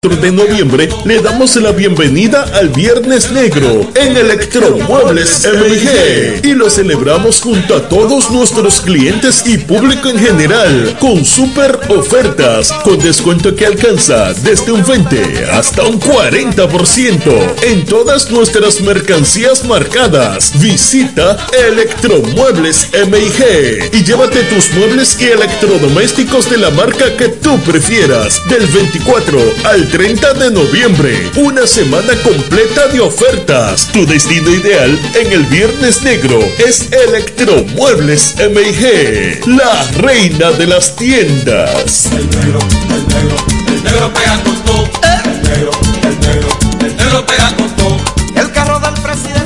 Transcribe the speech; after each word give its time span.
de 0.00 0.30
noviembre 0.30 0.88
le 1.06 1.20
damos 1.20 1.56
la 1.56 1.72
bienvenida 1.72 2.44
al 2.54 2.68
Viernes 2.68 3.32
Negro 3.32 3.84
en 3.96 4.16
Electromuebles 4.16 5.44
MG 5.44 6.46
y 6.46 6.54
lo 6.54 6.70
celebramos 6.70 7.40
junto 7.40 7.74
a 7.74 7.88
todos 7.88 8.30
nuestros 8.30 8.80
clientes 8.80 9.42
y 9.44 9.58
público 9.58 10.08
en 10.08 10.20
general 10.20 10.96
con 11.00 11.24
super 11.24 11.80
ofertas 11.88 12.70
con 12.84 13.00
descuento 13.00 13.56
que 13.56 13.66
alcanza 13.66 14.32
desde 14.34 14.70
un 14.70 14.86
20 14.86 15.46
hasta 15.50 15.82
un 15.82 15.98
40% 15.98 17.64
en 17.64 17.84
todas 17.84 18.30
nuestras 18.30 18.80
mercancías 18.80 19.64
marcadas. 19.64 20.60
Visita 20.60 21.44
Electromuebles 21.52 22.88
MG 22.92 23.90
y 23.92 24.04
llévate 24.04 24.44
tus 24.44 24.72
muebles 24.74 25.20
y 25.20 25.24
electrodomésticos 25.24 26.48
de 26.48 26.58
la 26.58 26.70
marca 26.70 27.16
que 27.16 27.30
tú 27.30 27.58
prefieras 27.62 28.40
del 28.48 28.64
24 28.68 29.40
al 29.64 29.87
30 29.90 30.34
de 30.34 30.50
noviembre. 30.50 31.30
Una 31.36 31.66
semana 31.66 32.14
completa 32.22 32.88
de 32.88 33.00
ofertas. 33.00 33.88
Tu 33.92 34.04
destino 34.06 34.50
ideal 34.50 34.98
en 35.14 35.32
el 35.32 35.44
Viernes 35.46 36.02
Negro 36.02 36.38
es 36.58 36.88
Electromuebles 36.92 38.34
MIG, 38.38 39.46
la 39.46 39.86
reina 39.98 40.50
de 40.52 40.66
las 40.66 40.94
tiendas. 40.94 42.06
El 42.12 42.28
negro, 42.28 42.58
el 42.90 43.08
negro, 43.08 43.36
el 43.68 43.82
negro 43.82 44.12
pega 44.12 44.42
con 44.42 44.64
todo. 44.64 44.84
El 44.84 45.42
negro, 45.42 45.42
el 45.42 45.42
negro, 45.42 45.87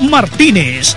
Martínez. 0.00 0.96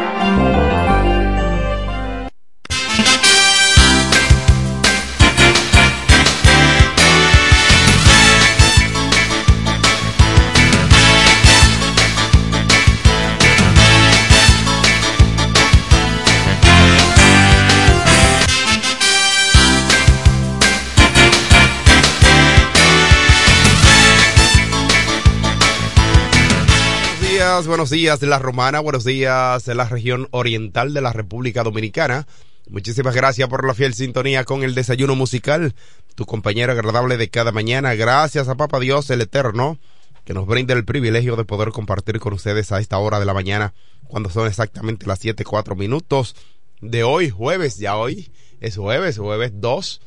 Buenos 27.67 27.89
días 27.89 28.19
de 28.19 28.27
la 28.27 28.39
Romana, 28.39 28.79
buenos 28.79 29.03
días 29.03 29.65
de 29.65 29.75
la 29.75 29.87
región 29.87 30.27
oriental 30.31 30.93
de 30.93 31.01
la 31.01 31.13
República 31.13 31.63
Dominicana. 31.63 32.25
Muchísimas 32.69 33.15
gracias 33.15 33.47
por 33.49 33.67
la 33.67 33.73
fiel 33.73 33.93
sintonía 33.93 34.45
con 34.45 34.63
el 34.63 34.73
desayuno 34.73 35.15
musical, 35.15 35.75
tu 36.15 36.25
compañero 36.25 36.71
agradable 36.71 37.17
de 37.17 37.29
cada 37.29 37.51
mañana. 37.51 37.93
Gracias 37.93 38.47
a 38.47 38.55
Papa 38.55 38.79
Dios 38.79 39.09
el 39.11 39.21
Eterno, 39.21 39.77
que 40.25 40.33
nos 40.33 40.47
brinda 40.47 40.73
el 40.73 40.85
privilegio 40.85 41.35
de 41.35 41.45
poder 41.45 41.69
compartir 41.69 42.19
con 42.19 42.33
ustedes 42.33 42.71
a 42.71 42.79
esta 42.79 42.97
hora 42.97 43.19
de 43.19 43.25
la 43.25 43.33
mañana, 43.33 43.73
cuando 44.07 44.29
son 44.29 44.47
exactamente 44.47 45.05
las 45.05 45.19
siete 45.19 45.43
cuatro 45.43 45.75
minutos 45.75 46.35
de 46.81 47.03
hoy, 47.03 47.29
jueves, 47.29 47.77
ya 47.77 47.95
hoy 47.95 48.31
es 48.59 48.77
jueves, 48.77 49.17
jueves 49.17 49.51
2 49.55 50.01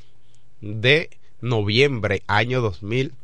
de 0.60 1.10
noviembre, 1.40 2.22
año 2.26 2.60
2000 2.60 3.14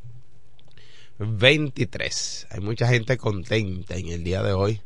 23. 1.26 2.48
Hay 2.50 2.60
mucha 2.60 2.88
gente 2.88 3.16
contenta 3.18 3.96
en 3.96 4.08
el 4.08 4.24
día 4.24 4.42
de 4.42 4.52
hoy. 4.52 4.80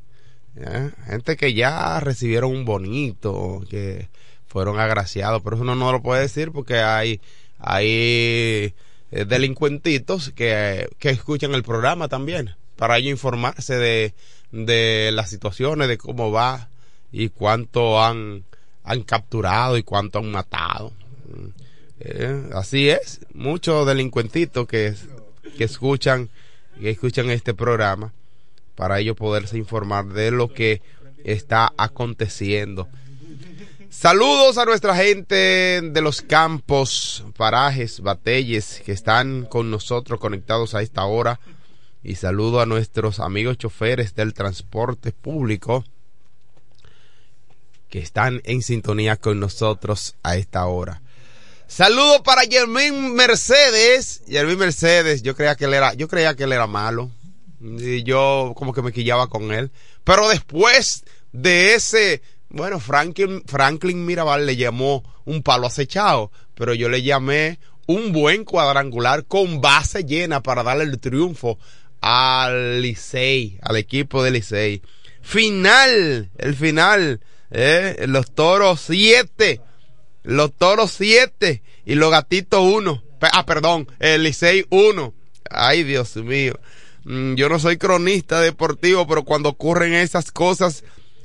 Gente 1.06 1.36
que 1.36 1.54
ya 1.54 1.98
recibieron 2.00 2.52
un 2.52 2.64
bonito, 2.64 3.62
que 3.68 4.08
fueron 4.46 4.78
agraciados, 4.78 5.42
pero 5.42 5.56
eso 5.56 5.62
uno 5.62 5.74
no 5.74 5.90
lo 5.90 6.00
puede 6.00 6.22
decir 6.22 6.52
porque 6.52 6.78
hay, 6.78 7.20
hay 7.58 8.72
eh, 9.10 9.24
delincuentitos 9.26 10.30
que, 10.30 10.88
que 10.98 11.10
escuchan 11.10 11.54
el 11.54 11.64
programa 11.64 12.06
también, 12.06 12.54
para 12.76 12.98
ellos 12.98 13.10
informarse 13.10 13.76
de, 13.76 14.14
de 14.52 15.10
las 15.12 15.28
situaciones, 15.28 15.88
de 15.88 15.98
cómo 15.98 16.30
va 16.30 16.68
y 17.10 17.30
cuánto 17.30 18.02
han, 18.02 18.44
han 18.84 19.02
capturado 19.02 19.76
y 19.76 19.82
cuánto 19.82 20.20
han 20.20 20.30
matado. 20.30 20.92
Eh, 21.98 22.48
así 22.52 22.88
es, 22.90 23.20
muchos 23.32 23.86
delincuentitos 23.86 24.68
que, 24.68 24.94
que 25.56 25.64
escuchan 25.64 26.30
que 26.80 26.90
escuchan 26.90 27.30
este 27.30 27.54
programa 27.54 28.12
para 28.74 28.98
ellos 28.98 29.16
poderse 29.16 29.56
informar 29.56 30.06
de 30.06 30.30
lo 30.30 30.52
que 30.52 30.82
está 31.24 31.72
aconteciendo. 31.76 32.88
Saludos 33.88 34.58
a 34.58 34.64
nuestra 34.64 34.96
gente 34.96 35.80
de 35.80 36.00
los 36.00 36.20
campos, 36.20 37.24
parajes, 37.36 38.00
batelles 38.00 38.82
que 38.84 38.90
están 38.92 39.44
con 39.44 39.70
nosotros 39.70 40.18
conectados 40.18 40.74
a 40.74 40.82
esta 40.82 41.04
hora. 41.04 41.38
Y 42.02 42.16
saludo 42.16 42.60
a 42.60 42.66
nuestros 42.66 43.20
amigos 43.20 43.56
choferes 43.56 44.14
del 44.14 44.34
transporte 44.34 45.12
público 45.12 45.84
que 47.88 48.00
están 48.00 48.42
en 48.44 48.62
sintonía 48.62 49.16
con 49.16 49.38
nosotros 49.38 50.16
a 50.24 50.36
esta 50.36 50.66
hora. 50.66 51.00
Saludo 51.66 52.22
para 52.22 52.42
Germín 52.42 53.14
Mercedes. 53.14 54.22
Germín 54.28 54.58
Mercedes, 54.58 55.22
yo 55.22 55.34
creía 55.34 55.56
que 55.56 55.64
él 55.64 55.74
era, 55.74 55.94
yo 55.94 56.08
creía 56.08 56.34
que 56.34 56.44
él 56.44 56.52
era 56.52 56.66
malo. 56.66 57.10
Y 57.60 58.02
yo 58.02 58.52
como 58.56 58.72
que 58.72 58.82
me 58.82 58.92
quillaba 58.92 59.28
con 59.28 59.52
él. 59.52 59.70
Pero 60.04 60.28
después 60.28 61.04
de 61.32 61.74
ese 61.74 62.22
bueno, 62.54 62.78
Franklin, 62.78 63.42
Franklin 63.46 64.06
Mirabal 64.06 64.46
le 64.46 64.54
llamó 64.54 65.02
un 65.24 65.42
palo 65.42 65.66
acechado, 65.66 66.30
pero 66.54 66.72
yo 66.72 66.88
le 66.88 67.02
llamé 67.02 67.58
un 67.88 68.12
buen 68.12 68.44
cuadrangular 68.44 69.24
con 69.24 69.60
base 69.60 70.04
llena 70.04 70.40
para 70.40 70.62
darle 70.62 70.84
el 70.84 71.00
triunfo 71.00 71.58
al 72.00 72.80
Licey, 72.80 73.58
al 73.60 73.76
equipo 73.76 74.22
de 74.22 74.30
Licey. 74.30 74.82
Final, 75.20 76.30
el 76.38 76.54
final, 76.54 77.20
eh, 77.50 78.04
los 78.06 78.30
toros 78.30 78.82
7, 78.86 79.60
los 80.24 80.52
toros 80.52 80.92
7 80.92 81.62
y 81.86 81.94
los 81.94 82.10
gatitos 82.10 82.60
1. 82.60 83.02
Ah, 83.20 83.46
perdón, 83.46 83.88
el 84.00 84.34
1. 84.70 85.14
Ay, 85.50 85.84
Dios 85.84 86.16
mío. 86.16 86.58
Mm, 87.04 87.34
yo 87.34 87.48
no 87.48 87.58
soy 87.58 87.76
cronista 87.76 88.40
deportivo, 88.40 89.06
pero 89.06 89.22
cuando 89.22 89.50
ocurren 89.50 89.94
esas 89.94 90.32
cosas, 90.32 90.84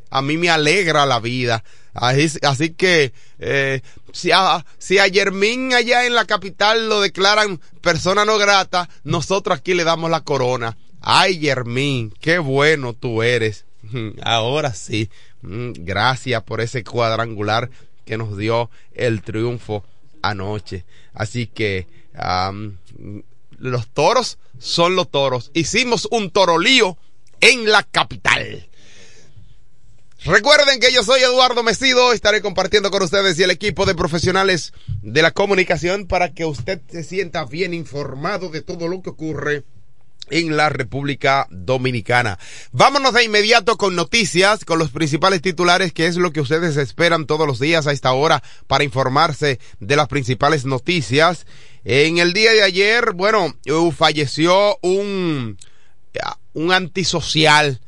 a 0.10 0.22
mí 0.22 0.38
me 0.38 0.50
alegra 0.50 1.06
la 1.06 1.20
vida. 1.20 1.64
Así, 1.94 2.70
que 2.72 3.14
eh, 3.40 3.82
si, 4.14 4.32
a, 4.32 4.66
si 4.78 5.00
a 5.00 5.10
Germín 5.10 5.74
allá 5.74 6.06
en 6.06 6.14
la 6.14 6.26
capital 6.26 6.88
lo 6.88 7.02
declaran 7.02 7.60
persona 7.82 8.26
no 8.26 8.38
grata, 8.38 8.90
nosotros 9.04 9.58
aquí 9.58 9.74
le 9.74 9.84
damos 9.84 10.10
la 10.10 10.22
corona. 10.22 10.78
Ay, 11.02 11.40
Germín, 11.40 12.14
qué 12.20 12.40
bueno 12.40 12.94
tú 12.94 13.24
eres. 13.24 13.66
Ahora 14.22 14.74
sí, 14.74 15.10
mm, 15.42 15.72
gracias 15.80 16.44
por 16.44 16.62
ese 16.62 16.84
cuadrangular 16.84 17.70
que 18.10 18.18
nos 18.18 18.36
dio 18.36 18.72
el 18.96 19.22
triunfo 19.22 19.86
anoche. 20.24 20.84
Así 21.14 21.46
que 21.46 21.86
los 23.60 23.88
toros 23.90 24.40
son 24.58 24.96
los 24.96 25.12
toros. 25.12 25.52
Hicimos 25.54 26.08
un 26.10 26.32
torolío 26.32 26.98
en 27.40 27.70
la 27.70 27.84
capital. 27.84 28.68
Recuerden 30.26 30.80
que 30.80 30.92
yo 30.92 31.04
soy 31.04 31.22
Eduardo 31.22 31.62
Mesido, 31.62 32.12
estaré 32.12 32.42
compartiendo 32.42 32.90
con 32.90 33.04
ustedes 33.04 33.38
y 33.38 33.44
el 33.44 33.52
equipo 33.52 33.86
de 33.86 33.94
profesionales 33.94 34.74
de 35.04 35.22
la 35.22 35.32
comunicación 35.32 36.08
para 36.08 36.34
que 36.34 36.46
usted 36.46 36.82
se 36.90 37.04
sienta 37.04 37.46
bien 37.46 37.76
informado 37.76 38.50
de 38.50 38.62
todo 38.62 38.88
lo 38.88 39.04
que 39.04 39.12
ocurre 39.12 39.64
en 40.30 40.58
la 40.58 40.70
República 40.70 41.48
Dominicana. 41.50 42.40
Vámonos 42.72 43.14
de 43.14 43.24
inmediato 43.24 43.78
con 43.78 43.96
noticias, 43.96 44.66
con 44.66 44.80
los 44.80 44.92
principales 44.92 45.42
titulares, 45.42 45.94
que 45.94 46.08
es 46.08 46.18
lo 46.18 46.32
que 46.32 46.42
ustedes 46.42 46.78
esperan 46.78 47.26
todos 47.26 47.48
los 47.48 47.60
días 47.60 47.88
a 47.88 47.92
esta 47.92 48.14
hora 48.14 48.44
para 48.68 48.84
informarse 48.84 49.60
de 49.80 49.96
las 49.96 50.08
principales 50.08 50.66
noticias. 50.66 51.46
En 51.84 52.18
el 52.18 52.34
día 52.34 52.52
de 52.52 52.64
ayer, 52.64 53.14
bueno, 53.14 53.56
falleció 53.96 54.78
un, 54.82 55.58
un 56.54 56.72
antisocial 56.72 57.80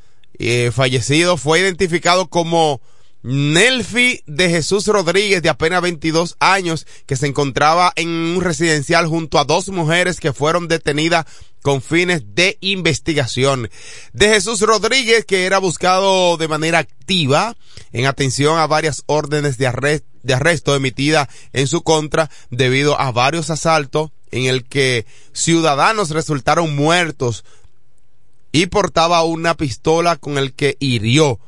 eh, 0.43 0.71
fallecido 0.71 1.37
fue 1.37 1.59
identificado 1.59 2.27
como 2.27 2.81
Nelfi 3.23 4.23
de 4.25 4.49
Jesús 4.49 4.87
Rodríguez, 4.87 5.43
de 5.43 5.49
apenas 5.49 5.81
22 5.81 6.37
años, 6.39 6.87
que 7.05 7.15
se 7.15 7.27
encontraba 7.27 7.93
en 7.95 8.09
un 8.09 8.41
residencial 8.41 9.07
junto 9.07 9.37
a 9.37 9.45
dos 9.45 9.69
mujeres 9.69 10.19
que 10.19 10.33
fueron 10.33 10.67
detenidas 10.67 11.25
con 11.61 11.81
fines 11.81 12.33
de 12.33 12.57
investigación. 12.61 13.69
De 14.13 14.29
Jesús 14.29 14.61
Rodríguez, 14.61 15.25
que 15.25 15.45
era 15.45 15.59
buscado 15.59 16.37
de 16.37 16.47
manera 16.47 16.79
activa 16.79 17.55
en 17.91 18.07
atención 18.07 18.57
a 18.57 18.65
varias 18.67 19.03
órdenes 19.05 19.57
de, 19.59 19.67
arresto, 19.67 20.75
emitidas 20.75 21.27
en 21.53 21.67
su 21.67 21.83
contra 21.83 22.29
debido 22.49 22.99
a 22.99 23.11
varios 23.11 23.51
asaltos 23.51 24.09
en 24.31 24.45
el 24.45 24.63
que 24.65 25.05
ciudadanos 25.33 26.09
resultaron 26.09 26.75
muertos 26.75 27.43
y 28.51 28.65
portaba 28.67 29.23
una 29.23 29.55
pistola 29.55 30.15
con 30.15 30.37
el 30.37 30.53
que 30.53 30.77
hirió 30.79 31.39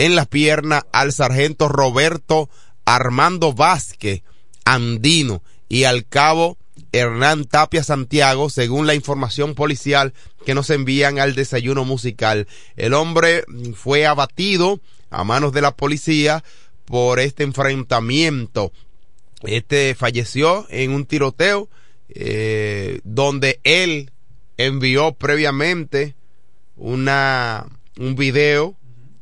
en 0.00 0.14
la 0.14 0.24
pierna 0.24 0.86
al 0.92 1.12
sargento 1.12 1.68
Roberto 1.68 2.48
Armando 2.86 3.52
Vázquez 3.52 4.22
Andino 4.64 5.42
y 5.68 5.84
al 5.84 6.06
cabo 6.06 6.56
Hernán 6.92 7.44
Tapia 7.44 7.84
Santiago, 7.84 8.48
según 8.48 8.86
la 8.86 8.94
información 8.94 9.54
policial 9.54 10.14
que 10.46 10.54
nos 10.54 10.70
envían 10.70 11.18
al 11.18 11.34
desayuno 11.34 11.84
musical. 11.84 12.48
El 12.76 12.94
hombre 12.94 13.44
fue 13.74 14.06
abatido 14.06 14.80
a 15.10 15.22
manos 15.22 15.52
de 15.52 15.60
la 15.60 15.76
policía 15.76 16.42
por 16.86 17.20
este 17.20 17.42
enfrentamiento. 17.42 18.72
Este 19.42 19.94
falleció 19.94 20.66
en 20.70 20.92
un 20.92 21.04
tiroteo 21.04 21.68
eh, 22.08 23.00
donde 23.04 23.60
él 23.64 24.12
envió 24.56 25.12
previamente 25.12 26.14
una, 26.76 27.66
un 27.98 28.16
video 28.16 28.79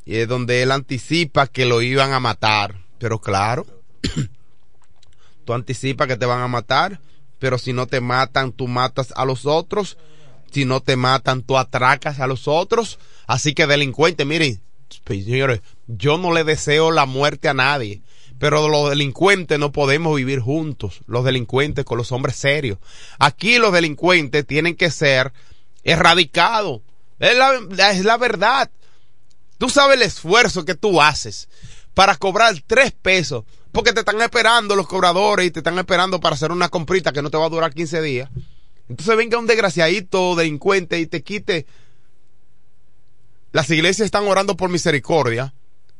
eh, 0.08 0.26
donde 0.26 0.62
él 0.62 0.72
anticipa 0.72 1.46
que 1.46 1.66
lo 1.66 1.82
iban 1.82 2.12
a 2.12 2.20
matar. 2.20 2.76
Pero 2.98 3.20
claro, 3.20 3.66
tú 5.44 5.52
anticipas 5.52 6.08
que 6.08 6.16
te 6.16 6.24
van 6.24 6.40
a 6.40 6.48
matar, 6.48 7.00
pero 7.38 7.58
si 7.58 7.74
no 7.74 7.86
te 7.86 8.00
matan, 8.00 8.52
tú 8.52 8.68
matas 8.68 9.12
a 9.16 9.26
los 9.26 9.44
otros. 9.44 9.98
Si 10.50 10.64
no 10.64 10.80
te 10.80 10.96
matan, 10.96 11.42
tú 11.42 11.58
atracas 11.58 12.20
a 12.20 12.26
los 12.26 12.48
otros. 12.48 12.98
Así 13.26 13.52
que 13.52 13.66
delincuente, 13.66 14.24
miren, 14.24 14.62
señores, 15.06 15.60
yo 15.86 16.16
no 16.16 16.32
le 16.32 16.42
deseo 16.42 16.90
la 16.90 17.04
muerte 17.04 17.50
a 17.50 17.54
nadie. 17.54 18.00
Pero 18.38 18.68
los 18.68 18.88
delincuentes 18.88 19.58
no 19.58 19.72
podemos 19.72 20.16
vivir 20.16 20.40
juntos, 20.40 21.00
los 21.06 21.24
delincuentes 21.24 21.84
con 21.84 21.98
los 21.98 22.12
hombres 22.12 22.36
serios. 22.36 22.78
Aquí 23.18 23.58
los 23.58 23.72
delincuentes 23.72 24.46
tienen 24.46 24.74
que 24.74 24.90
ser 24.90 25.32
erradicados. 25.82 26.80
Es 27.18 27.36
la, 27.36 27.90
es 27.90 28.04
la 28.04 28.16
verdad. 28.16 28.70
Tú 29.58 29.68
sabes 29.68 29.96
el 29.96 30.02
esfuerzo 30.02 30.64
que 30.64 30.74
tú 30.74 31.02
haces 31.02 31.48
para 31.94 32.16
cobrar 32.16 32.54
tres 32.66 32.92
pesos, 32.92 33.44
porque 33.72 33.92
te 33.92 34.00
están 34.00 34.20
esperando 34.22 34.76
los 34.76 34.86
cobradores 34.86 35.46
y 35.46 35.50
te 35.50 35.60
están 35.60 35.78
esperando 35.78 36.20
para 36.20 36.36
hacer 36.36 36.52
una 36.52 36.68
comprita 36.68 37.12
que 37.12 37.22
no 37.22 37.30
te 37.30 37.36
va 37.36 37.46
a 37.46 37.50
durar 37.50 37.74
15 37.74 38.00
días. 38.00 38.30
Entonces 38.88 39.16
venga 39.16 39.38
un 39.38 39.46
desgraciadito 39.46 40.36
delincuente 40.36 40.98
y 41.00 41.06
te 41.06 41.22
quite. 41.22 41.66
Las 43.52 43.68
iglesias 43.70 44.06
están 44.06 44.26
orando 44.28 44.56
por 44.56 44.70
misericordia 44.70 45.54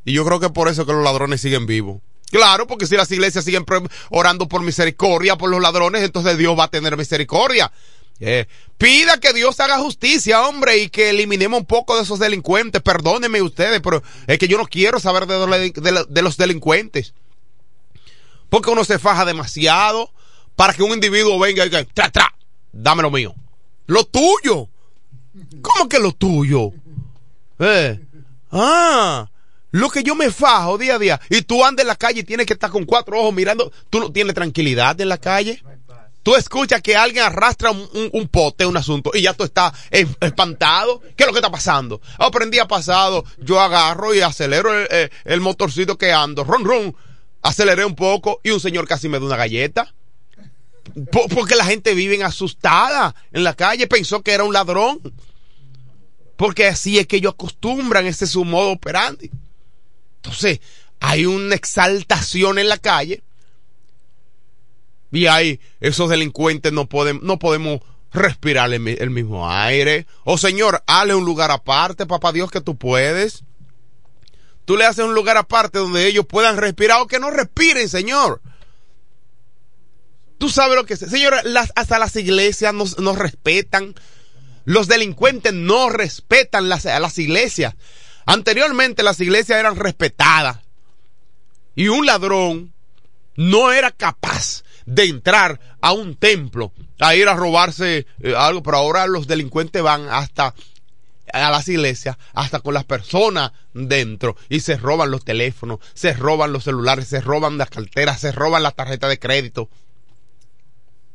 y 0.05 0.13
yo 0.13 0.25
creo 0.25 0.39
que 0.39 0.49
por 0.49 0.69
eso 0.69 0.85
que 0.85 0.93
los 0.93 1.03
ladrones 1.03 1.41
siguen 1.41 1.65
vivos. 1.65 2.01
Claro, 2.31 2.67
porque 2.67 2.85
si 2.85 2.95
las 2.95 3.11
iglesias 3.11 3.43
siguen 3.43 3.65
orando 4.09 4.47
por 4.47 4.61
misericordia 4.61 5.35
por 5.35 5.49
los 5.49 5.61
ladrones, 5.61 6.03
entonces 6.03 6.37
Dios 6.37 6.57
va 6.57 6.65
a 6.65 6.69
tener 6.69 6.95
misericordia. 6.95 7.71
Eh, 8.19 8.47
pida 8.77 9.17
que 9.17 9.33
Dios 9.33 9.59
haga 9.59 9.79
justicia, 9.79 10.41
hombre, 10.41 10.77
y 10.77 10.89
que 10.89 11.09
eliminemos 11.09 11.59
un 11.59 11.65
poco 11.65 11.95
de 11.95 12.03
esos 12.03 12.19
delincuentes. 12.19 12.81
Perdónenme 12.81 13.41
ustedes, 13.41 13.79
pero 13.81 14.03
es 14.27 14.37
que 14.37 14.47
yo 14.47 14.57
no 14.57 14.65
quiero 14.65 14.99
saber 14.99 15.25
de, 15.25 16.21
los 16.21 16.37
delincuentes. 16.37 17.13
Porque 18.49 18.69
uno 18.69 18.83
se 18.83 18.99
faja 18.99 19.25
demasiado 19.25 20.11
para 20.55 20.73
que 20.73 20.83
un 20.83 20.91
individuo 20.91 21.39
venga 21.39 21.65
y 21.65 21.69
diga, 21.69 21.85
tra, 21.85 22.09
tra, 22.09 22.33
dame 22.71 23.03
lo 23.03 23.11
mío. 23.11 23.33
Lo 23.85 24.03
tuyo. 24.03 24.67
¿Cómo 25.61 25.87
que 25.87 25.99
lo 25.99 26.11
tuyo? 26.11 26.71
Eh. 27.59 27.99
Ah, 28.51 29.29
lo 29.71 29.89
que 29.89 30.03
yo 30.03 30.15
me 30.15 30.31
fajo 30.31 30.77
día 30.77 30.95
a 30.95 30.99
día. 30.99 31.21
Y 31.29 31.43
tú 31.43 31.63
andas 31.63 31.83
en 31.83 31.87
la 31.87 31.95
calle 31.95 32.21
y 32.21 32.23
tienes 32.23 32.45
que 32.45 32.53
estar 32.53 32.71
con 32.71 32.85
cuatro 32.85 33.19
ojos 33.19 33.33
mirando. 33.33 33.71
¿Tú 33.89 33.99
no 33.99 34.11
tienes 34.11 34.33
tranquilidad 34.35 34.99
en 34.99 35.09
la 35.09 35.17
calle? 35.17 35.63
Tú 36.23 36.35
escuchas 36.35 36.81
que 36.81 36.95
alguien 36.95 37.23
arrastra 37.23 37.71
un, 37.71 38.27
pote, 38.27 38.65
un 38.65 38.77
asunto, 38.77 39.11
y 39.13 39.21
ya 39.21 39.33
tú 39.33 39.43
estás 39.43 39.73
espantado. 39.89 41.01
¿Qué 41.15 41.23
es 41.23 41.27
lo 41.27 41.33
que 41.33 41.39
está 41.39 41.51
pasando? 41.51 42.01
Oh, 42.17 42.29
a 42.61 42.67
pasado, 42.67 43.25
yo 43.39 43.59
agarro 43.59 44.13
y 44.13 44.21
acelero 44.21 44.71
el, 45.25 45.41
motorcito 45.41 45.97
que 45.97 46.11
ando, 46.11 46.43
ron, 46.43 46.63
ron, 46.63 46.95
aceleré 47.41 47.85
un 47.85 47.95
poco 47.95 48.41
y 48.43 48.51
un 48.51 48.59
señor 48.59 48.87
casi 48.87 49.07
me 49.09 49.19
da 49.19 49.25
una 49.25 49.37
galleta. 49.37 49.93
porque 51.11 51.55
la 51.55 51.65
gente 51.65 51.93
vive 51.93 52.23
asustada 52.23 53.15
en 53.31 53.43
la 53.43 53.53
calle, 53.53 53.87
pensó 53.87 54.21
que 54.21 54.31
era 54.31 54.43
un 54.43 54.53
ladrón. 54.53 54.99
Porque 56.35 56.67
así 56.67 56.97
es 56.97 57.05
que 57.05 57.17
ellos 57.17 57.33
acostumbran, 57.33 58.05
ese 58.05 58.23
es 58.23 58.31
su 58.31 58.45
modo 58.45 58.71
operandi. 58.71 59.29
Entonces, 60.17 60.61
hay 61.01 61.25
una 61.25 61.55
exaltación 61.55 62.59
en 62.59 62.69
la 62.69 62.77
calle 62.77 63.23
Y 65.11 65.25
ahí 65.25 65.59
esos 65.79 66.09
delincuentes 66.09 66.71
no, 66.71 66.87
pueden, 66.87 67.19
no 67.23 67.39
podemos 67.39 67.81
respirar 68.11 68.71
el, 68.73 69.09
mismo 69.09 69.49
aire. 69.49 70.07
O 70.23 70.37
señor, 70.37 70.83
hale 70.87 71.15
un 71.15 71.25
lugar 71.25 71.51
aparte, 71.51 72.05
papá 72.05 72.31
Dios, 72.31 72.51
que 72.51 72.61
tú 72.61 72.77
puedes. 72.77 73.43
Tú 74.65 74.77
le 74.77 74.85
haces 74.85 75.05
un 75.05 75.15
lugar 75.15 75.37
aparte 75.37 75.79
donde 75.79 76.05
ellos 76.05 76.25
puedan 76.27 76.57
respirar 76.57 77.01
o 77.01 77.07
que 77.07 77.19
no 77.19 77.31
respiren, 77.31 77.89
Señor. 77.89 78.41
Tú 80.37 80.49
sabes 80.49 80.75
lo 80.75 80.85
que 80.85 80.93
es. 80.93 80.99
Señor, 80.99 81.35
hasta 81.75 81.99
las 81.99 82.15
iglesias 82.15 82.73
nos, 82.73 82.99
nos, 82.99 83.17
respetan. 83.17 83.95
Los 84.65 84.87
delincuentes 84.87 85.53
no 85.53 85.89
respetan 85.89 86.69
las, 86.69 86.85
las 86.85 87.17
iglesias. 87.17 87.75
Anteriormente 88.25 89.01
las 89.01 89.19
iglesias 89.19 89.59
eran 89.59 89.75
respetadas. 89.75 90.59
Y 91.75 91.87
un 91.87 92.05
ladrón 92.05 92.73
no 93.35 93.71
era 93.71 93.91
capaz 93.91 94.63
de 94.89 95.05
entrar 95.05 95.59
a 95.81 95.91
un 95.93 96.15
templo 96.15 96.73
a 96.99 97.15
ir 97.15 97.27
a 97.27 97.35
robarse 97.35 98.07
eh, 98.21 98.33
algo, 98.35 98.63
pero 98.63 98.77
ahora 98.77 99.05
los 99.05 99.27
delincuentes 99.27 99.81
van 99.81 100.07
hasta 100.09 100.55
a 101.31 101.51
las 101.51 101.69
iglesias 101.69 102.17
hasta 102.33 102.59
con 102.59 102.73
las 102.73 102.85
personas 102.85 103.51
dentro 103.75 104.35
y 104.49 104.61
se 104.61 104.77
roban 104.77 105.11
los 105.11 105.23
teléfonos, 105.23 105.79
se 105.93 106.13
roban 106.13 106.51
los 106.51 106.63
celulares, 106.63 107.07
se 107.07 107.21
roban 107.21 107.59
las 107.59 107.69
carteras, 107.69 108.19
se 108.19 108.31
roban 108.31 108.63
las 108.63 108.75
tarjetas 108.75 109.11
de 109.11 109.19
crédito. 109.19 109.69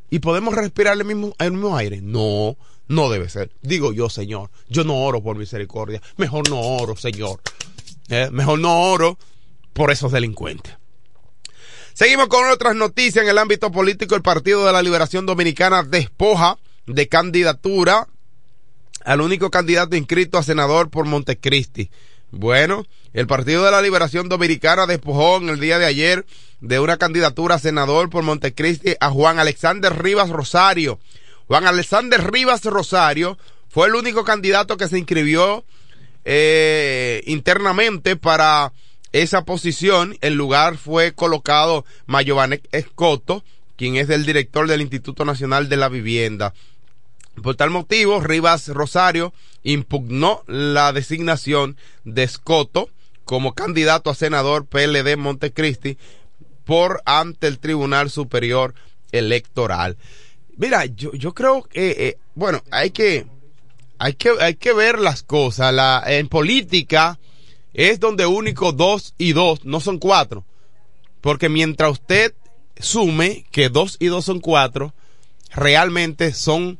¿Y 0.08 0.20
podemos 0.20 0.54
respirar 0.54 0.96
el 0.96 1.04
mismo, 1.04 1.34
el 1.40 1.50
mismo 1.50 1.76
aire? 1.76 2.00
No, 2.00 2.56
no 2.86 3.10
debe 3.10 3.28
ser. 3.28 3.50
Digo 3.60 3.92
yo, 3.92 4.08
Señor, 4.08 4.50
yo 4.68 4.84
no 4.84 4.94
oro 5.02 5.20
por 5.20 5.36
misericordia. 5.36 6.00
Mejor 6.16 6.48
no 6.48 6.60
oro, 6.60 6.94
Señor. 6.94 7.40
¿Eh? 8.08 8.28
Mejor 8.30 8.60
no 8.60 8.92
oro 8.92 9.18
por 9.72 9.90
esos 9.90 10.12
delincuentes. 10.12 10.74
Seguimos 11.94 12.26
con 12.26 12.50
otras 12.50 12.74
noticias 12.74 13.22
en 13.22 13.30
el 13.30 13.38
ámbito 13.38 13.70
político. 13.70 14.16
El 14.16 14.22
Partido 14.22 14.66
de 14.66 14.72
la 14.72 14.82
Liberación 14.82 15.26
Dominicana 15.26 15.84
despoja 15.84 16.58
de 16.86 17.08
candidatura 17.08 18.08
al 19.04 19.20
único 19.20 19.48
candidato 19.48 19.94
inscrito 19.94 20.36
a 20.36 20.42
senador 20.42 20.90
por 20.90 21.06
Montecristi. 21.06 21.90
Bueno, 22.32 22.84
el 23.12 23.28
Partido 23.28 23.64
de 23.64 23.70
la 23.70 23.80
Liberación 23.80 24.28
Dominicana 24.28 24.86
despojó 24.86 25.36
en 25.36 25.50
el 25.50 25.60
día 25.60 25.78
de 25.78 25.86
ayer 25.86 26.26
de 26.60 26.80
una 26.80 26.96
candidatura 26.96 27.54
a 27.54 27.60
senador 27.60 28.10
por 28.10 28.24
Montecristi 28.24 28.96
a 28.98 29.10
Juan 29.10 29.38
Alexander 29.38 29.96
Rivas 29.96 30.30
Rosario. 30.30 30.98
Juan 31.46 31.64
Alexander 31.64 32.28
Rivas 32.28 32.64
Rosario 32.64 33.38
fue 33.68 33.86
el 33.86 33.94
único 33.94 34.24
candidato 34.24 34.76
que 34.76 34.88
se 34.88 34.98
inscribió 34.98 35.64
eh, 36.24 37.22
internamente 37.26 38.16
para 38.16 38.72
esa 39.14 39.44
posición. 39.44 40.18
El 40.20 40.34
lugar 40.34 40.76
fue 40.76 41.12
colocado 41.12 41.86
Mayovanek 42.06 42.68
Escoto, 42.72 43.44
quien 43.76 43.96
es 43.96 44.10
el 44.10 44.26
director 44.26 44.68
del 44.68 44.80
Instituto 44.80 45.24
Nacional 45.24 45.68
de 45.68 45.76
la 45.76 45.88
Vivienda. 45.88 46.52
Por 47.40 47.54
tal 47.54 47.70
motivo, 47.70 48.20
Rivas 48.20 48.68
Rosario 48.68 49.32
impugnó 49.62 50.42
la 50.46 50.92
designación 50.92 51.76
de 52.04 52.24
Escoto 52.24 52.90
como 53.24 53.54
candidato 53.54 54.10
a 54.10 54.14
senador 54.14 54.66
PLD 54.66 55.16
Montecristi 55.16 55.96
por 56.64 57.00
ante 57.04 57.46
el 57.46 57.60
Tribunal 57.60 58.10
Superior 58.10 58.74
Electoral. 59.12 59.96
Mira, 60.56 60.86
yo, 60.86 61.12
yo 61.12 61.34
creo 61.34 61.62
que, 61.62 61.90
eh, 61.90 62.18
bueno, 62.34 62.62
hay 62.72 62.90
que, 62.90 63.26
hay 63.98 64.14
que, 64.14 64.32
hay 64.40 64.56
que 64.56 64.72
ver 64.72 64.98
las 64.98 65.22
cosas. 65.22 65.72
La, 65.72 66.02
en 66.04 66.28
política 66.28 67.18
es 67.74 68.00
donde 68.00 68.24
único 68.24 68.72
dos 68.72 69.14
y 69.18 69.32
dos 69.32 69.64
no 69.64 69.80
son 69.80 69.98
cuatro. 69.98 70.44
Porque 71.20 71.48
mientras 71.48 71.92
usted 71.92 72.34
sume 72.78 73.44
que 73.50 73.68
dos 73.68 73.96
y 73.98 74.06
dos 74.06 74.24
son 74.24 74.40
cuatro, 74.40 74.94
realmente 75.50 76.32
son 76.32 76.78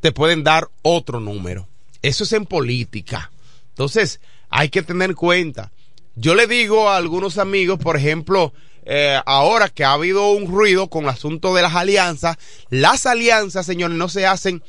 te 0.00 0.12
pueden 0.12 0.44
dar 0.44 0.68
otro 0.82 1.20
número. 1.20 1.68
Eso 2.02 2.24
es 2.24 2.32
en 2.32 2.46
política. 2.46 3.30
Entonces, 3.70 4.20
hay 4.48 4.68
que 4.68 4.82
tener 4.82 5.14
cuenta. 5.14 5.72
Yo 6.14 6.34
le 6.34 6.46
digo 6.46 6.88
a 6.88 6.96
algunos 6.96 7.38
amigos, 7.38 7.78
por 7.78 7.96
ejemplo, 7.96 8.52
eh, 8.84 9.20
ahora 9.26 9.68
que 9.68 9.84
ha 9.84 9.92
habido 9.92 10.30
un 10.30 10.46
ruido 10.46 10.88
con 10.88 11.04
el 11.04 11.10
asunto 11.10 11.54
de 11.54 11.62
las 11.62 11.74
alianzas, 11.74 12.38
las 12.70 13.06
alianzas, 13.06 13.66
señores, 13.66 13.96
no 13.96 14.08
se 14.08 14.26
hacen 14.26 14.62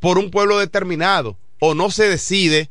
por 0.00 0.18
un 0.18 0.30
pueblo 0.30 0.58
determinado 0.58 1.36
o 1.60 1.74
no 1.74 1.90
se 1.90 2.08
decide, 2.08 2.70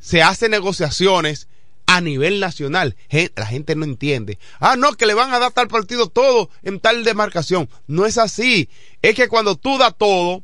se 0.00 0.22
hacen 0.22 0.50
negociaciones 0.50 1.48
a 1.86 2.00
nivel 2.00 2.38
nacional. 2.38 2.96
La 3.34 3.46
gente 3.46 3.74
no 3.74 3.84
entiende. 3.84 4.38
Ah, 4.60 4.76
no, 4.76 4.92
que 4.94 5.06
le 5.06 5.14
van 5.14 5.32
a 5.32 5.38
dar 5.38 5.52
tal 5.52 5.68
partido 5.68 6.08
todo 6.08 6.50
en 6.62 6.80
tal 6.80 7.02
demarcación. 7.02 7.68
No 7.86 8.04
es 8.06 8.18
así. 8.18 8.68
Es 9.00 9.14
que 9.14 9.28
cuando 9.28 9.56
tú 9.56 9.78
das 9.78 9.94
todo, 9.96 10.42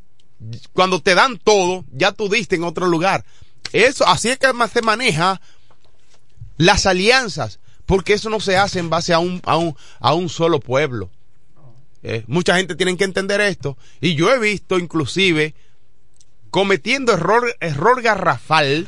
cuando 0.72 1.00
te 1.00 1.14
dan 1.14 1.38
todo, 1.38 1.84
ya 1.92 2.12
tú 2.12 2.28
diste 2.28 2.56
en 2.56 2.64
otro 2.64 2.86
lugar. 2.86 3.24
Eso, 3.72 4.06
así 4.06 4.30
es 4.30 4.38
que 4.38 4.48
se 4.72 4.82
maneja 4.82 5.40
las 6.56 6.86
alianzas, 6.86 7.60
porque 7.86 8.14
eso 8.14 8.30
no 8.30 8.40
se 8.40 8.56
hace 8.56 8.78
en 8.78 8.88
base 8.88 9.12
a 9.12 9.18
un, 9.18 9.42
a 9.44 9.56
un, 9.56 9.76
a 10.00 10.14
un 10.14 10.28
solo 10.28 10.60
pueblo. 10.60 11.10
Eh, 12.02 12.24
mucha 12.26 12.56
gente 12.56 12.74
tiene 12.74 12.96
que 12.96 13.04
entender 13.04 13.40
esto. 13.40 13.76
Y 14.00 14.14
yo 14.14 14.32
he 14.32 14.38
visto 14.38 14.78
inclusive 14.78 15.54
cometiendo 16.50 17.12
error, 17.12 17.54
error 17.60 18.00
garrafal 18.00 18.86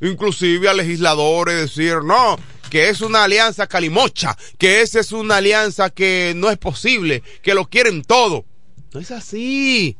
inclusive 0.00 0.68
a 0.68 0.74
legisladores 0.74 1.56
decir, 1.56 1.98
no, 2.04 2.38
que 2.70 2.88
es 2.88 3.00
una 3.00 3.24
alianza 3.24 3.66
calimocha, 3.66 4.36
que 4.58 4.82
esa 4.82 5.00
es 5.00 5.12
una 5.12 5.36
alianza 5.36 5.90
que 5.90 6.32
no 6.36 6.50
es 6.50 6.58
posible, 6.58 7.22
que 7.42 7.54
lo 7.54 7.66
quieren 7.66 8.02
todo. 8.02 8.44
No 8.92 9.00
es 9.00 9.10
así, 9.10 9.96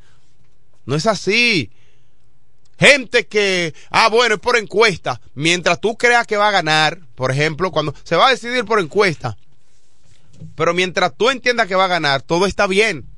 no 0.87 0.97
es 0.97 1.07
así. 1.07 1.71
Gente 2.78 3.26
que, 3.26 3.75
ah, 3.90 4.09
bueno, 4.09 4.37
es 4.37 4.40
por 4.40 4.57
encuesta. 4.57 5.21
Mientras 5.35 5.81
tú 5.81 5.97
creas 5.97 6.26
que 6.26 6.37
va 6.37 6.49
a 6.49 6.52
ganar, 6.52 7.00
por 7.17 7.33
ejemplo, 7.33 7.73
cuando 7.73 7.93
se 8.05 8.14
va 8.14 8.28
a 8.28 8.31
decidir 8.31 8.64
por 8.64 8.78
encuesta, 8.78 9.37
pero 10.55 10.75
mientras 10.75 11.17
tú 11.17 11.31
entiendas 11.31 11.67
que 11.67 11.75
va 11.75 11.87
a 11.87 11.88
ganar, 11.88 12.23
todo 12.23 12.47
está 12.47 12.67
bien. 12.69 13.09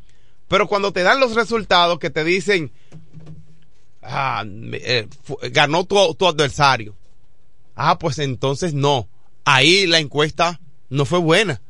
Pero 0.49 0.67
cuando 0.67 0.93
te 0.93 1.03
dan 1.03 1.21
los 1.21 1.35
resultados 1.35 1.99
que 1.99 2.11
te 2.11 2.25
dicen, 2.25 2.73
ah, 4.03 4.45
eh, 4.47 5.09
ganó 5.51 5.85
tu, 5.85 6.27
adversario. 6.27 6.97
Ah, 7.75 7.99
pues 7.99 8.19
entonces 8.19 8.75
no. 8.75 9.09
Ahí 9.45 9.87
la 9.87 9.99
encuesta 9.99 10.61
no 10.89 11.05
fue 11.05 11.19
buena. 11.19 11.61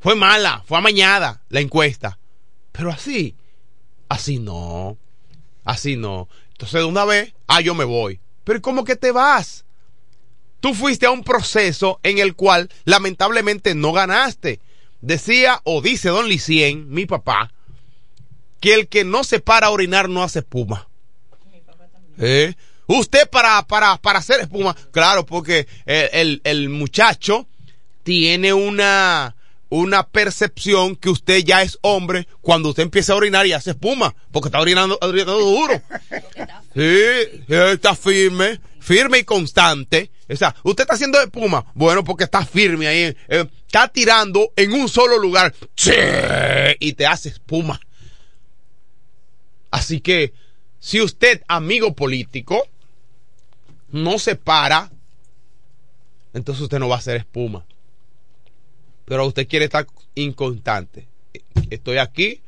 Fue 0.00 0.14
mala, 0.14 0.64
fue 0.66 0.78
amañada 0.78 1.42
la 1.48 1.60
encuesta. 1.60 2.18
Pero 2.72 2.90
así, 2.90 3.36
así 4.08 4.38
no. 4.38 4.96
Así 5.64 5.96
no. 5.96 6.28
Entonces 6.52 6.80
de 6.80 6.84
una 6.84 7.04
vez, 7.04 7.34
ah, 7.46 7.60
yo 7.60 7.74
me 7.74 7.84
voy. 7.84 8.20
Pero 8.44 8.62
¿cómo 8.62 8.84
que 8.84 8.96
te 8.96 9.12
vas? 9.12 9.64
Tú 10.60 10.74
fuiste 10.74 11.06
a 11.06 11.10
un 11.10 11.24
proceso 11.24 12.00
en 12.02 12.18
el 12.18 12.34
cual 12.34 12.70
lamentablemente 12.84 13.74
no 13.74 13.92
ganaste. 13.92 14.60
Decía 15.00 15.60
o 15.64 15.80
dice 15.80 16.10
don 16.10 16.28
Licien, 16.28 16.90
mi 16.90 17.06
papá, 17.06 17.52
que 18.60 18.74
el 18.74 18.88
que 18.88 19.04
no 19.04 19.24
se 19.24 19.40
para 19.40 19.68
a 19.68 19.70
orinar 19.70 20.10
no 20.10 20.22
hace 20.22 20.40
espuma. 20.40 20.89
¿Eh? 22.18 22.54
Usted 22.86 23.28
para, 23.30 23.62
para, 23.66 23.96
para 23.98 24.18
hacer 24.18 24.40
espuma, 24.40 24.74
claro, 24.90 25.24
porque 25.24 25.68
el, 25.86 26.40
el, 26.42 26.68
muchacho 26.68 27.46
tiene 28.02 28.52
una, 28.52 29.36
una 29.68 30.08
percepción 30.08 30.96
que 30.96 31.08
usted 31.08 31.38
ya 31.44 31.62
es 31.62 31.78
hombre 31.80 32.26
cuando 32.40 32.70
usted 32.70 32.82
empieza 32.82 33.12
a 33.12 33.16
orinar 33.16 33.46
y 33.46 33.52
hace 33.52 33.70
espuma, 33.70 34.14
porque 34.32 34.48
está 34.48 34.60
orinando, 34.60 34.98
orinando 35.00 35.38
duro. 35.38 35.80
Sí, 36.72 37.02
está 37.48 37.96
firme, 37.96 38.60
firme 38.78 39.18
y 39.18 39.24
constante. 39.24 40.12
O 40.28 40.36
sea, 40.36 40.54
usted 40.62 40.82
está 40.82 40.94
haciendo 40.94 41.20
espuma, 41.20 41.66
bueno, 41.74 42.04
porque 42.04 42.22
está 42.22 42.46
firme 42.46 42.86
ahí, 42.86 43.16
eh, 43.28 43.46
está 43.66 43.88
tirando 43.88 44.52
en 44.54 44.72
un 44.72 44.88
solo 44.88 45.18
lugar, 45.18 45.52
y 46.78 46.92
te 46.92 47.06
hace 47.06 47.30
espuma. 47.30 47.80
Así 49.72 50.00
que, 50.00 50.32
si 50.80 51.00
usted, 51.00 51.42
amigo 51.46 51.94
político, 51.94 52.66
no 53.92 54.18
se 54.18 54.34
para, 54.34 54.90
entonces 56.32 56.62
usted 56.62 56.78
no 56.78 56.88
va 56.88 56.96
a 56.96 56.98
hacer 56.98 57.16
espuma. 57.16 57.64
Pero 59.04 59.26
usted 59.26 59.46
quiere 59.46 59.66
estar 59.66 59.86
inconstante. 60.14 61.06
Estoy 61.68 61.98
aquí, 61.98 62.40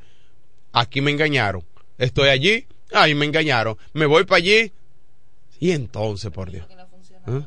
aquí 0.73 1.01
me 1.01 1.11
engañaron. 1.11 1.62
Estoy 1.99 2.31
allí, 2.31 2.67
ahí 2.93 3.15
me 3.15 3.27
engañaron. 3.27 3.77
Me 3.93 4.07
voy 4.07 4.25
para 4.25 4.39
allí. 4.39 4.73
Y 5.61 5.73
entonces, 5.73 6.31
por 6.31 6.51
Dios. 6.51 6.67
¿Ah? 7.27 7.47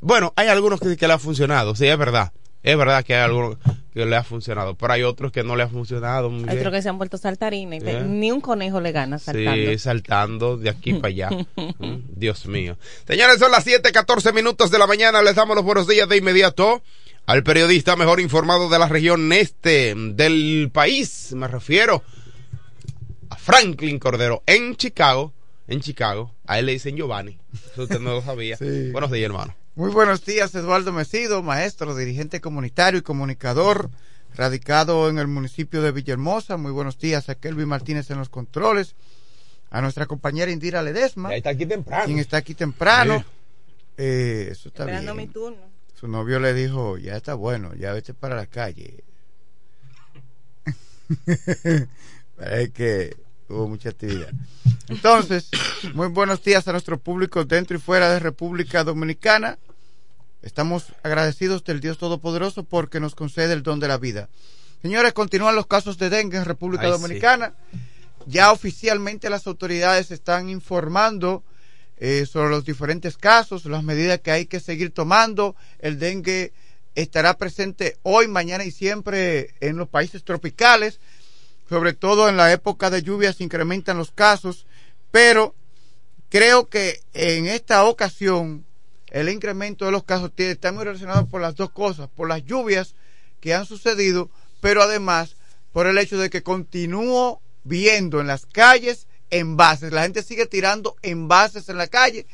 Bueno, 0.00 0.32
hay 0.36 0.48
algunos 0.48 0.80
que, 0.80 0.96
que 0.96 1.06
le 1.06 1.12
ha 1.12 1.18
funcionado, 1.18 1.76
sí, 1.76 1.86
es 1.86 1.98
verdad. 1.98 2.32
Es 2.64 2.78
verdad 2.78 3.04
que 3.04 3.14
hay 3.14 3.20
algunos 3.20 3.58
que 3.92 4.06
le 4.06 4.16
ha 4.16 4.24
funcionado, 4.24 4.74
pero 4.74 4.94
hay 4.94 5.02
otros 5.02 5.30
que 5.30 5.44
no 5.44 5.54
le 5.54 5.64
ha 5.64 5.68
funcionado. 5.68 6.32
hay 6.48 6.56
otros 6.56 6.72
que 6.72 6.80
se 6.80 6.88
han 6.88 6.96
vuelto 6.96 7.18
saltarines. 7.18 7.84
Ni 8.06 8.32
un 8.32 8.40
conejo 8.40 8.80
le 8.80 8.90
gana 8.90 9.18
saltando. 9.18 9.70
Sí, 9.70 9.78
saltando 9.78 10.56
de 10.56 10.70
aquí 10.70 10.94
para 10.94 11.08
allá. 11.08 11.30
Mm, 11.78 11.96
Dios 12.16 12.46
mío. 12.46 12.78
Señores, 13.06 13.38
son 13.38 13.50
las 13.50 13.66
7:14 13.66 14.32
minutos 14.32 14.70
de 14.70 14.78
la 14.78 14.86
mañana. 14.86 15.22
Les 15.22 15.34
damos 15.34 15.56
los 15.56 15.64
buenos 15.64 15.86
días 15.86 16.08
de 16.08 16.16
inmediato 16.16 16.82
al 17.26 17.42
periodista 17.42 17.96
mejor 17.96 18.20
informado 18.20 18.68
de 18.68 18.78
la 18.78 18.88
región 18.88 19.32
este 19.32 19.94
del 19.94 20.70
país. 20.72 21.32
Me 21.34 21.48
refiero 21.48 22.02
a 23.28 23.36
Franklin 23.36 23.98
Cordero 23.98 24.42
en 24.46 24.76
Chicago. 24.76 25.32
En 25.66 25.80
Chicago, 25.80 26.32
a 26.46 26.58
él 26.58 26.66
le 26.66 26.72
dicen 26.72 26.96
Giovanni. 26.96 27.38
Eso 27.72 27.82
usted 27.82 28.00
no 28.00 28.12
lo 28.12 28.22
sabía. 28.22 28.56
Buenos 28.92 29.10
días, 29.10 29.26
hermano. 29.26 29.54
Muy 29.76 29.90
buenos 29.90 30.24
días, 30.24 30.54
Eduardo 30.54 30.92
Mesido, 30.92 31.42
maestro, 31.42 31.96
dirigente 31.96 32.40
comunitario 32.40 33.00
y 33.00 33.02
comunicador, 33.02 33.90
radicado 34.36 35.08
en 35.08 35.18
el 35.18 35.26
municipio 35.26 35.82
de 35.82 35.90
Villahermosa. 35.90 36.56
Muy 36.56 36.70
buenos 36.70 36.96
días 36.96 37.28
a 37.28 37.34
Kelvin 37.34 37.66
Martínez 37.66 38.08
en 38.12 38.18
los 38.18 38.28
controles, 38.28 38.94
a 39.70 39.80
nuestra 39.80 40.06
compañera 40.06 40.52
Indira 40.52 40.80
Ledesma. 40.80 41.34
está 41.34 41.50
aquí 41.50 41.66
temprano. 41.66 42.04
Quien 42.04 42.20
está 42.20 42.36
aquí 42.36 42.54
temprano. 42.54 43.24
Eh, 43.96 44.46
eso 44.52 44.68
está 44.68 44.84
Esperando 44.84 45.12
mi 45.16 45.26
turno. 45.26 45.58
Su 45.92 46.06
novio 46.06 46.38
le 46.38 46.54
dijo, 46.54 46.96
ya 46.96 47.16
está 47.16 47.34
bueno, 47.34 47.74
ya 47.74 47.92
vete 47.92 48.14
para 48.14 48.36
la 48.36 48.46
calle. 48.46 49.02
es 52.38 52.70
que 52.70 53.16
hubo 53.54 53.68
mucha 53.68 53.90
actividad. 53.90 54.30
Entonces, 54.88 55.48
muy 55.94 56.08
buenos 56.08 56.42
días 56.42 56.66
a 56.68 56.72
nuestro 56.72 56.98
público 56.98 57.44
dentro 57.44 57.76
y 57.76 57.80
fuera 57.80 58.12
de 58.12 58.18
República 58.18 58.84
Dominicana. 58.84 59.58
Estamos 60.42 60.92
agradecidos 61.02 61.64
del 61.64 61.80
Dios 61.80 61.98
Todopoderoso 61.98 62.64
porque 62.64 63.00
nos 63.00 63.14
concede 63.14 63.54
el 63.54 63.62
don 63.62 63.80
de 63.80 63.88
la 63.88 63.96
vida. 63.96 64.28
Señores, 64.82 65.14
continúan 65.14 65.54
los 65.54 65.66
casos 65.66 65.96
de 65.96 66.10
dengue 66.10 66.36
en 66.36 66.44
República 66.44 66.88
Dominicana. 66.88 67.54
Ya 68.26 68.52
oficialmente 68.52 69.30
las 69.30 69.46
autoridades 69.46 70.10
están 70.10 70.50
informando 70.50 71.42
eh, 71.96 72.26
sobre 72.26 72.50
los 72.50 72.64
diferentes 72.64 73.16
casos, 73.16 73.64
las 73.64 73.82
medidas 73.82 74.20
que 74.20 74.30
hay 74.30 74.46
que 74.46 74.60
seguir 74.60 74.92
tomando. 74.92 75.56
El 75.78 75.98
dengue 75.98 76.52
estará 76.94 77.38
presente 77.38 77.96
hoy, 78.02 78.28
mañana 78.28 78.64
y 78.64 78.70
siempre 78.70 79.54
en 79.60 79.76
los 79.76 79.88
países 79.88 80.24
tropicales, 80.24 81.00
sobre 81.68 81.92
todo 81.92 82.28
en 82.28 82.36
la 82.36 82.52
época 82.52 82.90
de 82.90 83.02
lluvias 83.02 83.40
incrementan 83.40 83.98
los 83.98 84.10
casos, 84.10 84.66
pero 85.10 85.54
creo 86.28 86.68
que 86.68 87.00
en 87.12 87.46
esta 87.46 87.84
ocasión 87.84 88.64
el 89.08 89.28
incremento 89.28 89.84
de 89.84 89.92
los 89.92 90.04
casos 90.04 90.32
está 90.36 90.72
muy 90.72 90.84
relacionado 90.84 91.26
por 91.26 91.40
las 91.40 91.54
dos 91.54 91.70
cosas, 91.70 92.08
por 92.08 92.28
las 92.28 92.44
lluvias 92.44 92.94
que 93.40 93.54
han 93.54 93.66
sucedido, 93.66 94.30
pero 94.60 94.82
además 94.82 95.36
por 95.72 95.86
el 95.86 95.98
hecho 95.98 96.18
de 96.18 96.30
que 96.30 96.42
continúo 96.42 97.40
viendo 97.64 98.20
en 98.20 98.26
las 98.26 98.46
calles 98.46 99.06
envases. 99.30 99.92
La 99.92 100.02
gente 100.02 100.22
sigue 100.22 100.46
tirando 100.46 100.96
envases 101.02 101.68
en 101.68 101.78
la 101.78 101.86
calle 101.86 102.26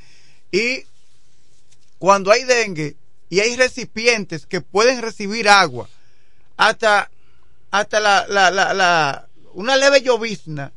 y 0.50 0.84
cuando 1.98 2.30
hay 2.30 2.44
dengue 2.44 2.96
y 3.28 3.40
hay 3.40 3.56
recipientes 3.56 4.46
que 4.46 4.60
pueden 4.60 5.02
recibir 5.02 5.48
agua, 5.48 5.88
hasta, 6.56 7.10
hasta 7.70 8.00
la, 8.00 8.26
la, 8.28 8.50
la, 8.50 9.28
una 9.54 9.76
leve 9.76 10.02
llovizna 10.02 10.72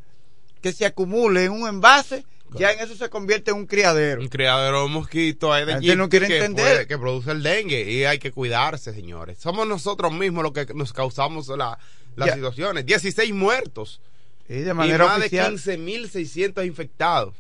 que 0.62 0.74
se 0.74 0.86
acumule 0.86 1.46
en 1.46 1.52
un 1.52 1.68
envase, 1.68 2.26
ya 2.56 2.72
en 2.72 2.80
eso 2.80 2.96
se 2.96 3.10
convierte 3.10 3.52
en 3.52 3.58
un 3.58 3.66
criadero. 3.66 4.22
Un 4.22 4.28
criadero 4.28 4.84
de 4.84 4.90
mosquitos 4.90 5.52
hay 5.52 5.66
de 5.66 5.96
no 5.96 6.08
quiere 6.08 6.28
que, 6.28 6.38
entender. 6.38 6.88
que 6.88 6.98
produce 6.98 7.32
el 7.32 7.42
dengue 7.42 7.92
y 7.92 8.06
hay 8.06 8.20
que 8.20 8.32
cuidarse, 8.32 8.94
señores. 8.94 9.40
Somos 9.40 9.68
nosotros 9.68 10.14
mismos 10.14 10.44
los 10.44 10.54
que 10.54 10.68
nos 10.74 10.94
causamos 10.94 11.48
la, 11.50 11.78
las 12.16 12.34
situaciones. 12.34 12.86
16 12.86 13.34
muertos 13.34 14.02
y 14.48 14.60
de 14.60 14.74
manera 14.74 15.06
más 15.06 15.20
oficial. 15.20 15.58
de 15.58 15.78
15.600 15.78 16.66
infectados. 16.66 17.36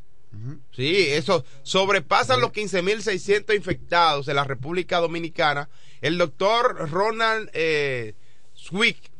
Sí, 0.75 1.09
eso 1.09 1.45
sobrepasan 1.61 2.41
los 2.41 2.51
15.600 2.51 3.55
infectados 3.55 4.27
en 4.27 4.35
la 4.35 4.43
República 4.43 4.97
Dominicana. 4.97 5.69
El 6.01 6.17
doctor 6.17 6.89
Ronald 6.89 7.51
eh, 7.53 8.15
Swick 8.55 9.12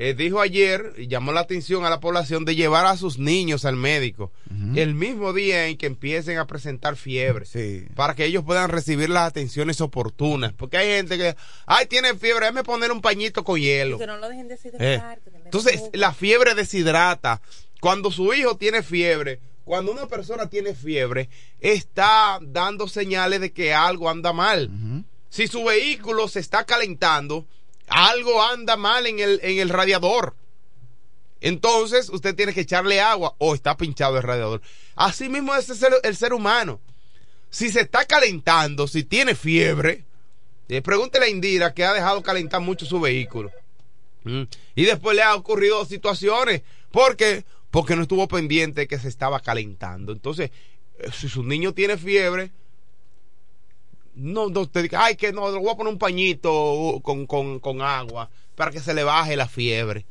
eh, 0.00 0.14
dijo 0.14 0.40
ayer, 0.40 0.94
y 0.96 1.08
llamó 1.08 1.32
la 1.32 1.40
atención 1.40 1.84
a 1.84 1.90
la 1.90 1.98
población 1.98 2.44
de 2.44 2.54
llevar 2.54 2.86
a 2.86 2.96
sus 2.96 3.18
niños 3.18 3.64
al 3.64 3.74
médico 3.74 4.30
el 4.76 4.94
mismo 4.94 5.32
día 5.32 5.66
en 5.66 5.76
que 5.76 5.86
empiecen 5.86 6.38
a 6.38 6.46
presentar 6.46 6.94
fiebre, 6.94 7.46
para 7.96 8.14
que 8.14 8.24
ellos 8.24 8.44
puedan 8.44 8.70
recibir 8.70 9.10
las 9.10 9.28
atenciones 9.28 9.80
oportunas. 9.80 10.52
Porque 10.52 10.76
hay 10.76 10.86
gente 10.86 11.18
que, 11.18 11.34
ay, 11.66 11.86
tiene 11.86 12.14
fiebre, 12.14 12.46
déjame 12.46 12.62
poner 12.62 12.92
un 12.92 13.00
pañito 13.00 13.42
con 13.42 13.58
hielo. 13.58 13.98
Que 13.98 14.06
no 14.06 14.18
lo 14.18 14.28
dejen 14.28 14.46
deshidratar. 14.46 15.18
Eh. 15.18 15.42
Entonces, 15.44 15.90
la 15.92 16.12
fiebre 16.12 16.54
deshidrata. 16.54 17.42
Cuando 17.80 18.12
su 18.12 18.32
hijo 18.32 18.56
tiene 18.56 18.84
fiebre, 18.84 19.40
cuando 19.64 19.90
una 19.90 20.06
persona 20.06 20.48
tiene 20.48 20.74
fiebre, 20.74 21.28
está 21.60 22.38
dando 22.40 22.86
señales 22.86 23.40
de 23.40 23.52
que 23.52 23.74
algo 23.74 24.08
anda 24.08 24.32
mal. 24.32 24.70
Si 25.28 25.48
su 25.48 25.64
vehículo 25.64 26.28
se 26.28 26.38
está 26.38 26.64
calentando, 26.64 27.46
algo 27.88 28.42
anda 28.42 28.76
mal 28.76 29.06
en 29.06 29.18
el, 29.18 29.40
en 29.42 29.58
el 29.58 29.68
radiador. 29.68 30.34
Entonces, 31.40 32.08
usted 32.10 32.34
tiene 32.34 32.52
que 32.52 32.62
echarle 32.62 33.00
agua 33.00 33.34
o 33.38 33.54
está 33.54 33.76
pinchado 33.76 34.16
el 34.16 34.22
radiador. 34.22 34.60
Así 34.96 35.28
mismo 35.28 35.54
es 35.54 35.68
el 35.70 35.76
ser, 35.76 35.92
el 36.02 36.16
ser 36.16 36.32
humano. 36.32 36.80
Si 37.50 37.70
se 37.70 37.82
está 37.82 38.04
calentando, 38.04 38.88
si 38.88 39.04
tiene 39.04 39.34
fiebre, 39.34 40.04
eh, 40.68 40.82
pregúntele 40.82 41.26
a 41.26 41.30
Indira 41.30 41.72
que 41.72 41.84
ha 41.84 41.94
dejado 41.94 42.22
calentar 42.22 42.60
mucho 42.60 42.84
su 42.84 43.00
vehículo. 43.00 43.50
Mm. 44.24 44.42
Y 44.74 44.84
después 44.84 45.16
le 45.16 45.22
ha 45.22 45.34
ocurrido 45.34 45.84
situaciones. 45.84 46.62
¿Por 46.90 47.16
qué? 47.16 47.44
Porque 47.70 47.96
no 47.96 48.02
estuvo 48.02 48.26
pendiente 48.28 48.88
que 48.88 48.98
se 48.98 49.08
estaba 49.08 49.40
calentando. 49.40 50.12
Entonces, 50.12 50.50
eh, 50.98 51.10
si 51.12 51.28
su 51.28 51.42
niño 51.42 51.72
tiene 51.72 51.96
fiebre, 51.96 52.50
no, 54.18 54.48
no 54.48 54.68
te 54.68 54.82
diga, 54.82 55.04
ay, 55.04 55.16
que 55.16 55.32
no, 55.32 55.50
le 55.50 55.58
voy 55.58 55.70
a 55.70 55.76
poner 55.76 55.92
un 55.92 55.98
pañito 55.98 57.00
con, 57.02 57.26
con, 57.26 57.60
con 57.60 57.82
agua 57.82 58.28
para 58.54 58.70
que 58.70 58.80
se 58.80 58.92
le 58.92 59.04
baje 59.04 59.36
la 59.36 59.48
fiebre. 59.48 60.04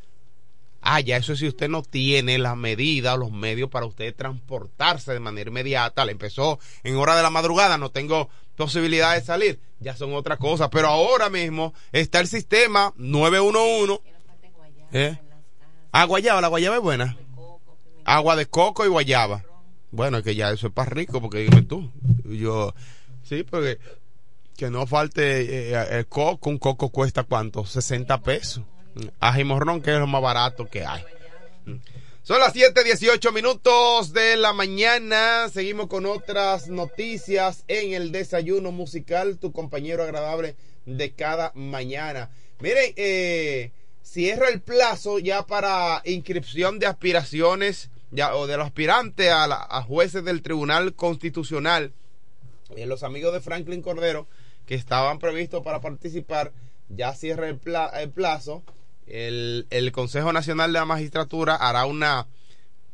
Ah, 0.81 1.01
ya 1.01 1.17
eso 1.17 1.35
si 1.35 1.47
usted 1.47 1.67
no 1.67 1.81
tiene 1.83 2.37
las 2.37 2.55
medidas 2.55 3.15
o 3.15 3.17
los 3.17 3.31
medios 3.31 3.69
para 3.69 3.85
usted 3.85 4.15
transportarse 4.15 5.11
de 5.11 5.19
manera 5.19 5.49
inmediata, 5.49 6.05
le 6.05 6.13
empezó 6.13 6.59
en 6.83 6.95
hora 6.95 7.17
de 7.17 7.23
la 7.23 7.29
madrugada, 7.29 7.77
no 7.77 7.91
tengo 7.91 8.29
posibilidad 8.55 9.13
de 9.13 9.21
salir, 9.21 9.59
ya 9.79 9.97
son 9.97 10.13
otra 10.13 10.37
cosa, 10.37 10.69
pero 10.69 10.87
ahora 10.87 11.29
mismo 11.29 11.73
está 11.91 12.21
el 12.21 12.27
sistema 12.27 12.93
911. 12.95 14.01
¿Eh? 14.93 15.19
Ah, 15.91 16.05
guayaba, 16.05 16.39
la 16.39 16.47
guayaba 16.47 16.77
es 16.77 16.81
buena. 16.81 17.17
Agua 18.05 18.37
de 18.37 18.45
coco 18.45 18.85
y 18.85 18.87
guayaba. 18.87 19.43
Bueno, 19.91 20.19
es 20.19 20.23
que 20.23 20.35
ya 20.35 20.51
eso 20.51 20.67
es 20.67 20.73
para 20.73 20.89
rico, 20.89 21.19
porque 21.21 21.39
dime 21.39 21.63
tú, 21.63 21.91
yo, 22.23 22.73
sí, 23.27 23.43
porque 23.43 23.79
que 24.55 24.69
no 24.69 24.87
falte 24.87 25.71
eh, 25.71 25.87
el 25.91 26.07
coco, 26.07 26.49
un 26.49 26.57
coco 26.57 26.89
cuesta 26.89 27.23
cuánto, 27.23 27.65
60 27.65 28.21
pesos 28.21 28.63
ajimorrón 29.19 29.81
que 29.81 29.93
es 29.93 29.99
lo 29.99 30.07
más 30.07 30.21
barato 30.21 30.65
que 30.65 30.85
hay. 30.85 31.03
Son 32.23 32.39
las 32.39 32.53
7:18 32.53 33.31
minutos 33.31 34.13
de 34.13 34.37
la 34.37 34.53
mañana. 34.53 35.49
Seguimos 35.49 35.87
con 35.87 36.05
otras 36.05 36.67
noticias 36.67 37.63
en 37.67 37.93
el 37.93 38.11
desayuno 38.11 38.71
musical, 38.71 39.37
tu 39.37 39.51
compañero 39.51 40.03
agradable 40.03 40.55
de 40.85 41.13
cada 41.13 41.51
mañana. 41.55 42.29
Miren, 42.59 42.93
eh, 42.95 43.71
cierra 44.01 44.49
el 44.49 44.61
plazo 44.61 45.19
ya 45.19 45.45
para 45.45 46.01
inscripción 46.05 46.79
de 46.79 46.87
aspiraciones 46.87 47.89
ya, 48.11 48.35
o 48.35 48.47
de 48.47 48.57
los 48.57 48.67
aspirantes 48.67 49.29
a, 49.29 49.45
a 49.45 49.81
jueces 49.83 50.23
del 50.23 50.41
Tribunal 50.41 50.95
Constitucional. 50.95 51.93
Eh, 52.75 52.85
los 52.85 53.03
amigos 53.03 53.33
de 53.33 53.41
Franklin 53.41 53.81
Cordero 53.81 54.27
que 54.65 54.75
estaban 54.75 55.19
previstos 55.19 55.63
para 55.63 55.81
participar 55.81 56.51
ya 56.89 57.13
cierra 57.13 57.47
el, 57.47 57.59
el 57.93 58.09
plazo 58.09 58.63
el, 59.07 59.67
el 59.69 59.91
Consejo 59.91 60.33
Nacional 60.33 60.73
de 60.73 60.79
la 60.79 60.85
Magistratura 60.85 61.55
hará 61.55 61.85
una, 61.85 62.27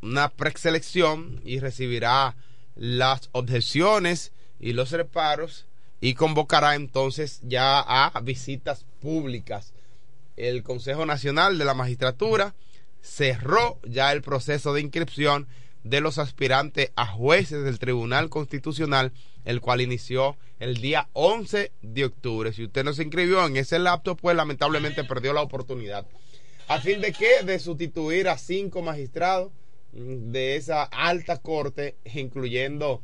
una 0.01 0.29
preselección 0.29 1.41
y 1.43 1.59
recibirá 1.59 2.35
las 2.75 3.29
objeciones 3.31 4.31
y 4.59 4.73
los 4.73 4.91
reparos 4.91 5.65
y 6.01 6.13
convocará 6.13 6.75
entonces 6.75 7.39
ya 7.43 7.79
a 7.79 8.19
visitas 8.21 8.85
públicas. 9.01 9.73
El 10.35 10.63
Consejo 10.63 11.05
Nacional 11.05 11.57
de 11.57 11.65
la 11.65 11.73
Magistratura 11.73 12.53
cerró 13.01 13.79
ya 13.83 14.11
el 14.11 14.21
proceso 14.21 14.73
de 14.73 14.81
inscripción 14.81 15.47
de 15.83 16.01
los 16.01 16.17
aspirantes 16.17 16.91
a 16.95 17.05
jueces 17.05 17.63
del 17.63 17.79
Tribunal 17.79 18.29
Constitucional, 18.29 19.11
el 19.45 19.61
cual 19.61 19.81
inició 19.81 20.37
el 20.59 20.77
día 20.77 21.09
11 21.13 21.71
de 21.81 22.05
octubre. 22.05 22.53
Si 22.53 22.63
usted 22.63 22.83
no 22.83 22.93
se 22.93 23.03
inscribió 23.03 23.45
en 23.45 23.57
ese 23.57 23.79
laptop, 23.79 24.19
pues 24.19 24.35
lamentablemente 24.35 25.03
perdió 25.03 25.33
la 25.33 25.41
oportunidad. 25.41 26.05
¿A 26.67 26.79
fin 26.79 27.01
de 27.01 27.11
qué? 27.11 27.43
De 27.43 27.59
sustituir 27.59 28.29
a 28.29 28.37
cinco 28.37 28.81
magistrados 28.81 29.51
de 29.91 30.55
esa 30.55 30.83
alta 30.83 31.37
corte, 31.37 31.95
incluyendo, 32.13 33.01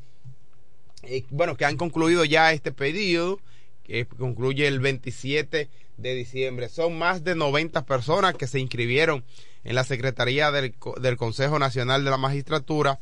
eh, 1.04 1.26
bueno, 1.30 1.56
que 1.56 1.66
han 1.66 1.78
concluido 1.78 2.26
ya 2.26 2.54
este 2.54 2.72
pedido, 2.72 3.40
que 3.84 4.06
concluye 4.06 4.68
el 4.68 4.80
27 4.80 5.70
de 6.02 6.16
diciembre. 6.16 6.70
Son 6.70 6.98
más 6.98 7.24
de 7.24 7.36
90 7.36 7.86
personas 7.86 8.36
que 8.36 8.48
se 8.48 8.60
inscribieron 8.60 9.24
en 9.64 9.76
la 9.76 9.84
Secretaría 9.84 10.52
del, 10.52 10.74
del 11.02 11.18
Consejo 11.18 11.60
Nacional 11.60 12.04
de 12.04 12.12
la 12.12 12.18
Magistratura 12.18 13.00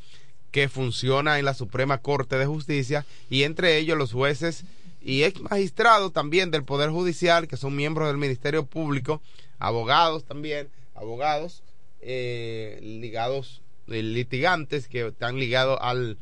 que 0.52 0.70
funciona 0.70 1.40
en 1.40 1.46
la 1.46 1.54
Suprema 1.54 2.00
Corte 2.00 2.38
de 2.38 2.46
Justicia 2.46 3.06
y 3.30 3.44
entre 3.44 3.78
ellos 3.78 3.98
los 3.98 4.14
jueces 4.14 4.64
y 5.02 5.24
ex 5.24 5.40
magistrados 5.40 6.12
también 6.12 6.52
del 6.52 6.64
Poder 6.64 6.90
Judicial, 6.90 7.48
que 7.48 7.58
son 7.58 7.76
miembros 7.76 8.08
del 8.08 8.18
Ministerio 8.18 8.66
Público, 8.66 9.22
abogados 9.60 10.26
también, 10.26 10.70
abogados 10.96 11.64
eh, 12.02 12.80
ligados, 12.82 13.62
eh, 13.88 14.02
litigantes 14.04 14.88
que 14.88 15.08
están 15.08 15.40
ligados 15.40 15.78
al, 15.82 16.18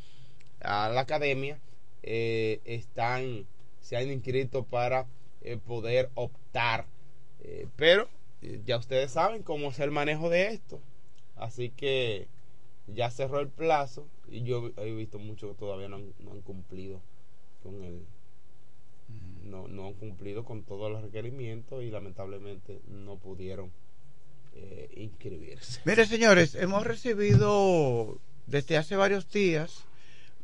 a 0.62 0.90
la 0.90 1.02
academia, 1.02 1.60
eh, 2.04 2.60
están, 2.66 3.46
se 3.82 3.98
han 3.98 4.12
inscrito 4.12 4.64
para 4.64 5.08
eh, 5.46 5.58
poder 5.58 6.10
optar. 6.16 6.86
Eh, 7.44 7.68
pero 7.76 8.10
eh, 8.42 8.62
ya 8.66 8.78
ustedes 8.78 9.12
saben 9.12 9.44
cómo 9.44 9.70
es 9.70 9.80
el 9.80 9.92
manejo 9.92 10.30
de 10.30 10.48
esto. 10.48 10.80
Así 11.36 11.70
que 11.70 12.28
ya 12.88 13.10
cerró 13.12 13.40
el 13.40 13.50
plazo 13.50 14.08
y 14.30 14.44
yo 14.44 14.72
he 14.78 14.92
visto 14.92 15.20
muchos 15.20 15.52
que 15.52 15.60
todavía 15.60 15.88
no 15.88 15.98
han, 15.98 16.14
no 16.20 16.32
han 16.32 16.42
cumplido 16.42 17.02
con 17.64 17.84
el 17.84 18.06
no, 19.44 19.68
no 19.68 19.88
han 19.88 19.94
cumplido 19.94 20.44
con 20.44 20.64
todos 20.64 20.92
los 20.92 21.02
requerimientos 21.02 21.84
y 21.84 21.92
lamentablemente 21.92 22.82
no 22.88 23.18
pudieron 23.18 23.72
eh, 24.56 24.90
inscribirse. 24.96 25.82
Mire, 25.86 26.06
señores, 26.06 26.56
hemos 26.56 26.84
recibido 26.86 28.20
desde 28.48 28.78
hace 28.78 28.96
varios 28.96 29.32
días, 29.32 29.84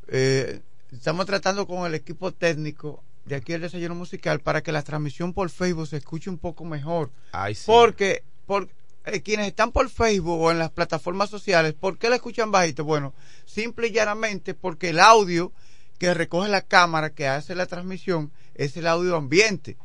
eh, 0.07 0.61
estamos 0.91 1.25
tratando 1.25 1.67
con 1.67 1.85
el 1.85 1.95
equipo 1.95 2.31
técnico 2.31 3.03
de 3.25 3.35
aquí 3.35 3.53
el 3.53 3.61
desayuno 3.61 3.95
musical 3.95 4.39
para 4.39 4.61
que 4.61 4.71
la 4.71 4.83
transmisión 4.83 5.33
por 5.33 5.49
Facebook 5.49 5.87
se 5.87 5.97
escuche 5.97 6.29
un 6.29 6.37
poco 6.37 6.65
mejor. 6.65 7.11
Ay, 7.31 7.55
sí. 7.55 7.63
Porque 7.65 8.23
por, 8.45 8.69
eh, 9.05 9.21
quienes 9.21 9.47
están 9.47 9.71
por 9.71 9.89
Facebook 9.89 10.39
o 10.39 10.51
en 10.51 10.59
las 10.59 10.71
plataformas 10.71 11.29
sociales, 11.29 11.73
¿por 11.73 11.97
qué 11.97 12.09
la 12.09 12.15
escuchan 12.15 12.51
bajito? 12.51 12.83
Bueno, 12.83 13.13
simple 13.45 13.87
y 13.87 13.91
llanamente 13.91 14.53
porque 14.53 14.89
el 14.89 14.99
audio 14.99 15.51
que 15.97 16.13
recoge 16.13 16.49
la 16.49 16.61
cámara 16.61 17.11
que 17.11 17.27
hace 17.27 17.55
la 17.55 17.67
transmisión 17.67 18.31
es 18.55 18.75
el 18.77 18.87
audio 18.87 19.15
ambiente. 19.15 19.77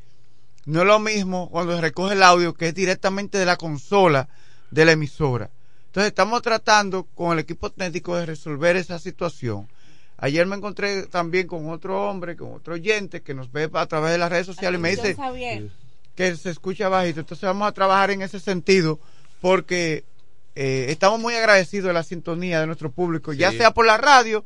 No 0.64 0.80
es 0.80 0.86
lo 0.86 0.98
mismo 0.98 1.50
cuando 1.50 1.74
se 1.74 1.80
recoge 1.80 2.14
el 2.14 2.22
audio 2.22 2.54
que 2.54 2.68
es 2.68 2.74
directamente 2.74 3.38
de 3.38 3.46
la 3.46 3.56
consola 3.56 4.28
de 4.70 4.84
la 4.84 4.92
emisora. 4.92 5.50
Entonces 5.86 6.08
estamos 6.08 6.42
tratando 6.42 7.04
con 7.14 7.32
el 7.32 7.38
equipo 7.38 7.70
técnico 7.70 8.16
de 8.16 8.26
resolver 8.26 8.76
esa 8.76 8.98
situación. 8.98 9.68
Ayer 10.18 10.46
me 10.46 10.56
encontré 10.56 11.06
también 11.06 11.46
con 11.46 11.68
otro 11.70 12.08
hombre, 12.08 12.36
con 12.36 12.54
otro 12.54 12.74
oyente 12.74 13.22
que 13.22 13.34
nos 13.34 13.52
ve 13.52 13.68
a 13.72 13.86
través 13.86 14.12
de 14.12 14.18
las 14.18 14.30
redes 14.30 14.46
sociales 14.46 14.78
y 14.78 14.82
me 14.82 14.90
dice 14.90 15.16
que 16.14 16.34
se 16.36 16.50
escucha 16.50 16.88
bajito. 16.88 17.20
Entonces 17.20 17.42
vamos 17.42 17.68
a 17.68 17.72
trabajar 17.72 18.10
en 18.10 18.22
ese 18.22 18.40
sentido 18.40 18.98
porque 19.40 20.04
eh, 20.54 20.86
estamos 20.88 21.20
muy 21.20 21.34
agradecidos 21.34 21.88
de 21.88 21.92
la 21.92 22.02
sintonía 22.02 22.60
de 22.60 22.66
nuestro 22.66 22.90
público, 22.90 23.34
ya 23.34 23.52
sea 23.52 23.72
por 23.72 23.84
la 23.84 23.98
radio 23.98 24.44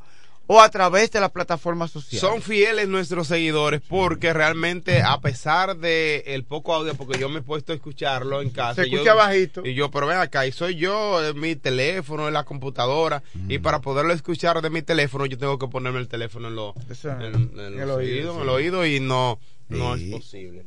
o 0.53 0.61
a 0.61 0.69
través 0.69 1.13
de 1.13 1.21
las 1.21 1.31
plataformas 1.31 1.93
sociales. 1.93 2.21
Son 2.21 2.43
fieles 2.43 2.89
nuestros 2.89 3.29
seguidores 3.29 3.81
porque 3.89 4.33
realmente 4.33 5.01
a 5.01 5.21
pesar 5.21 5.77
de 5.77 6.25
el 6.27 6.43
poco 6.43 6.75
audio, 6.75 6.95
porque 6.97 7.21
yo 7.21 7.29
me 7.29 7.39
he 7.39 7.43
puesto 7.43 7.71
a 7.71 7.77
escucharlo 7.77 8.43
en 8.43 8.51
casa. 8.51 8.83
Se 8.83 8.91
yo- 8.91 8.97
escucha 8.97 9.15
bajito. 9.15 9.65
Y 9.65 9.75
yo, 9.75 9.93
pero 9.93 10.09
ven 10.09 10.19
acá, 10.19 10.49
y 10.49 10.53
soy 10.53 10.75
yo, 10.75 11.25
en 11.25 11.39
mi 11.39 11.55
teléfono, 11.55 12.27
en 12.27 12.35
la 12.35 12.43
computadora, 12.43 13.23
y 13.49 13.59
para 13.59 13.81
poderlo 13.81 14.13
escuchar 14.13 14.61
de 14.61 14.71
mi 14.71 14.83
teléfono 14.83 15.25
yo 15.27 15.39
tengo 15.39 15.57
que 15.57 15.69
ponerme 15.69 16.01
el 16.01 16.09
teléfono 16.09 16.49
en, 16.49 16.57
lo, 16.57 16.75
en, 17.05 17.23
en 17.23 17.61
en 17.61 17.77
los 17.77 17.83
el 17.83 17.91
oído, 17.91 17.97
oídos, 17.97 18.37
en 18.37 18.43
el 18.43 18.49
oído 18.49 18.87
y 18.87 18.99
no, 18.99 19.39
no 19.69 19.97
Sí. 19.97 20.07
es 20.07 20.11
posible. 20.21 20.67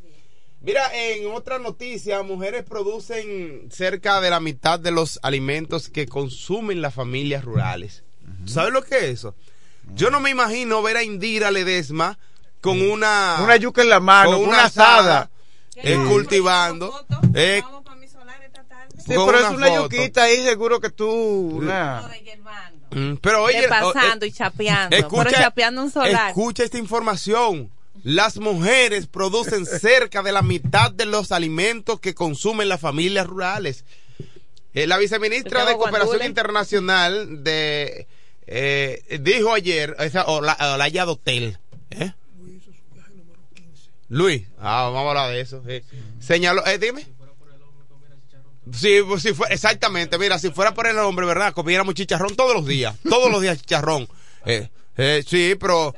Mira, 0.61 0.83
en 0.95 1.27
otra 1.29 1.59
noticia, 1.59 2.23
mujeres 2.23 2.63
producen 2.63 3.67
cerca 3.69 4.21
de 4.21 4.29
la 4.29 4.39
mitad 4.39 4.79
de 4.79 4.91
los 4.91 5.19
alimentos 5.23 5.89
que 5.89 6.07
consumen 6.07 6.81
las 6.81 6.93
familias 6.93 7.43
rurales. 7.43 8.05
¿Tú 8.45 8.51
¿Sabes 8.53 8.71
lo 8.71 8.81
que 8.81 8.95
es 8.95 9.03
eso? 9.03 9.35
Yo 9.95 10.09
no 10.09 10.19
me 10.19 10.29
imagino 10.29 10.81
ver 10.81 10.97
a 10.97 11.03
Indira 11.03 11.51
Ledesma 11.51 12.17
con 12.61 12.81
una... 12.81 13.37
Una 13.43 13.55
yuca 13.57 13.81
en 13.81 13.89
la 13.89 13.99
mano, 13.99 14.31
con 14.39 14.47
una 14.49 14.65
asada. 14.65 15.29
eh, 15.75 15.97
cultivando. 16.07 16.93
eh, 17.33 17.61
Sí, 19.05 19.09
pero 19.15 19.33
es 19.37 19.45
una 19.47 19.49
una 19.49 19.67
foto. 19.67 19.81
yuquita 19.89 20.23
ahí, 20.23 20.43
seguro 20.45 20.79
que 20.79 20.89
tú. 20.89 21.09
Una... 21.09 22.09
Mm, 22.91 23.15
Pero 23.15 23.43
oye, 23.43 23.61
De 23.61 23.67
pasando 23.67 24.25
y 24.25 24.31
chapeando. 24.31 24.95
escucha, 24.95 25.23
pero 25.25 25.37
chapeando 25.37 25.81
un 25.83 25.91
solar. 25.91 26.29
escucha 26.29 26.63
esta 26.63 26.77
información. 26.77 27.69
Las 28.03 28.37
mujeres 28.37 29.07
producen 29.07 29.65
cerca 29.65 30.21
de 30.23 30.31
la 30.31 30.41
mitad 30.41 30.91
de 30.91 31.05
los 31.05 31.31
alimentos 31.33 31.99
que 31.99 32.13
consumen 32.13 32.69
las 32.69 32.79
familias 32.79 33.27
rurales. 33.27 33.83
Eh, 34.73 34.87
la 34.87 34.97
viceministra 34.97 35.65
de 35.65 35.75
Cooperación. 35.75 36.23
Internacional 36.23 37.43
de 37.43 38.07
eh, 38.47 39.19
dijo 39.21 39.53
ayer, 39.53 39.95
esa 39.99 40.25
Ola- 40.25 40.57
Olaya 40.75 41.05
Dotel, 41.05 41.57
¿eh? 41.91 42.11
Luis, 44.09 44.43
ah, 44.59 44.89
vamos 44.93 45.05
a 45.05 45.09
hablar 45.09 45.31
de 45.31 45.41
eso. 45.41 45.63
Señaló, 46.19 46.65
eh, 46.67 46.77
dime. 46.77 47.05
Sí, 48.71 48.99
pues, 49.07 49.21
si 49.23 49.33
fue, 49.33 49.47
exactamente, 49.49 50.17
mira, 50.17 50.39
si 50.39 50.49
fuera 50.51 50.73
por 50.73 50.87
el 50.87 50.97
hombre, 50.99 51.25
¿verdad? 51.25 51.53
Comiéramos 51.53 51.95
chicharrón 51.95 52.35
todos 52.35 52.53
los 52.53 52.65
días, 52.65 52.95
todos 53.09 53.29
los 53.31 53.41
días 53.41 53.57
chicharrón. 53.59 54.07
Eh, 54.45 54.69
eh, 54.97 55.23
sí, 55.27 55.55
pero... 55.59 55.93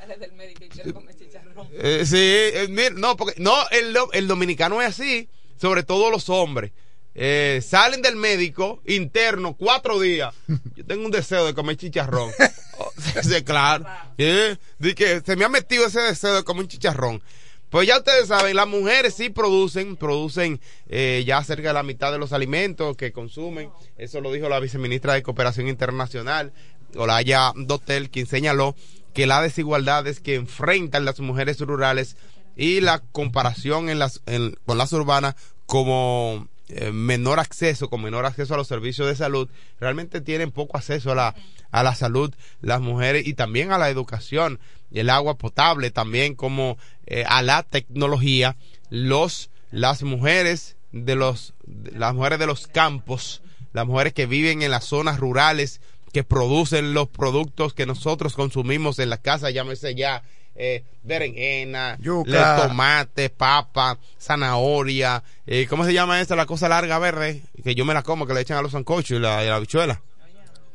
Eh, 1.78 2.04
sí, 2.06 2.16
eh, 2.18 2.66
mira, 2.70 2.90
no, 2.90 3.16
porque 3.16 3.34
no, 3.40 3.54
el, 3.70 3.96
el 4.12 4.26
dominicano 4.28 4.80
es 4.82 4.88
así, 4.88 5.28
sobre 5.60 5.82
todo 5.82 6.10
los 6.10 6.28
hombres. 6.28 6.72
Eh, 7.18 7.62
salen 7.66 8.02
del 8.02 8.14
médico 8.16 8.82
interno 8.84 9.54
cuatro 9.56 9.98
días. 9.98 10.34
Yo 10.74 10.84
tengo 10.84 11.04
un 11.06 11.10
deseo 11.10 11.46
de 11.46 11.54
comer 11.54 11.76
chicharrón. 11.76 12.30
Oh, 12.78 12.92
sí, 13.22 13.42
claro. 13.42 13.86
Eh, 14.18 14.58
di 14.78 14.92
que 14.94 15.22
se 15.22 15.34
me 15.34 15.46
ha 15.46 15.48
metido 15.48 15.86
ese 15.86 15.98
deseo 16.02 16.34
de 16.34 16.44
comer 16.44 16.64
un 16.64 16.68
chicharrón. 16.68 17.22
Pues 17.70 17.88
ya 17.88 17.96
ustedes 17.96 18.28
saben, 18.28 18.54
las 18.54 18.68
mujeres 18.68 19.14
sí 19.14 19.30
producen, 19.30 19.96
producen 19.96 20.60
eh, 20.90 21.24
ya 21.26 21.42
cerca 21.42 21.68
de 21.68 21.72
la 21.74 21.82
mitad 21.82 22.12
de 22.12 22.18
los 22.18 22.34
alimentos 22.34 22.94
que 22.98 23.12
consumen. 23.12 23.70
Eso 23.96 24.20
lo 24.20 24.30
dijo 24.30 24.50
la 24.50 24.60
viceministra 24.60 25.14
de 25.14 25.22
Cooperación 25.22 25.68
Internacional, 25.68 26.52
Olaya 26.96 27.52
Dotel, 27.56 28.10
quien 28.10 28.26
señaló 28.26 28.76
que 29.14 29.26
las 29.26 29.40
desigualdades 29.42 30.20
que 30.20 30.34
enfrentan 30.34 31.06
las 31.06 31.18
mujeres 31.20 31.58
rurales 31.60 32.18
y 32.56 32.82
la 32.82 32.98
comparación 32.98 33.88
en 33.88 33.98
las, 34.00 34.20
en- 34.26 34.54
con 34.66 34.76
las 34.76 34.92
urbanas 34.92 35.34
como 35.64 36.46
eh, 36.68 36.90
menor 36.90 37.38
acceso, 37.38 37.88
con 37.88 38.02
menor 38.02 38.26
acceso 38.26 38.54
a 38.54 38.56
los 38.56 38.66
servicios 38.66 39.06
de 39.06 39.14
salud, 39.14 39.48
realmente 39.78 40.20
tienen 40.20 40.50
poco 40.50 40.76
acceso 40.76 41.12
a 41.12 41.14
la, 41.14 41.34
a 41.70 41.82
la 41.82 41.94
salud 41.94 42.34
las 42.60 42.80
mujeres 42.80 43.26
y 43.26 43.34
también 43.34 43.70
a 43.70 43.78
la 43.78 43.88
educación, 43.88 44.58
el 44.92 45.10
agua 45.10 45.38
potable, 45.38 45.90
también 45.90 46.34
como 46.34 46.76
eh, 47.06 47.24
a 47.28 47.42
la 47.42 47.62
tecnología, 47.62 48.56
los, 48.90 49.50
las 49.70 50.02
mujeres 50.02 50.76
de 50.90 51.14
los, 51.14 51.54
las 51.66 52.14
mujeres 52.14 52.38
de 52.38 52.46
los 52.46 52.66
campos, 52.66 53.42
las 53.72 53.86
mujeres 53.86 54.12
que 54.12 54.26
viven 54.26 54.62
en 54.62 54.70
las 54.70 54.84
zonas 54.86 55.20
rurales, 55.20 55.80
que 56.12 56.24
producen 56.24 56.94
los 56.94 57.08
productos 57.08 57.74
que 57.74 57.86
nosotros 57.86 58.34
consumimos 58.34 58.98
en 58.98 59.10
la 59.10 59.18
casa, 59.18 59.50
llámese 59.50 59.94
ya 59.94 60.22
eh, 60.56 60.82
berenjena, 61.02 61.96
Yuca. 62.00 62.30
le- 62.56 62.62
tomate, 62.68 63.30
papa, 63.30 63.98
zanahoria, 64.20 65.22
eh, 65.46 65.66
¿cómo 65.68 65.84
se 65.84 65.92
llama 65.92 66.20
esta? 66.20 66.36
La 66.36 66.46
cosa 66.46 66.68
larga 66.68 66.98
verde, 66.98 67.42
que 67.62 67.74
yo 67.74 67.84
me 67.84 67.94
la 67.94 68.02
como, 68.02 68.26
que 68.26 68.34
le 68.34 68.40
echan 68.40 68.58
a 68.58 68.62
los 68.62 68.72
sancochos 68.72 69.18
y 69.18 69.20
la, 69.20 69.44
y 69.44 69.48
la 69.48 69.56
habichuela. 69.56 70.00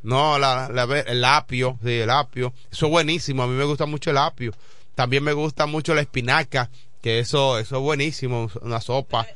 No, 0.03 0.39
la, 0.39 0.67
la 0.69 0.83
el 1.01 1.23
apio, 1.23 1.77
sí, 1.83 1.91
el 1.99 2.09
apio. 2.09 2.53
Eso 2.71 2.87
es 2.87 2.91
buenísimo, 2.91 3.43
a 3.43 3.47
mí 3.47 3.53
me 3.53 3.65
gusta 3.65 3.85
mucho 3.85 4.09
el 4.09 4.17
apio. 4.17 4.51
También 4.95 5.23
me 5.23 5.33
gusta 5.33 5.67
mucho 5.67 5.93
la 5.93 6.01
espinaca, 6.01 6.69
que 7.01 7.19
eso, 7.19 7.59
eso 7.59 7.75
es 7.77 7.81
buenísimo, 7.81 8.49
una 8.61 8.81
sopa. 8.81 9.27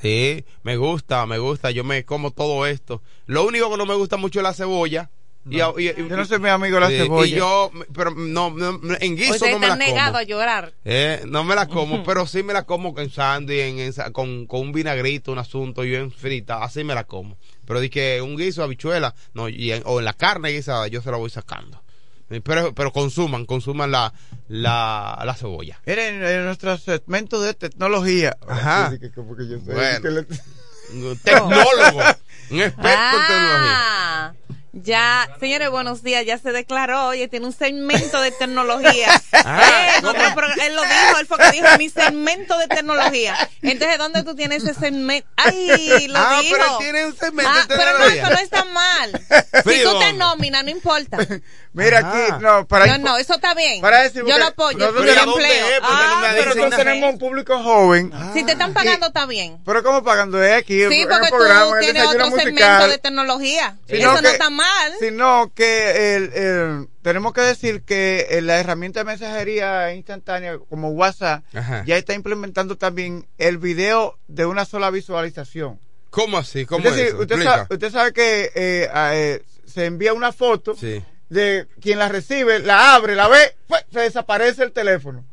Sí, 0.00 0.44
me 0.62 0.76
gusta, 0.76 1.26
me 1.26 1.38
gusta, 1.38 1.70
yo 1.72 1.82
me 1.82 2.04
como 2.04 2.30
todo 2.30 2.66
esto. 2.66 3.02
Lo 3.26 3.44
único 3.46 3.68
que 3.70 3.76
no 3.76 3.84
me 3.86 3.94
gusta 3.94 4.16
mucho 4.16 4.38
es 4.38 4.44
la 4.44 4.54
cebolla. 4.54 5.10
Y, 5.50 5.56
y- 5.56 5.88
y- 5.88 6.08
Yo 6.08 6.16
no 6.16 6.24
soy 6.24 6.38
mi 6.38 6.48
amigo 6.48 6.74
de 6.76 6.80
la 6.80 6.88
Sí, 6.88 6.96
cebolla. 6.98 7.26
Y 7.34 7.38
yo, 7.38 7.70
pero 7.94 8.10
no, 8.10 8.50
no, 8.50 8.80
en 9.00 9.16
guiso 9.16 9.32
Usted 9.34 9.52
no 9.52 9.58
me 9.58 9.66
está 9.66 9.76
la 9.78 9.84
negado 9.86 10.06
como. 10.12 10.18
a 10.18 10.22
llorar. 10.24 10.72
Eh, 10.84 11.22
no 11.26 11.44
me 11.44 11.54
la 11.54 11.66
como, 11.68 12.02
pero 12.04 12.26
sí 12.26 12.42
me 12.42 12.52
la 12.52 12.64
como 12.64 12.98
en 12.98 13.10
sándwich, 13.10 13.58
en, 13.60 14.12
con, 14.12 14.46
con 14.46 14.60
un 14.60 14.72
vinagrito, 14.72 15.32
un 15.32 15.38
asunto, 15.38 15.84
yo 15.84 15.98
en 15.98 16.10
frita, 16.10 16.62
así 16.62 16.84
me 16.84 16.94
la 16.94 17.04
como. 17.04 17.36
Pero 17.66 17.80
di 17.80 17.88
que 17.90 18.20
un 18.22 18.36
guiso, 18.36 18.62
habichuela, 18.62 19.14
no, 19.34 19.48
y 19.48 19.72
en- 19.72 19.82
o 19.86 19.98
en 19.98 20.04
la 20.04 20.12
carne 20.14 20.50
guisada, 20.50 20.86
yo 20.88 21.00
se 21.02 21.10
la 21.10 21.16
voy 21.16 21.30
sacando. 21.30 21.82
Eh, 22.30 22.42
Pero, 22.42 22.74
pero 22.74 22.92
consuman, 22.92 23.46
consuman 23.46 23.90
la, 23.90 24.12
la, 24.48 25.22
la 25.24 25.34
cebolla. 25.34 25.80
Miren, 25.86 26.22
en 26.22 26.44
nuestro 26.44 26.76
segmento 26.76 27.40
de 27.40 27.54
tecnología. 27.54 28.36
Ajá. 28.46 28.90
Sí, 28.90 28.98
que 28.98 29.10
como 29.12 29.34
que 29.34 29.48
yo 29.48 29.58
soy- 29.64 29.74
Bueno. 29.74 30.00
que 30.02 30.10
le- 30.10 30.26
Un 30.92 31.18
tecnólogo, 31.18 32.00
un 32.50 32.60
experto 32.62 33.16
en 33.16 33.26
tecnología. 33.28 34.34
Ya, 34.72 35.28
señores, 35.40 35.70
buenos 35.70 36.02
días. 36.02 36.24
Ya 36.26 36.36
se 36.38 36.52
declaró, 36.52 37.06
oye, 37.08 37.26
tiene 37.28 37.46
un 37.46 37.52
segmento 37.52 38.20
de 38.20 38.30
tecnología. 38.32 39.08
Ah, 39.50 39.96
Eh, 39.96 40.06
otro 40.06 40.34
pro- 40.34 40.46
él 40.62 40.74
lo 40.76 40.82
dijo, 40.82 41.18
él 41.20 41.26
fue 41.26 41.38
que 41.38 41.52
dijo 41.52 41.66
mi 41.78 41.88
segmento 41.88 42.58
de 42.58 42.66
tecnología. 42.68 43.34
Entonces, 43.62 43.96
¿dónde 43.98 44.22
tú 44.24 44.34
tienes 44.34 44.62
ese 44.62 44.74
segmento? 44.74 45.26
Ay, 45.36 46.06
lo 46.08 46.18
Ah, 46.18 46.38
dijo. 46.42 46.56
pero 46.56 46.64
él 46.72 46.78
tiene 46.78 47.06
un 47.06 47.16
segmento 47.16 47.50
Ah, 47.54 47.60
de 47.66 47.76
pero 47.76 47.98
no, 47.98 48.04
tecnología. 48.06 48.22
eso 48.22 48.30
no 48.30 48.38
está 48.38 48.64
mal. 48.64 49.12
si 49.64 49.82
tú 49.82 49.98
te 50.00 50.12
nómina, 50.14 50.62
no 50.62 50.70
importa. 50.70 51.18
Mira 51.84 51.98
Ajá. 52.00 52.10
aquí, 52.34 52.42
no, 52.44 52.66
para 52.66 52.86
No, 52.86 52.98
no, 53.10 53.16
eso 53.18 53.34
está 53.34 53.54
bien. 53.54 53.80
Para 53.80 54.02
decir, 54.02 54.24
Yo 54.26 54.36
lo 54.38 54.46
apoyo. 54.46 54.78
nosotros 54.78 55.06
Yo 55.06 55.12
¿y 55.12 55.16
a 55.16 55.24
dónde 55.24 55.44
empleo. 55.44 55.66
es? 55.68 55.80
¿Por 55.80 55.88
qué 55.88 55.94
no 55.94 56.00
Ah, 56.00 56.30
pero 56.34 56.54
nosotros 56.54 56.76
tenemos 56.76 57.12
un 57.12 57.18
público 57.18 57.58
joven. 57.62 58.12
Si 58.34 58.44
te 58.44 58.52
están 58.52 58.74
pagando, 58.74 59.06
está 59.06 59.26
bien. 59.26 59.58
Pero 59.64 59.82
¿cómo 59.82 60.02
pagando 60.02 60.38
de 60.38 60.54
aquí? 60.54 60.80
Sí, 60.88 61.06
porque 61.08 61.26
el 61.26 61.30
programa, 61.32 61.66
tú 61.66 61.80
tienes 61.80 62.04
otro 62.04 62.24
segmento 62.26 62.50
musical? 62.50 62.90
de 62.90 62.98
tecnología. 62.98 63.76
Sino 63.88 63.98
Eso 63.98 64.12
no 64.14 64.20
que- 64.22 64.30
está 64.32 64.50
mal. 64.50 64.92
Sino 65.00 65.52
que 65.54 66.16
el, 66.16 66.32
el- 66.34 66.88
tenemos 67.02 67.32
que 67.32 67.40
decir 67.42 67.82
que 67.82 68.26
eh, 68.30 68.42
la 68.42 68.58
herramienta 68.58 69.00
de 69.00 69.04
mensajería 69.04 69.94
instantánea 69.94 70.58
como 70.68 70.90
WhatsApp 70.90 71.42
Ajá. 71.54 71.84
ya 71.86 71.96
está 71.96 72.14
implementando 72.14 72.76
también 72.76 73.26
el 73.38 73.58
video 73.58 74.18
de 74.26 74.44
una 74.46 74.64
sola 74.64 74.90
visualización. 74.90 75.80
¿Cómo 76.10 76.38
así? 76.38 76.64
¿Cómo 76.66 76.84
es 76.88 76.96
decir, 76.96 77.08
eso? 77.08 77.18
usted, 77.18 77.42
sabe, 77.44 77.66
usted 77.70 77.92
sabe 77.92 78.12
que 78.12 78.50
eh, 78.54 78.88
a- 78.92 79.14
eh, 79.16 79.42
se 79.66 79.84
envía 79.84 80.12
una 80.14 80.32
foto 80.32 80.74
Sí. 80.74 81.02
De 81.28 81.66
quien 81.80 81.98
la 81.98 82.08
recibe, 82.08 82.58
la 82.60 82.94
abre, 82.94 83.14
la 83.14 83.28
ve, 83.28 83.54
¡fue! 83.68 83.84
se 83.92 84.00
desaparece 84.00 84.62
el 84.64 84.72
teléfono. 84.72 85.24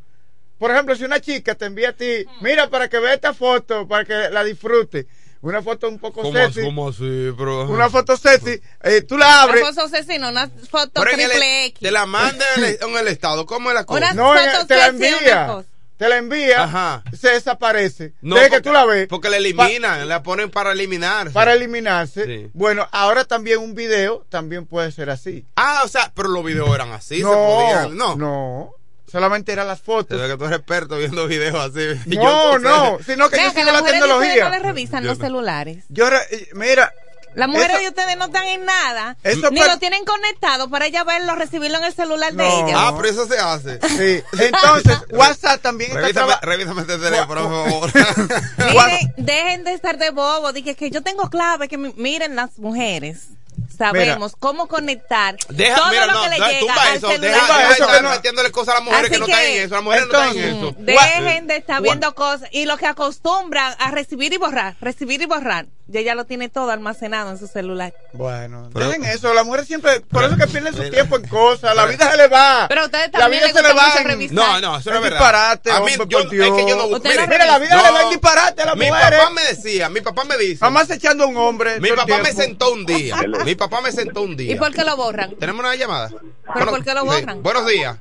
Por 0.57 0.71
ejemplo, 0.71 0.95
si 0.95 1.03
una 1.03 1.19
chica 1.19 1.55
te 1.55 1.65
envía 1.65 1.89
a 1.89 1.93
ti, 1.93 2.25
mira 2.41 2.69
para 2.69 2.87
que 2.89 2.99
vea 2.99 3.13
esta 3.13 3.33
foto, 3.33 3.87
para 3.87 4.05
que 4.05 4.29
la 4.29 4.43
disfrute, 4.43 5.07
una 5.41 5.61
foto 5.61 5.87
un 5.89 5.99
poco 5.99 6.21
¿Cómo, 6.21 6.33
sexy, 6.37 6.61
cómo 6.61 6.89
así? 6.89 7.33
Pero, 7.37 7.63
una 7.69 7.89
foto 7.89 8.17
sexy, 8.17 8.59
eh, 8.83 9.01
tú 9.01 9.17
la 9.17 9.43
abres, 9.43 9.61
Una 9.63 9.73
foto 9.73 9.85
asesina, 9.87 10.29
una 10.29 10.49
foto 10.69 10.91
Pero 11.01 11.11
en 11.11 11.19
el- 11.19 11.29
triple 11.29 11.65
X. 11.67 11.79
te 11.81 11.91
la 11.91 12.05
manda 12.05 12.45
en 12.55 12.63
el, 12.63 12.77
en 12.81 12.97
el 12.97 13.07
estado. 13.09 13.45
¿Cómo 13.45 13.69
es 13.69 13.75
la 13.75 13.83
cosa? 13.85 13.99
Una- 13.99 14.13
no, 14.13 14.35
en- 14.39 14.49
foto 14.51 14.67
te 14.67 14.75
la 14.75 14.85
sexy, 14.87 14.97
una 15.03 15.17
envía, 15.17 15.47
cosa. 15.47 15.69
Te 15.97 16.09
la 16.09 16.17
envía, 16.17 16.63
Ajá. 16.63 17.03
se 17.17 17.29
desaparece. 17.29 18.13
No, 18.21 18.35
Desde 18.35 18.47
que 18.49 18.55
porque- 18.57 18.69
tú 18.69 18.73
la 18.73 18.85
ves, 18.85 19.07
Porque 19.07 19.29
la 19.29 19.37
eliminan, 19.37 20.07
la 20.07 20.23
ponen 20.23 20.49
para 20.51 20.71
eliminar. 20.73 21.31
para 21.31 21.53
eliminarse. 21.53 22.25
Sí. 22.25 22.49
Bueno, 22.53 22.87
ahora 22.91 23.23
también 23.25 23.59
un 23.59 23.75
video 23.75 24.25
también 24.29 24.65
puede 24.65 24.91
ser 24.91 25.09
así. 25.09 25.45
Ah, 25.55 25.81
o 25.85 25.87
sea, 25.87 26.11
pero 26.15 26.27
los 26.29 26.43
videos 26.43 26.73
eran 26.75 26.91
así, 26.91 27.17
se 27.17 27.23
no, 27.23 27.31
podían. 27.31 27.95
No. 27.97 28.15
no, 28.15 28.71
solamente 29.09 29.53
eran 29.53 29.67
las 29.67 29.79
Se 29.79 29.85
fotos. 29.85 30.19
ve 30.19 30.27
que 30.27 30.37
tú 30.37 30.45
eres 30.45 30.57
experto 30.59 30.97
viendo 30.97 31.27
videos 31.27 31.55
así. 31.55 31.99
Yo, 32.09 32.21
No, 32.21 32.59
no, 32.59 32.97
sino 33.05 33.29
que 33.29 33.37
yo 33.37 33.53
que 33.53 33.61
sigo 33.61 33.71
la 33.71 33.81
tecnología. 33.83 34.45
no 34.45 34.49
les 34.51 34.61
revisan 34.63 35.03
Yo 35.03 35.09
los 35.09 35.19
no. 35.19 35.25
celulares. 35.25 35.85
Yo, 35.89 36.09
re- 36.09 36.17
eh, 36.31 36.49
mira, 36.53 36.91
Las 37.35 37.47
mujeres 37.49 37.79
de 37.81 37.87
ustedes 37.89 38.17
no 38.17 38.25
están 38.25 38.45
en 38.47 38.65
nada. 38.65 39.17
Eso 39.23 39.51
ni 39.51 39.59
lo 39.59 39.77
tienen 39.77 40.05
conectado 40.05 40.69
para 40.69 40.85
ella 40.85 41.03
verlo, 41.03 41.35
recibirlo 41.35 41.77
en 41.77 41.83
el 41.85 41.93
celular 41.93 42.33
de 42.33 42.45
ella. 42.47 42.75
Ah, 42.87 42.93
pero 42.95 43.09
eso 43.09 43.27
se 43.27 43.37
hace. 43.37 43.79
sí. 43.89 44.23
Entonces, 44.41 44.97
WhatsApp 45.11 45.61
también 45.61 45.91
está 45.91 46.01
Revísame, 46.01 46.27
traba- 46.33 46.39
revísame 46.41 46.81
este 46.81 46.97
teléfono, 46.97 47.49
por 47.69 47.91
favor. 47.91 47.91
Miren, 48.57 49.13
dejen 49.17 49.63
de 49.63 49.73
estar 49.73 49.97
de 49.97 50.09
bobo. 50.11 50.51
Dije 50.53 50.75
que 50.75 50.89
yo 50.89 51.01
tengo 51.03 51.29
clave 51.29 51.67
que 51.67 51.77
mi- 51.77 51.93
miren 51.97 52.35
las 52.35 52.57
mujeres. 52.57 53.27
Sabemos 53.77 54.35
cómo 54.39 54.67
conectar 54.67 55.35
Deja, 55.49 55.75
todo 55.75 55.89
mira, 55.89 56.05
lo 56.05 56.13
no, 56.13 56.21
que 56.23 56.29
le 56.29 56.35
llega 56.37 56.73
al 56.81 56.95
eso, 56.95 57.09
celular. 57.11 57.31
deja, 57.33 57.71
eso 57.73 57.87
que 57.87 58.01
no- 58.01 58.09
metiéndole 58.11 58.51
cosas 58.51 58.75
a 58.75 58.77
las 58.77 58.83
mujeres 58.85 59.03
Así 59.11 59.13
que 59.13 59.19
no 59.19 59.25
están 59.25 59.41
en 59.41 59.47
que- 59.47 59.63
eso. 59.63 59.75
Las 59.75 59.83
mujeres 59.83 60.07
no 60.07 60.13
están 60.23 60.37
en 60.37 60.55
eso. 60.55 60.75
Dejen 60.79 61.47
de 61.47 61.55
estar 61.57 61.81
viendo 61.81 62.15
cosas 62.15 62.47
y 62.51 62.65
lo 62.65 62.77
que 62.77 62.87
acostumbran 62.87 63.75
a 63.79 63.91
recibir 63.91 64.31
y 64.33 64.37
borrar, 64.37 64.75
recibir 64.79 65.21
y 65.21 65.25
borrar. 65.25 65.65
Ya 65.87 65.99
ella 65.99 66.15
lo 66.15 66.25
tiene 66.25 66.49
todo 66.49 66.71
almacenado 66.71 67.29
en 67.29 67.37
su 67.37 67.45
celular. 67.47 67.93
Bueno, 68.13 68.71
Pero- 68.73 68.87
dejen 68.87 69.05
eso, 69.05 69.31
las 69.35 69.45
mujeres 69.45 69.67
siempre, 69.67 69.99
por 70.01 70.23
eso 70.23 70.35
que 70.35 70.47
pierden 70.47 70.73
su 70.73 70.79
Mira. 70.79 70.91
tiempo 70.91 71.17
en 71.17 71.27
cosas, 71.27 71.75
la 71.75 71.85
vida 71.85 72.09
se 72.09 72.17
le 72.17 72.27
va. 72.27 72.65
Pero 72.67 72.81
a 72.81 72.85
ustedes 72.85 73.09
la 73.13 73.19
también 73.19 73.43
vida 73.43 73.47
les 73.53 73.55
se 73.55 73.61
le 73.61 73.73
va 73.73 73.93
en-. 74.13 74.33
No, 74.35 74.61
no, 74.61 74.77
eso 74.79 74.89
no 74.89 74.95
es 74.95 75.01
verdad. 75.03 75.19
disparate, 75.19 75.71
a 75.71 75.79
mí, 75.81 75.91
hombre, 75.99 76.07
yo, 76.09 76.19
es 76.21 76.27
que 76.29 76.37
yo 76.37 76.75
no 76.75 76.87
no 76.87 76.99
Mira, 77.03 77.45
la 77.45 77.59
vida 77.59 77.75
no, 77.75 77.83
le 77.83 77.91
va 77.91 78.01
en 78.03 78.09
disparate 78.09 78.61
a 78.63 78.65
las 78.65 78.75
Mi 78.77 78.87
mujeres. 78.87 79.19
papá 79.19 79.29
me 79.31 79.43
decía, 79.43 79.89
mi 79.89 80.01
papá 80.01 80.23
me 80.23 80.37
dice. 80.37 80.57
Jamás 80.57 80.89
echando 80.89 81.25
a 81.25 81.27
un 81.27 81.37
hombre. 81.37 81.79
Mi 81.79 81.91
papá 81.91 82.17
me 82.17 82.31
sentó 82.33 82.71
un 82.73 82.85
día. 82.87 83.15
Mi 83.45 83.55
papá 83.55 83.81
me 83.81 83.91
sentó 83.91 84.23
un 84.23 84.35
día. 84.35 84.53
¿Y 84.53 84.55
por 84.57 84.73
qué 84.73 84.83
lo 84.83 84.95
borran? 84.97 85.35
¿Tenemos 85.35 85.59
una 85.63 85.75
llamada? 85.75 86.09
¿Pero 86.53 86.65
por 86.67 86.83
qué 86.83 86.93
lo 86.93 87.01
sí. 87.01 87.07
borran? 87.07 87.43
Buenos 87.43 87.67
días. 87.67 87.97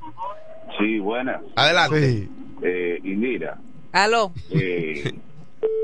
Sí, 0.79 0.99
buenas. 0.99 1.41
Adelante. 1.55 2.11
Sí. 2.11 2.29
Eh, 2.63 2.99
y 3.03 3.09
mira, 3.09 3.57
Aló. 3.91 4.33
eh, 4.49 5.13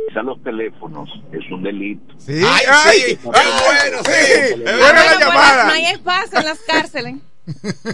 usar 0.10 0.24
los 0.26 0.42
teléfonos 0.44 1.10
es 1.32 1.50
un 1.52 1.64
delito. 1.64 2.14
Sí, 2.18 2.34
Ay, 2.46 2.66
ay, 2.68 3.00
sí, 3.00 3.20
ay, 3.34 3.50
bueno, 3.66 3.98
sí. 4.04 4.12
sí. 4.12 4.32
Es 4.32 4.58
Buena 4.58 4.78
bueno, 4.78 4.94
la 4.94 5.04
Bueno, 5.04 5.10
pues, 5.18 5.20
llamada. 5.20 5.66
no 5.66 5.72
hay 5.74 5.86
espacio 5.86 6.40
en 6.40 6.46
las 6.46 6.60
cárceles. 6.60 7.16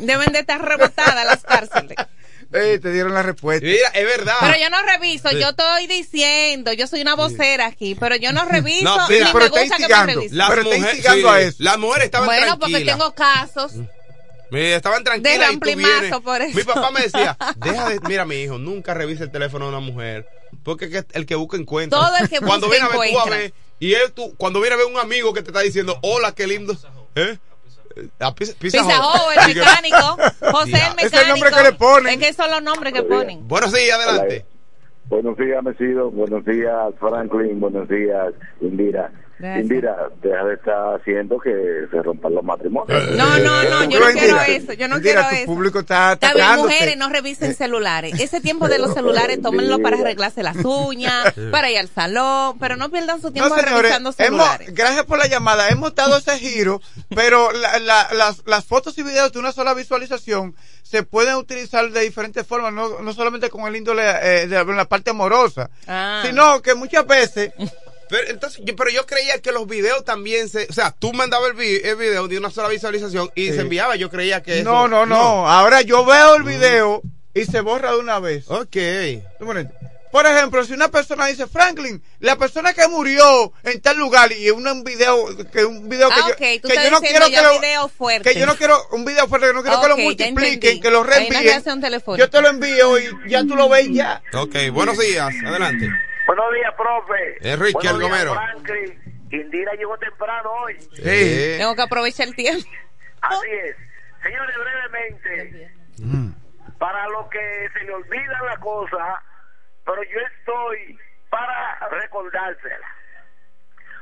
Deben 0.01 0.31
de 0.33 0.39
estar 0.39 0.61
rebotadas 0.63 1.25
las 1.25 1.43
cárceles. 1.43 1.97
Eh, 2.53 2.79
te 2.81 2.91
dieron 2.93 3.13
la 3.13 3.23
respuesta. 3.23 3.65
Mira, 3.65 3.89
es 3.89 4.05
verdad. 4.05 4.35
Pero 4.39 4.57
yo 4.57 4.69
no 4.69 4.81
reviso, 4.83 5.29
Sí. 5.29 5.39
yo 5.39 5.49
estoy 5.49 5.87
diciendo, 5.87 6.71
yo 6.73 6.87
soy 6.87 7.01
una 7.01 7.15
vocera 7.15 7.65
aquí, 7.67 7.95
pero 7.95 8.15
yo 8.15 8.31
no 8.31 8.45
reviso 8.49 8.83
No, 8.83 9.07
ni 9.09 9.15
mira, 9.15 9.25
me 9.27 9.33
pero 9.33 9.45
está 9.45 9.59
gusta 9.61 9.75
que 9.75 9.81
me 9.81 9.83
instigando. 9.87 10.13
revisen. 10.13 10.37
Las 10.37 10.49
pero 10.49 10.61
está 10.61 10.75
mujeres- 10.75 10.95
instigando 10.95 11.29
a 11.31 11.41
eso. 11.41 11.55
Las 11.59 11.77
mujeres 11.77 12.05
estaban 12.05 12.27
Bueno, 12.27 12.59
porque 12.59 12.71
tranquilas. 12.73 12.97
tengo 12.97 13.13
casos. 13.15 13.71
Mira, 14.49 14.75
estaban 14.77 15.03
tranquilas. 15.03 15.49
De 15.49 15.53
y 15.55 15.59
tú 15.59 15.77
vienes. 15.77 16.19
por 16.23 16.41
eso. 16.41 16.57
Mi 16.57 16.63
papá 16.63 16.91
me 16.91 17.01
decía, 17.01 17.37
deja 17.57 17.89
de, 17.89 17.99
mira 18.07 18.23
mi 18.25 18.35
hijo, 18.35 18.57
nunca 18.57 18.93
revise 18.93 19.23
el 19.23 19.31
teléfono 19.31 19.65
de 19.65 19.69
una 19.71 19.81
mujer, 19.81 20.25
porque 20.63 21.03
el 21.11 21.25
que 21.25 21.35
busca 21.35 21.57
encuentra. 21.57 21.99
Todo 21.99 22.15
el 22.17 22.29
que 22.29 22.39
cuando 22.39 22.67
busca 22.67 22.87
viene 22.87 22.95
a 22.95 22.97
ver, 23.01 23.11
tú 23.11 23.19
a 23.19 23.25
ver, 23.25 23.53
y 23.79 23.93
él, 23.93 24.11
tú, 24.13 24.33
cuando 24.37 24.61
viene 24.61 24.75
a 24.75 24.77
ver 24.77 24.87
un 24.87 24.97
amigo 24.97 25.33
que 25.33 25.41
te 25.41 25.49
está 25.49 25.59
diciendo, 25.59 25.99
hola, 26.01 26.31
qué 26.33 26.47
lindo, 26.47 26.77
¿eh? 27.15 27.37
A 28.19 28.33
pizza, 28.33 28.53
pizza 28.59 28.79
Pizza 28.79 28.93
el 29.47 29.55
mecánico. 29.55 30.17
José 30.51 30.71
el 30.71 30.95
mecánico. 30.95 31.05
Es 31.05 31.13
el 31.13 31.27
nombre 31.29 31.49
que 31.51 31.63
le 31.63 31.73
ponen. 31.73 32.21
Es 32.21 32.27
que 32.27 32.33
son 32.33 32.51
los 32.51 32.61
nombres 32.61 32.93
que 32.93 33.03
ponen. 33.03 33.47
Buenos 33.47 33.73
días, 33.73 33.97
adelante. 33.97 34.45
Buenos 35.05 35.37
días, 35.37 35.63
Mesido. 35.63 36.11
Buenos 36.11 36.43
días, 36.45 36.75
Franklin. 36.99 37.59
Buenos 37.59 37.87
días, 37.87 38.33
Indira. 38.61 39.11
Gracias. 39.39 39.63
Indira, 39.63 39.95
deja 40.21 40.43
de 40.45 40.53
estar 40.55 40.95
haciendo 40.95 41.37
que 41.39 41.51
se 41.91 42.01
rompan 42.01 42.33
los 42.33 42.43
matrimonios. 42.43 43.11
No, 43.11 43.37
no, 43.37 43.63
no, 43.63 43.83
yo 43.83 43.99
Pero, 43.99 44.05
no 44.13 44.19
quiero 44.19 44.41
eso, 44.41 44.73
yo 44.73 44.87
no 44.87 44.99
quiero 44.99 45.21
tu 45.29 45.35
eso. 45.35 45.45
público 45.45 45.79
está 45.79 46.13
Está 46.13 46.33
bien, 46.33 46.55
mujeres, 46.57 46.97
no 46.97 47.09
revisen 47.09 47.53
celulares. 47.53 48.19
Ese 48.19 48.41
tiempo 48.41 48.67
de 48.67 48.79
los 48.79 48.93
celulares, 48.95 49.39
tómenlo 49.41 49.79
para 49.79 49.97
arreglarse 49.97 50.41
las 50.41 50.57
uñas, 50.65 51.33
para 51.51 51.69
ir 51.69 51.77
al 51.77 51.87
salón, 51.87 52.57
pero 52.59 52.77
no 52.77 52.89
pierdan 52.89 53.21
su 53.21 53.31
tiempo 53.31 53.49
No, 53.49 53.55
señores, 53.61 53.81
revisando 53.81 54.09
hemos, 54.09 54.15
celulares. 54.15 54.73
gracias 54.73 55.05
por 55.05 55.19
la 55.19 55.27
llamada. 55.27 55.69
Hemos 55.69 55.93
dado 55.93 56.17
ese 56.17 56.37
giro, 56.39 56.81
pero 57.13 57.51
la- 57.51 57.77
la- 57.79 58.07
las, 58.13 58.41
las 58.47 58.65
fotos 58.65 58.97
y 58.97 59.03
videos 59.03 59.31
de 59.31 59.39
una 59.39 59.51
sola 59.51 59.73
visualización 59.75 60.55
se 60.81 61.03
pueden 61.03 61.35
utilizar 61.35 61.89
de 61.91 62.01
diferentes 62.01 62.47
formas, 62.47 62.73
no, 62.73 63.01
no 63.01 63.13
solamente 63.13 63.49
con 63.49 63.67
el 63.67 63.75
índole 63.75 64.03
eh, 64.21 64.47
de 64.47 64.65
la 64.65 64.85
parte 64.85 65.11
amorosa, 65.11 65.69
Ah. 65.87 66.23
sino 66.25 66.61
que 66.61 66.73
muchas 66.75 67.05
veces 67.05 67.51
Pero, 68.09 68.29
entonces, 68.29 68.61
yo, 68.63 68.75
pero 68.75 68.89
yo 68.89 69.05
creía 69.05 69.39
que 69.41 69.51
los 69.51 69.67
videos 69.67 70.05
también 70.05 70.47
se, 70.49 70.67
o 70.69 70.73
sea, 70.73 70.91
tú 70.97 71.11
mandabas 71.13 71.49
el, 71.51 71.55
vi- 71.57 71.81
el 71.83 71.95
video 71.97 72.27
de 72.27 72.37
una 72.37 72.49
sola 72.49 72.69
visualización 72.69 73.29
y 73.35 73.47
Sí. 73.47 73.53
se 73.53 73.61
enviaba, 73.61 73.95
yo 73.95 74.09
creía 74.09 74.41
que 74.41 74.59
eso. 74.59 74.69
no, 74.71 74.87
no, 74.87 75.05
no, 75.05 75.47
Ahora 75.49 75.81
yo 75.81 76.05
veo 76.05 76.35
el 76.35 76.43
video 76.43 77.01
y 77.33 77.45
se 77.45 77.61
borra 77.61 77.91
de 77.91 77.97
una 77.99 78.19
vez. 78.19 78.45
Ok. 78.49 78.77
Por 80.09 80.25
ejemplo, 80.25 80.63
si 80.63 80.71
una 80.73 80.87
persona 80.87 81.27
dice, 81.27 81.47
Franklin, 81.47 82.01
la 82.21 82.37
persona 82.37 82.73
que 82.73 82.87
murió 82.87 83.51
en 83.63 83.81
tal 83.81 83.97
lugar 83.97 84.31
y 84.31 84.49
un, 84.49 84.65
un 84.65 84.83
video, 84.83 85.27
que 85.51 85.65
un 85.65 85.89
video 85.89 86.07
que 86.07 86.15
Ah, 86.15 86.27
yo, 86.29 86.33
ok, 86.33 86.61
tú 86.61 86.69
que 86.69 86.75
yo 86.75 86.89
no 86.91 87.01
quiero 87.01 87.25
que 87.29 87.41
lo, 87.41 87.59
video 87.59 87.87
fuerte. 87.89 88.31
que 88.33 88.39
yo 88.39 88.45
no 88.45 88.55
quiero 88.55 88.81
un 88.93 89.03
video 89.03 89.27
fuerte, 89.27 89.47
que 89.47 89.53
no 89.53 89.61
quiero 89.61 89.81
que 89.81 89.87
lo 89.89 89.97
multipliquen, 89.97 90.79
que 90.81 90.89
lo 90.91 91.03
reenvíen. 91.03 91.43
Yo 92.17 92.29
te 92.29 92.41
lo 92.41 92.47
envío 92.47 92.97
y 92.97 93.09
ya 93.29 93.41
tú 93.43 93.55
lo 93.55 93.67
ves 93.67 93.87
y 93.89 93.95
ya. 93.95 94.23
Ok, 94.33 94.55
buenos 94.71 94.97
días, 94.97 95.29
adelante. 95.45 95.89
Buenos 96.27 96.53
días, 96.53 96.73
profe. 96.75 97.37
Días, 97.41 97.99
Gomero. 97.99 98.33
Franklin. 98.33 99.27
Indira 99.31 99.73
llegó 99.73 99.97
temprano 99.97 100.51
hoy. 100.51 100.77
Sí. 100.79 101.55
Tengo 101.57 101.73
que 101.73 101.81
aprovechar 101.81 102.27
el 102.27 102.35
tiempo. 102.35 102.69
Así 103.21 103.49
es. 103.49 103.75
Señores, 104.21 104.55
brevemente, 104.57 105.71
para 106.77 107.07
lo 107.07 107.29
que 107.29 107.69
se 107.73 107.83
le 107.85 107.93
olvida 107.93 108.41
la 108.43 108.57
cosa, 108.57 109.23
pero 109.85 110.03
yo 110.03 110.19
estoy 110.39 110.99
para 111.29 111.87
recordársela. 111.91 112.87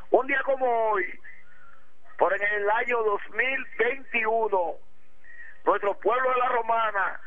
Un 0.09 0.25
día 0.25 0.41
como 0.45 0.65
hoy, 0.65 1.05
por 2.17 2.33
en 2.33 2.41
el 2.41 2.69
año 2.71 3.03
2021, 3.03 4.75
nuestro 5.65 5.99
pueblo 5.99 6.29
de 6.31 6.37
la 6.37 6.49
Romana 6.49 7.19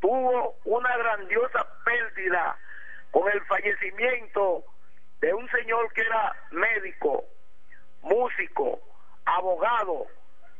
tuvo 0.00 0.56
una 0.64 0.94
grandiosa 0.96 1.66
pérdida 1.84 2.58
con 3.16 3.32
el 3.32 3.40
fallecimiento 3.46 4.62
de 5.22 5.32
un 5.32 5.48
señor 5.50 5.90
que 5.94 6.02
era 6.02 6.36
médico, 6.50 7.24
músico, 8.02 8.78
abogado. 9.24 10.06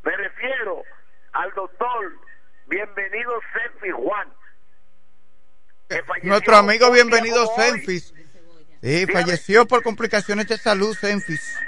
Me 0.03 0.16
refiero 0.16 0.83
al 1.33 1.53
doctor 1.53 2.12
Bienvenido 2.66 3.38
Senfi 3.53 3.90
Juan. 3.90 4.33
falleció 6.07 6.31
Nuestro 6.31 6.57
amigo 6.57 6.90
bienvenido. 6.90 7.47
Senfis. 7.57 8.14
Sí, 8.83 9.07
falleció 9.07 9.66
por 9.66 9.83
complicaciones 9.83 10.49
de 10.49 10.57
salud, 10.57 10.97
Senfis. 10.97 11.59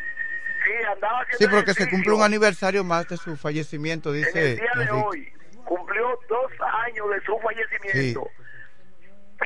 Sí, 0.64 0.72
andaba 0.90 1.26
Sí, 1.36 1.46
porque 1.48 1.74
se 1.74 1.86
cumple 1.90 2.12
un 2.14 2.22
aniversario 2.22 2.82
más 2.82 3.06
de 3.08 3.18
su 3.18 3.36
fallecimiento, 3.36 4.14
En 4.14 4.20
el 4.20 4.24
dice 4.24 4.54
día 4.54 4.72
de 4.74 4.82
Enrique. 4.84 5.04
hoy 5.06 5.32
cumplió 5.66 6.18
dos 6.30 6.50
años 6.86 7.10
de 7.10 7.20
su 7.26 7.38
fallecimiento. 7.40 8.30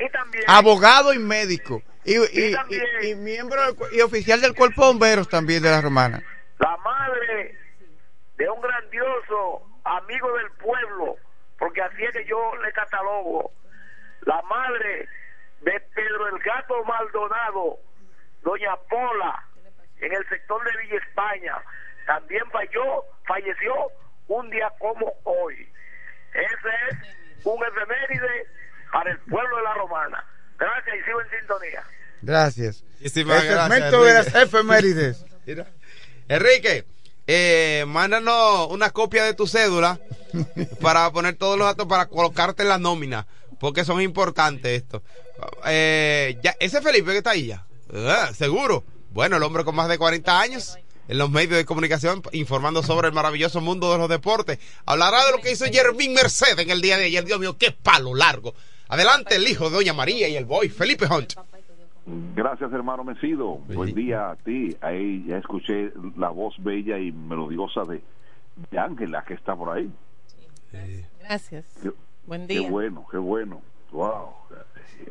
Y 0.01 0.09
también 0.11 0.45
Abogado 0.47 1.13
y 1.13 1.19
médico. 1.19 1.83
Y, 2.05 2.17
y, 2.17 2.49
Y 2.49 2.53
también- 2.53 2.83
y- 3.03 3.07
y 3.11 3.15
miembro 3.15 3.63
del 3.63 3.77
y 3.93 4.01
oficial 4.01 4.41
del 4.41 4.55
cuerpo 4.55 4.83
de 4.83 4.87
bomberos 4.89 5.29
también 5.29 5.63
de 5.63 5.71
la 5.71 5.81
romana. 5.81 6.23
la 6.59 6.77
madre 6.79 7.57
de 8.37 8.49
un 8.49 8.61
grandioso 8.61 9.63
amigo 9.85 10.33
del 10.39 10.51
pueblo, 10.53 11.17
porque 11.59 11.83
así 11.83 12.03
es 12.05 12.13
que 12.13 12.25
yo 12.25 12.57
le 12.65 12.73
catalogo, 12.73 13.53
la 14.23 14.41
madre 14.43 15.09
de 15.61 15.81
Pedro 15.95 16.29
el 16.29 16.39
Gato 16.43 16.85
Maldonado, 16.85 17.79
doña 18.43 18.77
Pola, 18.89 19.45
en 20.01 20.13
el 20.13 20.29
sector 20.29 20.63
de 20.65 20.83
Villa 20.83 20.97
España, 21.09 21.57
también 22.07 22.43
falló, 22.51 23.05
falleció 23.27 23.75
un 24.29 24.49
día 24.51 24.73
como 24.79 25.13
hoy. 25.25 25.69
Ese 26.35 26.69
es 26.91 27.45
un 27.47 27.63
efeméride 27.65 28.47
para 28.93 29.11
el 29.11 29.19
pueblo 29.21 29.57
de 29.57 29.63
la 29.63 29.75
Romana. 29.75 30.25
Gracias 30.59 30.97
y 30.97 31.05
sigo 31.05 31.21
en 31.21 31.41
sintonía. 31.41 31.83
Gracias. 32.21 32.85
El 33.01 33.11
segmento 33.11 34.05
de 34.05 34.15
las 34.15 34.35
efemérides. 34.35 35.25
Enrique, 36.29 36.85
eh, 37.27 37.85
mándanos 37.89 38.69
una 38.71 38.91
copia 38.91 39.25
de 39.25 39.35
tu 39.35 39.47
cédula 39.49 39.99
para 40.81 41.11
poner 41.11 41.35
todos 41.35 41.59
los 41.59 41.67
datos 41.67 41.87
para 41.87 42.07
colocarte 42.07 42.63
en 42.63 42.69
la 42.69 42.79
nómina, 42.79 43.27
porque 43.59 43.85
son 43.85 44.01
importantes 44.01 44.83
esto. 44.83 45.03
Eh, 45.67 46.39
ya, 46.43 46.55
ese 46.61 46.81
Felipe 46.81 47.11
que 47.11 47.19
está 47.19 47.31
ahí 47.31 47.47
ya, 47.47 47.67
ah, 47.93 48.31
seguro. 48.35 48.85
Bueno, 49.11 49.37
el 49.37 49.43
hombre 49.43 49.65
con 49.65 49.75
más 49.75 49.89
de 49.89 49.99
40 49.99 50.41
años 50.41 50.79
en 51.09 51.19
los 51.19 51.29
medios 51.29 51.57
de 51.57 51.65
comunicación 51.65 52.23
informando 52.33 52.83
sobre 52.83 53.09
el 53.09 53.15
maravilloso 53.15 53.61
mundo 53.61 53.93
de 53.93 53.99
los 53.99 54.09
deportes. 54.09 54.59
Hablará 54.87 55.25
de 55.27 55.33
lo 55.33 55.43
que 55.43 55.51
hizo 55.51 55.65
Jermín 55.67 56.15
Mercedes 56.15 56.59
en 56.59 56.71
el 56.71 56.81
día 56.81 56.97
de 56.97 57.07
ayer. 57.07 57.25
Dios 57.25 57.41
mío, 57.41 57.59
qué 57.59 57.73
palo 57.73 58.15
largo. 58.15 58.55
Adelante 58.97 59.37
el 59.37 59.49
hijo 59.49 59.71
de 59.71 59.77
Doña 59.77 59.95
María 59.95 60.29
y 60.29 60.37
el 60.37 60.45
boy, 60.45 60.69
Felipe 60.69 61.07
Hunt. 61.07 61.33
Gracias, 62.37 62.71
hermano 62.75 63.05
Mesido. 63.05 63.55
Buen 63.69 63.95
día 63.95 64.33
a 64.33 64.37
ti. 64.37 64.77
Ahí 64.83 65.25
ya 65.27 65.39
escuché 65.39 65.93
la 66.19 66.29
voz 66.29 66.55
bella 66.59 66.99
y 66.99 67.11
melodiosa 67.11 67.85
de, 67.85 68.03
de 68.71 68.79
Ángela, 68.79 69.25
que 69.27 69.33
está 69.33 69.57
por 69.57 69.75
ahí. 69.75 69.91
Gracias. 71.21 71.65
Qué, 71.83 71.91
Buen 72.27 72.47
qué 72.47 72.59
día. 72.59 72.71
bueno, 72.71 73.07
qué 73.11 73.17
bueno. 73.17 73.63
Wow. 73.93 74.29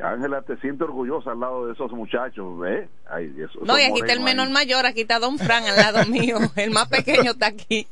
Ángela, 0.00 0.42
te 0.42 0.56
siente 0.58 0.84
orgullosa 0.84 1.32
al 1.32 1.40
lado 1.40 1.66
de 1.66 1.72
esos 1.72 1.90
muchachos, 1.90 2.46
¿eh? 2.66 2.88
Ay, 3.10 3.34
esos- 3.36 3.62
No, 3.62 3.76
y 3.78 3.82
aquí 3.82 3.98
está 4.00 4.12
el 4.12 4.20
menor 4.20 4.46
ahí. 4.46 4.52
mayor, 4.52 4.86
aquí 4.86 5.00
está 5.00 5.18
Don 5.18 5.38
Fran 5.38 5.64
al 5.64 5.74
lado 5.76 6.06
mío. 6.06 6.38
El 6.56 6.70
más 6.70 6.86
pequeño 6.88 7.32
está 7.32 7.46
aquí. 7.48 7.88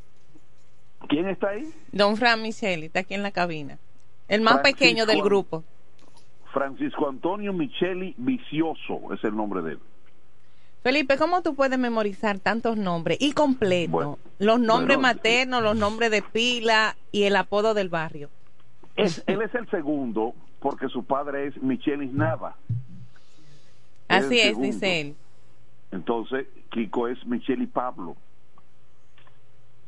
¿Quién 1.08 1.28
está 1.28 1.48
ahí? 1.48 1.68
Don 1.90 2.16
Fran 2.16 2.40
Micheli 2.42 2.86
está 2.86 3.00
aquí 3.00 3.14
en 3.14 3.24
la 3.24 3.32
cabina. 3.32 3.78
El 4.28 4.40
más 4.42 4.54
Francisco. 4.60 4.78
pequeño 4.78 5.06
del 5.06 5.20
grupo. 5.22 5.64
Francisco 6.52 7.08
Antonio 7.08 7.52
Micheli 7.52 8.14
Vicioso 8.18 9.12
es 9.12 9.22
el 9.24 9.36
nombre 9.36 9.62
de 9.62 9.72
él. 9.72 9.80
Felipe, 10.82 11.18
¿cómo 11.18 11.42
tú 11.42 11.54
puedes 11.54 11.78
memorizar 11.78 12.38
tantos 12.38 12.76
nombres 12.76 13.18
y 13.20 13.32
completo? 13.32 13.90
Bueno, 13.90 14.18
los 14.38 14.58
nombres 14.58 14.96
bueno, 14.96 15.14
maternos, 15.14 15.62
los 15.62 15.76
nombres 15.76 16.10
de 16.10 16.22
pila 16.22 16.96
y 17.12 17.24
el 17.24 17.36
apodo 17.36 17.74
del 17.74 17.90
barrio. 17.90 18.30
Es, 18.96 19.22
él 19.26 19.42
es 19.42 19.54
el 19.54 19.68
segundo 19.70 20.34
porque 20.60 20.88
su 20.88 21.04
padre 21.04 21.48
es 21.48 21.62
Michelis 21.62 22.12
Nava. 22.12 22.56
Así 24.08 24.38
es, 24.38 24.48
segundo. 24.48 24.66
dice 24.66 25.00
él. 25.00 25.16
Entonces, 25.92 26.46
Kiko 26.70 27.08
es 27.08 27.24
Micheli 27.26 27.66
Pablo. 27.66 28.16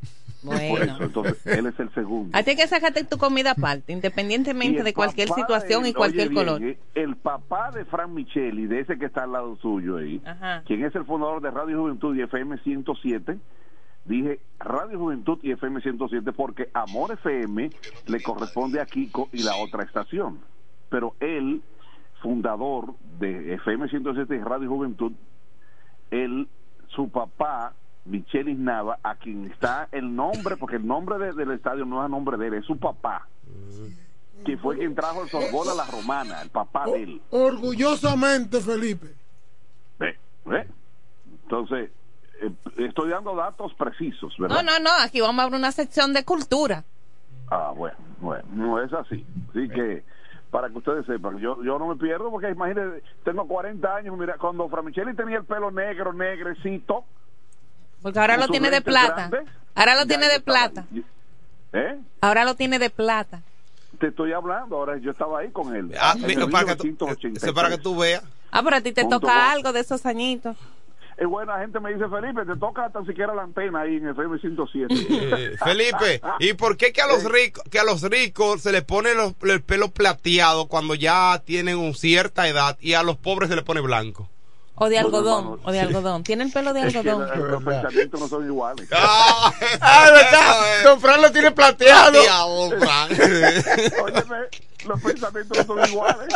Por 0.45 0.57
Bueno. 0.57 0.95
eso, 0.95 1.05
entonces, 1.05 1.47
él 1.47 1.67
es 1.67 1.79
el 1.79 1.95
segundo. 1.95 2.37
A 2.37 2.43
ti 2.43 2.51
hay 2.51 2.57
que 2.57 2.67
sacarte 2.67 3.05
tu 3.05 3.17
comida 3.17 3.53
aparte, 3.53 3.93
independientemente 3.93 4.83
de 4.83 4.93
cualquier 4.93 5.29
situación 5.29 5.85
de- 5.85 5.91
y 5.91 5.93
cualquier 5.93 6.31
bien, 6.31 6.45
color. 6.47 6.63
eh, 6.65 6.79
el 6.97 7.15
papá 7.17 7.71
de 7.71 7.85
Fran 7.85 8.13
Micheli, 8.13 8.67
de 8.67 8.81
ese 8.81 8.99
que 8.99 9.07
está 9.07 9.23
al 9.23 9.33
lado 9.33 9.57
suyo 9.63 9.99
ahí, 9.99 10.21
Ajá. 10.25 10.63
quien 10.67 10.85
es 10.85 10.93
el 10.97 11.05
fundador 11.05 11.41
de 11.43 11.51
Radio 11.53 11.81
Juventud 11.81 12.17
y 12.17 12.23
FM 12.23 12.59
107, 12.59 13.39
dije 14.05 14.41
Radio 14.59 14.99
Juventud 14.99 15.39
y 15.43 15.53
FM 15.53 15.81
107 15.81 16.33
porque 16.33 16.69
Amor 16.75 17.13
FM 17.13 17.71
le 18.07 18.23
corresponde 18.23 18.81
a 18.81 18.87
Kiko 18.87 19.29
y 19.33 19.45
la 19.45 19.55
otra 19.57 19.85
estación. 19.85 20.41
Pero 20.89 21.15
él, 21.21 21.63
fundador 22.21 22.95
de 23.21 23.55
FM 23.55 23.89
107 23.89 24.35
y 24.35 24.41
Radio 24.41 24.69
Juventud, 24.69 25.13
él, 26.11 26.49
su 26.89 27.09
papá, 27.11 27.75
Michelis 28.05 28.59
Nava, 28.59 28.99
a 29.03 29.15
quien 29.15 29.45
está 29.51 29.89
el 29.93 30.15
nombre, 30.15 30.57
porque 30.57 30.77
el 30.77 30.87
nombre 30.87 31.19
de- 31.19 31.33
del 31.33 31.53
estadio 31.53 31.85
no 31.85 32.01
es 32.01 32.07
a 32.07 32.09
nombre 32.09 32.37
de 32.37 32.49
él, 32.49 32.55
es 32.55 32.65
su 32.65 32.77
papá, 32.79 33.27
que 34.45 34.57
fue 34.57 34.77
quien 34.77 34.95
trajo 34.95 35.23
el 35.23 35.29
softball 35.29 35.69
a 35.69 35.75
la 35.75 35.85
romana, 35.87 36.43
el 36.43 36.51
papá 36.51 36.87
de 36.87 37.03
él. 37.05 37.23
Orgullosamente, 37.31 38.61
Felipe. 38.61 39.07
¿Ve? 39.99 40.19
¿Ve? 40.45 40.67
Entonces, 41.45 41.91
eh, 42.41 42.51
estoy 42.79 43.11
dando 43.11 43.37
datos 43.37 43.73
precisos, 43.75 44.35
¿verdad? 44.39 44.57
No, 44.57 44.63
no, 44.63 44.79
no, 44.81 44.91
aquí 45.05 45.21
vamos 45.21 45.39
a 45.41 45.45
abrir 45.45 45.59
una 45.59 45.71
sección 45.73 46.13
de 46.13 46.25
cultura. 46.25 46.83
Ah, 47.51 47.73
bueno, 47.77 47.97
bueno, 48.21 48.45
no 48.53 48.83
es 48.83 48.93
así. 48.93 49.25
Así 49.51 49.69
que, 49.69 50.03
para 50.51 50.69
que 50.71 50.79
ustedes 50.79 51.07
sepan, 51.07 51.39
yo, 51.39 51.63
yo 51.63 51.79
no 51.79 51.87
me 51.89 51.97
pierdo 51.97 52.31
porque 52.31 52.51
imagínense, 52.51 53.03
tengo 53.25 53.47
40 53.47 53.95
años, 53.95 54.19
mira, 54.19 54.37
cuando 54.39 54.69
Framicheli 54.69 55.15
tenía 55.15 55.39
el 55.39 55.45
pelo 55.45 55.71
negro, 55.71 56.13
negrecito. 56.13 57.05
Porque 58.03 58.19
ahora 58.19 58.37
lo 58.37 58.49
tiene 58.49 58.71
de 58.71 58.81
plata. 58.83 59.29
grandes, 59.29 59.53
Ahora 59.75 59.95
lo 59.97 60.07
tiene 60.07 60.29
de 60.29 60.41
plata. 60.41 60.85
¿Eh? 61.73 61.99
Ahora 62.21 62.45
lo 62.45 62.55
tiene 62.55 62.79
de 62.79 62.91
plata. 62.91 63.41
Te 63.99 64.09
estoy 64.09 64.33
hablando, 64.33 64.77
ahora 64.77 64.99
yo 64.99 65.13
estaba 65.13 65.41
ahí 65.41 65.51
con 65.51 65.75
él. 65.75 65.93
Ah, 66.01 66.15
mira, 66.19 66.47
para 66.49 66.67
que 66.67 66.77
tú- 66.77 66.85
1983. 66.85 67.43
eso 67.43 67.55
para 67.55 67.71
que 67.71 67.79
tú 67.79 67.97
veas. 67.97 68.23
Ah, 68.51 68.63
pero 68.63 68.77
a 68.77 68.81
ti 68.81 68.93
te 68.93 69.03
Punto 69.03 69.21
toca 69.21 69.51
algo 69.53 69.73
de 69.73 69.81
esos 69.81 70.05
añitos. 70.05 70.57
Es 71.17 71.27
buena 71.29 71.59
gente 71.61 71.79
me 71.79 71.93
dice, 71.95 72.09
Felipe, 72.09 72.45
te 72.45 72.57
toca 72.57 72.89
tan 72.91 73.07
siquiera 73.07 73.35
la 73.35 73.43
antena 73.43 73.83
ahí 73.83 73.97
en 73.97 74.09
FM 74.09 74.39
107. 74.39 74.93
Eh, 75.11 75.57
Felipe, 75.63 76.21
¿y 76.41 76.55
por 76.55 76.77
qué 76.77 76.93
que 76.93 77.01
a 77.03 77.07
los 77.07 77.25
ricos, 77.25 77.63
que 77.71 77.79
a 77.79 77.85
los 77.85 78.03
ricos 78.03 78.63
se 78.63 78.73
les 78.73 78.83
pone 78.83 79.15
los- 79.15 79.35
el 79.43 79.63
pelo 79.63 79.91
plateado 79.91 80.67
cuando 80.69 80.95
ya 80.95 81.41
tienen 81.45 81.77
un 81.79 81.95
cierta 81.95 82.49
edad 82.49 82.77
y 82.81 82.95
a 82.95 83.03
los 83.03 83.17
pobres 83.19 83.51
se 83.51 83.57
les 83.57 83.65
pone 83.65 83.81
blanco? 83.81 84.29
O 84.75 84.89
de 84.89 84.99
algodón, 84.99 85.61
o 85.63 85.71
de 85.73 85.79
sí. 85.81 85.85
algodón. 85.87 86.25
Tiene 86.25 86.45
el 86.45 86.51
pelo 86.53 86.73
de 86.73 86.87
Es 86.87 86.93
que 86.93 86.99
algodón. 87.01 87.51
los 87.51 87.63
pensamientos 87.63 88.21
no 88.21 88.29
son 88.29 88.47
iguales. 88.47 88.89
Ah, 88.93 89.53
Ah, 89.81 90.05
es 90.07 90.13
verdad. 90.13 90.63
Don 90.85 91.01
Fran 91.01 91.23
lo 91.23 91.31
tiene 91.31 91.51
plateado. 91.53 92.19
Óyeme, 94.03 94.37
los 94.87 95.01
pensamientos 95.03 95.59
no 95.59 95.65
son 95.77 95.89
iguales. 95.91 96.35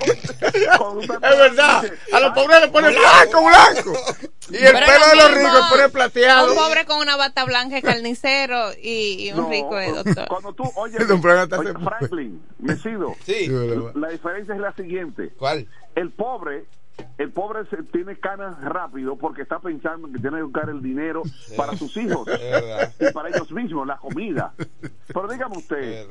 Es 0.00 1.38
verdad. 1.38 1.84
A 2.12 2.20
los 2.20 2.32
"Ay, 2.36 2.42
pobres 2.42 2.60
le 2.60 2.68
ponen 2.68 2.94
blanco, 2.94 3.44
blanco. 3.46 3.92
Y 4.50 4.56
el 4.56 4.72
Pero 4.72 4.86
pelo 4.86 5.04
es 5.04 5.10
de 5.10 5.16
lo 5.16 5.22
los 5.28 5.34
ricos 5.38 5.66
pone 5.70 5.88
plateado. 5.88 6.50
Un 6.52 6.56
pobre 6.58 6.84
con 6.86 6.98
una 6.98 7.16
bata 7.16 7.44
blanca 7.44 7.74
de 7.76 7.82
carnicero 7.82 8.70
y, 8.82 9.26
y 9.28 9.32
un 9.32 9.42
no, 9.42 9.50
rico 9.50 9.76
de 9.76 9.92
doctor. 9.92 10.28
Cuando 10.28 10.52
tú, 10.52 10.70
oye, 10.76 10.98
Don 11.04 11.20
Fran 11.20 11.52
oye, 11.52 11.72
Franklin, 11.72 12.42
Mesido, 12.58 13.14
Sí. 13.26 13.48
la 13.94 14.08
diferencia 14.08 14.54
es 14.54 14.60
la 14.60 14.72
siguiente. 14.72 15.30
¿Cuál? 15.38 15.66
El 15.94 16.10
pobre, 16.12 16.64
el 17.18 17.30
pobre 17.32 17.64
se, 17.70 17.82
tiene 17.84 18.18
canas 18.18 18.60
rápido 18.62 19.16
porque 19.16 19.42
está 19.42 19.58
pensando 19.60 20.06
que 20.12 20.18
tiene 20.18 20.38
que 20.38 20.42
buscar 20.44 20.68
el 20.70 20.82
dinero 20.82 21.22
para 21.56 21.76
sus 21.76 21.96
hijos 21.96 22.28
y 23.00 23.12
para 23.12 23.28
ellos 23.28 23.50
mismos, 23.52 23.86
la 23.86 23.96
comida. 23.98 24.52
Pero 25.06 25.28
dígame 25.28 25.56
usted. 25.56 26.06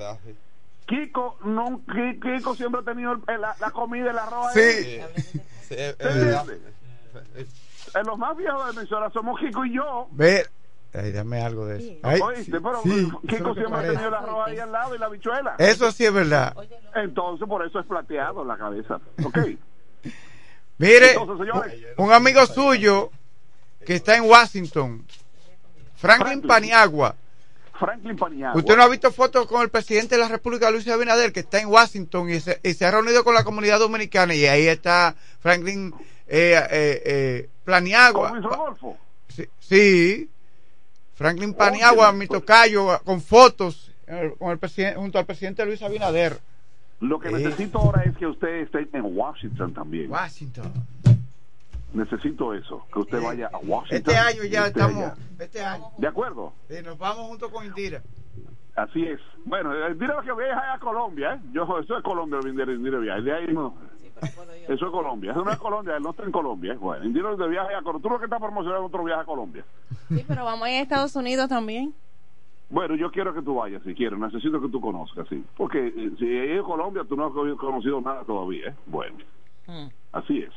Kiko, 0.86 1.38
no, 1.44 1.82
Ki- 1.92 2.20
Kiko 2.20 2.56
siempre 2.56 2.82
ha 2.82 2.84
tenido 2.84 3.16
la, 3.28 3.56
la 3.60 3.72
comida, 3.72 4.12
el 4.12 4.18
arroz. 4.18 4.54
Sí. 4.54 4.60
ahí. 4.60 5.02
Sí. 5.68 5.76
En 7.96 8.06
los 8.06 8.18
más 8.18 8.36
viejos 8.38 8.66
de 8.68 8.76
Venezuela 8.76 9.10
somos 9.12 9.40
Kiko 9.40 9.66
y 9.66 9.76
yo. 9.76 10.08
Ve. 10.12 10.46
Ay, 10.94 11.12
dame 11.12 11.42
algo 11.42 11.66
de 11.66 11.78
eso. 11.78 12.00
Ay, 12.04 12.20
Oíste, 12.22 12.60
pero 12.62 12.82
sí, 12.82 13.12
Kiko 13.28 13.54
siempre 13.54 13.80
ha 13.80 13.82
tenido 13.82 14.08
el 14.08 14.14
arroz 14.14 14.48
ahí 14.48 14.58
al 14.58 14.72
lado 14.72 14.96
y 14.96 14.98
la 14.98 15.10
bichuela. 15.10 15.56
Eso 15.58 15.92
sí 15.92 16.06
es 16.06 16.14
verdad. 16.14 16.56
Entonces, 16.96 17.48
por 17.48 17.66
eso 17.66 17.80
es 17.80 17.86
plateado 17.86 18.42
en 18.42 18.48
la 18.48 18.58
cabeza. 18.58 19.00
¿Ok? 19.24 19.38
Mire, 20.78 21.12
Entonces, 21.14 21.48
señores, 21.48 21.74
un 21.98 22.12
amigo 22.12 22.46
suyo 22.46 23.12
que 23.86 23.96
está 23.96 24.16
en 24.18 24.24
Washington, 24.24 25.06
Franklin 25.96 26.42
Franklin. 26.42 26.48
Paniagua. 26.48 27.16
Franklin 27.80 28.16
Paniagua. 28.16 28.60
¿Usted 28.60 28.76
no 28.76 28.84
ha 28.84 28.88
visto 28.88 29.12
fotos 29.12 29.48
con 29.48 29.62
el 29.62 29.70
presidente 29.70 30.16
de 30.16 30.22
la 30.22 30.28
República, 30.28 30.70
Luis 30.72 30.88
Abinader, 30.88 31.32
que 31.32 31.42
está 31.42 31.60
en 31.60 31.68
Washington 31.68 32.30
y 32.30 32.40
se, 32.40 32.60
y 32.64 32.74
se 32.74 32.86
ha 32.86 32.92
reunido 32.92 33.24
con 33.24 33.34
la 33.34 33.44
comunidad 33.44 33.80
dominicana? 33.80 34.34
Y 34.34 34.46
ahí 34.46 34.68
está 34.68 35.16
Franklin 35.40 35.94
eh, 36.28 36.60
eh, 36.70 37.02
eh, 37.06 37.50
Paniagua. 37.66 38.34
Sí, 39.30 39.48
sí. 39.60 40.30
Franklin 41.16 41.54
Paniagua, 41.54 42.10
Oye, 42.10 42.18
mi 42.20 42.28
pues- 42.28 42.40
tocayo, 42.40 43.00
con 43.04 43.22
fotos 43.22 43.92
eh, 44.08 44.34
con 44.40 44.52
el 44.52 44.58
presidente, 44.58 44.98
junto 45.00 45.20
al 45.20 45.26
presidente 45.26 45.66
Luis 45.66 45.82
Abinader. 45.82 46.40
Lo 47.00 47.20
que 47.20 47.30
Sí. 47.30 47.36
necesito 47.36 47.80
ahora 47.80 48.04
es 48.04 48.18
que 48.18 48.26
usted 48.28 48.48
esté 48.62 48.88
en 48.94 49.18
Washington 49.18 49.74
también. 49.74 50.10
Washington. 50.12 50.72
Necesito 51.94 52.54
eso, 52.54 52.86
que 52.94 53.00
usted 53.00 53.22
vaya 53.24 53.50
a 53.52 53.58
Washington. 53.60 53.98
Este 54.14 54.18
año 54.18 54.44
y 54.44 54.50
ya 54.50 54.68
estamos. 54.68 55.04
allá. 55.04 55.16
Este 55.40 55.62
año. 55.64 55.86
¿De 55.98 56.08
acuerdo? 56.08 56.54
Sí, 56.68 56.76
nos 56.84 56.98
vamos 56.98 57.28
junto 57.28 57.50
con 57.50 57.66
Indira. 57.66 58.02
Así 58.76 59.04
es. 59.06 59.20
Bueno, 59.46 59.74
eh, 59.74 59.94
dile 59.96 60.14
que 60.24 60.34
viaja 60.34 60.74
a 60.74 60.80
Colombia, 60.80 61.34
¿eh? 61.36 61.40
Yo, 61.54 61.64
eso 61.80 61.98
es 61.98 62.04
Colombia, 62.04 62.40
Indira, 62.48 62.72
Indira 62.74 63.00
viaja. 63.00 63.22
De 63.22 63.34
ahí 63.34 63.48
no. 63.54 63.74
Eso 64.68 64.86
es 64.86 64.92
Colombia. 64.92 65.32
Eso 65.32 65.44
no 65.44 65.52
es 65.52 65.58
Colombia, 65.58 65.96
él 65.98 66.04
no 66.04 66.10
está 66.12 66.24
en 66.24 66.32
Colombia. 66.32 66.74
¿eh? 66.74 66.78
Bueno, 66.78 67.06
Indira 67.06 67.36
de 67.36 67.48
viaje 67.48 67.74
a 67.74 67.82
Colombia. 67.82 68.04
Tú 68.04 68.14
lo 68.14 68.20
que 68.20 68.26
estás 68.26 68.40
promocionando 68.40 68.86
otro 68.86 69.04
viaje 69.04 69.22
a 69.22 69.26
Colombia. 69.26 69.64
Sí, 70.10 70.26
pero 70.28 70.44
vamos 70.46 70.68
a 70.68 70.72
ir 70.72 70.78
a 70.80 70.82
Estados 70.82 71.16
Unidos 71.16 71.48
también. 71.48 71.94
Bueno, 72.70 72.96
yo 72.96 73.12
quiero 73.12 73.34
que 73.34 73.42
tú 73.42 73.56
vayas 73.56 73.82
si 73.84 73.96
quieres, 73.96 74.20
necesito 74.20 74.62
que 74.62 74.68
tú 74.68 74.82
conozcas, 74.82 75.28
sí. 75.30 75.44
Porque 75.56 75.88
eh, 75.88 76.12
si 76.20 76.38
es 76.38 76.62
Colombia, 76.64 77.06
tú 77.08 77.16
no 77.16 77.28
has 77.28 77.58
conocido 77.58 78.02
nada 78.02 78.24
todavía, 78.24 78.70
¿eh? 78.70 78.76
Bueno, 78.86 79.18
mm. 79.68 79.88
así 80.12 80.40
es. 80.40 80.54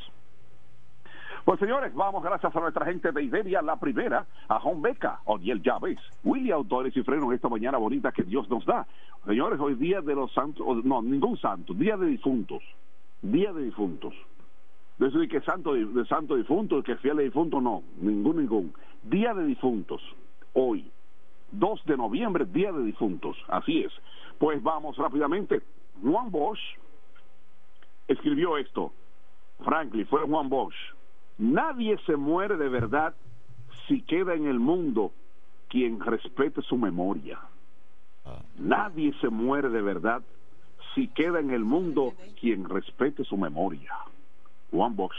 Pues 1.44 1.58
señores, 1.58 1.94
vamos 1.94 2.22
gracias 2.22 2.54
a 2.54 2.61
nuestra 2.61 2.84
gente 2.84 3.12
de 3.12 3.22
Iberia, 3.22 3.62
la 3.62 3.76
primera, 3.76 4.26
a 4.48 4.61
Juan 4.61 4.82
Beca, 4.82 5.20
Odiel 5.24 5.62
Llaves, 5.62 5.98
Willy 6.22 6.50
Autores 6.50 6.94
y 6.96 7.02
Frenos 7.02 7.32
esta 7.32 7.48
mañana 7.48 7.78
bonita 7.78 8.12
que 8.12 8.22
Dios 8.22 8.48
nos 8.50 8.64
da. 8.66 8.86
Señores, 9.24 9.58
hoy 9.58 9.74
día 9.74 10.00
de 10.00 10.14
los 10.14 10.32
santos, 10.32 10.84
no, 10.84 11.00
ningún 11.00 11.38
santo, 11.38 11.72
día 11.72 11.96
de 11.96 12.08
difuntos, 12.08 12.62
día 13.22 13.52
de 13.52 13.64
difuntos. 13.64 14.14
De 14.98 15.08
eso 15.08 15.18
que 15.30 15.40
santo, 15.40 15.72
de 15.72 16.04
santo 16.04 16.36
difunto, 16.36 16.82
que 16.82 16.96
fiel 16.96 17.16
de 17.16 17.24
difunto, 17.24 17.58
no, 17.58 17.82
ningún, 18.00 18.36
ningún. 18.36 18.74
Día 19.02 19.32
de 19.32 19.46
difuntos, 19.46 20.02
hoy, 20.52 20.90
2 21.53 21.84
de 21.84 21.96
noviembre, 21.96 22.44
día 22.46 22.72
de 22.72 22.84
difuntos, 22.84 23.36
así 23.48 23.82
es. 23.82 23.92
Pues 24.38 24.62
vamos 24.62 24.96
rápidamente. 24.96 25.61
Juan 26.03 26.30
Bosch 26.30 26.61
escribió 28.09 28.57
esto, 28.57 28.92
Franklin, 29.64 30.07
fue 30.07 30.22
Juan 30.22 30.48
Bosch 30.48 30.74
Nadie 31.40 31.96
se 32.05 32.16
muere 32.16 32.59
de 32.59 32.68
verdad 32.68 33.14
si 33.88 34.03
queda 34.03 34.34
en 34.34 34.46
el 34.46 34.59
mundo 34.59 35.11
quien 35.68 35.98
respete 35.98 36.61
su 36.61 36.76
memoria. 36.76 37.38
Nadie 38.59 39.14
se 39.22 39.30
muere 39.30 39.70
de 39.70 39.80
verdad 39.80 40.22
si 40.94 41.09
queda 41.09 41.40
en 41.40 41.51
el 41.51 41.64
mundo 41.64 42.12
quien 42.38 42.68
respete 42.68 43.24
su 43.24 43.38
memoria. 43.38 43.90
One 44.70 44.94
Box. 44.94 45.16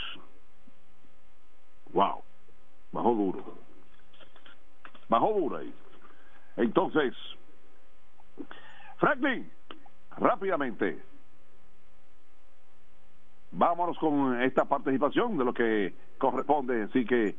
Wow. 1.91 2.21
Bajó 2.91 3.15
duro. 3.15 3.43
Bajó 5.09 5.33
duro 5.33 5.57
ahí. 5.57 5.73
Entonces, 6.57 7.13
Franklin, 8.97 9.49
rápidamente, 10.17 10.99
vámonos 13.51 13.97
con 13.97 14.41
esta 14.41 14.65
participación 14.65 15.37
de 15.37 15.45
lo 15.45 15.53
que 15.53 15.93
corresponde. 16.17 16.83
Así 16.83 17.05
que 17.05 17.35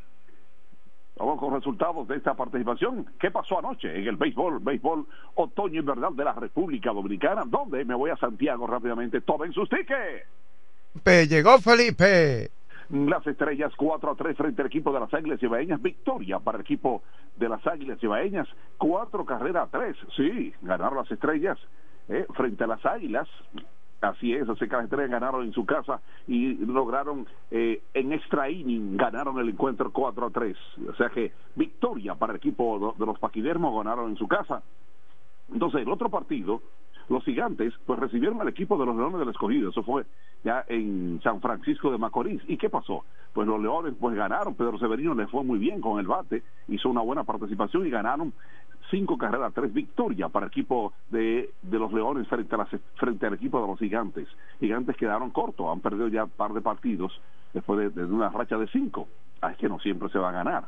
vamos 1.17 1.39
con 1.39 1.55
resultados 1.55 2.09
de 2.09 2.17
esta 2.17 2.35
participación. 2.35 3.07
¿Qué 3.21 3.31
pasó 3.31 3.59
anoche 3.59 3.97
en 3.97 4.07
el 4.07 4.17
béisbol, 4.17 4.61
béisbol 4.61 5.07
otoño 5.35 5.81
invernal 5.81 6.17
de 6.17 6.25
la 6.25 6.33
República 6.33 6.93
Dominicana? 6.93 7.43
¿Dónde? 7.47 7.85
Me 7.85 7.95
voy 7.95 8.11
a 8.11 8.17
Santiago 8.17 8.67
rápidamente. 8.67 9.21
Tomen 9.21 9.53
sus 9.53 9.69
tickets. 9.69 10.27
Llegó 11.31 11.59
Felipe. 11.59 12.51
Las 12.93 13.27
estrellas 13.27 13.73
4 13.75 14.11
a 14.11 14.15
3 14.15 14.37
frente 14.37 14.61
al 14.61 14.67
equipo 14.67 14.93
de 14.93 15.01
las 15.01 15.13
Águilas 15.15 15.43
Ibaeñas. 15.43 15.81
Victoria 15.81 16.39
para 16.41 16.59
el 16.59 16.63
equipo 16.63 17.03
de 17.37 17.49
las 17.49 17.67
Águilas 17.67 18.03
Ibaeñas. 18.03 18.47
Cuatro 18.77 19.25
carreras 19.25 19.67
a 19.67 19.71
tres. 19.71 19.97
Sí, 20.15 20.53
ganaron 20.61 20.99
las 20.99 21.11
estrellas 21.11 21.59
eh, 22.11 22.27
frente 22.35 22.65
a 22.65 22.67
las 22.67 22.85
Águilas. 22.85 23.27
Así 24.03 24.35
es, 24.35 24.47
así 24.47 24.69
que 24.69 24.77
las 24.77 24.85
estrellas 24.85 25.11
ganaron 25.11 25.43
en 25.45 25.55
su 25.55 25.65
casa 25.65 26.03
y 26.27 26.55
lograron 26.67 27.27
eh, 27.51 27.81
en 27.95 28.13
extra 28.13 28.51
inning, 28.51 28.99
ganaron 28.99 29.39
el 29.39 29.49
encuentro 29.49 29.91
4 29.91 30.27
a 30.27 30.31
3. 30.31 30.57
O 30.91 30.95
sea 30.97 31.09
que 31.09 31.33
victoria 31.55 32.15
para 32.15 32.35
el 32.35 32.37
equipo 32.37 32.95
de 32.99 33.07
los 33.07 33.19
Paquidermos, 33.19 33.75
ganaron 33.75 34.11
en 34.11 34.17
su 34.19 34.29
casa. 34.29 34.63
Entonces, 35.51 35.81
el 35.81 35.91
otro 35.91 36.11
partido, 36.11 36.61
los 37.09 37.25
gigantes, 37.25 37.73
pues 37.87 37.99
recibieron 37.99 38.41
al 38.41 38.49
equipo 38.49 38.79
de 38.79 38.87
los 38.87 38.97
Leones 38.97 39.21
del 39.21 39.29
Escogido. 39.29 39.71
Eso 39.71 39.83
fue 39.83 40.05
ya 40.45 40.65
en 40.69 41.21
San 41.23 41.41
Francisco 41.41 41.91
de 41.91 41.99
Macorís. 41.99 42.43
¿Y 42.49 42.57
qué 42.57 42.71
pasó? 42.71 43.05
Pues 43.33 43.47
los 43.47 43.61
Leones 43.61 43.95
pues 43.99 44.15
ganaron. 44.15 44.55
Pedro 44.55 44.79
Severino 44.79 45.15
le 45.15 45.27
fue 45.27 45.45
muy 45.45 45.59
bien 45.59 45.81
con 45.81 45.99
el 45.99 46.07
bate, 46.07 46.43
hizo 46.69 46.89
una 46.89 47.01
buena 47.01 47.25
participación 47.25 47.87
y 47.87 47.91
ganaron 47.91 48.33
cinco 48.91 49.17
carreras, 49.17 49.55
tres 49.55 49.73
victorias 49.73 50.31
para 50.31 50.47
el 50.47 50.51
equipo 50.51 50.93
de, 51.11 51.51
de 51.63 51.79
los 51.79 51.93
Leones 51.93 52.29
frente, 52.29 52.55
a 52.55 52.67
frente 52.97 53.27
al 53.27 53.35
equipo 53.35 53.61
de 53.61 53.67
los 53.67 53.79
Gigantes. 53.79 54.29
Gigantes 54.61 54.97
quedaron 54.97 55.31
cortos, 55.31 55.67
han 55.71 55.81
perdido 55.81 56.09
ya 56.09 56.25
un 56.25 56.31
par 56.31 56.53
de 56.53 56.61
partidos 56.61 57.19
después 57.55 57.95
de, 57.95 58.05
una 58.05 58.29
racha 58.29 58.59
de 58.59 58.67
cinco. 58.69 59.09
Ah, 59.41 59.53
es 59.53 59.57
que 59.57 59.69
no 59.69 59.79
siempre 59.81 60.09
se 60.11 60.19
va 60.19 60.29
a 60.29 60.33
ganar. 60.33 60.65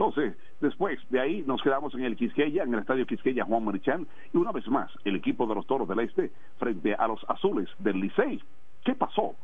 Entonces, 0.00 0.34
después 0.62 0.98
de 1.10 1.20
ahí 1.20 1.44
nos 1.46 1.60
quedamos 1.60 1.92
en 1.92 2.04
el 2.04 2.16
Quisqueya, 2.16 2.62
en 2.62 2.72
el 2.72 2.80
estadio 2.80 3.04
Quisqueya 3.04 3.44
Juan 3.44 3.66
Marichán, 3.66 4.06
y 4.32 4.38
una 4.38 4.50
vez 4.50 4.66
más, 4.68 4.90
el 5.04 5.14
equipo 5.14 5.46
de 5.46 5.54
los 5.54 5.66
Toros 5.66 5.86
del 5.86 6.00
Este 6.00 6.30
frente 6.58 6.94
a 6.94 7.06
los 7.06 7.20
Azules 7.28 7.68
del 7.78 8.00
Licey. 8.00 8.40
¿Qué 8.82 8.94
pasó? 8.94 9.34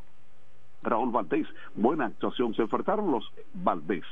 Raúl 0.82 1.10
Valdés, 1.10 1.46
buena 1.74 2.06
actuación, 2.06 2.54
se 2.54 2.62
enfrentaron 2.62 3.12
los 3.12 3.30
Valdés 3.52 4.04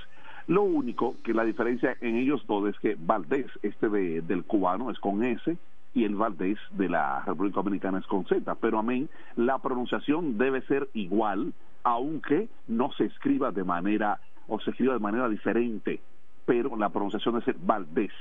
lo 0.46 0.64
único 0.64 1.16
que 1.24 1.32
la 1.32 1.44
diferencia 1.44 1.96
en 2.02 2.16
ellos 2.16 2.44
dos 2.46 2.68
es 2.68 2.78
que 2.78 2.98
Valdés, 2.98 3.46
este 3.62 3.88
de, 3.88 4.20
del 4.20 4.44
cubano, 4.44 4.90
es 4.90 4.98
con 4.98 5.24
S 5.24 5.56
y 5.94 6.04
el 6.04 6.14
Valdés 6.16 6.58
de 6.72 6.90
la 6.90 7.22
República 7.24 7.62
Dominicana 7.62 8.00
es 8.00 8.06
con 8.06 8.26
Z. 8.26 8.54
Pero 8.56 8.78
amén, 8.78 9.08
la 9.36 9.56
pronunciación 9.60 10.36
debe 10.36 10.60
ser 10.66 10.90
igual, 10.92 11.54
aunque 11.82 12.48
no 12.68 12.92
se 12.92 13.06
escriba 13.06 13.52
de 13.52 13.64
manera 13.64 14.20
o 14.46 14.60
se 14.60 14.72
escriba 14.72 14.92
de 14.92 15.00
manera 15.00 15.30
diferente, 15.30 16.02
pero 16.44 16.76
la 16.76 16.88
pronunciación 16.88 17.36
ser 17.42 17.56
Valdés. 17.58 18.12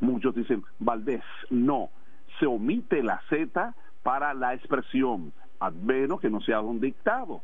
Muchos 0.00 0.34
dicen 0.34 0.64
Valdés, 0.78 1.22
no, 1.50 1.90
se 2.38 2.46
omite 2.46 3.02
la 3.02 3.20
Z 3.28 3.74
para 4.02 4.34
la 4.34 4.54
expresión, 4.54 5.32
a 5.60 5.70
menos 5.70 6.20
que 6.20 6.30
no 6.30 6.40
sea 6.40 6.60
un 6.60 6.80
dictado. 6.80 7.42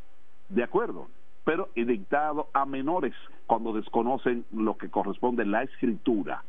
¿De 0.48 0.62
acuerdo? 0.62 1.08
pero 1.44 1.68
dictado 1.74 2.48
a 2.52 2.64
menores 2.64 3.14
cuando 3.46 3.72
desconocen 3.72 4.44
lo 4.50 4.76
que 4.76 4.88
corresponde 4.88 5.44
la 5.44 5.62
escritura. 5.62 6.42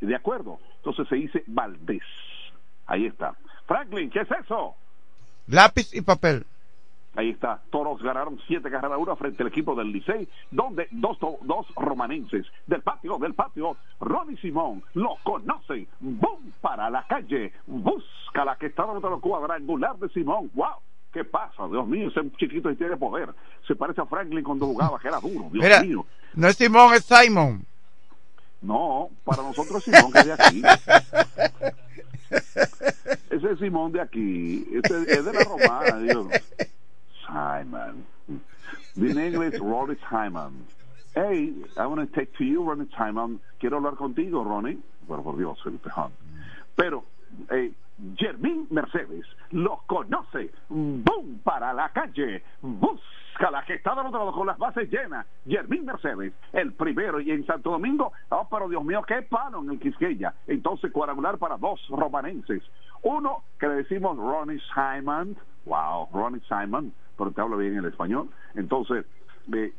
¿De 0.00 0.14
acuerdo? 0.14 0.58
Entonces 0.76 1.06
se 1.08 1.16
dice 1.16 1.44
Valdés. 1.46 2.02
Ahí 2.86 3.06
está. 3.06 3.34
Franklin, 3.66 4.10
¿qué 4.10 4.20
es 4.20 4.28
eso? 4.30 4.74
Lápiz 5.46 5.94
y 5.94 6.00
papel. 6.00 6.46
Ahí 7.18 7.30
está. 7.30 7.60
Toros 7.70 8.00
ganaron 8.00 8.38
siete 8.46 8.70
carreras 8.70 8.92
a 8.92 8.98
una 8.98 9.16
frente 9.16 9.42
al 9.42 9.48
equipo 9.48 9.74
del 9.74 9.90
Licey, 9.90 10.28
donde 10.52 10.86
dos, 10.92 11.18
dos 11.18 11.66
romanenses 11.74 12.46
del 12.68 12.80
patio, 12.82 13.18
del 13.18 13.34
patio, 13.34 13.76
Ronnie 13.98 14.36
Simón, 14.36 14.84
lo 14.94 15.16
conocen. 15.24 15.88
¡Bum! 15.98 16.52
Para 16.60 16.88
la 16.88 17.04
calle. 17.08 17.52
Busca 17.66 18.44
la 18.44 18.54
que 18.54 18.66
está 18.66 18.86
dando 18.86 19.12
el 19.12 19.20
cuadrangular 19.20 19.96
de 19.96 20.08
Simón. 20.10 20.48
¡Wow! 20.54 20.76
¿Qué 21.12 21.24
pasa? 21.24 21.66
Dios 21.66 21.88
mío, 21.88 22.06
ese 22.06 22.20
chiquito 22.36 22.70
y 22.70 22.76
tiene 22.76 22.96
poder. 22.96 23.34
Se 23.66 23.74
parece 23.74 24.00
a 24.00 24.06
Franklin 24.06 24.44
cuando 24.44 24.66
jugaba, 24.66 25.00
que 25.00 25.08
era 25.08 25.18
duro. 25.18 25.48
Dios 25.50 25.82
mío. 25.82 26.06
No 26.34 26.46
es 26.46 26.54
Simón, 26.54 26.94
es 26.94 27.04
Simon. 27.04 27.66
No, 28.62 29.08
para 29.24 29.42
nosotros 29.42 29.88
es 29.88 29.92
Simón, 29.92 30.12
que 30.12 30.20
es 30.20 30.26
de 30.26 30.32
aquí. 30.34 30.62
Ese 33.30 33.50
es 33.50 33.58
Simón 33.58 33.90
de 33.90 34.02
aquí. 34.02 34.68
Ese 34.72 35.02
es 35.02 35.24
de 35.24 35.32
la 35.32 35.42
romana, 35.42 35.98
Dios. 35.98 36.28
Simon. 37.28 38.04
The 38.96 39.14
name 39.14 39.34
Ronnie 39.60 39.96
Simon. 40.10 40.66
Hey, 41.14 41.52
I 41.76 41.86
want 41.86 42.00
to 42.00 42.18
take 42.18 42.36
to 42.38 42.44
you, 42.44 42.62
Ronnie 42.62 42.88
Simon. 42.96 43.40
Quiero 43.60 43.78
hablar 43.78 43.96
contigo, 43.96 44.44
Ronnie. 44.44 44.78
Bueno, 45.06 45.22
por 45.22 45.36
Dios, 45.36 45.58
Felipe 45.62 45.90
Hunt. 45.96 46.14
Pero, 46.76 47.04
hey, 47.50 47.74
Germín 48.16 48.66
Mercedes 48.70 49.24
lo 49.50 49.82
conoce. 49.86 50.50
¡Boom! 50.68 51.40
Para 51.42 51.72
la 51.72 51.88
calle. 51.90 52.42
Busca 52.62 53.50
la 53.50 53.64
que 53.64 53.74
está 53.74 53.94
lado 53.94 54.32
con 54.32 54.46
las 54.46 54.58
bases 54.58 54.90
llenas. 54.90 55.26
Germín 55.46 55.84
Mercedes, 55.84 56.32
el 56.52 56.72
primero. 56.74 57.20
Y 57.20 57.30
en 57.30 57.44
Santo 57.46 57.70
Domingo, 57.70 58.12
oh, 58.28 58.46
pero 58.50 58.68
Dios 58.68 58.84
mío, 58.84 59.02
qué 59.06 59.22
palo 59.22 59.62
en 59.62 59.70
el 59.70 59.80
Quisqueya. 59.80 60.34
Entonces, 60.46 60.92
cuadrangular 60.92 61.38
para 61.38 61.56
dos 61.56 61.80
romanenses. 61.88 62.62
Uno 63.02 63.44
que 63.58 63.66
le 63.66 63.74
decimos 63.76 64.16
Ronnie 64.16 64.60
Simon. 64.74 65.36
Wow, 65.64 66.08
Ronnie 66.12 66.42
Simon. 66.48 66.92
Pero 67.18 67.32
te 67.32 67.40
hablo 67.40 67.58
bien 67.58 67.76
el 67.76 67.84
español. 67.84 68.30
Entonces, 68.54 69.04
de 69.46 69.74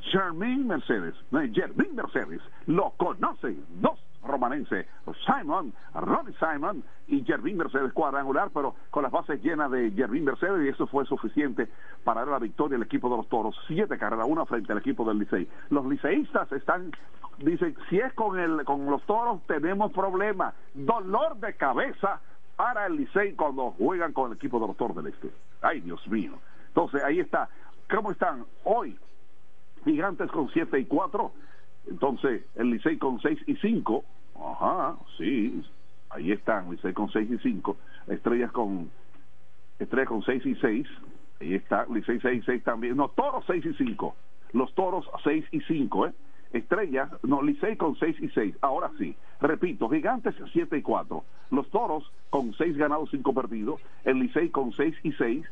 Germín 0.00 0.66
Mercedes. 0.66 1.14
Germín 1.30 1.94
Mercedes 1.94 2.42
lo 2.66 2.90
conocen. 2.98 3.64
Dos 3.80 3.98
romanense 4.26 4.86
Simon, 5.26 5.72
Ronnie 5.94 6.34
Simon 6.38 6.82
y 7.08 7.22
Jervin 7.24 7.56
Mercedes 7.56 7.92
cuadrangular, 7.92 8.50
pero 8.52 8.74
con 8.90 9.02
las 9.02 9.12
bases 9.12 9.42
llenas 9.42 9.70
de 9.70 9.90
Jervin 9.90 10.24
Mercedes 10.24 10.64
y 10.64 10.68
eso 10.68 10.86
fue 10.86 11.04
suficiente 11.04 11.68
para 12.02 12.20
dar 12.20 12.30
la 12.30 12.38
victoria 12.38 12.76
al 12.76 12.82
equipo 12.82 13.08
de 13.10 13.16
los 13.18 13.28
Toros. 13.28 13.54
Siete 13.66 13.98
carreras, 13.98 14.26
una 14.28 14.46
frente 14.46 14.72
al 14.72 14.78
equipo 14.78 15.04
del 15.04 15.18
Licey. 15.18 15.48
Los 15.70 15.86
liceístas 15.86 16.50
están, 16.52 16.90
dicen, 17.38 17.76
si 17.88 17.98
es 17.98 18.12
con, 18.14 18.38
el, 18.38 18.64
con 18.64 18.86
los 18.86 19.02
Toros 19.02 19.42
tenemos 19.46 19.92
problemas, 19.92 20.54
dolor 20.72 21.36
de 21.36 21.54
cabeza 21.54 22.20
para 22.56 22.86
el 22.86 22.96
Licey 22.96 23.34
cuando 23.34 23.72
juegan 23.72 24.12
con 24.12 24.30
el 24.30 24.36
equipo 24.36 24.58
de 24.58 24.66
los 24.68 24.76
Toros 24.76 24.96
del 24.96 25.08
Este. 25.08 25.30
Ay, 25.60 25.80
Dios 25.80 26.06
mío. 26.08 26.32
Entonces, 26.74 27.02
ahí 27.04 27.20
está. 27.20 27.48
¿Cómo 27.88 28.10
están 28.10 28.44
hoy? 28.64 28.98
Gigantes 29.84 30.30
con 30.30 30.48
siete 30.50 30.78
y 30.78 30.86
cuatro 30.86 31.32
entonces, 31.86 32.42
el 32.54 32.70
Licey 32.70 32.96
con 32.98 33.20
6 33.20 33.40
y 33.46 33.56
5, 33.56 34.04
ajá, 34.36 34.96
sí, 35.18 35.62
ahí 36.10 36.32
están, 36.32 36.70
Licey 36.70 36.92
con 36.94 37.10
6 37.10 37.30
y 37.30 37.38
5, 37.38 37.76
Estrellas 38.08 38.52
con 38.52 38.90
Estrellas 39.78 40.08
con 40.08 40.22
6 40.22 40.46
y 40.46 40.54
6, 40.54 40.86
ahí 41.40 41.54
está, 41.54 41.86
Licey 41.86 42.20
6 42.20 42.42
y 42.42 42.46
6 42.46 42.64
también, 42.64 42.96
no, 42.96 43.08
Toros 43.08 43.44
6 43.46 43.66
y 43.66 43.74
5, 43.74 44.16
los 44.52 44.74
Toros 44.74 45.08
6 45.24 45.44
y 45.52 45.60
5, 45.60 46.06
¿eh? 46.06 46.12
Estrellas, 46.52 47.10
no, 47.24 47.42
Licey 47.42 47.76
con 47.76 47.96
6 47.96 48.16
y 48.20 48.28
6. 48.28 48.54
Ahora 48.60 48.88
sí, 48.96 49.16
repito, 49.40 49.88
Gigantes 49.88 50.36
7 50.52 50.78
y 50.78 50.82
4. 50.82 51.24
Los 51.50 51.68
Toros 51.70 52.08
con 52.30 52.54
6 52.54 52.76
ganados, 52.76 53.10
5 53.10 53.34
perdidos. 53.34 53.80
El 54.04 54.20
Licey 54.20 54.50
con 54.50 54.72
6 54.72 54.94
y 55.02 55.10
6. 55.14 55.44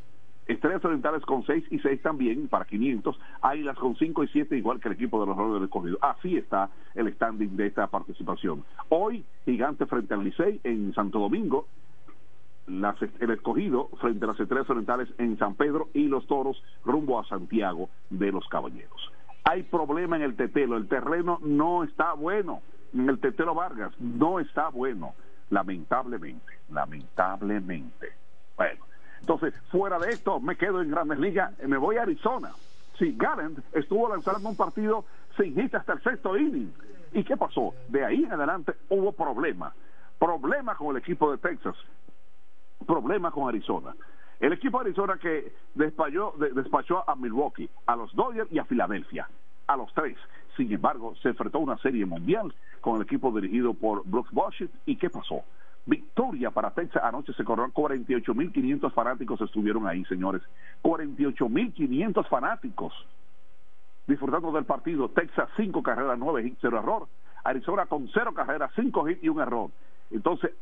Estrellas 0.52 0.84
Orientales 0.84 1.22
con 1.22 1.44
6 1.44 1.64
y 1.70 1.78
6 1.78 2.02
también 2.02 2.48
para 2.48 2.64
500. 2.64 3.18
Águilas 3.40 3.76
con 3.78 3.96
5 3.96 4.24
y 4.24 4.28
7, 4.28 4.56
igual 4.56 4.80
que 4.80 4.88
el 4.88 4.94
equipo 4.94 5.20
de 5.20 5.26
los 5.26 5.36
Rojos 5.36 5.54
del 5.54 5.64
Escogido. 5.64 5.98
Así 6.00 6.36
está 6.36 6.70
el 6.94 7.12
standing 7.14 7.56
de 7.56 7.66
esta 7.66 7.86
participación. 7.86 8.64
Hoy, 8.88 9.24
Gigantes 9.44 9.88
frente 9.88 10.14
al 10.14 10.24
Licey 10.24 10.60
en 10.64 10.94
Santo 10.94 11.18
Domingo. 11.18 11.66
El 12.68 13.30
escogido 13.32 13.88
frente 14.00 14.24
a 14.24 14.28
las 14.28 14.40
estrellas 14.40 14.70
orientales 14.70 15.08
en 15.18 15.36
San 15.36 15.56
Pedro 15.56 15.88
y 15.94 16.06
los 16.06 16.26
toros 16.28 16.62
rumbo 16.84 17.18
a 17.18 17.24
Santiago 17.24 17.90
de 18.08 18.30
los 18.30 18.46
Caballeros 18.48 19.12
hay 19.44 19.62
problema 19.64 20.16
en 20.16 20.22
el 20.22 20.36
tetelo, 20.36 20.76
el 20.76 20.88
terreno 20.88 21.38
no 21.42 21.84
está 21.84 22.12
bueno, 22.12 22.62
en 22.94 23.08
el 23.08 23.18
tetelo 23.18 23.54
Vargas 23.54 23.92
no 23.98 24.38
está 24.38 24.68
bueno, 24.68 25.14
lamentablemente, 25.50 26.52
lamentablemente. 26.70 28.12
Bueno, 28.56 28.84
entonces, 29.22 29.54
fuera 29.70 30.00
de 30.00 30.10
esto, 30.10 30.40
me 30.40 30.56
quedo 30.56 30.82
en 30.82 30.90
Grandes 30.90 31.20
Ligas, 31.20 31.56
me 31.62 31.76
voy 31.76 31.96
a 31.96 32.02
Arizona. 32.02 32.50
Sí, 32.98 33.14
Gallant 33.16 33.56
estuvo 33.72 34.08
lanzando 34.08 34.48
un 34.48 34.56
partido 34.56 35.04
sin 35.36 35.54
hit 35.54 35.72
hasta 35.76 35.92
el 35.92 36.02
sexto 36.02 36.36
inning. 36.36 36.72
¿Y 37.12 37.22
qué 37.22 37.36
pasó? 37.36 37.72
De 37.88 38.04
ahí 38.04 38.24
en 38.24 38.32
adelante 38.32 38.72
hubo 38.88 39.12
problemas. 39.12 39.74
Problemas 40.18 40.76
con 40.76 40.88
el 40.88 40.96
equipo 40.96 41.30
de 41.30 41.38
Texas. 41.38 41.76
Problemas 42.84 43.32
con 43.32 43.48
Arizona. 43.48 43.94
El 44.40 44.54
equipo 44.54 44.78
de 44.78 44.86
Arizona 44.86 45.16
que 45.22 45.54
despachó, 45.76 46.34
despachó 46.52 47.08
a 47.08 47.14
Milwaukee, 47.14 47.70
a 47.86 47.94
los 47.94 48.12
Dodgers 48.16 48.50
y 48.50 48.58
a 48.58 48.64
Filadelfia, 48.64 49.28
a 49.68 49.76
los 49.76 49.94
tres. 49.94 50.16
Sin 50.56 50.72
embargo, 50.72 51.14
se 51.22 51.28
enfrentó 51.28 51.58
a 51.58 51.60
una 51.60 51.78
serie 51.78 52.04
mundial 52.06 52.52
con 52.80 52.96
el 52.96 53.02
equipo 53.02 53.30
dirigido 53.30 53.72
por 53.72 54.04
Brooks 54.04 54.32
Washington. 54.32 54.80
¿Y 54.84 54.96
qué 54.96 55.10
pasó? 55.10 55.44
Victoria 55.86 56.50
para 56.50 56.70
Texas. 56.70 57.02
Anoche 57.02 57.32
se 57.32 57.44
corrieron 57.44 57.72
48.500 57.72 58.92
fanáticos 58.92 59.40
estuvieron 59.40 59.86
ahí, 59.86 60.04
señores. 60.04 60.42
48.500 60.82 62.28
fanáticos 62.28 62.92
disfrutando 64.06 64.52
del 64.52 64.64
partido. 64.64 65.08
Texas, 65.10 65.48
5 65.56 65.82
carreras, 65.82 66.18
9 66.18 66.46
hits, 66.46 66.58
0 66.60 66.78
error. 66.78 67.08
Arizona 67.44 67.86
con 67.86 68.08
0 68.12 68.32
carreras, 68.34 68.70
5 68.76 69.08
hits 69.08 69.24
y 69.24 69.28
un 69.28 69.40
error. 69.40 69.70
Entonces, 70.10 70.52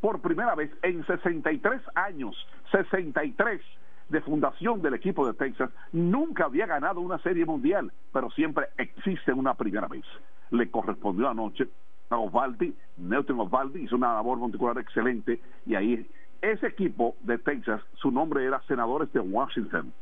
por 0.00 0.20
primera 0.20 0.54
vez 0.54 0.70
en 0.82 1.04
63 1.04 1.82
años, 1.94 2.36
63 2.70 3.60
de 4.08 4.20
fundación 4.20 4.82
del 4.82 4.94
equipo 4.94 5.26
de 5.26 5.34
Texas, 5.34 5.70
nunca 5.92 6.44
había 6.44 6.66
ganado 6.66 7.00
una 7.00 7.18
serie 7.18 7.44
mundial, 7.44 7.92
pero 8.12 8.30
siempre 8.30 8.66
existe 8.78 9.32
una 9.32 9.54
primera 9.54 9.88
vez. 9.88 10.04
Le 10.50 10.70
correspondió 10.70 11.28
anoche 11.28 11.68
Osvaldi, 12.10 12.74
Nelson 12.96 13.40
Osvaldi 13.40 13.82
hizo 13.82 13.96
una 13.96 14.14
labor 14.14 14.38
monticular 14.38 14.78
excelente 14.78 15.40
y 15.66 15.74
ahí 15.74 16.06
ese 16.42 16.66
equipo 16.66 17.16
de 17.20 17.38
Texas, 17.38 17.82
su 17.94 18.10
nombre 18.10 18.44
era 18.44 18.62
Senadores 18.68 19.12
de 19.12 19.20
Washington. 19.20 19.92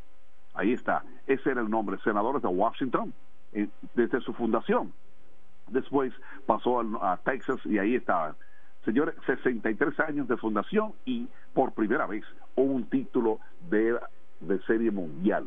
Ahí 0.54 0.72
está, 0.72 1.04
ese 1.26 1.50
era 1.50 1.60
el 1.60 1.70
nombre, 1.70 1.98
Senadores 2.04 2.42
de 2.42 2.48
Washington, 2.48 3.12
eh, 3.52 3.68
desde 3.94 4.20
su 4.20 4.32
fundación. 4.34 4.92
Después 5.68 6.12
pasó 6.46 6.80
a, 6.80 7.16
Texas 7.24 7.60
y 7.64 7.78
ahí 7.78 7.94
está 7.94 8.34
Señores, 8.84 9.14
63 9.24 9.98
años 10.00 10.28
de 10.28 10.36
fundación 10.36 10.92
y 11.06 11.26
por 11.54 11.72
primera 11.72 12.06
vez 12.06 12.22
un 12.54 12.84
título 12.84 13.40
de, 13.70 13.98
de 14.40 14.58
serie 14.64 14.90
mundial. 14.90 15.46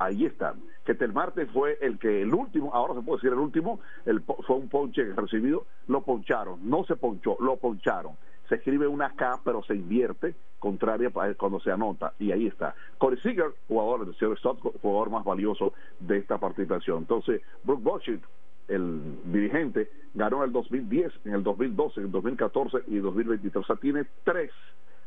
Ahí 0.00 0.24
están. 0.24 0.54
Que 0.84 0.92
el 0.92 1.12
martes 1.12 1.48
fue 1.52 1.78
el 1.80 1.98
que 1.98 2.22
el 2.22 2.34
último, 2.34 2.74
ahora 2.74 2.94
se 2.94 3.02
puede 3.02 3.18
decir 3.18 3.32
el 3.32 3.38
último, 3.38 3.80
el, 4.06 4.20
fue 4.22 4.56
un 4.56 4.68
ponche 4.68 5.04
recibido, 5.14 5.66
lo 5.86 6.00
poncharon, 6.02 6.68
no 6.68 6.84
se 6.84 6.96
ponchó, 6.96 7.36
lo 7.38 7.56
poncharon. 7.58 8.16
Se 8.48 8.56
escribe 8.56 8.88
una 8.88 9.14
K, 9.14 9.40
pero 9.44 9.62
se 9.62 9.76
invierte, 9.76 10.34
contraria 10.58 11.12
cuando 11.36 11.60
se 11.60 11.70
anota, 11.70 12.14
y 12.18 12.32
ahí 12.32 12.48
está. 12.48 12.74
Corey 12.98 13.20
Seager, 13.20 13.52
jugador 13.68 14.06
del 14.06 14.38
jugador 14.82 15.10
más 15.10 15.24
valioso 15.24 15.72
de 16.00 16.16
esta 16.16 16.38
participación. 16.38 16.98
Entonces, 16.98 17.42
Brooke 17.62 17.82
Boschett 17.84 18.22
el 18.70 19.18
dirigente, 19.32 19.90
ganó 20.14 20.38
en 20.38 20.44
el 20.44 20.52
2010, 20.52 21.12
en 21.24 21.34
el 21.34 21.42
2012, 21.42 22.00
en 22.00 22.06
el 22.06 22.12
2014 22.12 22.78
y 22.86 22.98
2023. 22.98 23.56
O 23.56 23.66
sea, 23.66 23.76
tiene 23.76 24.06
tres, 24.24 24.50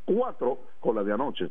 cuatro 0.06 0.60
con 0.80 0.96
la 0.96 1.04
de 1.04 1.14
anoche. 1.14 1.50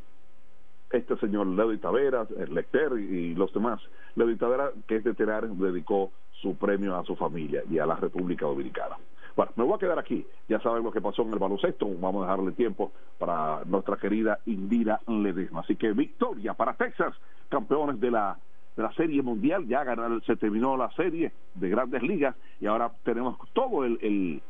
Este 0.92 1.16
señor 1.16 1.46
Leo 1.46 1.78
Taveras, 1.78 2.28
el 2.38 2.54
Lecter 2.54 2.92
y 2.98 3.34
los 3.34 3.52
demás. 3.52 3.80
Leo 4.14 4.36
Taveras, 4.36 4.72
que 4.86 4.96
es 4.96 5.04
de 5.04 5.14
Tenar, 5.14 5.48
dedicó 5.48 6.10
su 6.40 6.56
premio 6.56 6.96
a 6.96 7.04
su 7.04 7.16
familia 7.16 7.62
y 7.70 7.78
a 7.78 7.86
la 7.86 7.96
República 7.96 8.46
Dominicana. 8.46 8.96
Bueno, 9.34 9.52
me 9.56 9.64
voy 9.64 9.74
a 9.74 9.78
quedar 9.78 9.98
aquí. 9.98 10.26
Ya 10.48 10.60
saben 10.60 10.82
lo 10.82 10.92
que 10.92 11.00
pasó 11.00 11.22
en 11.22 11.32
el 11.32 11.38
baloncesto. 11.38 11.86
Vamos 11.98 12.22
a 12.22 12.30
dejarle 12.30 12.52
tiempo 12.52 12.92
para 13.18 13.64
nuestra 13.64 13.96
querida 13.96 14.38
Indira 14.46 15.00
Ledesma. 15.06 15.60
Así 15.60 15.76
que 15.76 15.92
victoria 15.92 16.52
para 16.54 16.74
Texas, 16.74 17.14
campeones 17.48 17.98
de 18.00 18.10
la 18.10 18.36
de 18.76 18.82
la 18.82 18.92
Serie 18.94 19.22
Mundial, 19.22 19.66
ya 19.66 19.84
se 20.24 20.36
terminó 20.36 20.78
la 20.78 20.90
serie 20.92 21.32
de 21.54 21.68
grandes 21.68 22.02
ligas 22.02 22.34
y 22.58 22.66
ahora 22.66 22.90
tenemos 23.04 23.36
todo 23.52 23.84
el, 23.84 23.98
el 24.00 24.42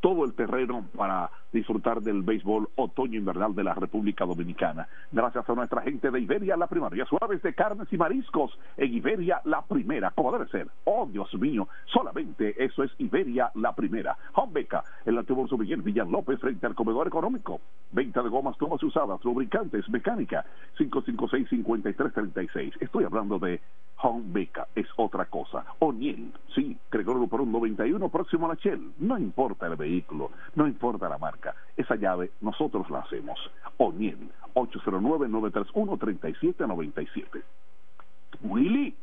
todo 0.00 0.24
el 0.24 0.34
terreno 0.34 0.86
para 0.96 1.30
disfrutar 1.52 2.00
del 2.00 2.22
béisbol 2.22 2.68
otoño-invernal 2.76 3.54
de 3.54 3.64
la 3.64 3.74
República 3.74 4.24
Dominicana. 4.24 4.88
Gracias 5.10 5.48
a 5.48 5.54
nuestra 5.54 5.82
gente 5.82 6.10
de 6.10 6.20
Iberia 6.20 6.56
La 6.56 6.66
Primera. 6.66 7.04
Suaves 7.06 7.42
de 7.42 7.54
carnes 7.54 7.88
y 7.92 7.96
mariscos 7.96 8.56
en 8.76 8.94
Iberia 8.94 9.40
La 9.44 9.62
Primera, 9.62 10.10
como 10.10 10.32
debe 10.32 10.48
ser. 10.48 10.68
Oh, 10.84 11.06
Dios 11.10 11.32
mío, 11.34 11.68
solamente 11.86 12.62
eso 12.62 12.82
es 12.82 12.92
Iberia 12.98 13.50
La 13.54 13.74
Primera. 13.74 14.16
Beca, 14.52 14.82
el 15.04 15.16
antiguo 15.18 15.46
Miguel 15.58 15.82
Villan 15.82 16.10
López 16.10 16.40
frente 16.40 16.66
al 16.66 16.74
comedor 16.74 17.06
económico. 17.06 17.60
Venta 17.92 18.22
de 18.22 18.28
gomas, 18.28 18.58
tomas 18.58 18.82
usadas, 18.82 19.24
lubricantes, 19.24 19.88
mecánica, 19.88 20.44
556-5336. 20.78 22.72
Estoy 22.80 23.04
hablando 23.04 23.38
de 23.38 23.60
Beca, 24.24 24.66
es 24.74 24.86
otra 24.96 25.26
cosa. 25.26 25.64
O'Neill, 25.78 26.32
sí, 26.54 26.76
Gregorio 26.90 27.26
por 27.26 27.42
un 27.42 27.52
91 27.52 28.08
próximo 28.08 28.46
a 28.46 28.50
la 28.50 28.54
Shell. 28.54 28.92
No 28.98 29.18
importa 29.18 29.66
el 29.66 29.76
vehículo, 29.76 29.89
no 30.54 30.66
importa 30.66 31.08
la 31.08 31.18
marca 31.18 31.54
esa 31.80 31.96
llave 31.96 32.30
nosotros 32.40 32.88
la 32.90 33.00
hacemos. 33.00 33.38
O'Neill, 33.78 34.30
809-931-3797. 34.54 37.42
Willy, 38.42 38.94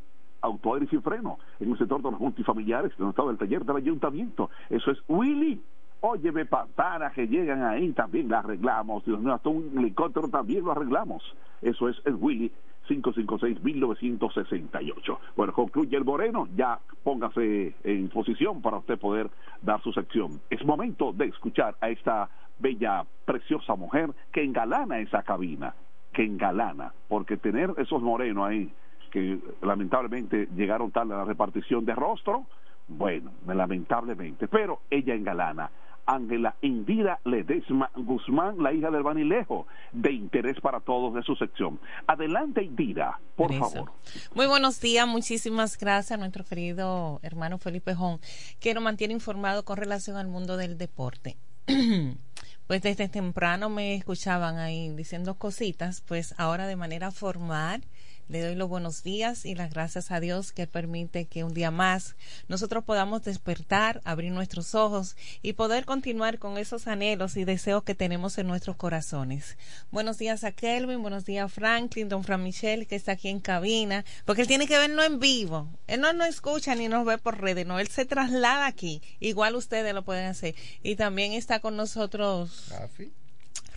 autoaire 0.42 0.88
sin 0.88 1.02
freno, 1.02 1.40
en 1.60 1.72
un 1.72 1.78
sector 1.78 2.02
de 2.02 2.12
los 2.12 2.20
multifamiliares, 2.20 2.96
donde 2.98 3.12
estaba 3.12 3.32
el 3.32 3.38
taller 3.38 3.64
del 3.66 3.78
ayuntamiento. 3.78 4.50
Eso 4.70 4.92
es 4.92 5.00
Willy. 5.08 5.62
Óyeme, 6.00 6.46
para 6.46 7.10
que 7.10 7.28
llegan 7.28 7.64
ahí 7.64 7.92
también 7.94 8.30
la 8.30 8.38
arreglamos. 8.40 9.04
Dios 9.04 9.20
hasta 9.26 9.50
un 9.50 9.80
helicóptero 9.80 10.30
también 10.30 10.64
lo 10.64 10.72
arreglamos. 10.72 11.24
Eso 11.62 11.90
es 11.90 12.00
el 12.06 12.16
Willy 12.16 12.52
556-1968. 12.88 15.18
Bueno, 15.36 15.54
concluye 15.54 15.98
el 15.98 16.06
Moreno, 16.06 16.48
ya 16.56 16.80
póngase 17.04 17.76
en 17.84 18.10
posición 18.10 18.62
para 18.62 18.78
usted 18.78 18.98
poder 18.98 19.30
dar 19.62 19.82
su 19.82 19.92
sección. 19.94 20.40
Es 20.50 20.66
momento 20.66 21.14
de 21.14 21.26
escuchar 21.26 21.76
a 21.82 21.90
esta 21.90 22.30
bella, 22.60 23.06
preciosa 23.26 23.76
mujer 23.76 24.10
que 24.32 24.44
engalana 24.44 25.00
esa 25.00 25.22
cabina, 25.24 25.74
que 26.14 26.24
engalana, 26.24 26.94
porque 27.08 27.38
tener 27.38 27.74
esos 27.78 28.02
morenos 28.02 28.48
ahí, 28.48 28.72
que 29.12 29.40
lamentablemente 29.62 30.48
llegaron 30.56 30.92
tarde 30.92 31.14
a 31.14 31.18
la 31.18 31.26
repartición 31.26 31.86
de 31.86 31.96
rostro, 31.96 32.46
bueno, 32.88 33.32
lamentablemente, 33.46 34.48
pero 34.48 34.80
ella 34.90 35.14
engalana 35.14 35.70
Ángela 36.08 36.56
Indira 36.62 37.20
Ledesma 37.26 37.92
Guzmán, 37.96 38.64
la 38.64 38.74
hija 38.74 38.90
del 38.90 39.04
Banilejo, 39.04 39.68
de 39.92 40.12
interés 40.14 40.60
para 40.62 40.80
todos 40.80 41.14
de 41.14 41.22
su 41.22 41.36
sección. 41.36 41.80
Adelante, 42.08 42.64
Indira, 42.64 43.20
por 43.36 43.54
favor. 43.54 43.92
Muy 44.34 44.48
buenos 44.48 44.80
días, 44.82 45.08
muchísimas 45.08 45.78
gracias 45.78 46.14
a 46.14 46.18
nuestro 46.18 46.44
querido 46.46 47.20
hermano 47.22 47.58
Felipe 47.58 47.94
Jón, 47.94 48.20
que 48.60 48.74
nos 48.74 48.82
mantiene 48.82 49.14
informado 49.14 49.64
con 49.66 49.78
relación 49.78 50.18
al 50.18 50.28
mundo 50.28 50.58
del 50.58 50.78
deporte. 50.78 51.38
pues 52.68 52.82
desde 52.82 53.10
temprano 53.10 53.70
me 53.70 53.96
escuchaban 53.96 54.58
ahí 54.58 54.90
diciendo 54.90 55.36
cositas, 55.36 56.02
pues 56.02 56.34
ahora 56.38 56.68
de 56.68 56.76
manera 56.76 57.12
formal 57.12 57.84
le 58.30 58.42
doy 58.42 58.56
los 58.56 58.68
buenos 58.68 59.04
días 59.04 59.46
y 59.46 59.56
las 59.56 59.70
gracias 59.70 60.12
a 60.12 60.20
Dios 60.20 60.52
que 60.52 60.68
permite 60.68 61.26
que 61.26 61.44
un 61.44 61.54
día 61.54 61.72
más 61.72 62.16
nosotros 62.48 62.84
podamos 62.84 63.24
despertar, 63.24 64.02
abrir 64.04 64.32
nuestros 64.32 64.76
ojos 64.76 65.16
y 65.42 65.54
poder 65.54 65.86
continuar 65.86 66.38
con 66.38 66.58
esos 66.58 66.88
anhelos 66.88 67.38
y 67.38 67.46
deseos 67.46 67.84
que 67.84 67.96
tenemos 67.96 68.38
en 68.38 68.48
nuestros 68.48 68.76
corazones. 68.76 69.58
Buenos 69.92 70.18
días 70.18 70.44
a 70.44 70.52
Kelvin, 70.52 71.02
buenos 71.02 71.26
días 71.26 71.46
a 71.46 71.50
Franklin, 71.50 72.10
don 72.10 72.24
Fran 72.24 72.44
Michel, 72.44 72.86
que 72.88 72.96
está 72.96 73.14
aquí 73.14 73.30
en 73.30 73.40
cabina, 73.40 74.04
porque 74.26 74.42
él 74.42 74.48
tiene 74.48 74.68
que 74.68 74.78
vernos 74.78 75.06
en 75.06 75.20
vivo. 75.20 75.70
Él 75.88 76.02
no 76.02 76.12
nos 76.14 76.28
escucha 76.28 76.76
ni 76.76 76.88
nos 76.90 77.06
ve 77.06 77.18
por 77.18 77.40
redes, 77.40 77.66
no, 77.66 77.80
él 77.80 77.88
se 77.88 78.06
traslada 78.06 78.66
aquí. 78.66 79.02
Igual 79.20 79.56
ustedes 79.56 79.94
lo 79.94 80.04
pueden 80.04 80.26
hacer. 80.26 80.56
Y 80.84 80.96
también 80.96 81.34
está 81.34 81.60
con 81.60 81.78
nosotros 81.78 82.68
Rafi. 82.70 83.12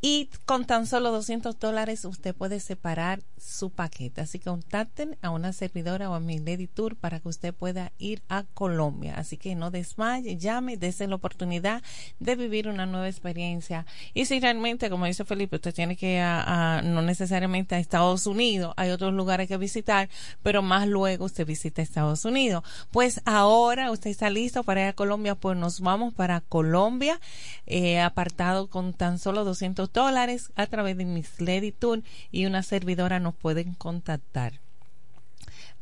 Y 0.03 0.30
con 0.46 0.64
tan 0.64 0.86
solo 0.86 1.11
200 1.12 1.59
dólares 1.59 2.07
usted 2.07 2.34
puede 2.34 2.61
separar 2.61 3.22
su 3.36 3.70
paquete. 3.70 4.22
Así 4.22 4.38
que 4.38 4.46
contacten 4.46 5.18
a 5.20 5.30
una 5.30 5.53
servidora 5.53 6.09
o 6.09 6.14
a 6.14 6.20
mi 6.20 6.38
Lady 6.38 6.66
Tour 6.66 6.96
para 6.96 7.20
que 7.20 7.28
usted 7.28 7.53
pueda 7.53 7.92
ir 7.98 8.22
a 8.28 8.44
Colombia. 8.55 9.14
Así 9.16 9.36
que 9.36 9.55
no 9.55 9.70
desmaye, 9.70 10.38
llame, 10.38 10.78
dése 10.78 11.07
la 11.07 11.16
oportunidad 11.16 11.82
de 12.18 12.34
vivir 12.34 12.68
una 12.68 12.86
nueva 12.86 13.09
experiencia. 13.09 13.84
Y 14.14 14.24
si 14.24 14.40
realmente, 14.40 14.88
como 14.88 15.05
dice 15.05 15.26
Felipe, 15.26 15.57
usted 15.57 15.74
tiene 15.74 15.96
que 15.96 16.14
ir 16.14 16.22
a, 16.22 16.80
no 16.82 17.03
necesariamente 17.03 17.74
a 17.74 17.78
Estados 17.78 18.26
Unidos, 18.26 18.72
hay 18.76 18.90
otros 18.90 19.12
lugares 19.12 19.48
que 19.48 19.57
visitar, 19.59 20.09
pero 20.42 20.62
más 20.62 20.88
luego 20.88 21.26
usted 21.26 21.46
visita 21.46 21.82
Estados 21.82 22.24
Unidos. 22.24 22.64
Pues 22.90 23.20
ahora 23.26 23.90
usted 23.90 24.11
está 24.11 24.30
listo 24.30 24.64
para 24.64 24.82
ir 24.82 24.88
a 24.88 24.92
Colombia, 24.94 25.34
pues 25.34 25.59
nos 25.59 25.80
vamos 25.80 26.14
para 26.14 26.40
Colombia, 26.40 27.20
eh, 27.66 28.01
apartado 28.01 28.68
con 28.68 28.94
tan 28.94 29.18
solo 29.18 29.44
200 29.44 29.89
dólares 29.93 30.51
a 30.57 30.66
través 30.66 30.97
de 30.97 31.05
Miss 31.05 31.41
Lady 31.41 31.72
Tour 31.72 32.03
y 32.30 32.47
una 32.47 32.62
servidora 32.62 33.20
nos 33.20 33.34
pueden 33.34 33.74
contactar 33.74 34.61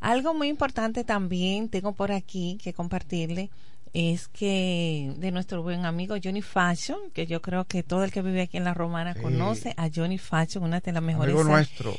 Algo 0.00 0.34
muy 0.34 0.48
importante 0.48 1.04
también 1.04 1.70
tengo 1.70 1.92
por 1.92 2.12
aquí 2.12 2.58
que 2.62 2.74
compartirle 2.74 3.48
es 3.92 4.28
que 4.28 5.14
de 5.16 5.30
nuestro 5.30 5.62
buen 5.62 5.84
amigo 5.86 6.16
Johnny 6.22 6.42
Fashion, 6.42 7.10
que 7.12 7.26
yo 7.26 7.40
creo 7.40 7.64
que 7.64 7.82
todo 7.82 8.04
el 8.04 8.12
que 8.12 8.22
vive 8.22 8.42
aquí 8.42 8.56
en 8.56 8.64
la 8.64 8.74
Romana 8.74 9.14
conoce 9.14 9.74
a 9.76 9.88
Johnny 9.94 10.18
Fashion, 10.18 10.64
una 10.64 10.80
de 10.80 10.92
las 10.92 11.02
mejores 11.02 11.34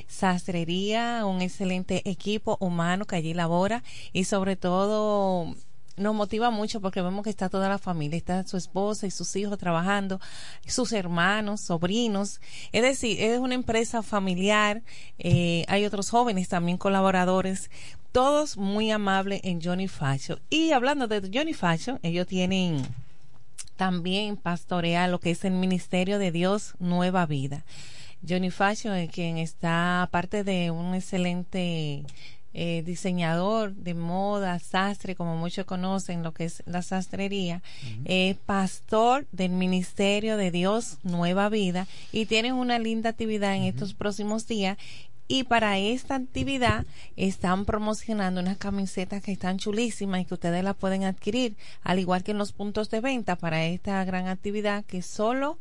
sastrería, 0.08 1.26
un 1.26 1.42
excelente 1.42 2.08
equipo 2.10 2.58
humano 2.60 3.06
que 3.06 3.16
allí 3.16 3.34
labora 3.34 3.84
y 4.14 4.26
sobre 4.26 4.56
todo 4.56 5.56
nos 5.98 6.14
motiva 6.14 6.52
mucho 6.52 6.80
porque 6.80 7.02
vemos 7.02 7.24
que 7.24 7.32
está 7.32 7.50
toda 7.50 7.68
la 7.68 7.80
familia, 7.80 8.18
está 8.18 8.46
su 8.46 8.56
esposa 8.56 9.08
y 9.08 9.12
sus 9.12 9.36
hijos 9.36 9.58
trabajando, 9.58 10.22
sus 10.66 10.94
hermanos, 10.94 11.62
sobrinos. 11.62 12.40
Es 12.72 12.84
decir, 12.84 13.20
es 13.20 13.40
una 13.40 13.56
empresa 13.56 14.04
familiar, 14.04 14.84
eh, 15.18 15.66
hay 15.68 15.86
otros 15.86 16.12
jóvenes 16.12 16.48
también 16.48 16.78
colaboradores, 16.78 17.72
todos 18.18 18.58
muy 18.58 18.90
amables 18.90 19.42
en 19.44 19.62
Johnny 19.62 19.88
Fashion. 19.88 20.40
Y 20.50 20.72
hablando 20.72 21.08
de 21.08 21.30
Johnny 21.32 21.54
Fashion, 21.54 22.00
ellos 22.02 22.26
tienen 22.26 22.82
también 23.76 24.38
pastorear 24.38 25.12
lo 25.12 25.20
que 25.20 25.30
es 25.30 25.46
el 25.46 25.52
Ministerio 25.52 26.18
de 26.18 26.32
Dios 26.32 26.74
Nueva 26.80 27.28
Vida. 27.28 27.64
Johnny 28.28 28.50
Fashion, 28.50 29.06
quien 29.06 29.38
está 29.38 30.10
parte 30.10 30.44
de 30.44 30.72
un 30.72 30.96
excelente 30.96 32.06
eh, 32.56 32.82
diseñador 32.84 33.76
de 33.76 33.94
moda, 33.94 34.58
sastre, 34.58 35.14
como 35.14 35.38
muchos 35.38 35.66
conocen 35.66 36.24
lo 36.24 36.34
que 36.34 36.46
es 36.46 36.64
la 36.66 36.82
sastrería, 36.82 37.62
pastor 38.48 39.28
del 39.32 39.52
Ministerio 39.52 40.38
de 40.38 40.50
Dios 40.50 40.98
Nueva 41.04 41.50
Vida 41.50 41.86
y 42.12 42.26
tienen 42.26 42.56
una 42.56 42.80
linda 42.80 43.12
actividad 43.12 43.54
en 43.54 43.66
estos 43.66 43.94
próximos 43.94 44.48
días 44.48 44.80
y 45.28 45.44
para 45.44 45.78
esta 45.78 46.16
actividad 46.16 46.86
están 47.16 47.66
promocionando 47.66 48.42
unas 48.42 48.58
camisetas 48.58 49.22
que 49.22 49.32
están 49.32 49.58
chulísimas 49.58 50.22
y 50.22 50.26
que 50.26 50.34
ustedes 50.34 50.64
las 50.64 50.76
pueden 50.76 51.04
adquirir, 51.04 51.56
al 51.84 52.00
igual 52.00 52.24
que 52.24 52.32
en 52.32 52.38
los 52.38 52.54
puntos 52.54 52.90
de 52.90 53.02
venta 53.02 53.36
para 53.36 53.66
esta 53.66 54.04
gran 54.06 54.28
actividad 54.28 54.86
que 54.86 55.02
solo 55.02 55.58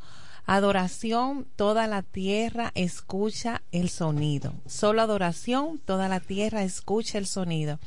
Adoración, 0.49 1.45
toda 1.57 1.89
la 1.89 2.03
tierra 2.03 2.71
escucha 2.77 3.63
el 3.73 3.89
sonido. 3.89 4.55
Solo 4.65 5.03
adoración, 5.03 5.81
toda 5.85 6.09
la 6.09 6.21
tierra 6.21 6.63
escucha 6.63 7.19
el 7.19 7.27
sonido. 7.27 7.81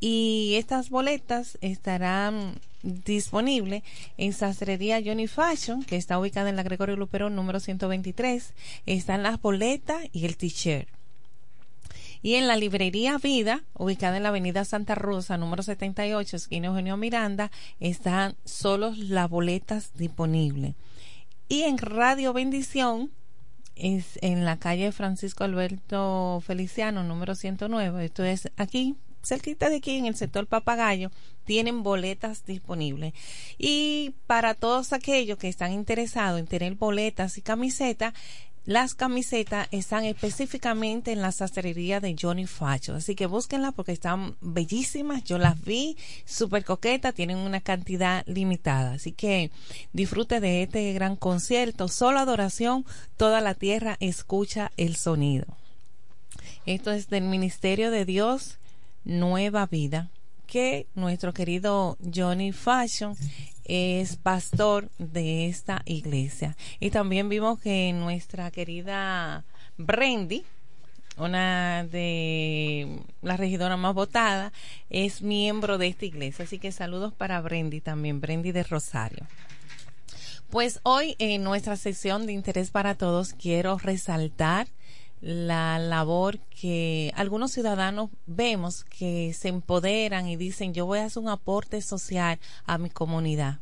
Y 0.00 0.54
estas 0.56 0.90
boletas 0.90 1.58
estarán 1.60 2.58
disponibles 2.82 3.84
en 4.16 4.32
Sastrería 4.32 5.00
Johnny 5.04 5.28
Fashion, 5.28 5.84
que 5.84 5.94
está 5.94 6.18
ubicada 6.18 6.50
en 6.50 6.56
la 6.56 6.64
Gregorio 6.64 6.96
Luperón 6.96 7.36
número 7.36 7.60
123. 7.60 8.52
Están 8.84 9.22
las 9.22 9.40
boletas 9.40 10.02
y 10.12 10.24
el 10.24 10.36
t-shirt. 10.36 10.88
Y 12.22 12.34
en 12.34 12.46
la 12.46 12.56
librería 12.56 13.18
Vida, 13.18 13.64
ubicada 13.74 14.16
en 14.16 14.22
la 14.22 14.28
avenida 14.28 14.64
Santa 14.64 14.94
Rosa, 14.94 15.36
número 15.36 15.62
78, 15.62 16.36
esquina 16.36 16.68
Eugenio 16.68 16.96
Miranda, 16.96 17.50
están 17.80 18.36
solo 18.44 18.92
las 18.96 19.28
boletas 19.28 19.92
disponibles. 19.94 20.74
Y 21.48 21.62
en 21.62 21.78
Radio 21.78 22.32
Bendición, 22.32 23.10
es 23.74 24.18
en 24.22 24.44
la 24.44 24.58
calle 24.58 24.92
Francisco 24.92 25.44
Alberto 25.44 26.42
Feliciano, 26.46 27.02
número 27.02 27.34
109. 27.34 28.04
Esto 28.04 28.24
es 28.24 28.50
aquí, 28.56 28.96
cerquita 29.22 29.68
de 29.68 29.76
aquí, 29.76 29.96
en 29.96 30.06
el 30.06 30.14
sector 30.14 30.46
Papagayo, 30.46 31.10
tienen 31.44 31.82
boletas 31.82 32.44
disponibles. 32.44 33.14
Y 33.58 34.14
para 34.26 34.54
todos 34.54 34.92
aquellos 34.92 35.38
que 35.38 35.48
están 35.48 35.72
interesados 35.72 36.38
en 36.38 36.46
tener 36.46 36.74
boletas 36.74 37.38
y 37.38 37.42
camisetas, 37.42 38.14
las 38.64 38.94
camisetas 38.94 39.66
están 39.72 40.04
específicamente 40.04 41.10
en 41.10 41.20
la 41.20 41.32
sastrería 41.32 41.98
de 41.98 42.14
Johnny 42.20 42.46
Facho, 42.46 42.94
así 42.94 43.16
que 43.16 43.26
búsquenlas 43.26 43.74
porque 43.74 43.92
están 43.92 44.36
bellísimas. 44.40 45.24
Yo 45.24 45.38
las 45.38 45.60
vi, 45.64 45.96
súper 46.24 46.64
coquetas, 46.64 47.14
tienen 47.14 47.38
una 47.38 47.60
cantidad 47.60 48.24
limitada. 48.26 48.92
Así 48.92 49.12
que 49.12 49.50
disfrute 49.92 50.38
de 50.38 50.62
este 50.62 50.92
gran 50.92 51.16
concierto. 51.16 51.88
Solo 51.88 52.20
adoración, 52.20 52.86
toda 53.16 53.40
la 53.40 53.54
tierra 53.54 53.96
escucha 53.98 54.70
el 54.76 54.94
sonido. 54.94 55.46
Esto 56.64 56.92
es 56.92 57.08
del 57.08 57.24
Ministerio 57.24 57.90
de 57.90 58.04
Dios, 58.04 58.58
Nueva 59.04 59.66
Vida 59.66 60.10
que 60.52 60.86
nuestro 60.94 61.32
querido 61.32 61.96
Johnny 62.14 62.52
Fashion 62.52 63.16
es 63.64 64.16
pastor 64.16 64.90
de 64.98 65.46
esta 65.48 65.80
iglesia. 65.86 66.58
Y 66.78 66.90
también 66.90 67.30
vimos 67.30 67.58
que 67.58 67.90
nuestra 67.94 68.50
querida 68.50 69.46
Brandy, 69.78 70.44
una 71.16 71.84
de 71.84 73.00
las 73.22 73.40
regidoras 73.40 73.78
más 73.78 73.94
votadas, 73.94 74.52
es 74.90 75.22
miembro 75.22 75.78
de 75.78 75.86
esta 75.86 76.04
iglesia. 76.04 76.44
Así 76.44 76.58
que 76.58 76.70
saludos 76.70 77.14
para 77.14 77.40
Brandy 77.40 77.80
también, 77.80 78.20
Brandy 78.20 78.52
de 78.52 78.64
Rosario. 78.64 79.26
Pues 80.50 80.80
hoy 80.82 81.16
en 81.18 81.44
nuestra 81.44 81.78
sección 81.78 82.26
de 82.26 82.34
interés 82.34 82.70
para 82.70 82.94
todos 82.94 83.32
quiero 83.32 83.78
resaltar 83.78 84.68
la 85.22 85.78
labor 85.78 86.40
que 86.50 87.12
algunos 87.14 87.52
ciudadanos 87.52 88.10
vemos 88.26 88.84
que 88.84 89.32
se 89.32 89.48
empoderan 89.48 90.26
y 90.26 90.36
dicen 90.36 90.74
yo 90.74 90.84
voy 90.84 90.98
a 90.98 91.04
hacer 91.04 91.22
un 91.22 91.28
aporte 91.28 91.80
social 91.80 92.38
a 92.66 92.76
mi 92.76 92.90
comunidad. 92.90 93.60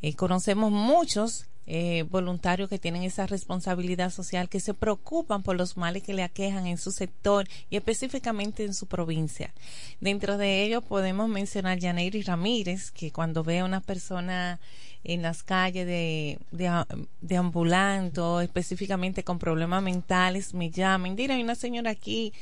Eh, 0.00 0.14
conocemos 0.14 0.72
muchos 0.72 1.46
eh, 1.66 2.04
voluntarios 2.08 2.70
que 2.70 2.78
tienen 2.78 3.02
esa 3.02 3.26
responsabilidad 3.26 4.10
social, 4.10 4.48
que 4.48 4.58
se 4.58 4.72
preocupan 4.72 5.42
por 5.42 5.56
los 5.56 5.76
males 5.76 6.02
que 6.02 6.14
le 6.14 6.22
aquejan 6.22 6.66
en 6.66 6.78
su 6.78 6.90
sector 6.90 7.46
y 7.68 7.76
específicamente 7.76 8.64
en 8.64 8.72
su 8.72 8.86
provincia. 8.86 9.52
Dentro 10.00 10.38
de 10.38 10.64
ellos 10.64 10.82
podemos 10.82 11.28
mencionar 11.28 11.78
Yaneiri 11.78 12.22
Ramírez, 12.22 12.90
que 12.90 13.12
cuando 13.12 13.44
ve 13.44 13.60
a 13.60 13.66
una 13.66 13.82
persona 13.82 14.58
en 15.04 15.22
las 15.22 15.42
calles 15.42 15.86
de, 15.86 16.38
de, 16.50 17.36
ambulando, 17.36 18.40
específicamente 18.40 19.24
con 19.24 19.38
problemas 19.38 19.82
mentales, 19.82 20.54
me 20.54 20.70
llaman. 20.70 21.14
Mira, 21.14 21.34
hay 21.34 21.42
una 21.42 21.54
señora 21.54 21.90
aquí 21.90 22.32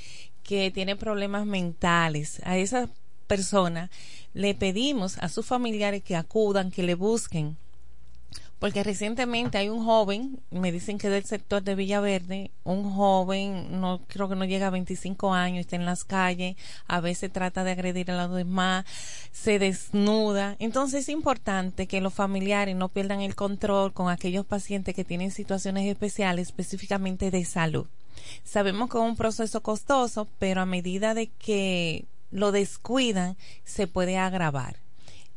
que 0.42 0.70
tiene 0.70 0.96
problemas 0.96 1.46
mentales. 1.46 2.40
A 2.44 2.56
esa 2.56 2.88
persona 3.26 3.90
le 4.34 4.54
pedimos 4.54 5.18
a 5.18 5.28
sus 5.28 5.46
familiares 5.46 6.02
que 6.02 6.16
acudan, 6.16 6.70
que 6.70 6.82
le 6.82 6.94
busquen 6.94 7.56
porque 8.58 8.82
recientemente 8.82 9.56
hay 9.58 9.68
un 9.68 9.84
joven, 9.84 10.40
me 10.50 10.72
dicen 10.72 10.98
que 10.98 11.08
del 11.10 11.24
sector 11.24 11.62
de 11.62 11.76
Villaverde, 11.76 12.50
un 12.64 12.92
joven, 12.92 13.80
no 13.80 14.00
creo 14.08 14.28
que 14.28 14.34
no 14.34 14.44
llega 14.44 14.66
a 14.66 14.70
25 14.70 15.32
años, 15.32 15.60
está 15.60 15.76
en 15.76 15.84
las 15.84 16.04
calles, 16.04 16.56
a 16.88 17.00
veces 17.00 17.32
trata 17.32 17.62
de 17.62 17.70
agredir 17.72 18.10
a 18.10 18.26
los 18.26 18.36
demás, 18.36 18.84
se 19.30 19.58
desnuda. 19.60 20.56
Entonces 20.58 21.04
es 21.04 21.08
importante 21.08 21.86
que 21.86 22.00
los 22.00 22.14
familiares 22.14 22.74
no 22.74 22.88
pierdan 22.88 23.20
el 23.20 23.36
control 23.36 23.92
con 23.92 24.10
aquellos 24.10 24.44
pacientes 24.44 24.94
que 24.94 25.04
tienen 25.04 25.30
situaciones 25.30 25.86
especiales, 25.86 26.48
específicamente 26.48 27.30
de 27.30 27.44
salud. 27.44 27.86
Sabemos 28.42 28.90
que 28.90 28.98
es 28.98 29.04
un 29.04 29.16
proceso 29.16 29.62
costoso, 29.62 30.26
pero 30.40 30.60
a 30.60 30.66
medida 30.66 31.14
de 31.14 31.28
que 31.28 32.06
lo 32.32 32.50
descuidan, 32.50 33.36
se 33.64 33.86
puede 33.86 34.18
agravar 34.18 34.87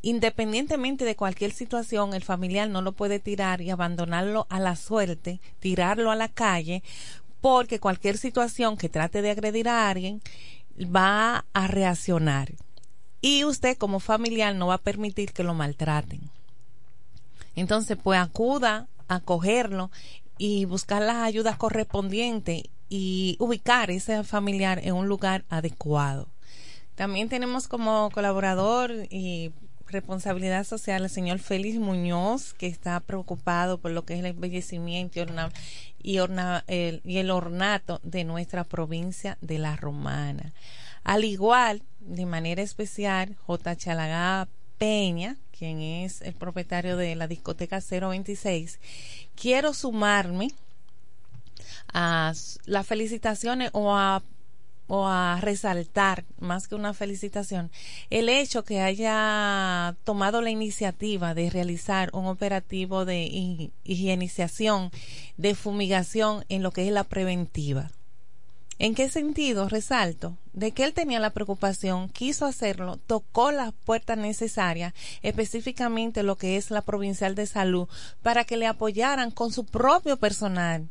independientemente 0.01 1.05
de 1.05 1.15
cualquier 1.15 1.51
situación, 1.51 2.13
el 2.13 2.23
familiar 2.23 2.69
no 2.69 2.81
lo 2.81 2.91
puede 2.93 3.19
tirar 3.19 3.61
y 3.61 3.69
abandonarlo 3.69 4.47
a 4.49 4.59
la 4.59 4.75
suerte, 4.75 5.39
tirarlo 5.59 6.11
a 6.11 6.15
la 6.15 6.27
calle, 6.27 6.83
porque 7.41 7.79
cualquier 7.79 8.17
situación 8.17 8.77
que 8.77 8.89
trate 8.89 9.21
de 9.21 9.31
agredir 9.31 9.69
a 9.69 9.89
alguien 9.89 10.21
va 10.77 11.45
a 11.53 11.67
reaccionar. 11.67 12.53
Y 13.21 13.43
usted 13.43 13.77
como 13.77 13.99
familiar 13.99 14.55
no 14.55 14.67
va 14.67 14.75
a 14.75 14.79
permitir 14.79 15.33
que 15.33 15.43
lo 15.43 15.53
maltraten. 15.53 16.21
Entonces, 17.55 17.97
pues 18.01 18.19
acuda 18.19 18.87
a 19.07 19.19
cogerlo 19.19 19.91
y 20.37 20.65
buscar 20.65 21.01
las 21.01 21.17
ayudas 21.17 21.57
correspondientes 21.57 22.63
y 22.89 23.35
ubicar 23.39 23.91
ese 23.91 24.23
familiar 24.23 24.79
en 24.83 24.95
un 24.95 25.07
lugar 25.07 25.43
adecuado. 25.49 26.27
También 26.95 27.29
tenemos 27.29 27.67
como 27.67 28.09
colaborador 28.11 28.91
y 29.09 29.51
responsabilidad 29.91 30.63
social 30.65 31.03
el 31.03 31.09
señor 31.09 31.39
Félix 31.39 31.77
Muñoz, 31.77 32.53
que 32.53 32.67
está 32.67 32.99
preocupado 32.99 33.79
por 33.79 33.91
lo 33.91 34.05
que 34.05 34.13
es 34.13 34.19
el 34.19 34.27
embellecimiento 34.27 35.19
y, 36.01 36.17
el, 36.17 37.01
y 37.03 37.17
el 37.17 37.31
ornato 37.31 37.99
de 38.03 38.23
nuestra 38.23 38.63
provincia 38.63 39.37
de 39.41 39.59
La 39.59 39.75
Romana. 39.75 40.53
Al 41.03 41.23
igual, 41.23 41.83
de 41.99 42.25
manera 42.25 42.61
especial, 42.61 43.35
J. 43.45 43.75
Chalagá 43.75 44.47
Peña, 44.77 45.37
quien 45.57 45.81
es 45.81 46.21
el 46.21 46.33
propietario 46.33 46.97
de 46.97 47.15
la 47.15 47.27
discoteca 47.27 47.79
026, 47.79 48.79
quiero 49.35 49.73
sumarme 49.73 50.51
a 51.93 52.33
las 52.65 52.87
felicitaciones 52.87 53.69
o 53.73 53.95
a 53.95 54.23
o 54.93 55.07
a 55.07 55.39
resaltar, 55.39 56.25
más 56.37 56.67
que 56.67 56.75
una 56.75 56.93
felicitación, 56.93 57.71
el 58.09 58.27
hecho 58.27 58.65
que 58.65 58.81
haya 58.81 59.95
tomado 60.03 60.41
la 60.41 60.49
iniciativa 60.49 61.33
de 61.33 61.49
realizar 61.49 62.09
un 62.11 62.25
operativo 62.25 63.05
de 63.05 63.71
higienización, 63.85 64.91
de 65.37 65.55
fumigación 65.55 66.43
en 66.49 66.61
lo 66.61 66.71
que 66.71 66.85
es 66.85 66.91
la 66.91 67.05
preventiva. 67.05 67.89
¿En 68.79 68.93
qué 68.93 69.07
sentido? 69.07 69.69
Resalto, 69.69 70.35
de 70.51 70.73
que 70.73 70.83
él 70.83 70.91
tenía 70.91 71.21
la 71.21 71.29
preocupación, 71.29 72.09
quiso 72.09 72.45
hacerlo, 72.45 72.97
tocó 72.97 73.53
las 73.53 73.71
puertas 73.71 74.17
necesarias, 74.17 74.93
específicamente 75.21 76.21
lo 76.21 76.35
que 76.35 76.57
es 76.57 76.69
la 76.69 76.81
provincial 76.81 77.33
de 77.33 77.45
salud, 77.45 77.87
para 78.21 78.43
que 78.43 78.57
le 78.57 78.67
apoyaran 78.67 79.31
con 79.31 79.53
su 79.53 79.63
propio 79.63 80.17
personal 80.17 80.89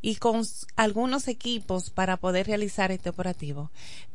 y 0.00 0.16
con 0.16 0.42
algunos 0.76 1.28
equipos 1.28 1.90
para 1.90 2.16
poder 2.16 2.46
realizar 2.46 2.90
este 2.92 3.10
operativo. 3.10 3.70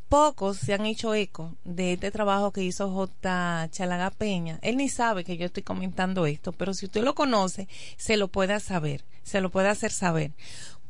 Pocos 0.10 0.58
se 0.58 0.74
han 0.74 0.86
hecho 0.86 1.16
eco 1.16 1.56
de 1.64 1.94
este 1.94 2.12
trabajo 2.12 2.52
que 2.52 2.64
hizo 2.64 2.92
J. 2.92 3.68
Chalaga 3.72 4.12
Peña. 4.12 4.60
Él 4.62 4.78
ni 4.78 4.88
sabe 4.88 5.24
que 5.24 5.38
yo 5.38 5.48
estoy 5.48 5.64
comentando 5.64 6.28
esto, 6.28 6.52
pero 6.52 6.74
si 6.74 6.86
usted 6.86 7.04
lo 7.04 7.16
conoce, 7.16 7.68
se 7.98 8.18
lo 8.18 8.28
puede 8.28 8.60
saber, 8.60 9.04
se 9.24 9.42
lo 9.42 9.50
puede 9.50 9.70
hacer 9.70 9.92
saber 9.92 10.32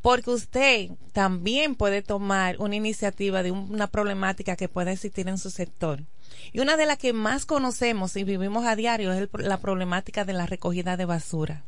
porque 0.04 0.32
usted 0.32 0.90
también 1.14 1.76
puede 1.76 2.02
tomar 2.02 2.58
una 2.60 2.76
iniciativa 2.76 3.42
de 3.42 3.52
una 3.52 3.88
problemática 3.88 4.58
que 4.58 4.68
pueda 4.68 4.92
existir 4.92 5.30
en 5.30 5.38
su 5.38 5.50
sector. 5.50 6.04
Y 6.52 6.60
una 6.60 6.76
de 6.76 6.86
las 6.86 6.98
que 6.98 7.14
más 7.14 7.46
conocemos 7.46 8.18
y 8.18 8.26
vivimos 8.26 8.66
a 8.66 8.76
diario 8.76 9.14
es 9.14 9.30
la 9.32 9.60
problemática 9.60 10.26
de 10.26 10.34
la 10.34 10.46
recogida 10.46 10.98
de 10.98 11.06
basura 11.06 11.64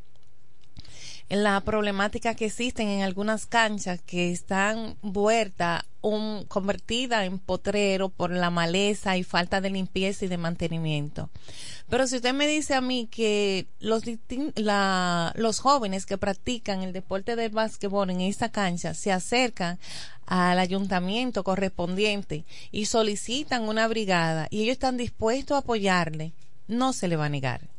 la 1.29 1.59
problemática 1.61 2.35
que 2.35 2.45
existen 2.45 2.87
en 2.87 3.01
algunas 3.01 3.45
canchas 3.47 3.99
que 4.01 4.31
están 4.31 4.95
vueltas 5.01 5.83
un, 6.01 6.45
convertida 6.45 7.25
en 7.25 7.39
potrero 7.39 8.09
por 8.09 8.29
la 8.29 8.51
maleza 8.51 9.17
y 9.17 9.23
falta 9.23 9.59
de 9.59 9.71
limpieza 9.71 10.25
y 10.25 10.27
de 10.27 10.37
mantenimiento. 10.37 11.31
Pero 11.89 12.05
si 12.05 12.17
usted 12.17 12.33
me 12.33 12.47
dice 12.47 12.75
a 12.75 12.81
mí 12.81 13.07
que 13.09 13.65
los, 13.79 14.03
la, 14.55 15.33
los 15.35 15.59
jóvenes 15.59 16.05
que 16.05 16.19
practican 16.19 16.83
el 16.83 16.93
deporte 16.93 17.35
del 17.35 17.51
básquetbol 17.51 18.11
en 18.11 18.21
esta 18.21 18.49
cancha 18.49 18.93
se 18.93 19.11
acercan 19.11 19.79
al 20.27 20.59
ayuntamiento 20.59 21.43
correspondiente 21.43 22.45
y 22.71 22.85
solicitan 22.85 23.63
una 23.63 23.87
brigada 23.87 24.47
y 24.51 24.61
ellos 24.61 24.73
están 24.73 24.97
dispuestos 24.97 25.55
a 25.55 25.59
apoyarle, 25.59 26.33
no 26.67 26.93
se 26.93 27.07
le 27.07 27.15
va 27.15 27.25
a 27.25 27.29
negar. 27.29 27.74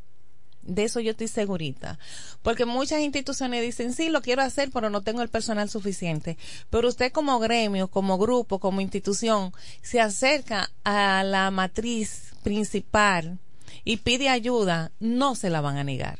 De 0.66 0.84
eso 0.84 1.00
yo 1.00 1.12
estoy 1.12 1.28
segurita. 1.28 1.98
Porque 2.42 2.64
muchas 2.64 3.00
instituciones 3.00 3.62
dicen, 3.62 3.92
sí, 3.92 4.08
lo 4.08 4.22
quiero 4.22 4.42
hacer, 4.42 4.70
pero 4.72 4.90
no 4.90 5.02
tengo 5.02 5.22
el 5.22 5.28
personal 5.28 5.70
suficiente. 5.70 6.36
Pero 6.70 6.88
usted 6.88 7.12
como 7.12 7.38
gremio, 7.38 7.88
como 7.88 8.18
grupo, 8.18 8.58
como 8.58 8.80
institución, 8.80 9.52
se 9.82 10.00
acerca 10.00 10.70
a 10.84 11.24
la 11.24 11.50
matriz 11.50 12.32
principal 12.42 13.38
y 13.84 13.98
pide 13.98 14.28
ayuda, 14.28 14.90
no 15.00 15.34
se 15.34 15.50
la 15.50 15.60
van 15.60 15.76
a 15.76 15.84
negar 15.84 16.18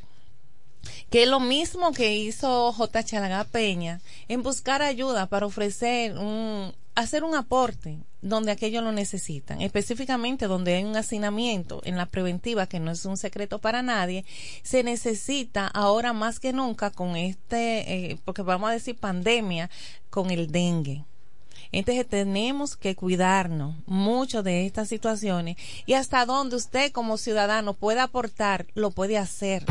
que 1.11 1.22
es 1.22 1.28
lo 1.28 1.40
mismo 1.40 1.92
que 1.92 2.16
hizo 2.16 2.72
J. 2.72 3.05
Chalaga 3.05 3.44
Peña 3.44 4.01
en 4.28 4.42
buscar 4.42 4.82
ayuda 4.82 5.26
para 5.26 5.47
ofrecer 5.47 6.16
un, 6.18 6.74
hacer 6.97 7.24
un 7.24 7.34
aporte 7.34 7.99
donde 8.22 8.51
aquellos 8.51 8.82
lo 8.82 8.90
necesitan, 8.90 9.61
específicamente 9.61 10.47
donde 10.47 10.74
hay 10.74 10.84
un 10.84 10.97
hacinamiento 10.97 11.80
en 11.84 11.97
la 11.97 12.07
preventiva, 12.07 12.66
que 12.66 12.80
no 12.80 12.90
es 12.90 13.05
un 13.05 13.16
secreto 13.16 13.61
para 13.61 13.82
nadie, 13.82 14.24
se 14.62 14.82
necesita 14.82 15.68
ahora 15.68 16.12
más 16.12 16.40
que 16.40 16.53
nunca 16.53 16.90
con 16.90 17.16
este, 17.16 18.11
eh, 18.12 18.18
porque 18.24 18.42
vamos 18.42 18.70
a 18.70 18.72
decir 18.72 18.97
pandemia, 18.97 19.70
con 20.11 20.30
el 20.30 20.51
dengue. 20.51 21.05
Entonces 21.70 22.09
tenemos 22.09 22.76
que 22.76 22.94
cuidarnos 22.94 23.76
mucho 23.86 24.42
de 24.42 24.66
estas 24.66 24.88
situaciones 24.88 25.57
y 25.84 25.92
hasta 25.92 26.24
donde 26.24 26.57
usted 26.57 26.92
como 26.92 27.18
ciudadano 27.18 27.74
pueda 27.74 28.05
aportar, 28.05 28.66
lo 28.74 28.90
puede 28.90 29.18
hacer 29.18 29.64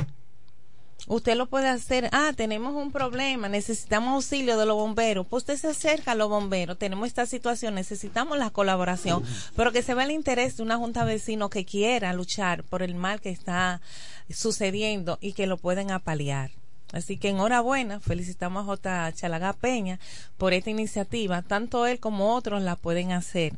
Usted 1.08 1.36
lo 1.36 1.46
puede 1.46 1.68
hacer. 1.68 2.10
Ah, 2.12 2.32
tenemos 2.36 2.74
un 2.74 2.92
problema, 2.92 3.48
necesitamos 3.48 4.14
auxilio 4.14 4.58
de 4.58 4.66
los 4.66 4.76
bomberos. 4.76 5.28
Pues 5.28 5.44
usted 5.44 5.58
se 5.58 5.68
acerca 5.68 6.12
a 6.12 6.16
los 6.16 6.30
bomberos. 6.30 6.78
Tenemos 6.78 7.08
esta 7.08 7.26
situación, 7.26 7.76
necesitamos 7.76 8.38
la 8.38 8.50
colaboración. 8.50 9.24
Pero 9.56 9.72
que 9.72 9.84
se 9.84 9.94
vea 9.94 10.06
el 10.06 10.12
interés 10.12 10.58
de 10.58 10.64
una 10.64 10.78
junta 10.78 11.06
de 11.06 11.14
vecinos 11.14 11.50
que 11.50 11.66
quiera 11.66 12.14
luchar 12.14 12.64
por 12.64 12.82
el 12.82 12.96
mal 12.96 13.22
que 13.22 13.30
está 13.30 13.82
sucediendo 14.30 15.20
y 15.22 15.34
que 15.34 15.48
lo 15.48 15.58
pueden 15.58 15.92
apalear. 15.92 16.52
Así 16.92 17.18
que 17.18 17.30
enhorabuena, 17.30 18.00
felicitamos 18.00 18.64
a 18.64 18.66
J. 18.66 19.14
Chalaga 19.14 19.54
Peña 19.54 20.00
por 20.38 20.54
esta 20.54 20.70
iniciativa. 20.70 21.42
Tanto 21.42 21.86
él 21.86 22.00
como 22.00 22.34
otros 22.34 22.62
la 22.62 22.76
pueden 22.76 23.12
hacer 23.12 23.54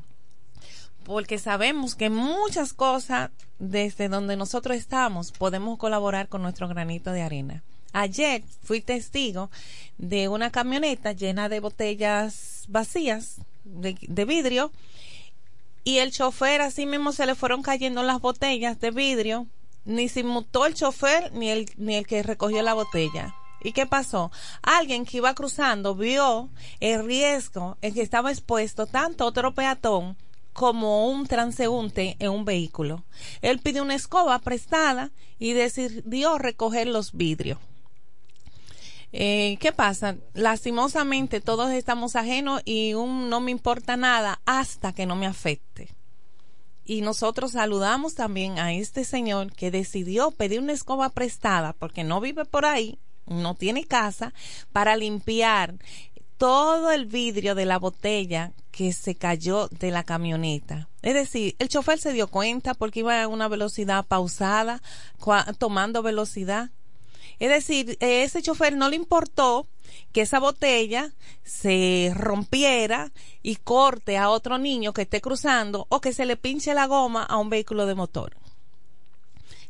porque 1.07 1.39
sabemos 1.39 1.95
que 1.95 2.09
muchas 2.09 2.73
cosas 2.73 3.31
desde 3.59 4.09
donde 4.09 4.35
nosotros 4.35 4.75
estamos 4.75 5.31
podemos 5.31 5.77
colaborar 5.77 6.27
con 6.27 6.41
nuestro 6.41 6.67
granito 6.67 7.13
de 7.13 7.21
arena. 7.21 7.63
Ayer 7.93 8.43
fui 8.61 8.81
testigo 8.81 9.49
de 9.97 10.27
una 10.27 10.51
camioneta 10.51 11.13
llena 11.13 11.47
de 11.47 11.61
botellas 11.61 12.65
vacías 12.67 13.37
de, 13.63 14.25
vidrio 14.25 14.73
y 15.85 15.99
el 15.99 16.11
chofer 16.11 16.59
así 16.59 16.85
mismo 16.85 17.13
se 17.13 17.25
le 17.25 17.35
fueron 17.35 17.61
cayendo 17.61 18.03
las 18.03 18.19
botellas 18.19 18.77
de 18.81 18.91
vidrio, 18.91 19.47
ni 19.85 20.09
se 20.09 20.25
mutó 20.25 20.65
el 20.65 20.73
chofer 20.73 21.31
ni 21.31 21.49
el, 21.49 21.71
ni 21.77 21.95
el 21.95 22.05
que 22.05 22.21
recogió 22.21 22.61
la 22.63 22.73
botella. 22.73 23.33
¿Y 23.63 23.71
qué 23.71 23.85
pasó? 23.85 24.29
Alguien 24.61 25.05
que 25.05 25.17
iba 25.17 25.33
cruzando 25.33 25.95
vio 25.95 26.49
el 26.81 27.05
riesgo 27.05 27.77
en 27.81 27.93
que 27.93 28.01
estaba 28.01 28.29
expuesto 28.29 28.87
tanto 28.87 29.25
otro 29.25 29.53
peatón 29.53 30.17
como 30.57 31.07
un 31.07 31.27
transeúnte 31.27 32.15
en 32.17 32.31
un 32.31 32.43
vehículo. 32.43 33.03
Él 33.43 33.59
pidió 33.59 33.83
una 33.83 33.93
escoba 33.93 34.39
prestada 34.39 35.11
y 35.37 35.53
decidió 35.53 36.39
recoger 36.39 36.87
los 36.87 37.11
vidrios. 37.11 37.59
Eh, 39.13 39.57
¿Qué 39.59 39.71
pasa? 39.71 40.15
Lastimosamente 40.33 41.41
todos 41.41 41.69
estamos 41.69 42.15
ajenos 42.15 42.63
y 42.65 42.95
un 42.95 43.29
no 43.29 43.39
me 43.39 43.51
importa 43.51 43.97
nada 43.97 44.41
hasta 44.47 44.93
que 44.93 45.05
no 45.05 45.15
me 45.15 45.27
afecte. 45.27 45.89
Y 46.85 47.01
nosotros 47.01 47.51
saludamos 47.51 48.15
también 48.15 48.57
a 48.57 48.73
este 48.73 49.05
señor 49.05 49.53
que 49.53 49.69
decidió 49.69 50.31
pedir 50.31 50.59
una 50.59 50.73
escoba 50.73 51.09
prestada 51.09 51.73
porque 51.73 52.03
no 52.03 52.19
vive 52.19 52.45
por 52.45 52.65
ahí, 52.65 52.97
no 53.27 53.53
tiene 53.53 53.85
casa, 53.85 54.33
para 54.73 54.97
limpiar 54.97 55.75
todo 56.39 56.89
el 56.89 57.05
vidrio 57.05 57.53
de 57.53 57.65
la 57.65 57.77
botella 57.77 58.53
que 58.77 58.93
se 58.93 59.15
cayó 59.15 59.69
de 59.69 59.89
la 59.89 60.03
camioneta. 60.03 60.87
Es 61.01 61.15
decir, 61.15 61.55
el 61.57 61.67
chofer 61.67 61.97
se 61.97 62.13
dio 62.13 62.27
cuenta 62.27 62.75
porque 62.75 62.99
iba 62.99 63.23
a 63.23 63.27
una 63.27 63.47
velocidad 63.47 64.05
pausada, 64.05 64.83
tomando 65.57 66.03
velocidad. 66.03 66.69
Es 67.39 67.49
decir, 67.49 67.97
ese 68.01 68.43
chofer 68.43 68.77
no 68.77 68.87
le 68.87 68.95
importó 68.95 69.65
que 70.11 70.21
esa 70.21 70.39
botella 70.39 71.11
se 71.43 72.13
rompiera 72.13 73.11
y 73.41 73.55
corte 73.55 74.15
a 74.15 74.29
otro 74.29 74.59
niño 74.59 74.93
que 74.93 75.01
esté 75.01 75.21
cruzando 75.21 75.87
o 75.89 75.99
que 75.99 76.13
se 76.13 76.27
le 76.27 76.37
pinche 76.37 76.75
la 76.75 76.85
goma 76.85 77.23
a 77.23 77.37
un 77.37 77.49
vehículo 77.49 77.87
de 77.87 77.95
motor. 77.95 78.37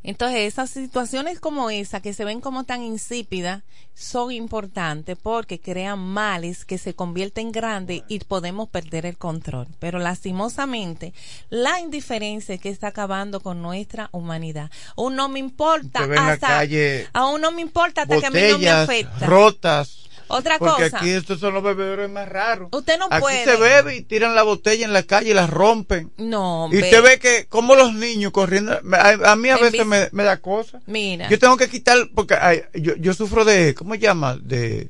Entonces, 0.07 0.39
esas 0.53 0.69
situaciones 0.69 1.41
como 1.41 1.69
esa, 1.69 1.99
que 1.99 2.13
se 2.13 2.23
ven 2.23 2.39
como 2.39 2.63
tan 2.63 2.81
insípidas, 2.81 3.63
son 3.93 4.31
importantes 4.31 5.17
porque 5.21 5.59
crean 5.59 5.99
males 5.99 6.63
que 6.63 6.77
se 6.77 6.93
convierten 6.93 7.47
en 7.47 7.51
grandes 7.51 8.03
y 8.07 8.19
podemos 8.19 8.69
perder 8.69 9.05
el 9.05 9.17
control. 9.17 9.67
Pero 9.79 9.99
lastimosamente, 9.99 11.13
la 11.49 11.81
indiferencia 11.81 12.55
es 12.55 12.61
que 12.61 12.69
está 12.69 12.87
acabando 12.87 13.41
con 13.41 13.61
nuestra 13.61 14.07
humanidad. 14.13 14.71
Aún 14.95 15.17
no 15.17 15.27
me 15.27 15.39
importa 15.39 16.07
hasta, 16.17 16.63
aún 17.11 17.41
no 17.41 17.51
me 17.51 17.61
importa 17.61 18.03
hasta 18.03 18.17
que 18.17 18.27
a 18.27 18.31
mí 18.31 18.39
no 18.49 18.59
me 18.59 18.69
afecta. 18.69 19.25
rotas, 19.25 20.06
otra 20.27 20.57
Porque 20.59 20.83
cosa. 20.85 20.97
aquí 20.97 21.09
estos 21.09 21.39
son 21.39 21.53
los 21.53 21.63
bebedores 21.63 22.09
más 22.09 22.27
raros. 22.29 22.69
Usted 22.71 22.97
no 22.99 23.05
aquí 23.09 23.19
puede. 23.21 23.43
se 23.45 23.55
bebe 23.55 23.95
y 23.95 24.01
tiran 24.01 24.35
la 24.35 24.43
botella 24.43 24.85
en 24.85 24.93
la 24.93 25.03
calle 25.03 25.31
y 25.31 25.33
la 25.33 25.47
rompen. 25.47 26.11
No, 26.17 26.69
Y 26.71 26.77
usted 26.81 27.01
ve 27.03 27.19
que, 27.19 27.45
como 27.47 27.75
los 27.75 27.93
niños 27.93 28.31
corriendo, 28.31 28.73
a, 28.93 29.31
a 29.31 29.35
mí 29.35 29.49
a 29.49 29.55
En 29.57 29.61
veces 29.61 29.85
me, 29.85 30.09
me 30.11 30.23
da 30.23 30.37
cosa. 30.37 30.81
Mira. 30.85 31.29
Yo 31.29 31.39
tengo 31.39 31.57
que 31.57 31.69
quitar, 31.69 31.97
porque 32.15 32.35
ay, 32.35 32.63
yo, 32.73 32.95
yo 32.97 33.13
sufro 33.13 33.45
de, 33.45 33.73
¿cómo 33.75 33.93
se 33.93 33.99
llama? 33.99 34.35
De, 34.37 34.89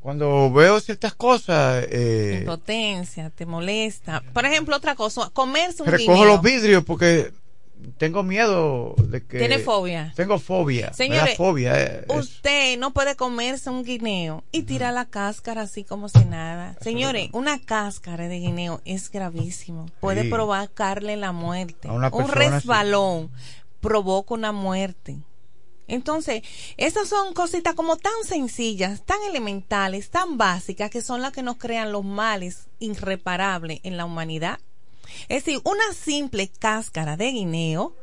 cuando 0.00 0.52
veo 0.52 0.78
ciertas 0.80 1.14
cosas, 1.14 1.84
eh, 1.90 2.38
Impotencia, 2.42 3.30
te 3.30 3.44
molesta. 3.44 4.22
Por 4.32 4.44
ejemplo, 4.46 4.76
otra 4.76 4.94
cosa, 4.94 5.30
comerse 5.32 5.82
un 5.82 5.88
recojo 5.88 6.12
guineo. 6.12 6.24
los 6.26 6.42
vidrios 6.42 6.84
porque 6.84 7.32
tengo 7.98 8.22
miedo 8.22 8.94
de 8.98 9.24
que... 9.24 9.38
Tiene 9.38 9.58
fobia. 9.58 10.12
Tengo 10.16 10.38
fobia. 10.38 10.92
Señores, 10.92 11.36
fobia. 11.36 11.80
eh. 11.82 12.04
Usted 12.08 12.78
no 12.78 12.92
puede 12.92 13.16
comerse 13.16 13.70
un 13.70 13.84
guineo 13.84 14.44
y 14.52 14.62
tirar 14.62 14.92
la 14.94 15.04
cáscara 15.06 15.62
así 15.62 15.84
como 15.84 16.08
si 16.08 16.24
nada. 16.24 16.76
Señores, 16.80 17.28
una 17.32 17.58
cáscara 17.60 18.28
de 18.28 18.38
guineo 18.38 18.80
es 18.84 19.10
gravísimo. 19.10 19.86
Puede 20.00 20.22
Sí. 20.24 20.30
provocarle 20.30 21.16
la 21.16 21.32
muerte. 21.32 21.88
Un 21.88 22.02
sí. 22.26 22.32
resbalón 22.32 23.30
provoca 23.80 24.34
una 24.34 24.52
muerte. 24.52 25.18
Entonces, 25.88 26.42
esas 26.76 27.08
son 27.08 27.32
cositas 27.32 27.74
como 27.74 27.96
tan 27.96 28.12
sencillas, 28.24 29.04
tan 29.04 29.18
elementales, 29.28 30.10
tan 30.10 30.36
básicas, 30.36 30.90
que 30.90 31.00
son 31.00 31.22
las 31.22 31.32
que 31.32 31.42
nos 31.44 31.58
crean 31.58 31.92
los 31.92 32.04
males 32.04 32.66
irreparables 32.80 33.78
en 33.84 33.96
la 33.96 34.04
humanidad. 34.04 34.58
Es 35.28 35.44
decir, 35.44 35.60
una 35.64 35.92
simple 35.94 36.48
cáscara 36.48 37.16
de 37.16 37.30
guineo 37.32 37.94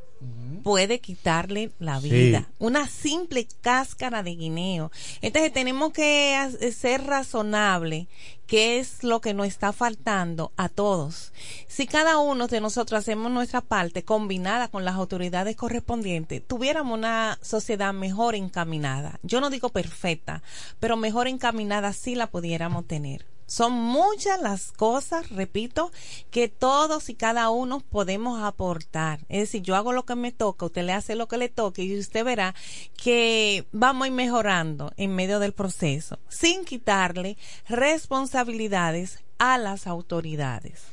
puede 0.63 0.99
quitarle 1.01 1.71
la 1.79 1.99
Sí. 1.99 2.09
vida. 2.09 2.47
Una 2.57 2.87
simple 2.87 3.45
cáscara 3.59 4.23
de 4.23 4.35
guineo. 4.35 4.89
Entonces 5.21 5.51
tenemos 5.51 5.91
que 5.91 6.35
as- 6.35 6.57
ser 6.73 7.03
razonable 7.03 8.07
qué 8.47 8.79
es 8.79 9.03
lo 9.03 9.19
que 9.19 9.33
nos 9.33 9.47
está 9.47 9.73
faltando 9.73 10.53
a 10.55 10.69
todos. 10.69 11.33
Si 11.67 11.87
cada 11.87 12.19
uno 12.19 12.47
de 12.47 12.61
nosotros 12.61 12.99
hacemos 12.99 13.29
nuestra 13.33 13.59
parte 13.59 14.03
combinada 14.03 14.69
con 14.69 14.85
las 14.85 14.95
autoridades 14.95 15.57
correspondientes, 15.57 16.41
tuviéramos 16.47 16.97
una 16.97 17.37
sociedad 17.41 17.93
mejor 17.93 18.35
encaminada. 18.35 19.19
Yo 19.23 19.41
no 19.41 19.49
digo 19.49 19.67
perfecta, 19.67 20.41
pero 20.79 20.95
mejor 20.95 21.27
encaminada 21.27 21.91
sí 21.91 22.15
la 22.15 22.27
pudiéramos 22.27 22.87
tener. 22.87 23.25
Son 23.45 23.73
muchas 23.73 24.41
las 24.41 24.71
cosas, 24.71 25.29
repito, 25.29 25.91
que 26.31 26.47
todos 26.47 27.09
y 27.09 27.15
cada 27.15 27.49
uno 27.49 27.81
podemos 27.81 28.41
aportar. 28.41 29.19
Es 29.29 29.41
decir, 29.41 29.61
yo 29.61 29.75
hago 29.75 29.93
lo 29.93 30.05
que 30.05 30.15
me 30.15 30.31
toca, 30.31 30.65
usted 30.65 30.83
le 30.83 30.93
hace 30.93 31.15
lo 31.15 31.27
que 31.27 31.37
le 31.37 31.49
toque 31.49 31.83
y 31.83 31.97
usted 31.97 32.23
verá 32.23 32.55
que 32.95 33.65
vamos 33.71 34.05
a 34.05 34.07
ir 34.07 34.13
mejorando 34.13 34.91
en 34.97 35.15
medio 35.15 35.39
del 35.39 35.53
proceso, 35.53 36.19
sin 36.29 36.65
quitarle 36.65 37.37
responsabilidades 37.67 39.19
a 39.37 39.57
las 39.57 39.87
autoridades. 39.87 40.83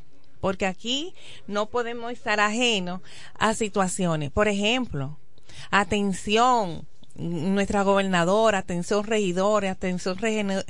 Porque 0.41 0.67
aquí 0.67 1.15
no 1.47 1.67
podemos 1.67 2.13
estar 2.13 2.41
ajenos 2.41 3.01
a 3.39 3.55
situaciones. 3.55 4.31
Por 4.31 4.49
ejemplo, 4.49 5.19
atención, 5.71 6.87
nuestra 7.15 7.83
gobernadora, 7.83 8.59
atención 8.59 9.05
regidores, 9.05 9.71
atención 9.71 10.19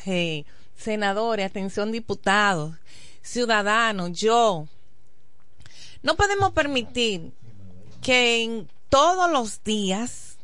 eh, 0.06 0.44
senadores, 0.80 1.46
atención 1.46 1.92
diputados, 1.92 2.74
ciudadanos, 3.22 4.12
yo. 4.18 4.66
No 6.02 6.16
podemos 6.16 6.52
permitir 6.52 7.32
que 8.02 8.42
en 8.42 8.68
todos 8.88 9.30
los 9.30 9.62
días 9.62 10.38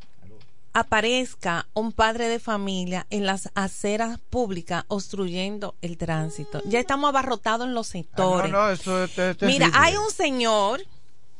aparezca 0.74 1.66
un 1.72 1.91
padre 1.93 2.28
de 2.28 2.39
familia 2.39 3.07
en 3.09 3.24
las 3.24 3.51
aceras 3.55 4.18
públicas 4.28 4.84
obstruyendo 4.89 5.74
el 5.80 5.97
tránsito. 5.97 6.61
Ya 6.66 6.78
estamos 6.80 7.09
abarrotados 7.09 7.66
en 7.66 7.72
los 7.74 7.89
Ah, 7.89 7.93
sectores. 7.93 8.53
no, 8.53 8.66
no, 8.66 8.70
eso 8.70 9.05
es, 9.05 9.18
es 9.18 9.41
Mira, 9.43 9.70
hay 9.72 9.97
un 9.97 10.11
señor 10.11 10.82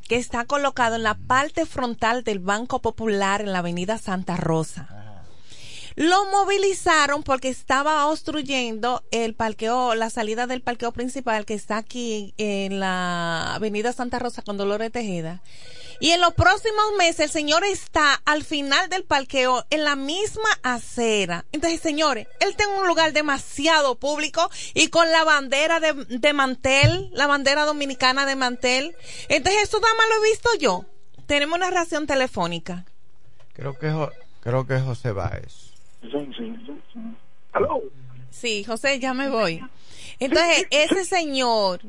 que 0.09 0.17
está 0.17 0.47
colocado 0.47 0.95
en 0.97 1.03
la 1.03 1.15
parte 1.15 1.67
frontal 1.67 2.25
del 2.25 2.39
Banco 2.39 2.81
Popular 2.81 3.43
en 3.43 3.53
la 3.53 3.59
Avenida 3.59 3.99
Santa 3.99 4.37
Rosa. 4.37 4.89
Lo 5.97 6.27
movilizaron 6.27 7.23
porque 7.23 7.49
estaba 7.49 8.07
obstruyendo 8.07 9.03
el 9.11 9.35
parqueo, 9.35 9.95
la 9.95 10.11
salida 10.11 10.47
del 10.47 10.61
parqueo 10.61 10.93
principal 10.93 11.47
que 11.47 11.55
está 11.55 11.79
aquí 11.79 12.35
en 12.37 12.81
la 12.81 13.55
Avenida 13.55 13.95
Santa 13.95 14.19
Rosa 14.19 14.43
con 14.43 14.59
Dolores 14.59 14.93
Tejeda. 14.93 15.43
Y 15.99 16.11
en 16.11 16.21
los 16.21 16.35
próximos 16.35 16.85
meses 16.99 17.21
el 17.21 17.31
señor 17.31 17.65
está 17.65 18.21
al 18.27 18.45
final 18.45 18.91
del 18.91 19.05
parqueo 19.05 19.65
en 19.71 19.85
la 19.85 19.97
misma 19.97 20.51
acera. 20.63 21.47
Entonces, 21.53 21.81
señores, 21.81 22.29
él 22.41 22.55
tiene 22.57 22.79
un 22.79 22.87
lugar 22.87 23.15
demasiado 23.15 23.95
público 23.95 24.51
y 24.75 24.89
con 24.89 25.11
la 25.11 25.25
bandera 25.25 25.81
de, 25.81 26.33
mantel, 26.35 27.09
la 27.15 27.27
bandera 27.27 27.65
dominicana 27.65 28.27
de 28.27 28.37
mantel. 28.37 28.95
Entonces, 29.31 29.63
eso 29.63 29.81
más 29.81 29.91
lo 30.11 30.23
he 30.23 30.29
visto 30.29 30.51
yo. 30.61 30.85
Tenemos 31.27 31.57
una 31.57 31.71
reacción 31.71 32.07
telefónica. 32.07 32.85
Creo 33.55 33.79
que, 33.79 33.91
creo 34.43 34.67
que 34.67 34.79
José 34.81 35.13
Báez. 35.13 35.66
Sí, 38.31 38.65
José, 38.65 38.99
ya 38.99 39.15
me 39.15 39.29
voy. 39.29 39.63
Entonces, 40.19 40.67
ese 40.71 41.05
señor 41.05 41.81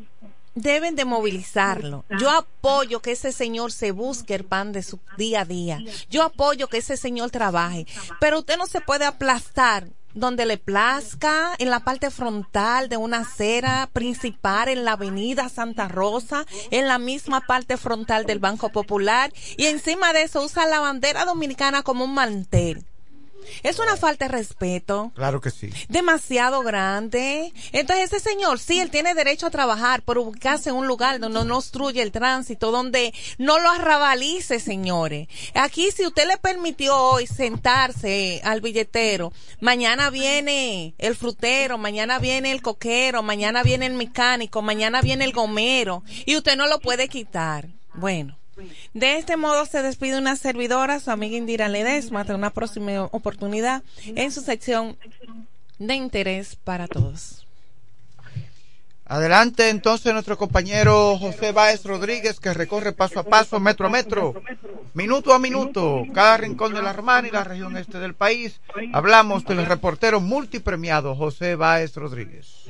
deben 0.56 0.96
de 0.96 1.06
movilizarlo. 1.06 2.04
Yo 2.20 2.30
apoyo 2.30 3.02
que 3.02 3.12
ese 3.12 3.32
señor 3.32 3.72
se 3.72 3.92
busque 3.92 4.36
el 4.36 4.44
pan 4.44 4.72
de 4.72 4.84
su 4.84 5.00
día 5.18 5.42
a 5.42 5.46
día. 5.46 5.80
Yo 6.10 6.24
apoyo 6.24 6.68
que 6.68 6.78
ese 6.78 6.98
señor 6.98 7.32
trabaje. 7.32 7.86
Pero 8.20 8.40
usted 8.40 8.58
no 8.58 8.66
se 8.66 8.82
puede 8.82 9.06
aplastar 9.06 9.88
donde 10.14 10.48
le 10.48 10.58
plazca, 10.58 11.54
en 11.60 11.70
la 11.70 11.82
parte 11.82 12.10
frontal 12.10 12.90
de 12.90 12.98
una 12.98 13.20
acera 13.20 13.88
principal, 13.94 14.68
en 14.68 14.84
la 14.84 14.94
avenida 14.94 15.48
Santa 15.48 15.88
Rosa, 15.88 16.46
en 16.72 16.88
la 16.88 16.98
misma 16.98 17.42
parte 17.42 17.78
frontal 17.78 18.26
del 18.26 18.40
Banco 18.40 18.70
Popular, 18.70 19.32
y 19.58 19.66
encima 19.68 20.14
de 20.14 20.24
eso 20.24 20.42
usa 20.44 20.66
la 20.66 20.80
bandera 20.80 21.24
dominicana 21.26 21.84
como 21.84 22.06
un 22.06 22.16
mantel. 22.16 22.84
Es 23.64 23.80
una 23.80 23.98
falta 23.98 24.26
de 24.26 24.32
respeto 24.32 25.12
Claro 25.16 25.42
que 25.42 25.52
sí. 25.52 25.70
demasiado 25.90 26.62
grande. 26.62 27.54
Entonces 27.72 28.12
ese 28.12 28.30
señor, 28.30 28.60
sí, 28.60 28.80
él 28.80 28.90
tiene 28.90 29.14
derecho 29.14 29.48
a 29.48 29.52
trabajar, 29.52 30.02
por 30.02 30.18
ubicarse 30.18 30.70
en 30.70 30.76
un 30.76 30.88
lugar 30.88 31.20
donde 31.20 31.44
no 31.46 31.58
obstruye 31.58 32.02
el 32.02 32.12
tránsito, 32.12 32.72
donde 32.72 33.14
no 33.38 33.60
lo 33.60 33.70
arrabalice, 33.70 34.60
señores. 34.60 35.28
Aquí, 35.54 35.92
si 35.92 36.06
usted 36.06 36.28
le 36.28 36.38
permitió 36.38 36.96
hoy 36.96 37.28
sentarse 37.28 38.42
al 38.44 38.62
billetero, 38.62 39.32
mañana 39.60 40.10
viene 40.10 40.94
el 40.98 41.16
frutero, 41.16 41.78
mañana 41.78 42.20
viene 42.20 42.52
el 42.52 42.62
coquero, 42.62 43.24
mañana 43.24 43.64
viene 43.64 43.86
el 43.86 43.94
mecánico, 43.94 44.62
mañana 44.62 45.02
viene 45.02 45.26
el 45.26 45.34
gomero, 45.34 46.04
y 46.26 46.36
usted 46.36 46.56
no 46.56 46.68
lo 46.68 46.80
puede 46.80 47.08
quitar. 47.08 47.68
Bueno. 47.94 48.38
De 48.94 49.18
este 49.18 49.38
modo 49.38 49.66
se 49.66 49.82
despide 49.82 50.18
una 50.18 50.36
servidora, 50.36 51.00
su 51.00 51.12
amiga 51.12 51.38
Indira 51.38 51.70
Ledesma, 51.70 52.22
hasta 52.22 52.36
una 52.36 52.50
próxima 52.50 53.04
oportunidad 53.12 53.84
en 54.06 54.32
su 54.32 54.42
sección 54.42 54.98
de 55.80 55.96
interés 55.96 56.56
para 56.56 56.88
todos. 56.88 57.48
Adelante 59.10 59.70
entonces 59.70 60.12
nuestro 60.12 60.38
compañero 60.38 61.16
José 61.18 61.54
Báez 61.54 61.86
Rodríguez 61.86 62.42
que 62.42 62.54
recorre 62.54 62.92
paso 62.92 63.22
a 63.22 63.24
paso, 63.24 63.58
metro 63.58 63.88
a 63.88 63.90
metro, 63.90 64.34
minuto 64.96 65.34
a 65.34 65.40
minuto, 65.40 66.04
cada 66.14 66.36
rincón 66.36 66.74
de 66.74 66.82
la 66.82 66.92
Romana 66.92 67.26
y 67.26 67.32
la 67.32 67.46
región 67.46 67.78
este 67.78 68.00
del 68.00 68.16
país. 68.16 68.60
Hablamos 68.92 69.46
del 69.46 69.66
reportero 69.66 70.20
multipremiado 70.20 71.16
José 71.16 71.56
Báez 71.56 71.96
Rodríguez. 71.96 72.66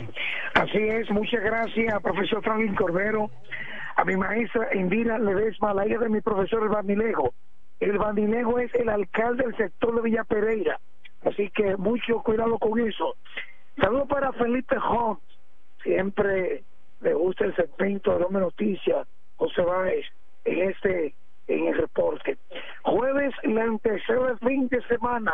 Así 0.54 0.78
es, 0.78 1.10
muchas 1.10 1.44
gracias, 1.44 2.02
profesor 2.04 2.44
Franklin 2.44 2.76
Cordero, 2.76 3.32
a 3.98 4.06
mi 4.06 4.16
maestra 4.16 4.70
Indira 4.76 5.18
Ledesma, 5.18 5.74
la 5.74 5.88
hija 5.88 5.98
de 5.98 6.10
mi 6.10 6.22
profesor 6.22 6.62
el 6.64 6.70
Bandilejo. 6.70 7.34
El 7.80 7.98
Bandilejo 7.98 8.60
es 8.60 8.74
el 8.76 8.90
alcalde 8.90 9.44
del 9.44 9.58
sector 9.58 9.96
de 9.96 10.02
Villa 10.02 10.24
Pereira, 10.24 10.80
así 11.26 11.50
que 11.50 11.76
mucho 11.78 12.22
cuidado 12.24 12.58
con 12.60 12.80
eso. 12.80 13.16
Saludos 13.82 14.08
para 14.08 14.32
Felipe 14.34 14.78
Hunt, 14.78 15.20
siempre 15.84 16.64
le 17.02 17.14
gusta 17.14 17.46
el 17.46 17.56
segmento 17.56 18.18
de 18.18 18.24
Hombre 18.24 18.42
Noticias, 18.42 19.08
José 19.36 19.62
Báez, 19.62 20.06
en 20.46 20.70
este, 20.70 21.16
en 21.48 21.68
el 21.68 21.78
reporte. 21.78 22.38
Jueves, 22.84 23.34
la 23.44 23.64
antecesora 23.64 24.38
fin 24.38 24.68
de 24.70 24.82
semana. 24.88 25.34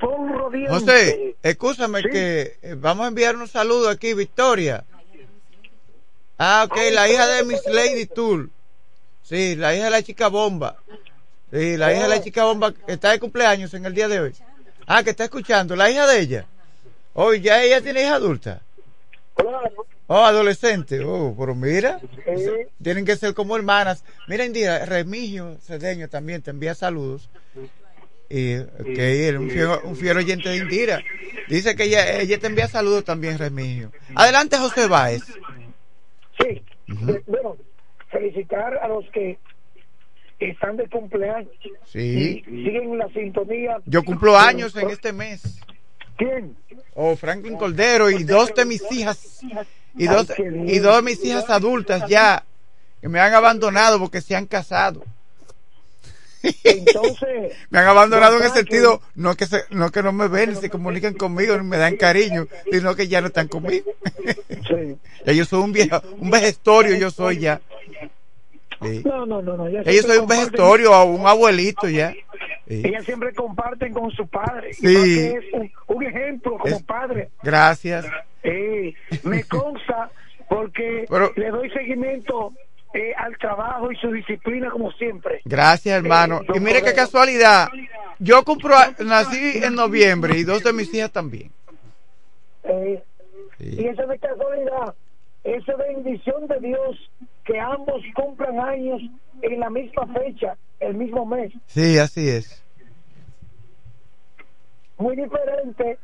Sol 0.00 0.28
radiante. 0.28 0.68
José, 0.70 1.36
escúchame 1.42 2.00
Sí. 2.02 2.08
que 2.10 2.40
eh, 2.62 2.74
vamos 2.76 3.06
a 3.06 3.08
enviar 3.08 3.36
un 3.36 3.48
saludo 3.48 3.88
aquí, 3.88 4.12
Victoria. 4.14 4.84
Ah, 6.42 6.64
ok, 6.66 6.74
la 6.92 7.06
hija 7.06 7.26
de 7.26 7.44
Miss 7.44 7.60
Lady 7.66 8.06
Tool. 8.06 8.50
Sí, 9.22 9.56
la 9.56 9.74
hija 9.74 9.84
de 9.84 9.90
la 9.90 10.02
chica 10.02 10.28
bomba. 10.28 10.74
Sí, 11.52 11.76
la 11.76 11.92
hija 11.92 12.04
de 12.04 12.08
la 12.08 12.22
chica 12.22 12.44
bomba 12.44 12.72
que 12.72 12.92
está 12.94 13.10
de 13.10 13.20
cumpleaños 13.20 13.74
en 13.74 13.84
el 13.84 13.92
día 13.92 14.08
de 14.08 14.20
hoy. 14.20 14.34
Ah, 14.86 15.02
que 15.02 15.10
está 15.10 15.24
escuchando, 15.24 15.76
la 15.76 15.90
hija 15.90 16.06
de 16.06 16.18
ella. 16.18 16.46
Oh, 17.12 17.34
ya 17.34 17.62
ella 17.62 17.82
tiene 17.82 18.04
hija 18.04 18.14
adulta. 18.14 18.62
Oh, 20.06 20.24
adolescente. 20.24 21.04
Oh, 21.04 21.36
pero 21.38 21.54
mira, 21.54 22.00
tienen 22.82 23.04
que 23.04 23.16
ser 23.16 23.34
como 23.34 23.54
hermanas. 23.54 24.02
Mira, 24.26 24.46
Indira, 24.46 24.86
Remigio 24.86 25.58
Cedeño 25.62 26.08
también 26.08 26.40
te 26.40 26.52
envía 26.52 26.74
saludos. 26.74 27.28
Y 28.30 28.62
que 28.94 29.28
él, 29.28 29.36
un 29.36 29.50
fiel, 29.50 29.68
un 29.84 29.94
fiel 29.94 30.16
oyente 30.16 30.48
de 30.48 30.56
Indira. 30.56 31.02
Dice 31.50 31.76
que 31.76 31.84
ella, 31.84 32.18
ella 32.18 32.38
te 32.38 32.46
envía 32.46 32.66
saludos 32.66 33.04
también, 33.04 33.36
Remigio. 33.36 33.92
Adelante, 34.14 34.56
José 34.56 34.86
Báez. 34.86 35.22
Sí, 36.40 36.62
Eh, 37.08 37.22
bueno, 37.26 37.56
felicitar 38.10 38.76
a 38.78 38.88
los 38.88 39.04
que 39.10 39.38
están 40.40 40.76
de 40.76 40.88
cumpleaños. 40.88 41.52
Sí. 41.84 42.42
Y 42.46 42.64
siguen 42.64 42.98
la 42.98 43.08
sintonía. 43.08 43.78
Yo 43.86 44.02
cumplo 44.02 44.36
años 44.36 44.74
en 44.76 44.90
este 44.90 45.12
mes. 45.12 45.60
¿Quién? 46.16 46.56
Oh, 46.94 47.16
Franklin 47.16 47.56
Cordero 47.56 48.10
y 48.10 48.24
dos 48.24 48.54
de 48.54 48.64
mis 48.64 48.82
hijas. 48.92 49.40
Y 49.96 50.06
dos, 50.06 50.28
y 50.38 50.78
dos 50.78 50.96
de 50.96 51.02
mis 51.02 51.24
hijas 51.24 51.48
adultas 51.50 52.08
ya. 52.08 52.44
Que 53.00 53.08
me 53.08 53.20
han 53.20 53.32
abandonado 53.32 53.98
porque 53.98 54.20
se 54.20 54.36
han 54.36 54.46
casado. 54.46 55.02
Entonces. 56.64 57.52
Me 57.70 57.78
han 57.78 57.86
abandonado 57.88 58.38
en 58.38 58.44
el 58.44 58.50
sentido, 58.50 59.00
no 59.14 59.34
que 59.36 59.46
se, 59.46 59.64
no 59.70 59.90
que 59.90 60.02
no 60.02 60.12
me 60.12 60.28
ven, 60.28 60.56
se 60.56 60.70
comunican 60.70 61.14
conmigo, 61.14 61.56
me 61.62 61.76
dan 61.76 61.96
cariño, 61.96 62.46
sino 62.70 62.94
que 62.96 63.08
ya 63.08 63.20
no 63.20 63.28
están 63.28 63.48
conmigo. 63.48 63.90
ya 65.26 65.32
yo 65.32 65.44
soy 65.44 65.60
un 65.62 65.72
viejo, 65.72 66.00
un 66.18 66.30
vejestorio 66.30 66.96
yo 66.96 67.10
soy 67.10 67.38
ya. 67.38 67.60
Sí. 68.82 69.02
No, 69.04 69.26
no, 69.26 69.42
no, 69.42 69.56
no. 69.56 69.68
ya 69.68 69.82
Ya 69.82 70.02
soy 70.02 70.18
un 70.18 70.26
vejestorio 70.26 70.92
o 70.92 71.04
un 71.04 71.26
abuelito 71.26 71.88
ya. 71.88 72.12
Sí. 72.66 72.82
Ellas 72.84 73.04
siempre 73.04 73.34
comparten 73.34 73.92
con 73.92 74.10
su 74.12 74.26
padre. 74.26 74.72
Sí. 74.72 74.82
Que 74.86 75.26
es 75.32 75.44
un, 75.52 75.70
un 75.88 76.02
ejemplo 76.04 76.56
como 76.58 76.76
Es- 76.76 76.82
padre. 76.82 77.28
Gracias. 77.42 78.06
Eh, 78.42 78.94
me 79.24 79.44
consta 79.44 80.10
porque 80.48 81.04
Pero- 81.10 81.32
le 81.36 81.50
doy 81.50 81.68
seguimiento 81.70 82.54
eh, 82.94 83.12
al 83.16 83.36
trabajo 83.38 83.90
y 83.92 83.96
su 83.96 84.10
disciplina 84.10 84.70
como 84.70 84.90
siempre. 84.92 85.40
Gracias, 85.44 85.96
hermano. 85.96 86.40
Eh, 86.42 86.52
Y 86.56 86.60
mire 86.60 86.82
qué 86.82 86.92
casualidad. 86.92 87.68
Yo 88.18 88.42
compro, 88.44 88.74
nací 88.98 89.58
en 89.62 89.74
noviembre 89.74 90.36
y 90.36 90.44
dos 90.44 90.62
de 90.64 90.72
mis 90.72 90.92
hijas 90.94 91.10
también. 91.12 91.50
Eh, 92.64 93.02
Sí. 93.58 93.76
Y 93.78 93.86
esa 93.88 94.06
de 94.06 94.18
casualidad, 94.18 94.94
esa 95.44 95.76
bendición 95.76 96.46
de 96.46 96.60
Dios 96.60 97.10
que 97.44 97.60
ambos 97.60 98.00
cumplan 98.14 98.58
años 98.58 99.02
en 99.42 99.60
la 99.60 99.68
misma 99.68 100.06
fecha, 100.14 100.56
el 100.78 100.94
mismo 100.94 101.26
mes. 101.26 101.52
Sí, 101.66 101.98
así 101.98 102.26
es. 102.30 102.64
Muy 104.96 105.14
diferente 105.16 105.98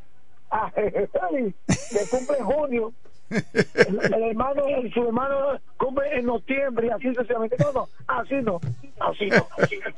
a 0.50 0.70
Jerry, 0.74 1.54
que 1.66 1.98
cumple 2.10 2.38
en 2.38 2.44
junio. 2.44 2.92
El, 3.30 4.14
el 4.14 4.22
hermano, 4.30 4.62
su 4.94 5.02
hermano 5.02 5.58
cumple 5.76 6.18
en 6.18 6.26
noviembre 6.26 6.86
y 6.86 6.90
así 6.90 7.08
sucesivamente. 7.08 7.56
No, 7.58 7.72
no, 7.72 7.88
así 8.06 8.36
no, 8.42 8.60
así 9.00 9.28
no. 9.28 9.46
así 9.58 9.78
no. 9.78 9.92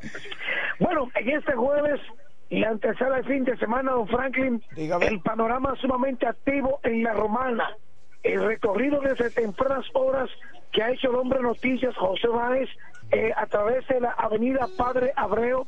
Bueno, 0.81 1.11
en 1.15 1.29
este 1.31 1.53
jueves 1.55 2.01
y 2.51 2.65
antesala 2.65 3.19
el 3.19 3.25
fin 3.25 3.45
de 3.45 3.57
semana, 3.59 3.93
don 3.93 4.09
Franklin, 4.09 4.63
el 4.77 5.21
panorama 5.21 5.75
sumamente 5.81 6.27
activo 6.27 6.81
en 6.83 7.03
la 7.03 7.13
romana. 7.13 7.77
El 8.23 8.45
recorrido 8.45 9.01
desde 9.01 9.31
tempranas 9.31 9.85
horas 9.93 10.31
que 10.73 10.83
ha 10.83 10.91
hecho 10.91 11.11
el 11.11 11.17
hombre 11.17 11.41
noticias 11.41 11.95
José 11.97 12.29
Báez 12.29 12.69
eh, 13.11 13.33
a 13.37 13.47
través 13.47 13.87
de 13.89 14.01
la 14.01 14.11
avenida 14.11 14.69
Padre 14.77 15.13
Abreu. 15.17 15.67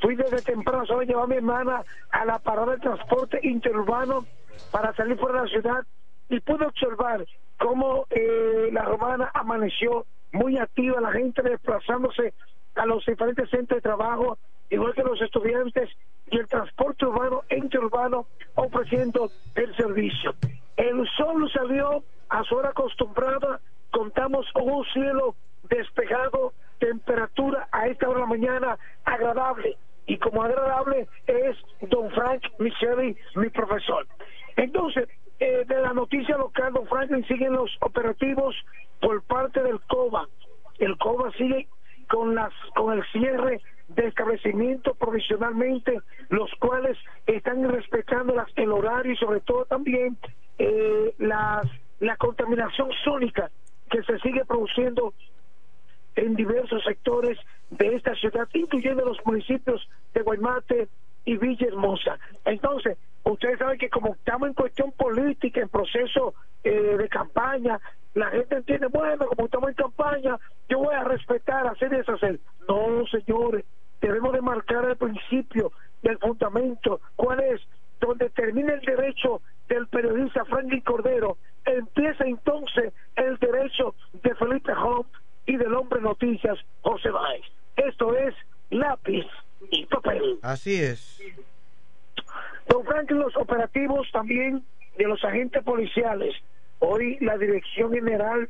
Fui 0.00 0.14
desde 0.14 0.40
temprano 0.42 0.84
horas, 0.88 1.08
llevar 1.08 1.24
a 1.24 1.26
mi 1.26 1.36
hermana 1.36 1.84
a 2.10 2.24
la 2.24 2.38
parada 2.38 2.72
de 2.72 2.78
transporte 2.78 3.38
interurbano 3.42 4.24
para 4.70 4.94
salir 4.94 5.18
fuera 5.18 5.42
de 5.42 5.46
la 5.46 5.50
ciudad 5.50 5.86
y 6.30 6.40
pude 6.40 6.64
observar 6.64 7.26
cómo 7.58 8.06
eh, 8.10 8.70
la 8.72 8.82
romana 8.82 9.30
amaneció 9.34 10.06
muy 10.32 10.56
activa, 10.56 11.00
la 11.00 11.12
gente 11.12 11.42
desplazándose 11.42 12.32
a 12.76 12.86
los 12.86 13.04
diferentes 13.04 13.50
centros 13.50 13.78
de 13.78 13.82
trabajo, 13.82 14.38
igual 14.70 14.94
que 14.94 15.02
los 15.02 15.20
estudiantes 15.20 15.90
y 16.30 16.38
el 16.38 16.46
transporte 16.46 17.04
urbano 17.04 17.42
e 17.48 17.58
interurbano 17.58 18.26
ofreciendo 18.54 19.30
el 19.56 19.74
servicio. 19.76 20.34
El 20.76 21.06
sol 21.16 21.50
salió 21.52 22.04
a 22.28 22.44
su 22.44 22.54
hora 22.54 22.70
acostumbrada, 22.70 23.60
contamos 23.90 24.46
con 24.52 24.70
un 24.70 24.84
cielo 24.92 25.34
despejado, 25.68 26.52
temperatura 26.78 27.68
a 27.72 27.88
esta 27.88 28.08
hora 28.08 28.20
de 28.20 28.24
la 28.24 28.30
mañana 28.30 28.78
agradable. 29.04 29.76
Y 30.06 30.16
como 30.18 30.42
agradable 30.42 31.08
es 31.26 31.56
don 31.82 32.10
Frank 32.12 32.42
Micheli, 32.58 33.16
mi 33.34 33.48
profesor. 33.50 34.06
Entonces, 34.56 35.08
eh, 35.40 35.64
de 35.66 35.80
la 35.80 35.92
noticia 35.94 36.36
local, 36.36 36.72
don 36.72 36.86
Franklin, 36.86 37.26
siguen 37.26 37.54
los 37.54 37.70
operativos 37.80 38.54
por 39.00 39.22
parte 39.22 39.62
del 39.62 39.80
COBA. 39.80 40.28
El 40.78 40.96
COBA 40.98 41.32
sigue 41.32 41.66
con 42.08 42.34
las 42.34 42.52
con 42.74 42.96
el 42.96 43.04
cierre 43.10 43.60
de 43.88 44.06
establecimientos 44.06 44.96
provisionalmente, 44.96 46.00
los 46.28 46.50
cuales 46.60 46.96
están 47.26 47.68
respetando 47.68 48.34
las, 48.34 48.48
el 48.56 48.70
horario 48.70 49.12
y 49.12 49.16
sobre 49.16 49.40
todo 49.40 49.64
también 49.64 50.16
eh, 50.58 51.14
las, 51.18 51.66
la 51.98 52.16
contaminación 52.16 52.90
sónica 53.02 53.50
que 53.90 54.02
se 54.02 54.18
sigue 54.20 54.44
produciendo 54.44 55.14
en 56.16 56.34
diversos 56.36 56.84
sectores 56.84 57.38
de 57.70 57.96
esta 57.96 58.14
ciudad, 58.14 58.48
incluyendo 58.52 59.04
los 59.04 59.18
municipios 59.24 59.88
de 60.14 60.22
Guaymate 60.22 60.88
y 61.24 61.36
Villahermosa. 61.36 62.18
Entonces, 62.44 62.98
ustedes 63.32 63.58
saben 63.58 63.78
que 63.78 63.90
como 63.90 64.14
estamos 64.14 64.48
en 64.48 64.54
cuestión 64.54 64.92
política, 64.92 65.60
en 65.60 65.68
proceso 65.68 66.34
eh, 66.64 66.70
de 66.70 67.08
campaña, 67.08 67.80
la 68.14 68.30
gente 68.30 68.56
entiende, 68.56 68.88
bueno, 68.88 69.26
como 69.26 69.46
estamos 69.46 69.70
en 69.70 69.74
campaña, 69.76 70.38
yo 70.68 70.78
voy 70.78 70.94
a 70.94 71.04
respetar, 71.04 71.66
hacer 71.66 71.92
y 71.92 71.96
deshacer. 71.96 72.40
No, 72.68 73.04
señores, 73.06 73.64
debemos 74.00 74.32
de 74.32 74.40
marcar 74.40 74.84
el 74.84 74.96
principio 74.96 75.72
del 76.02 76.18
fundamento, 76.18 77.00
cuál 77.16 77.40
es, 77.40 77.60
donde 78.00 78.30
termina 78.30 78.72
el 78.72 78.80
derecho 78.80 79.42
del 79.68 79.86
periodista 79.88 80.44
Franklin 80.46 80.80
Cordero, 80.80 81.36
empieza 81.64 82.24
entonces 82.24 82.92
el 83.16 83.36
derecho 83.36 83.94
de 84.22 84.34
Felipe 84.34 84.72
Home 84.72 85.08
y 85.46 85.56
del 85.56 85.74
hombre 85.74 86.00
noticias 86.00 86.58
José 86.80 87.10
Báez. 87.10 87.42
Esto 87.76 88.16
es 88.16 88.34
lápiz 88.70 89.26
y 89.70 89.86
papel. 89.86 90.38
Así 90.42 90.74
es. 90.74 91.20
Don 92.70 92.84
Franklin, 92.84 93.18
los 93.18 93.36
operativos 93.36 94.08
también 94.12 94.64
de 94.96 95.04
los 95.04 95.24
agentes 95.24 95.60
policiales. 95.64 96.36
Hoy 96.78 97.18
la 97.20 97.36
Dirección 97.36 97.92
General 97.92 98.48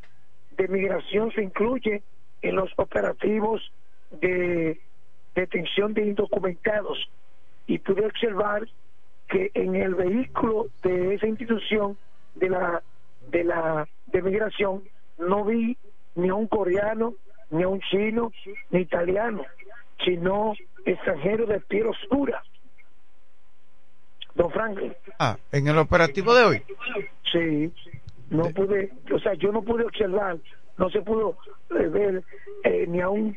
de 0.59 0.69
Migración 0.69 1.33
se 1.33 1.43
incluye 1.43 2.03
en 2.43 2.55
los 2.55 2.71
operativos 2.77 3.63
de 4.21 4.79
detención 5.35 5.95
de 5.95 6.03
indocumentados 6.03 6.99
y 7.67 7.79
pude 7.79 8.05
observar 8.05 8.69
que 9.27 9.51
en 9.55 9.75
el 9.75 9.95
vehículo 9.95 10.67
de 10.83 11.15
esa 11.15 11.27
institución 11.27 11.97
de 12.35 12.51
la 12.51 12.83
de 13.31 13.45
la 13.45 13.89
de 14.07 14.23
migración 14.23 14.83
no 15.19 15.45
vi 15.45 15.79
ni 16.17 16.29
a 16.29 16.35
un 16.35 16.49
coreano 16.49 17.15
ni 17.51 17.63
a 17.63 17.69
un 17.69 17.81
chino 17.81 18.33
ni 18.71 18.81
italiano 18.81 19.45
sino 20.05 20.55
extranjeros 20.85 21.49
de 21.49 21.61
piel 21.61 21.87
oscura 21.87 22.43
don 24.35 24.51
Franklin 24.51 24.95
Ah, 25.19 25.37
en 25.53 25.69
el 25.69 25.79
operativo 25.79 26.35
de 26.35 26.45
hoy. 26.45 26.63
sí 27.33 27.73
no 28.31 28.45
pude, 28.51 28.93
o 29.13 29.19
sea, 29.19 29.35
yo 29.35 29.53
no 29.53 29.63
pude 29.63 29.85
observar, 29.85 30.39
no 30.79 30.89
se 30.91 31.03
pudo 31.03 31.37
eh, 31.71 31.89
ver 31.89 32.25
eh, 32.65 32.87
ni 32.89 33.01
a 33.01 33.09
un 33.09 33.37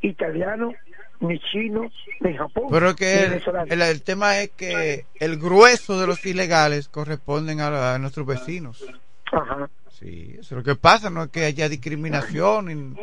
italiano, 0.00 0.72
ni 1.20 1.38
chino, 1.40 1.90
ni 2.20 2.34
Japón. 2.36 2.66
Pero 2.70 2.94
que 2.94 3.24
el, 3.68 3.82
el, 3.82 4.02
tema 4.02 4.38
es 4.38 4.50
que 4.50 5.06
el 5.18 5.38
grueso 5.38 6.00
de 6.00 6.06
los 6.06 6.24
ilegales 6.24 6.88
corresponden 6.88 7.60
a, 7.60 7.98
nuestros 7.98 8.26
vecinos. 8.26 8.86
Ajá. 9.32 9.68
Sí, 9.90 10.36
eso 10.38 10.54
es 10.54 10.58
lo 10.58 10.62
que 10.62 10.76
pasa, 10.76 11.10
no 11.10 11.24
es 11.24 11.30
que 11.30 11.44
haya 11.44 11.68
discriminación. 11.68 12.96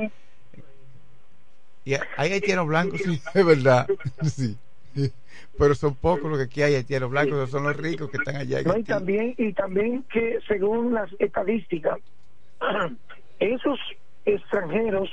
Y, 1.83 1.93
hay 2.17 2.31
haitianos 2.31 2.65
blancos, 2.65 3.01
sí, 3.05 3.21
es 3.33 3.45
verdad. 3.45 3.87
Sí. 4.23 4.57
Pero 5.57 5.75
son 5.75 5.95
pocos 5.95 6.29
los 6.29 6.37
que 6.37 6.45
aquí 6.45 6.61
hay 6.61 6.75
haitianos 6.75 7.09
blancos, 7.09 7.49
son 7.49 7.63
los 7.63 7.77
ricos 7.77 8.09
que 8.09 8.17
están 8.17 8.35
allá. 8.35 8.61
y 8.61 8.83
también, 8.83 9.35
y 9.37 9.53
también 9.53 10.03
que 10.03 10.39
según 10.47 10.93
las 10.93 11.09
estadísticas, 11.19 11.99
esos 13.39 13.79
extranjeros 14.25 15.09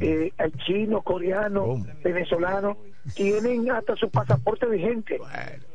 eh, 0.00 0.32
chino, 0.66 1.00
coreano, 1.02 1.84
venezolano, 2.02 2.76
tienen 3.14 3.70
hasta 3.70 3.94
su 3.96 4.10
pasaporte 4.10 4.66
vigente, 4.66 5.18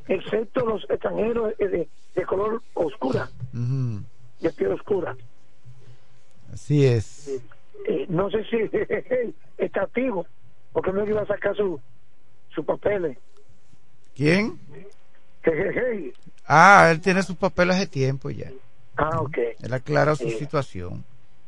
excepto 0.07 0.65
los 0.65 0.83
extranjeros 0.89 1.53
de, 1.57 1.87
color 2.25 2.61
oscura, 2.73 3.29
de 3.53 4.49
piel 4.51 4.73
oscura. 4.73 5.15
Así 6.53 6.85
es. 6.85 7.41
Eh, 7.87 8.05
no 8.09 8.29
sé 8.29 8.43
si 8.45 8.57
está 9.57 9.83
activo, 9.83 10.27
porque 10.73 10.91
no 10.91 11.07
iba 11.07 11.21
a 11.21 11.25
sacar 11.25 11.55
su, 11.55 11.79
su 12.53 12.63
papeles. 12.65 13.17
¿Quién? 14.15 14.59
Ah, 16.45 16.89
él 16.91 17.01
tiene 17.01 17.23
sus 17.23 17.35
papeles 17.35 17.79
de 17.79 17.87
tiempo 17.87 18.29
ya. 18.29 18.51
Ah, 18.97 19.19
ok. 19.21 19.37
Él 19.61 19.73
aclara 19.73 20.15
su 20.15 20.29
situación. 20.29 21.03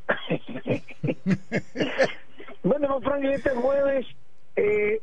Bueno, 2.63 3.01
Frank, 3.01 3.25
este 3.25 3.49
jueves 3.49 4.05
eh, 4.55 4.97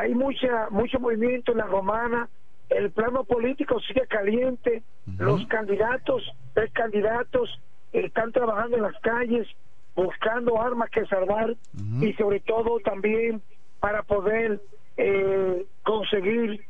hay 0.00 0.14
mucha 0.14 0.68
mucho 0.70 0.98
movimiento 0.98 1.52
en 1.52 1.58
la 1.58 1.66
romana. 1.66 2.28
El 2.68 2.90
plano 2.90 3.22
político 3.22 3.78
sigue 3.80 4.04
caliente. 4.08 4.82
Los 5.18 5.46
candidatos, 5.46 6.22
tres 6.54 6.72
candidatos, 6.72 7.60
están 7.92 8.32
trabajando 8.32 8.76
en 8.78 8.82
las 8.82 8.98
calles 9.00 9.46
buscando 9.94 10.60
armas 10.60 10.90
que 10.90 11.06
salvar 11.06 11.54
y 12.00 12.12
sobre 12.14 12.40
todo 12.40 12.80
también 12.80 13.40
para 13.78 14.02
poder 14.02 14.60
eh, 14.96 15.66
conseguir 15.82 16.64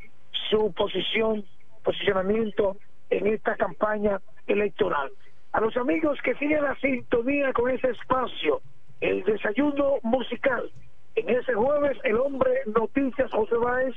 su 0.51 0.73
posición, 0.73 1.45
posicionamiento 1.83 2.77
en 3.11 3.27
esta 3.27 3.57
campaña 3.57 4.21
electoral. 4.47 5.11
A 5.53 5.61
los 5.61 5.77
amigos 5.77 6.19
que 6.25 6.35
siguen 6.35 6.63
la 6.63 6.75
sintonía 6.81 7.53
con 7.53 7.71
ese 7.71 7.91
espacio, 7.91 8.61
el 9.01 9.23
desayuno 9.25 9.99
musical. 10.03 10.71
En 11.15 11.31
ese 11.31 11.55
jueves, 11.55 11.97
el 12.03 12.17
hombre 12.17 12.51
Noticias 12.67 13.31
José 13.31 13.55
Báez, 13.55 13.95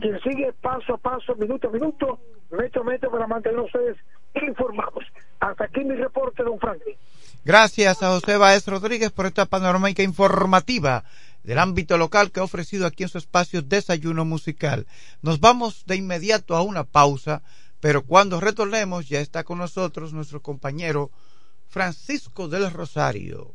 quien 0.00 0.20
sigue 0.20 0.52
paso 0.60 0.94
a 0.94 0.98
paso, 0.98 1.34
minuto 1.36 1.68
a 1.68 1.70
minuto, 1.70 2.18
metro 2.50 2.82
a 2.82 2.84
metro 2.84 3.10
para 3.10 3.26
mantener 3.26 3.58
ustedes 3.60 3.96
informados. 4.34 5.04
Hasta 5.40 5.64
aquí 5.64 5.82
mi 5.82 5.94
reporte, 5.94 6.42
don 6.42 6.58
Franklin. 6.58 6.96
Gracias 7.44 8.02
a 8.02 8.08
José 8.08 8.36
Báez 8.36 8.66
Rodríguez 8.68 9.10
por 9.10 9.24
esta 9.24 9.46
panorámica 9.46 10.02
informativa 10.02 11.04
del 11.48 11.58
ámbito 11.60 11.96
local 11.96 12.30
que 12.30 12.40
ha 12.40 12.42
ofrecido 12.42 12.84
aquí 12.84 13.04
en 13.04 13.08
su 13.08 13.16
espacio 13.16 13.62
Desayuno 13.62 14.26
Musical. 14.26 14.86
Nos 15.22 15.40
vamos 15.40 15.84
de 15.86 15.96
inmediato 15.96 16.54
a 16.54 16.60
una 16.60 16.84
pausa, 16.84 17.42
pero 17.80 18.04
cuando 18.04 18.38
retornemos 18.38 19.08
ya 19.08 19.20
está 19.20 19.44
con 19.44 19.56
nosotros 19.56 20.12
nuestro 20.12 20.42
compañero 20.42 21.10
Francisco 21.70 22.48
del 22.48 22.70
Rosario. 22.70 23.54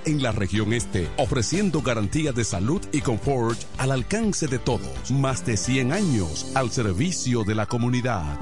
en 0.05 0.21
la 0.21 0.31
región 0.31 0.73
este, 0.73 1.09
ofreciendo 1.17 1.81
garantía 1.81 2.31
de 2.31 2.43
salud 2.43 2.81
y 2.91 3.01
confort 3.01 3.59
al 3.77 3.91
alcance 3.91 4.47
de 4.47 4.59
todos. 4.59 5.11
Más 5.11 5.45
de 5.45 5.57
100 5.57 5.93
años 5.93 6.51
al 6.55 6.71
servicio 6.71 7.43
de 7.43 7.55
la 7.55 7.65
comunidad. 7.65 8.37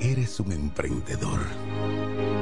Eres 0.00 0.40
un 0.40 0.52
emprendedor. 0.52 2.41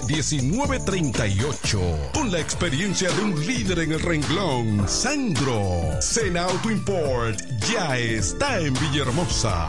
809-866-1938. 0.00 2.12
Con 2.12 2.32
la 2.32 2.40
experiencia 2.40 3.10
de 3.10 3.22
un 3.22 3.46
líder 3.46 3.78
en 3.80 3.92
el 3.92 4.00
renglón, 4.00 4.88
Sandro. 4.88 6.00
Sena 6.00 6.44
Auto 6.44 6.70
Import 6.70 7.38
ya 7.70 7.98
está 7.98 8.58
en 8.60 8.72
Villahermosa. 8.74 9.68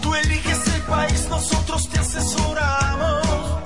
Tú 0.00 0.14
eliges 0.14 0.66
el 0.74 0.82
país, 0.84 1.28
nosotros 1.28 1.90
te 1.90 1.98
asesoramos. 1.98 3.65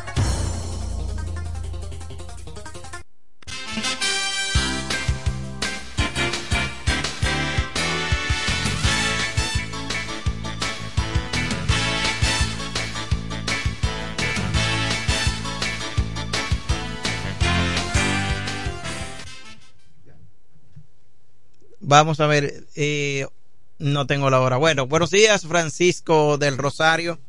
Vamos 21.91 22.21
a 22.21 22.27
ver, 22.27 22.63
eh, 22.75 23.27
no 23.77 24.07
tengo 24.07 24.29
la 24.29 24.39
hora. 24.39 24.55
Bueno, 24.55 24.87
buenos 24.87 25.11
días, 25.11 25.45
Francisco 25.45 26.37
del 26.37 26.57
Rosario. 26.57 27.19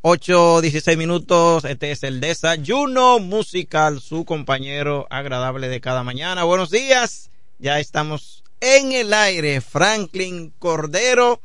8, 0.00 0.62
16 0.62 0.96
minutos. 0.96 1.66
Este 1.66 1.90
es 1.90 2.02
el 2.02 2.18
desayuno 2.20 3.18
musical, 3.18 4.00
su 4.00 4.24
compañero 4.24 5.06
agradable 5.10 5.68
de 5.68 5.82
cada 5.82 6.02
mañana. 6.02 6.44
Buenos 6.44 6.70
días, 6.70 7.30
ya 7.58 7.78
estamos 7.78 8.44
en 8.60 8.92
el 8.92 9.12
aire. 9.12 9.60
Franklin 9.60 10.54
Cordero. 10.58 11.42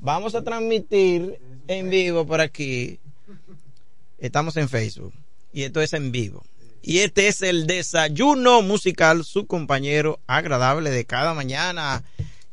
Vamos 0.00 0.34
a 0.34 0.42
transmitir 0.42 1.38
en 1.68 1.88
vivo 1.88 2.26
por 2.26 2.40
aquí. 2.40 2.98
Estamos 4.18 4.56
en 4.56 4.68
Facebook 4.68 5.14
y 5.52 5.62
esto 5.62 5.80
es 5.82 5.92
en 5.92 6.10
vivo. 6.10 6.44
Y 6.88 7.00
este 7.00 7.28
es 7.28 7.42
el 7.42 7.66
desayuno 7.66 8.62
musical, 8.62 9.22
su 9.22 9.46
compañero 9.46 10.20
agradable 10.26 10.88
de 10.88 11.04
cada 11.04 11.34
mañana. 11.34 12.02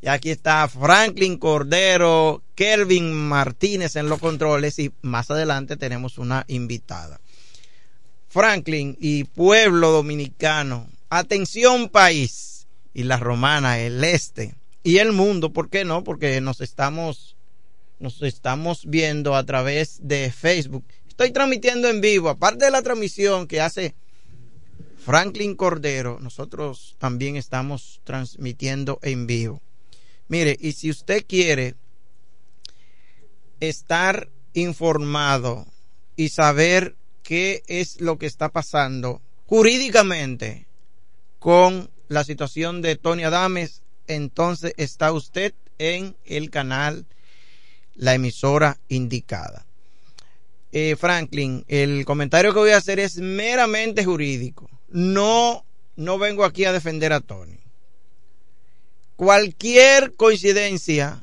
Y 0.02 0.08
aquí 0.08 0.28
está 0.28 0.68
Franklin 0.68 1.38
Cordero, 1.38 2.42
Kelvin 2.54 3.14
Martínez 3.14 3.96
en 3.96 4.10
los 4.10 4.18
controles 4.18 4.78
y 4.78 4.92
más 5.00 5.30
adelante 5.30 5.78
tenemos 5.78 6.18
una 6.18 6.44
invitada. 6.48 7.18
Franklin 8.28 8.98
y 9.00 9.24
pueblo 9.24 9.90
dominicano, 9.90 10.86
atención 11.08 11.88
país 11.88 12.66
y 12.92 13.04
la 13.04 13.16
romana, 13.16 13.78
el 13.78 14.04
este 14.04 14.54
y 14.82 14.98
el 14.98 15.12
mundo, 15.12 15.54
¿por 15.54 15.70
qué 15.70 15.86
no? 15.86 16.04
Porque 16.04 16.42
nos 16.42 16.60
estamos 16.60 17.36
nos 18.00 18.20
estamos 18.20 18.82
viendo 18.84 19.34
a 19.34 19.46
través 19.46 20.06
de 20.06 20.30
Facebook. 20.30 20.84
Estoy 21.08 21.30
transmitiendo 21.30 21.88
en 21.88 22.02
vivo, 22.02 22.28
aparte 22.28 22.66
de 22.66 22.70
la 22.70 22.82
transmisión 22.82 23.46
que 23.46 23.62
hace 23.62 23.94
Franklin 25.06 25.54
Cordero, 25.54 26.18
nosotros 26.20 26.96
también 26.98 27.36
estamos 27.36 28.00
transmitiendo 28.02 28.98
en 29.02 29.28
vivo. 29.28 29.62
Mire, 30.26 30.56
y 30.58 30.72
si 30.72 30.90
usted 30.90 31.24
quiere 31.24 31.76
estar 33.60 34.28
informado 34.52 35.64
y 36.16 36.30
saber 36.30 36.96
qué 37.22 37.62
es 37.68 38.00
lo 38.00 38.18
que 38.18 38.26
está 38.26 38.48
pasando 38.48 39.22
jurídicamente 39.46 40.66
con 41.38 41.88
la 42.08 42.24
situación 42.24 42.82
de 42.82 42.96
Tony 42.96 43.22
Adames, 43.22 43.82
entonces 44.08 44.74
está 44.76 45.12
usted 45.12 45.54
en 45.78 46.16
el 46.24 46.50
canal, 46.50 47.06
la 47.94 48.14
emisora 48.14 48.80
indicada. 48.88 49.66
Eh, 50.72 50.96
Franklin, 50.96 51.64
el 51.68 52.04
comentario 52.04 52.52
que 52.52 52.58
voy 52.58 52.70
a 52.70 52.78
hacer 52.78 52.98
es 52.98 53.18
meramente 53.18 54.04
jurídico. 54.04 54.68
No, 54.96 55.66
no 55.96 56.18
vengo 56.18 56.42
aquí 56.42 56.64
a 56.64 56.72
defender 56.72 57.12
a 57.12 57.20
Tony. 57.20 57.58
Cualquier 59.16 60.14
coincidencia, 60.14 61.22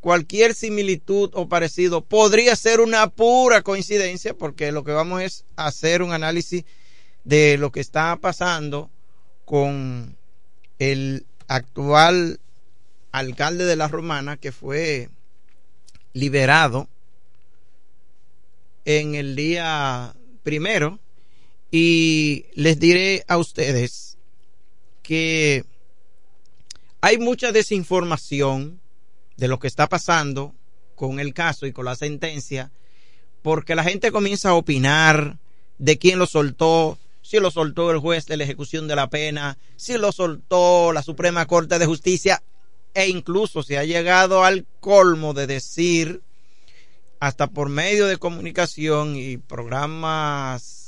cualquier 0.00 0.54
similitud 0.54 1.30
o 1.34 1.46
parecido 1.46 2.00
podría 2.00 2.56
ser 2.56 2.80
una 2.80 3.06
pura 3.08 3.60
coincidencia 3.60 4.32
porque 4.32 4.72
lo 4.72 4.84
que 4.84 4.92
vamos 4.92 5.20
es 5.20 5.44
hacer 5.56 6.00
un 6.00 6.14
análisis 6.14 6.64
de 7.24 7.58
lo 7.58 7.70
que 7.72 7.80
está 7.80 8.16
pasando 8.16 8.88
con 9.44 10.16
el 10.78 11.26
actual 11.46 12.40
alcalde 13.12 13.66
de 13.66 13.76
La 13.76 13.88
Romana 13.88 14.38
que 14.38 14.50
fue 14.50 15.10
liberado 16.14 16.88
en 18.86 19.14
el 19.14 19.36
día 19.36 20.14
primero 20.42 21.00
y 21.70 22.46
les 22.54 22.78
diré 22.78 23.24
a 23.28 23.38
ustedes 23.38 24.18
que 25.02 25.64
hay 27.00 27.18
mucha 27.18 27.52
desinformación 27.52 28.80
de 29.36 29.48
lo 29.48 29.58
que 29.58 29.68
está 29.68 29.88
pasando 29.88 30.54
con 30.94 31.20
el 31.20 31.32
caso 31.32 31.66
y 31.66 31.72
con 31.72 31.84
la 31.84 31.96
sentencia 31.96 32.70
porque 33.42 33.74
la 33.74 33.84
gente 33.84 34.12
comienza 34.12 34.50
a 34.50 34.54
opinar 34.54 35.38
de 35.78 35.98
quién 35.98 36.18
lo 36.18 36.26
soltó, 36.26 36.98
si 37.22 37.38
lo 37.38 37.50
soltó 37.50 37.90
el 37.90 37.98
juez 37.98 38.26
de 38.26 38.36
la 38.36 38.44
ejecución 38.44 38.86
de 38.86 38.96
la 38.96 39.08
pena, 39.08 39.56
si 39.76 39.96
lo 39.96 40.12
soltó 40.12 40.92
la 40.92 41.02
Suprema 41.02 41.46
Corte 41.46 41.78
de 41.78 41.86
Justicia, 41.86 42.42
e 42.92 43.08
incluso 43.08 43.62
se 43.62 43.78
ha 43.78 43.84
llegado 43.84 44.44
al 44.44 44.66
colmo 44.80 45.32
de 45.32 45.46
decir, 45.46 46.22
hasta 47.18 47.46
por 47.46 47.68
medio 47.68 48.06
de 48.06 48.18
comunicación 48.18 49.16
y 49.16 49.36
programas 49.36 50.79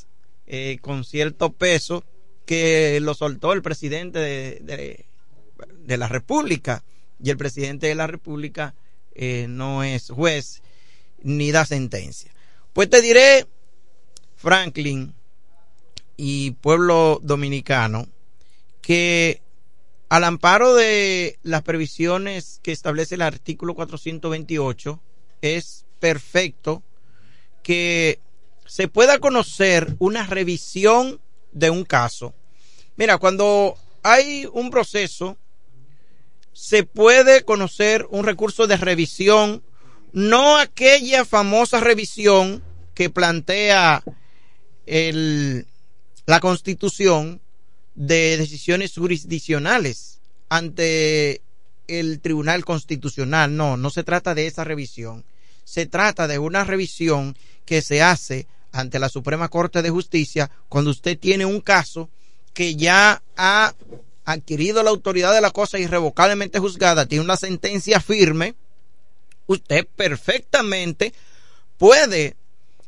eh, 0.46 0.78
con 0.80 1.04
cierto 1.04 1.52
peso, 1.52 2.04
que 2.46 2.98
lo 3.00 3.14
soltó 3.14 3.52
el 3.52 3.62
presidente 3.62 4.18
de, 4.18 5.04
de, 5.78 5.96
la 5.96 6.08
República. 6.08 6.84
Y 7.22 7.30
el 7.30 7.36
presidente 7.36 7.86
de 7.86 7.94
la 7.94 8.06
República 8.06 8.74
eh, 9.14 9.46
no 9.48 9.84
es 9.84 10.10
juez 10.10 10.62
ni 11.22 11.52
da 11.52 11.64
sentencia. 11.64 12.32
Pues 12.72 12.90
te 12.90 13.00
diré, 13.00 13.46
Franklin 14.36 15.14
y 16.16 16.52
pueblo 16.52 17.20
dominicano, 17.22 18.08
que 18.80 19.40
al 20.08 20.24
amparo 20.24 20.74
de 20.74 21.38
las 21.42 21.62
previsiones 21.62 22.60
que 22.62 22.72
establece 22.72 23.14
el 23.14 23.22
artículo 23.22 23.74
428, 23.74 25.00
es 25.40 25.86
perfecto 26.00 26.82
que 27.62 28.18
se 28.72 28.88
pueda 28.88 29.18
conocer 29.18 29.96
una 29.98 30.26
revisión 30.26 31.20
de 31.52 31.68
un 31.68 31.84
caso. 31.84 32.32
Mira, 32.96 33.18
cuando 33.18 33.76
hay 34.02 34.48
un 34.50 34.70
proceso, 34.70 35.36
se 36.54 36.82
puede 36.82 37.44
conocer 37.44 38.06
un 38.08 38.24
recurso 38.24 38.66
de 38.66 38.78
revisión 38.78 39.62
no 40.14 40.56
aquella 40.56 41.26
famosa 41.26 41.80
revisión 41.80 42.62
que 42.94 43.10
plantea 43.10 44.02
el, 44.86 45.66
la 46.24 46.40
constitución 46.40 47.42
de 47.94 48.38
decisiones 48.38 48.94
jurisdiccionales 48.94 50.18
ante 50.48 51.42
el 51.88 52.20
Tribunal 52.20 52.64
Constitucional. 52.64 53.54
No, 53.54 53.76
no 53.76 53.90
se 53.90 54.02
trata 54.02 54.34
de 54.34 54.46
esa 54.46 54.64
revisión. 54.64 55.26
Se 55.62 55.84
trata 55.84 56.26
de 56.26 56.38
una 56.38 56.64
revisión 56.64 57.36
que 57.66 57.82
se 57.82 58.00
hace 58.00 58.46
ante 58.72 58.98
la 58.98 59.08
Suprema 59.08 59.48
Corte 59.48 59.82
de 59.82 59.90
Justicia 59.90 60.50
cuando 60.68 60.90
usted 60.90 61.18
tiene 61.18 61.44
un 61.44 61.60
caso 61.60 62.08
que 62.52 62.74
ya 62.76 63.22
ha 63.36 63.74
adquirido 64.24 64.82
la 64.82 64.90
autoridad 64.90 65.32
de 65.32 65.40
la 65.40 65.50
cosa 65.50 65.78
irrevocablemente 65.78 66.58
juzgada, 66.58 67.06
tiene 67.06 67.24
una 67.24 67.36
sentencia 67.36 68.00
firme, 68.00 68.54
usted 69.46 69.86
perfectamente 69.96 71.12
puede, 71.78 72.36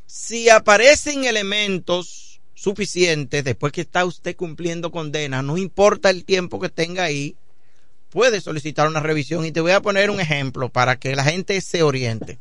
si 0.07 0.49
aparecen 0.49 1.25
elementos 1.25 2.41
suficientes 2.55 3.45
después 3.45 3.73
que 3.73 3.83
está 3.83 4.05
usted 4.05 4.37
cumpliendo 4.37 4.91
condena, 4.91 5.43
no 5.43 5.59
importa 5.59 6.11
el 6.11 6.25
tiempo 6.25 6.61
que 6.61 6.69
tenga 6.69 7.05
ahí, 7.05 7.37
puede 8.15 8.41
solicitar 8.41 8.87
una 8.87 9.01
revisión. 9.01 9.45
Y 9.45 9.53
te 9.53 9.61
voy 9.61 9.73
a 9.73 9.83
poner 9.83 10.09
un 10.09 10.21
ejemplo 10.21 10.69
para 10.69 10.97
que 10.97 11.17
la 11.17 11.25
gente 11.25 11.61
se 11.61 11.83
oriente. 11.83 12.39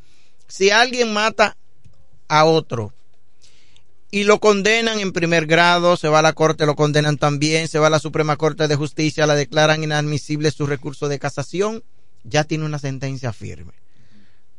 Si 0.48 0.70
alguien 0.70 1.12
mata 1.12 1.58
a 2.28 2.46
otro 2.46 2.94
y 4.14 4.26
lo 4.26 4.40
condenan 4.40 5.00
en 5.00 5.12
primer 5.12 5.48
grado, 5.48 5.98
se 5.98 6.08
va 6.08 6.20
a 6.20 6.22
la 6.22 6.34
corte, 6.34 6.68
lo 6.68 6.76
condenan 6.76 7.18
también, 7.18 7.68
se 7.68 7.80
va 7.80 7.88
a 7.88 7.90
la 7.90 7.98
Suprema 7.98 8.38
Corte 8.38 8.68
de 8.68 8.76
Justicia, 8.76 9.26
la 9.26 9.34
declaran 9.34 9.84
inadmisible 9.84 10.52
su 10.52 10.68
recurso 10.68 11.08
de 11.08 11.18
casación, 11.18 11.84
ya 12.24 12.44
tiene 12.44 12.64
una 12.64 12.78
sentencia 12.78 13.34
firme. 13.34 13.74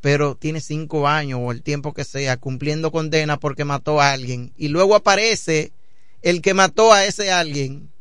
Pero 0.00 0.34
tiene 0.34 0.60
cinco 0.60 1.06
años 1.06 1.38
o 1.40 1.52
el 1.52 1.62
tiempo 1.62 1.94
que 1.94 2.02
sea 2.02 2.36
cumpliendo 2.36 2.90
condena 2.90 3.38
porque 3.38 3.64
mató 3.64 4.00
a 4.00 4.10
alguien. 4.10 4.52
Y 4.56 4.66
luego 4.66 4.96
aparece 4.96 5.70
el 6.20 6.42
que 6.42 6.52
mató 6.52 6.92
a 6.92 7.04
ese 7.04 7.30
alguien, 7.30 7.92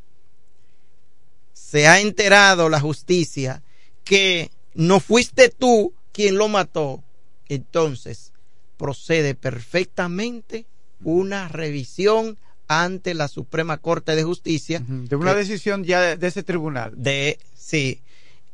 se 1.54 1.88
ha 1.88 2.00
enterado 2.00 2.68
la 2.68 2.80
justicia 2.80 3.62
que 4.04 4.50
no 4.74 5.00
fuiste 5.00 5.50
tú 5.50 5.94
quien 6.14 6.36
lo 6.40 6.48
mató, 6.48 7.04
entonces 7.48 8.34
procede 8.76 9.36
perfectamente 9.36 10.66
una 11.04 11.48
revisión 11.48 12.38
ante 12.68 13.14
la 13.14 13.28
Suprema 13.28 13.78
Corte 13.78 14.16
de 14.16 14.24
Justicia. 14.24 14.84
De 14.88 15.16
una 15.16 15.34
decisión 15.34 15.84
ya 15.84 16.02
de, 16.02 16.18
de 16.18 16.28
ese 16.28 16.44
tribunal. 16.44 16.94
De, 16.96 17.40
sí. 17.56 18.02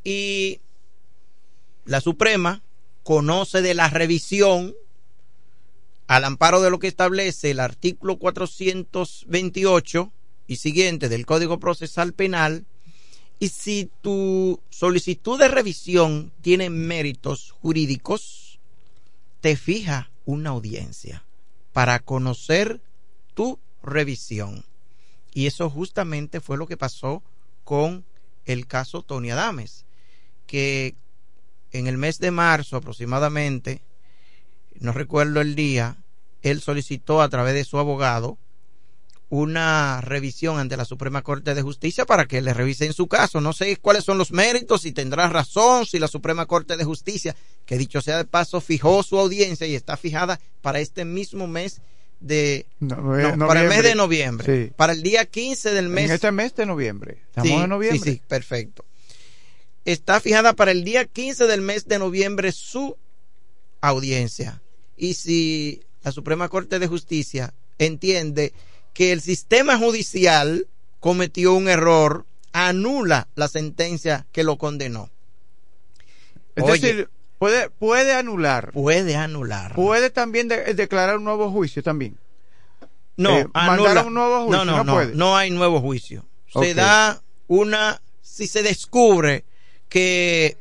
Y 0.04 0.60
la 1.86 2.02
Suprema 2.02 2.62
conoce 3.04 3.62
de 3.62 3.74
la 3.74 3.90
revisión 3.90 4.76
al 6.08 6.26
amparo 6.26 6.62
de 6.62 6.72
lo 6.72 6.80
que 6.80 6.88
establece 6.88 7.52
el 7.52 7.60
artículo 7.60 8.18
428 8.18 10.12
y 10.48 10.56
siguiente 10.56 11.08
del 11.08 11.28
Código 11.28 11.60
Procesal 11.60 12.14
Penal, 12.14 12.66
y 13.38 13.50
si 13.50 13.90
tu 14.02 14.60
solicitud 14.70 15.40
de 15.40 15.48
revisión 15.48 16.34
tiene 16.42 16.72
méritos 16.72 17.52
jurídicos, 17.52 18.60
te 19.40 19.56
fija 19.56 20.10
una 20.26 20.50
audiencia 20.50 21.24
para 21.80 22.00
conocer 22.00 22.82
tu 23.34 23.58
revisión. 23.82 24.66
Y 25.34 25.48
eso 25.48 25.70
justamente 25.70 26.42
fue 26.42 26.58
lo 26.58 26.68
que 26.68 26.76
pasó 26.76 27.24
con 27.64 28.04
el 28.44 28.68
caso 28.68 29.02
Tony 29.02 29.32
Adames, 29.32 29.86
que 30.46 30.98
en 31.72 31.88
el 31.88 31.98
mes 31.98 32.20
de 32.20 32.32
marzo 32.32 32.76
aproximadamente, 32.76 33.82
no 34.82 34.92
recuerdo 34.92 35.40
el 35.40 35.56
día, 35.56 35.96
él 36.42 36.60
solicitó 36.60 37.22
a 37.22 37.30
través 37.30 37.54
de 37.54 37.64
su 37.64 37.80
abogado 37.80 38.38
una 39.30 40.02
revisión 40.02 40.58
ante 40.58 40.76
la 40.76 40.86
Suprema 40.86 41.22
Corte 41.22 41.54
de 41.54 41.62
Justicia 41.62 42.06
para 42.06 42.26
que 42.26 42.42
le 42.42 42.54
revisen 42.54 42.94
su 42.94 43.08
caso. 43.08 43.40
No 43.42 43.54
sé 43.54 43.78
cuáles 43.78 44.04
son 44.04 44.18
los 44.18 44.32
méritos, 44.32 44.82
si 44.82 44.92
tendrá 44.92 45.30
razón, 45.30 45.86
si 45.86 46.00
la 46.00 46.08
Suprema 46.08 46.48
Corte 46.48 46.78
de 46.78 46.84
Justicia, 46.84 47.36
que 47.66 47.78
dicho 47.78 48.02
sea 48.02 48.18
de 48.18 48.26
paso, 48.26 48.60
fijó 48.60 49.04
su 49.04 49.20
audiencia 49.20 49.68
y 49.68 49.76
está 49.76 49.98
fijada 49.98 50.40
para 50.62 50.80
este 50.80 51.06
mismo 51.06 51.46
mes 51.48 51.82
de 52.20 52.66
no, 52.80 52.96
no, 52.98 53.36
no, 53.38 53.48
para 53.48 53.62
el 53.62 53.70
mes 53.70 53.84
de 53.84 53.96
noviembre, 53.96 54.66
Sí. 54.68 54.74
para 54.76 54.94
el 54.94 55.04
día 55.04 55.26
15 55.26 55.72
del 55.74 55.90
mes. 55.90 56.06
En 56.10 56.16
este 56.16 56.32
mes 56.32 56.56
de 56.56 56.66
noviembre. 56.66 57.22
Estamos 57.30 57.48
Sí, 57.50 57.54
en 57.56 57.70
noviembre. 57.70 58.00
Sí, 58.12 58.12
sí, 58.18 58.22
perfecto. 58.28 58.84
Está 59.86 60.20
fijada 60.20 60.54
para 60.54 60.72
el 60.72 60.84
día 60.84 61.06
15 61.06 61.46
del 61.46 61.62
mes 61.62 61.88
de 61.88 62.00
noviembre 62.00 62.52
su 62.52 62.98
audiencia. 63.82 64.62
Y 64.98 65.14
si 65.14 65.82
la 66.04 66.12
Suprema 66.12 66.50
Corte 66.50 66.80
de 66.80 66.88
Justicia 66.88 67.54
entiende 67.78 68.54
que 68.94 69.11
el 69.11 69.22
sistema 69.22 69.78
judicial 69.78 70.68
cometió 70.99 71.53
un 71.53 71.70
error, 71.70 72.26
anula 72.52 73.28
la 73.36 73.48
sentencia 73.48 74.26
que 74.32 74.44
lo 74.44 74.57
condenó. 74.57 75.10
Es 76.56 76.64
Oye, 76.64 76.74
decir, 76.74 77.10
puede, 77.38 77.70
puede 77.70 78.14
anular. 78.14 78.72
puede 78.72 79.16
anular. 79.16 79.74
Puede 79.76 80.10
también 80.10 80.48
de- 80.48 80.74
declarar 80.74 81.18
un 81.18 81.24
nuevo 81.24 81.52
juicio 81.52 81.82
también. 81.84 82.18
No, 83.16 83.38
Eh, 83.38 83.48
mandar 83.53 84.06
un 84.06 84.14
nuevo 84.14 84.45
juicio, 84.45 84.66
no, 84.66 84.72
no, 84.72 84.78
no 84.78 84.84
no, 84.84 84.94
puede. 84.94 85.16
no 85.16 85.38
hay 85.38 85.52
nuevo 85.52 85.80
juicio. 85.82 86.26
Se 86.52 86.74
da 86.74 87.22
una, 87.48 88.02
si 88.22 88.48
se 88.48 88.64
descubre 88.64 89.45
que 89.88 90.57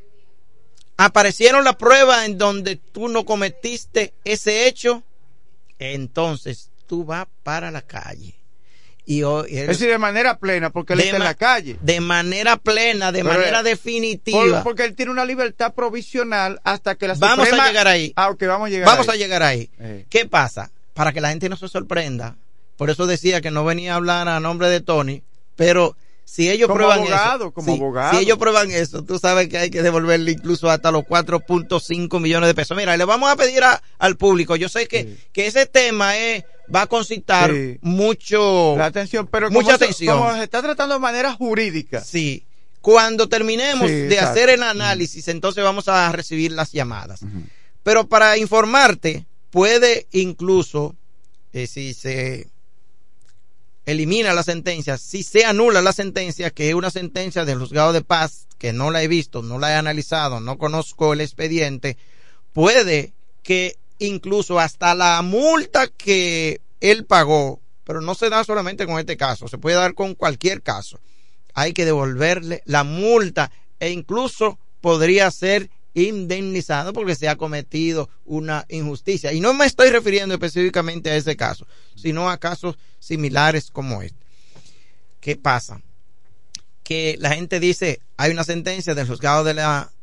aparecieron 0.97 1.65
las 1.65 1.77
pruebas 1.77 2.27
en 2.27 2.37
donde 2.39 2.77
tú 2.77 3.09
no 3.09 3.25
cometiste 3.25 4.13
ese 4.25 4.67
hecho, 4.67 5.03
entonces 5.79 6.71
tú 6.89 7.05
vas 7.05 7.27
para 7.45 7.71
la 7.71 7.83
calle. 7.83 8.35
Y, 9.07 9.23
ho- 9.23 9.47
y 9.49 9.57
Es 9.57 9.69
decir, 9.69 9.89
de 9.89 9.97
manera 9.99 10.39
plena, 10.39 10.69
porque 10.71 10.93
él 10.95 11.01
está 11.01 11.17
en 11.17 11.25
la 11.25 11.35
calle. 11.35 11.79
de 11.81 12.01
manera 12.01 12.57
plena, 12.57 13.11
de 13.13 13.23
Pero, 13.23 13.35
manera 13.39 13.63
definitiva. 13.63 14.41
Por- 14.41 14.63
porque 14.65 14.85
él 14.85 14.95
tiene 14.95 15.13
una 15.13 15.25
libertad 15.25 15.73
provisional 15.73 16.61
hasta 16.65 16.95
que 16.97 17.07
la 17.09 17.15
Vamos 17.15 17.47
Suprema- 17.47 17.65
a 17.65 17.69
llegar 17.69 17.89
ahí. 17.89 18.13
Ah, 18.17 18.35
vamos 18.39 18.67
a 18.67 18.71
llegar 18.71 18.87
Vamos 18.87 19.09
ahí. 19.09 19.15
a 19.15 19.19
llegar 19.19 19.43
ahí. 19.43 19.71
Eh. 19.79 20.05
¿Qué 20.11 20.27
pasa? 20.27 20.71
Para 20.95 21.13
que 21.13 21.21
la 21.21 21.31
gente 21.31 21.49
no 21.49 21.57
se 21.57 21.69
sorprenda. 21.69 22.37
Por 22.77 22.91
eso 22.91 23.07
decía 23.07 23.41
que 23.41 23.51
no 23.51 23.65
venía 23.65 23.95
a 23.95 23.97
hablar 23.97 24.29
a 24.29 24.41
nombre 24.41 24.69
de 24.69 24.81
Tony, 24.83 25.23
pero 25.57 25.97
si 26.27 26.51
ellos 26.51 26.67
Como 26.69 26.77
prueban 26.81 26.99
abogado, 26.99 27.45
eso, 27.47 27.53
como 27.53 27.73
sí, 27.75 27.79
abogado. 27.81 28.11
si 28.19 28.25
ellos 28.25 28.37
prueban 28.39 28.71
eso, 28.71 29.03
tú 29.05 29.19
sabes 29.19 29.49
que 29.49 29.57
hay 29.57 29.71
que 29.71 29.83
devolverle 29.83 30.33
incluso 30.33 30.69
hasta 30.71 30.91
los 30.91 31.05
4.5 31.05 32.21
millones 32.21 32.47
de 32.49 32.55
pesos. 32.55 32.77
Mira, 32.77 32.95
le 32.99 33.05
vamos 33.07 33.31
a 33.31 33.37
pedir 33.37 33.65
a- 33.65 33.83
al 33.99 34.17
público. 34.19 34.55
Yo 34.57 34.69
sé 34.69 34.87
que, 34.87 35.17
que 35.33 35.47
ese 35.47 35.65
tema 35.67 36.17
es, 36.19 36.45
va 36.75 36.83
a 36.83 36.87
concitar 36.87 37.51
Sí. 37.53 37.79
mucho, 37.83 38.75
La 38.77 38.87
atención, 38.87 39.27
pero 39.27 39.51
mucha 39.51 39.65
como 39.65 39.79
se- 39.79 39.85
atención. 39.85 40.19
como 40.19 40.35
se 40.35 40.43
está 40.45 40.63
tratando 40.63 40.95
de 40.95 41.01
manera 41.01 41.33
jurídica. 41.35 42.03
Sí. 42.03 42.45
Cuando 42.81 43.29
terminemos 43.29 43.89
Sí, 43.89 43.95
de 43.95 44.15
exacto. 44.15 44.31
hacer 44.33 44.51
el 44.51 44.63
análisis, 44.63 45.29
entonces 45.29 45.65
vamos 45.65 45.89
a 45.89 46.11
recibir 46.13 46.53
las 46.53 46.73
llamadas. 46.73 47.21
Pero 47.83 48.07
para 48.09 48.37
informarte, 48.39 49.27
puede 49.51 50.07
incluso, 50.13 50.95
eh, 51.53 51.67
si 51.67 51.95
se 51.95 52.49
elimina 53.87 54.35
la 54.35 54.43
sentencia, 54.43 54.99
si 54.99 55.23
se 55.23 55.45
anula 55.45 55.81
la 55.81 55.93
sentencia, 55.93 56.51
que 56.51 56.69
es 56.69 56.75
una 56.75 56.91
sentencia 56.91 57.45
del 57.45 57.59
juzgado 57.59 57.93
de 57.93 58.03
paz, 58.03 58.47
que 58.59 58.73
no 58.73 58.91
la 58.91 59.03
he 59.03 59.09
visto, 59.09 59.43
no 59.43 59.59
la 59.59 59.71
he 59.73 59.75
analizado, 59.77 60.41
no 60.41 60.59
conozco 60.59 61.13
el 61.15 61.21
expediente, 61.23 61.97
puede 62.53 63.13
que 63.43 63.77
incluso 63.99 64.59
hasta 64.59 64.95
la 64.95 65.21
multa 65.23 65.89
que 65.89 66.61
él 66.81 67.05
pagó, 67.05 67.61
pero 67.85 68.01
no 68.01 68.15
se 68.15 68.31
da 68.31 68.45
solamente 68.45 68.87
con 68.87 68.99
este 68.99 69.17
caso, 69.17 69.49
se 69.49 69.59
puede 69.59 69.77
dar 69.77 69.95
con 69.95 70.15
cualquier 70.15 70.63
caso. 70.63 71.01
Hay 71.55 71.73
que 71.73 71.85
devolverle 71.85 72.63
la 72.67 72.85
multa 72.85 73.51
e 73.81 73.91
incluso 73.91 74.59
podría 74.81 75.31
ser 75.31 75.71
indemnizado 75.95 76.93
porque 76.93 77.15
se 77.15 77.29
ha 77.29 77.37
cometido 77.37 78.09
una 78.25 78.65
injusticia. 78.69 79.33
Y 79.33 79.41
no 79.41 79.55
me 79.55 79.67
estoy 79.67 79.91
refiriendo 79.91 80.35
específicamente 80.35 81.11
a 81.11 81.17
ese 81.17 81.37
caso, 81.37 81.67
sino 81.97 82.31
a 82.31 82.39
casos 82.39 82.77
similares 82.99 83.71
como 83.71 84.03
este. 84.03 84.25
¿Qué 85.21 85.37
pasa? 85.37 85.83
Que 86.85 87.17
la 87.19 87.35
gente 87.35 87.59
dice, 87.59 88.01
hay 88.17 88.31
una 88.31 88.45
sentencia 88.45 88.95
del 88.95 89.09
juzgado 89.09 89.45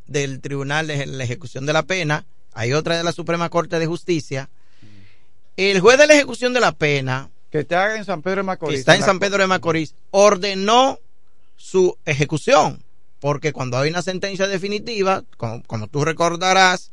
del 0.05 0.41
Tribunal 0.41 0.88
de 0.88 1.05
la 1.05 1.23
Ejecución 1.23 1.65
de 1.65 1.73
la 1.73 1.84
Pena, 1.84 2.26
hay 2.56 2.72
otra 2.73 2.98
de 2.98 3.03
la 3.03 3.11
Suprema 3.11 3.49
Corte 3.49 3.77
de 3.77 3.86
Justicia. 3.86 4.49
El 5.57 5.82
juez 5.82 5.98
de 5.98 6.07
la 6.07 6.14
ejecución 6.15 6.53
de 6.53 6.61
la 6.61 6.72
pena, 6.72 7.30
que 7.52 7.60
está 7.60 7.95
en 7.98 8.06
San 8.06 8.22
Pedro 8.22 8.38
de 8.38 8.44
Macorís, 8.44 8.76
que 8.76 8.80
está 8.80 8.95
en 8.95 9.03
San 9.03 9.19
Pedro 9.19 9.40
de 9.40 9.48
Macorís, 9.48 9.94
ordenó 10.11 10.99
su 11.57 11.98
ejecución, 12.06 12.82
porque 13.19 13.53
cuando 13.53 13.77
hay 13.77 13.90
una 13.90 14.02
sentencia 14.02 14.48
definitiva, 14.48 15.23
como, 15.38 15.64
como 15.64 15.88
tú 15.88 16.06
recordarás, 16.06 16.91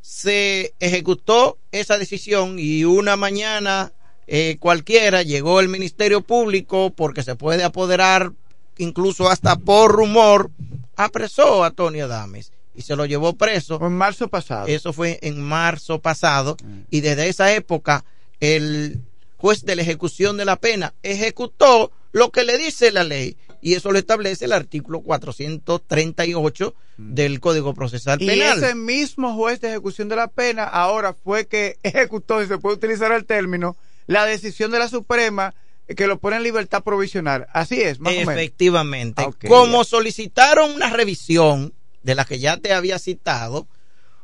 se 0.00 0.74
ejecutó 0.80 1.58
esa 1.72 1.98
decisión 1.98 2.58
y 2.58 2.84
una 2.84 3.16
mañana 3.16 3.92
eh, 4.26 4.56
cualquiera 4.58 5.22
llegó 5.22 5.60
el 5.60 5.68
Ministerio 5.68 6.22
Público 6.22 6.90
porque 6.90 7.22
se 7.22 7.36
puede 7.36 7.64
apoderar 7.64 8.32
incluso 8.78 9.28
hasta 9.28 9.56
por 9.56 9.92
rumor, 9.92 10.50
apresó 10.96 11.64
a 11.64 11.70
Tony 11.70 12.00
Adames 12.00 12.52
y 12.76 12.82
se 12.82 12.96
lo 12.96 13.06
llevó 13.06 13.34
preso. 13.34 13.78
En 13.82 13.92
marzo 13.96 14.28
pasado. 14.28 14.66
Eso 14.66 14.92
fue 14.92 15.18
en 15.22 15.40
marzo 15.40 16.00
pasado 16.00 16.56
y 16.90 17.00
desde 17.00 17.28
esa 17.28 17.52
época 17.54 18.04
el 18.40 19.00
juez 19.36 19.64
de 19.64 19.76
la 19.76 19.82
ejecución 19.82 20.36
de 20.36 20.44
la 20.44 20.56
pena 20.56 20.94
ejecutó 21.02 21.90
lo 22.12 22.30
que 22.30 22.44
le 22.44 22.56
dice 22.58 22.92
la 22.92 23.04
ley 23.04 23.36
y 23.60 23.74
eso 23.74 23.90
lo 23.92 23.98
establece 23.98 24.44
el 24.44 24.52
artículo 24.52 25.00
438 25.00 26.74
del 26.98 27.40
Código 27.40 27.74
Procesal 27.74 28.20
Y 28.22 28.26
Penal. 28.26 28.62
ese 28.62 28.74
mismo 28.74 29.34
juez 29.34 29.60
de 29.60 29.70
ejecución 29.70 30.08
de 30.08 30.16
la 30.16 30.28
pena 30.28 30.64
ahora 30.64 31.14
fue 31.14 31.46
que 31.46 31.78
ejecutó, 31.82 32.40
si 32.40 32.48
se 32.48 32.58
puede 32.58 32.76
utilizar 32.76 33.12
el 33.12 33.24
término, 33.24 33.76
la 34.06 34.24
decisión 34.24 34.70
de 34.70 34.78
la 34.78 34.88
Suprema 34.88 35.54
que 35.94 36.06
lo 36.06 36.18
pone 36.18 36.36
en 36.36 36.42
libertad 36.42 36.82
provisional. 36.82 37.46
Así 37.52 37.80
es, 37.80 38.00
más 38.00 38.12
o 38.12 38.16
menos. 38.16 38.34
Efectivamente. 38.34 39.22
Ah, 39.22 39.28
ok, 39.28 39.46
Como 39.46 39.84
solicitaron 39.84 40.72
una 40.72 40.90
revisión 40.90 41.74
de 42.06 42.14
la 42.14 42.24
que 42.24 42.38
ya 42.38 42.56
te 42.56 42.72
había 42.72 43.00
citado, 43.00 43.66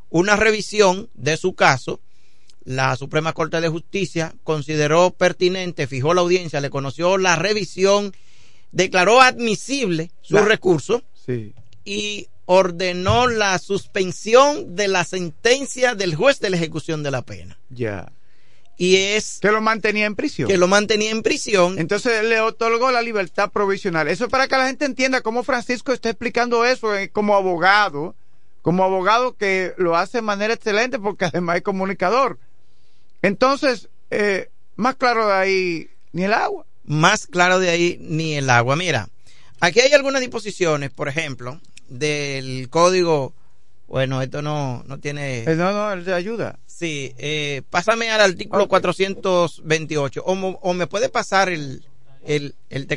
una 0.09 0.37
revisión 0.37 1.11
de 1.15 1.37
su 1.37 1.55
caso, 1.55 2.01
la 2.65 2.95
Suprema 2.97 3.33
Corte 3.33 3.61
de 3.61 3.69
Justicia 3.69 4.35
consideró 4.45 5.11
pertinente, 5.11 5.89
fijó 5.89 6.15
la 6.15 6.21
audiencia, 6.21 6.61
le 6.61 6.71
conoció 6.71 7.19
la 7.19 7.35
revisión, 7.35 8.15
declaró 8.71 9.21
admisible 9.21 10.13
su 10.21 10.35
La- 10.37 10.43
recurso 10.45 11.03
Sí. 11.27 11.55
y 11.85 12.29
ordenó 12.47 13.27
la 13.27 13.59
suspensión 13.59 14.77
de 14.77 14.87
la 14.87 15.03
sentencia 15.05 15.97
del 15.97 16.15
juez 16.15 16.39
de 16.39 16.51
la 16.51 16.57
ejecución 16.59 17.03
de 17.03 17.11
la 17.11 17.23
pena. 17.23 17.59
Ya. 17.69 18.13
Y 18.79 18.97
es 18.97 19.39
que 19.41 19.53
lo 19.53 19.61
mantenía 19.61 20.07
en 20.07 20.17
prisión. 20.17 20.49
Que 20.49 20.57
lo 20.57 20.67
mantenía 20.67 21.11
en 21.11 21.23
prisión. 21.23 21.79
Entonces 21.79 22.25
le 22.25 22.41
otorgó 22.41 22.91
la 22.91 23.03
libertad 23.03 23.51
provisional. 23.51 24.09
Eso 24.09 24.25
es 24.25 24.31
para 24.31 24.49
que 24.49 24.57
la 24.57 24.67
gente 24.67 24.85
entienda 24.85 25.21
cómo 25.21 25.45
Francisco 25.45 25.93
está 25.93 26.11
explicando 26.11 26.65
eso 26.65 26.97
eh, 26.97 27.11
como 27.11 27.37
abogado, 27.37 28.15
como 28.63 28.83
abogado 28.83 29.37
que 29.37 29.75
lo 29.77 29.97
hace 29.97 30.19
de 30.19 30.23
manera 30.23 30.55
excelente 30.55 30.99
porque 30.99 31.27
además 31.27 31.57
es 31.57 31.63
comunicador. 31.63 32.39
Entonces, 33.21 33.89
eh, 34.11 34.49
más 34.77 34.97
claro 34.97 35.29
de 35.29 35.35
ahí, 35.35 35.91
ni 36.13 36.25
el 36.25 36.33
agua. 36.33 36.67
más 36.85 37.27
claro 37.27 37.59
de 37.59 37.71
ahí 37.71 37.99
ni 38.01 38.35
el 38.35 38.51
agua. 38.51 38.75
Mira, 38.77 39.09
aquí 39.61 39.81
hay 39.81 39.93
algunas 39.93 40.21
disposiciones, 40.21 40.91
por 40.91 41.09
ejemplo, 41.09 41.61
del 41.89 42.69
código. 42.71 43.35
Bueno, 43.93 44.23
esto 44.23 44.41
no, 44.41 44.83
no 44.87 44.99
tiene. 44.99 45.41
Eh, 45.41 45.55
no, 45.55 45.71
no, 45.71 45.93
él 45.93 46.03
te 46.03 46.15
ayuda. 46.15 46.59
Sí, 46.67 47.13
eh, 47.19 47.61
pásame 47.69 48.11
al 48.11 48.23
artículo 48.23 48.67
428. 48.67 50.23
O, 50.25 50.33
o 50.33 50.73
me 50.75 50.87
puede 50.87 51.11
pasar 51.11 51.51
el. 51.51 51.85
el, 52.25 52.55
el 52.71 52.89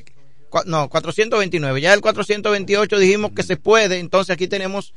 cua- 0.50 0.64
no, 0.66 0.88
429. 0.88 1.82
Ya 1.82 1.94
el 1.94 2.00
428 2.00 2.98
dijimos 2.98 3.32
que 3.36 3.44
se 3.44 3.58
puede. 3.58 4.00
Entonces 4.00 4.34
aquí 4.34 4.48
tenemos 4.48 4.94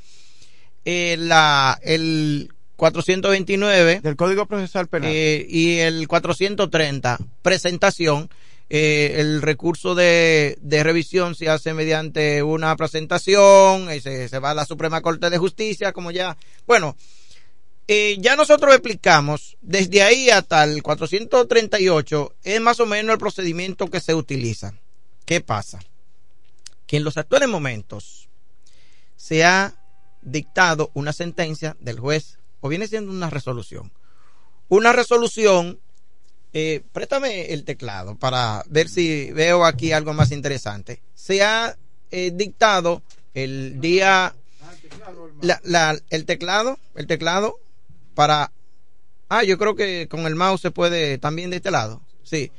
eh, 0.84 1.16
la, 1.18 1.80
el 1.82 2.52
429. 2.76 4.00
Del 4.00 4.14
Código 4.14 4.46
Procesal 4.46 4.86
Penal. 4.86 5.10
Eh, 5.12 5.44
y 5.50 5.78
el 5.78 6.06
430, 6.06 7.18
presentación. 7.42 8.30
Eh, 8.70 9.14
el 9.18 9.40
recurso 9.40 9.94
de, 9.94 10.58
de 10.60 10.82
revisión 10.82 11.34
se 11.34 11.48
hace 11.48 11.72
mediante 11.72 12.42
una 12.42 12.76
presentación, 12.76 13.90
eh, 13.90 14.00
se, 14.00 14.28
se 14.28 14.38
va 14.38 14.50
a 14.50 14.54
la 14.54 14.66
Suprema 14.66 15.00
Corte 15.00 15.30
de 15.30 15.38
Justicia, 15.38 15.92
como 15.92 16.10
ya. 16.10 16.36
Bueno, 16.66 16.96
eh, 17.90 18.18
ya 18.20 18.36
nosotros 18.36 18.74
explicamos, 18.74 19.56
desde 19.62 20.02
ahí 20.02 20.28
hasta 20.28 20.62
el 20.64 20.82
438, 20.82 22.34
es 22.44 22.60
más 22.60 22.80
o 22.80 22.86
menos 22.86 23.14
el 23.14 23.18
procedimiento 23.18 23.88
que 23.88 24.00
se 24.00 24.14
utiliza. 24.14 24.74
¿Qué 25.24 25.40
pasa? 25.40 25.78
Que 26.86 26.98
en 26.98 27.04
los 27.04 27.16
actuales 27.16 27.48
momentos 27.48 28.28
se 29.16 29.42
ha 29.42 29.74
dictado 30.20 30.90
una 30.92 31.14
sentencia 31.14 31.78
del 31.80 31.98
juez, 31.98 32.38
o 32.60 32.68
viene 32.68 32.86
siendo 32.86 33.10
una 33.10 33.30
resolución. 33.30 33.90
Una 34.68 34.92
resolución, 34.92 35.80
eh, 36.52 36.82
préstame 36.92 37.52
el 37.52 37.64
teclado 37.64 38.16
para 38.16 38.64
ver 38.68 38.88
si 38.88 39.30
veo 39.32 39.64
aquí 39.64 39.92
algo 39.92 40.14
más 40.14 40.32
interesante. 40.32 41.02
Se 41.14 41.42
ha 41.42 41.76
eh, 42.10 42.30
dictado 42.34 43.02
el 43.34 43.80
día, 43.80 44.34
la- 45.42 45.60
la- 45.64 45.98
el 46.10 46.24
teclado, 46.24 46.78
el 46.94 47.06
teclado 47.06 47.58
para, 48.14 48.50
ah, 49.28 49.44
yo 49.44 49.58
creo 49.58 49.74
que 49.76 50.08
con 50.08 50.20
el 50.26 50.34
mouse 50.34 50.60
se 50.62 50.70
puede 50.70 51.18
también 51.18 51.50
de 51.50 51.56
este 51.56 51.70
lado, 51.70 52.00
sí. 52.22 52.50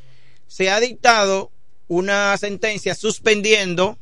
Se 0.48 0.70
ha 0.70 0.80
dictado 0.80 1.52
una 1.88 2.38
sentencia 2.38 2.94
suspendiendo 2.96 3.98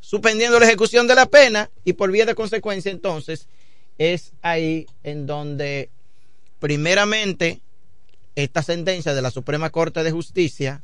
suspendiendo 0.00 0.60
la 0.60 0.66
ejecución 0.66 1.08
de 1.08 1.16
la 1.16 1.26
pena 1.26 1.68
y 1.84 1.94
por 1.94 2.12
vía 2.12 2.24
de 2.26 2.36
consecuencia 2.36 2.92
entonces 2.92 3.48
es 3.98 4.34
ahí 4.40 4.86
en 5.02 5.26
donde 5.26 5.90
primeramente 6.60 7.60
esta 8.36 8.62
sentencia 8.62 9.14
de 9.14 9.22
la 9.22 9.30
Suprema 9.30 9.70
Corte 9.70 10.02
de 10.02 10.12
Justicia 10.12 10.82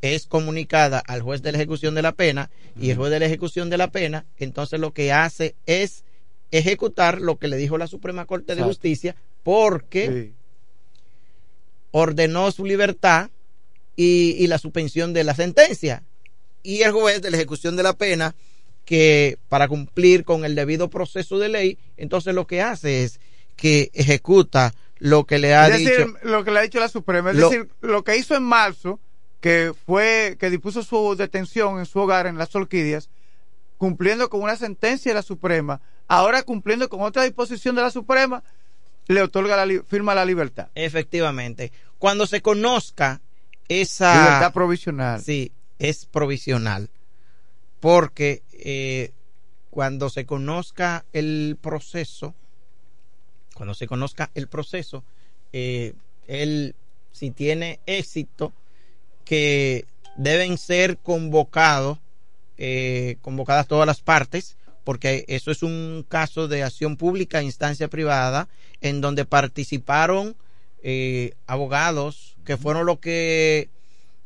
es 0.00 0.26
comunicada 0.26 0.98
al 0.98 1.22
juez 1.22 1.42
de 1.42 1.52
la 1.52 1.58
ejecución 1.58 1.94
de 1.94 2.02
la 2.02 2.12
pena 2.12 2.50
y 2.80 2.90
el 2.90 2.96
juez 2.96 3.10
de 3.10 3.20
la 3.20 3.26
ejecución 3.26 3.70
de 3.70 3.78
la 3.78 3.90
pena 3.90 4.26
entonces 4.38 4.80
lo 4.80 4.92
que 4.92 5.12
hace 5.12 5.54
es 5.66 6.04
ejecutar 6.50 7.20
lo 7.20 7.38
que 7.38 7.48
le 7.48 7.56
dijo 7.56 7.78
la 7.78 7.86
Suprema 7.86 8.24
Corte 8.24 8.54
de 8.54 8.60
Exacto. 8.60 8.68
Justicia 8.68 9.16
porque 9.42 10.32
ordenó 11.90 12.50
su 12.50 12.64
libertad 12.64 13.30
y, 13.96 14.36
y 14.38 14.46
la 14.46 14.58
suspensión 14.58 15.12
de 15.12 15.24
la 15.24 15.34
sentencia. 15.34 16.02
Y 16.62 16.82
el 16.82 16.92
juez 16.92 17.22
de 17.22 17.30
la 17.30 17.36
ejecución 17.36 17.76
de 17.76 17.82
la 17.82 17.94
pena 17.94 18.34
que 18.84 19.38
para 19.48 19.68
cumplir 19.68 20.24
con 20.24 20.44
el 20.44 20.54
debido 20.54 20.88
proceso 20.88 21.38
de 21.38 21.48
ley, 21.48 21.78
entonces 21.96 22.34
lo 22.34 22.46
que 22.46 22.62
hace 22.62 23.04
es 23.04 23.20
que 23.56 23.90
ejecuta 23.92 24.74
lo 24.98 25.24
que 25.26 25.38
le 25.38 25.54
ha 25.54 25.68
es 25.68 25.72
decir, 25.84 26.06
dicho. 26.06 26.18
lo 26.22 26.44
que 26.44 26.50
le 26.50 26.58
ha 26.58 26.62
dicho 26.62 26.80
la 26.80 26.88
Suprema. 26.88 27.30
Es 27.30 27.36
Lo- 27.36 27.50
decir, 27.50 27.68
lo 27.80 28.04
que 28.04 28.16
hizo 28.16 28.34
en 28.36 28.42
marzo, 28.42 29.00
que 29.40 29.72
fue 29.86 30.36
que 30.38 30.50
dispuso 30.50 30.82
su 30.82 31.14
detención 31.16 31.78
en 31.78 31.86
su 31.86 31.98
hogar 32.00 32.26
en 32.26 32.38
las 32.38 32.54
Orquídeas, 32.54 33.08
cumpliendo 33.76 34.28
con 34.28 34.42
una 34.42 34.56
sentencia 34.56 35.10
de 35.10 35.14
la 35.14 35.22
Suprema, 35.22 35.80
ahora 36.08 36.42
cumpliendo 36.42 36.88
con 36.88 37.02
otra 37.02 37.22
disposición 37.24 37.76
de 37.76 37.82
la 37.82 37.90
Suprema, 37.90 38.42
le 39.06 39.22
otorga 39.22 39.64
la 39.64 39.82
firma 39.84 40.14
la 40.14 40.24
libertad. 40.24 40.68
Efectivamente. 40.74 41.72
Cuando 41.98 42.26
se 42.26 42.42
conozca 42.42 43.20
esa 43.68 44.14
Libertad 44.24 44.52
provisional. 44.52 45.22
Sí, 45.22 45.52
es 45.78 46.06
provisional. 46.06 46.90
Porque 47.80 48.42
eh, 48.52 49.12
cuando 49.70 50.10
se 50.10 50.26
conozca 50.26 51.04
el 51.12 51.56
proceso, 51.60 52.34
cuando 53.58 53.74
se 53.74 53.86
conozca 53.86 54.30
el 54.34 54.48
proceso, 54.48 55.04
eh, 55.52 55.92
él, 56.26 56.74
si 57.12 57.30
tiene 57.30 57.80
éxito, 57.84 58.54
que 59.24 59.84
deben 60.16 60.56
ser 60.56 60.96
convocados 60.96 61.98
eh, 62.60 63.18
convocadas 63.20 63.68
todas 63.68 63.86
las 63.86 64.00
partes, 64.00 64.56
porque 64.82 65.24
eso 65.28 65.52
es 65.52 65.62
un 65.62 66.04
caso 66.08 66.48
de 66.48 66.64
acción 66.64 66.96
pública, 66.96 67.40
instancia 67.40 67.86
privada, 67.86 68.48
en 68.80 69.00
donde 69.00 69.24
participaron 69.24 70.34
eh, 70.82 71.34
abogados 71.46 72.36
que 72.44 72.56
fueron 72.56 72.86
los 72.86 72.98
que 72.98 73.70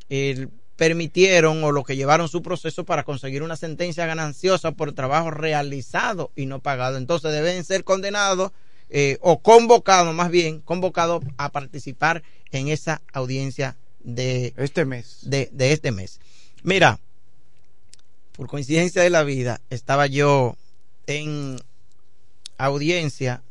eh, 0.08 0.48
permitieron 0.76 1.62
o 1.62 1.72
lo 1.72 1.84
que 1.84 1.96
llevaron 1.96 2.28
su 2.28 2.42
proceso 2.42 2.84
para 2.84 3.04
conseguir 3.04 3.42
una 3.42 3.56
sentencia 3.56 4.06
gananciosa 4.06 4.72
por 4.72 4.92
trabajo 4.94 5.30
realizado 5.30 6.30
y 6.34 6.46
no 6.46 6.60
pagado. 6.60 6.96
Entonces 6.96 7.32
deben 7.32 7.64
ser 7.64 7.84
condenados 7.84 8.52
eh, 8.94 9.16
o 9.22 9.40
convocados, 9.40 10.14
más 10.14 10.30
bien, 10.30 10.60
convocados 10.60 11.24
a 11.38 11.50
participar 11.50 12.22
en 12.50 12.68
esa 12.68 13.00
audiencia 13.14 13.76
de 14.00 14.52
este 14.58 14.84
mes. 14.84 15.20
De, 15.22 15.48
de 15.50 15.72
este 15.72 15.92
mes. 15.92 16.20
Mira, 16.62 17.00
por 18.32 18.48
coincidencia 18.48 19.00
de 19.00 19.08
la 19.08 19.22
vida, 19.24 19.62
estaba 19.70 20.06
yo 20.08 20.56
en 21.06 21.56
audiencia 22.58 23.42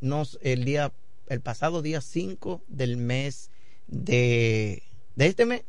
nos, 0.00 0.38
el 0.42 0.64
día 0.64 0.92
el 1.28 1.40
pasado 1.40 1.82
día 1.82 2.00
5 2.00 2.62
del 2.68 2.96
mes 2.96 3.50
de 3.88 4.82
de 5.16 5.26
este 5.26 5.44
mes 5.44 5.62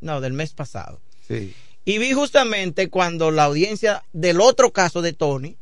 no 0.00 0.20
del 0.20 0.32
mes 0.32 0.52
pasado 0.52 1.00
Sí. 1.26 1.54
y 1.84 1.98
vi 1.98 2.12
justamente 2.12 2.88
cuando 2.90 3.30
la 3.30 3.44
audiencia 3.44 4.04
del 4.12 4.40
otro 4.40 4.72
caso 4.72 5.00
de 5.00 5.12
Tony 5.12 5.56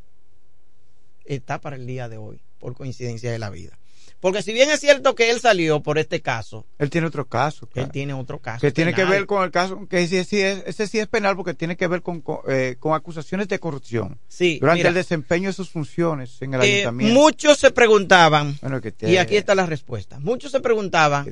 está 1.24 1.60
para 1.60 1.76
el 1.76 1.86
día 1.86 2.08
de 2.08 2.16
hoy 2.16 2.40
por 2.60 2.74
coincidencia 2.74 3.32
de 3.32 3.38
la 3.40 3.50
vida 3.50 3.76
porque 4.20 4.42
si 4.42 4.52
bien 4.52 4.70
es 4.70 4.80
cierto 4.80 5.14
que 5.14 5.30
él 5.30 5.40
salió 5.40 5.80
por 5.80 5.96
este 5.96 6.20
caso 6.20 6.66
Él 6.78 6.90
tiene 6.90 7.06
otro 7.06 7.24
caso. 7.26 7.66
claro. 7.66 7.86
él 7.86 7.90
tiene 7.92 8.12
otro 8.12 8.38
caso 8.38 8.60
que 8.60 8.70
tiene 8.70 8.92
que 8.92 9.04
ver 9.06 9.24
con 9.24 9.42
el 9.42 9.50
caso, 9.50 9.86
que 9.88 10.02
ese 10.02 10.24
sí 10.24 10.38
es, 10.42 10.62
ese 10.66 10.86
sí 10.86 10.98
es 10.98 11.06
penal 11.06 11.36
porque 11.36 11.54
tiene 11.54 11.74
que 11.74 11.86
ver 11.86 12.02
con, 12.02 12.20
con, 12.20 12.40
eh, 12.46 12.76
con 12.78 12.92
acusaciones 12.92 13.48
de 13.48 13.58
corrupción. 13.58 14.18
Sí, 14.28 14.58
Durante 14.60 14.80
mira. 14.80 14.88
el 14.90 14.94
desempeño 14.94 15.48
de 15.48 15.54
sus 15.54 15.70
funciones 15.70 16.36
en 16.42 16.52
el 16.52 16.60
Eh, 16.60 16.72
ayuntamiento. 16.74 17.18
muchos 17.18 17.56
se 17.58 17.70
preguntaban 17.70 18.58
Bueno, 18.60 18.82
que 18.82 18.92
y 19.10 19.16
aquí 19.16 19.36
está 19.38 19.54
la 19.54 19.64
respuesta 19.64 20.18
muchos 20.20 20.52
se 20.52 20.60
preguntaban 20.60 21.24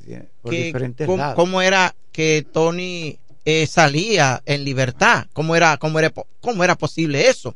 que 0.49 0.73
cómo, 1.05 1.17
lados. 1.19 1.35
cómo 1.35 1.61
era 1.61 1.95
que 2.11 2.47
Tony 2.51 3.19
eh, 3.45 3.67
salía 3.67 4.43
en 4.47 4.65
libertad, 4.65 5.27
cómo 5.35 5.55
era, 5.57 5.77
cómo 5.77 5.99
era, 5.99 6.11
cómo 6.41 6.65
era 6.65 6.75
posible 6.75 7.29
eso. 7.29 7.55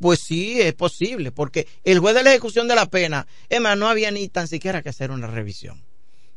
Pues 0.00 0.20
sí, 0.20 0.60
es 0.60 0.72
posible, 0.72 1.30
porque 1.30 1.68
el 1.84 1.98
juez 1.98 2.14
de 2.14 2.22
la 2.22 2.30
ejecución 2.30 2.66
de 2.68 2.74
la 2.74 2.86
pena, 2.86 3.26
Emma, 3.50 3.76
no 3.76 3.86
había 3.86 4.10
ni 4.10 4.28
tan 4.28 4.48
siquiera 4.48 4.82
que 4.82 4.88
hacer 4.88 5.10
una 5.10 5.26
revisión. 5.26 5.82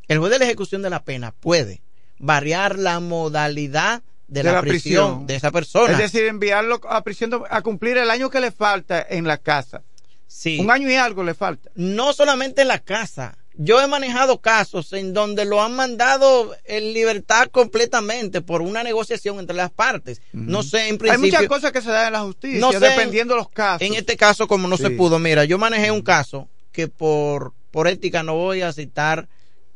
El 0.07 0.19
juez 0.19 0.31
de 0.31 0.39
la 0.39 0.45
ejecución 0.45 0.81
de 0.81 0.89
la 0.89 1.03
pena 1.05 1.31
puede 1.31 1.81
variar 2.19 2.77
la 2.77 2.99
modalidad 2.99 4.03
de, 4.27 4.43
la, 4.43 4.61
prisión, 4.61 5.25
de 5.27 5.35
esa 5.35 5.51
persona. 5.51 5.93
Es 5.93 5.97
decir, 5.97 6.25
enviarlo 6.25 6.81
a 6.89 7.03
prisión 7.03 7.31
a 7.49 7.61
cumplir 7.61 7.97
el 7.97 8.09
año 8.09 8.29
que 8.29 8.41
le 8.41 8.51
falta 8.51 9.05
en 9.09 9.25
la 9.25 9.37
casa. 9.37 9.83
Sí. 10.27 10.59
Un 10.59 10.69
año 10.69 10.89
y 10.89 10.95
algo 10.95 11.23
le 11.23 11.33
falta. 11.33 11.69
no 11.75 12.11
solamente 12.11 12.63
en 12.63 12.67
la 12.67 12.79
casa. 12.79 13.37
Yo 13.55 13.79
he 13.79 13.87
manejado 13.87 14.39
casos 14.41 14.93
en 14.93 15.13
donde 15.13 15.45
lo 15.45 15.61
han 15.61 15.75
mandado 15.75 16.55
en 16.65 16.93
libertad 16.93 17.49
completamente 17.51 18.41
por 18.41 18.61
una 18.61 18.81
negociación 18.83 19.39
entre 19.39 19.55
las 19.55 19.71
partes. 19.71 20.21
No 20.31 20.63
sé, 20.63 20.87
en 20.87 20.93
Hay 20.93 20.97
principio. 20.97 21.39
muchas 21.39 21.47
cosas 21.47 21.71
que 21.71 21.81
se 21.81 21.89
dan 21.89 22.07
en 22.07 22.13
la 22.13 22.21
justicia, 22.21 22.59
No 22.59 22.71
sé, 22.71 22.79
dependiendo 22.79 23.35
de 23.35 23.39
los 23.41 23.49
casos. 23.49 23.85
En 23.87 23.93
este 23.93 24.17
caso, 24.17 24.47
como 24.47 24.67
no 24.67 24.77
se 24.77 24.89
pudo, 24.89 25.19
mira, 25.19 25.45
yo 25.45 25.57
manejé 25.59 25.91
un 25.91 26.01
caso 26.01 26.47
que 26.71 26.87
por, 26.87 27.53
por 27.69 27.87
ética 27.87 28.23
no 28.23 28.33
voy 28.35 28.61
a 28.61 28.73
citar 28.73 29.27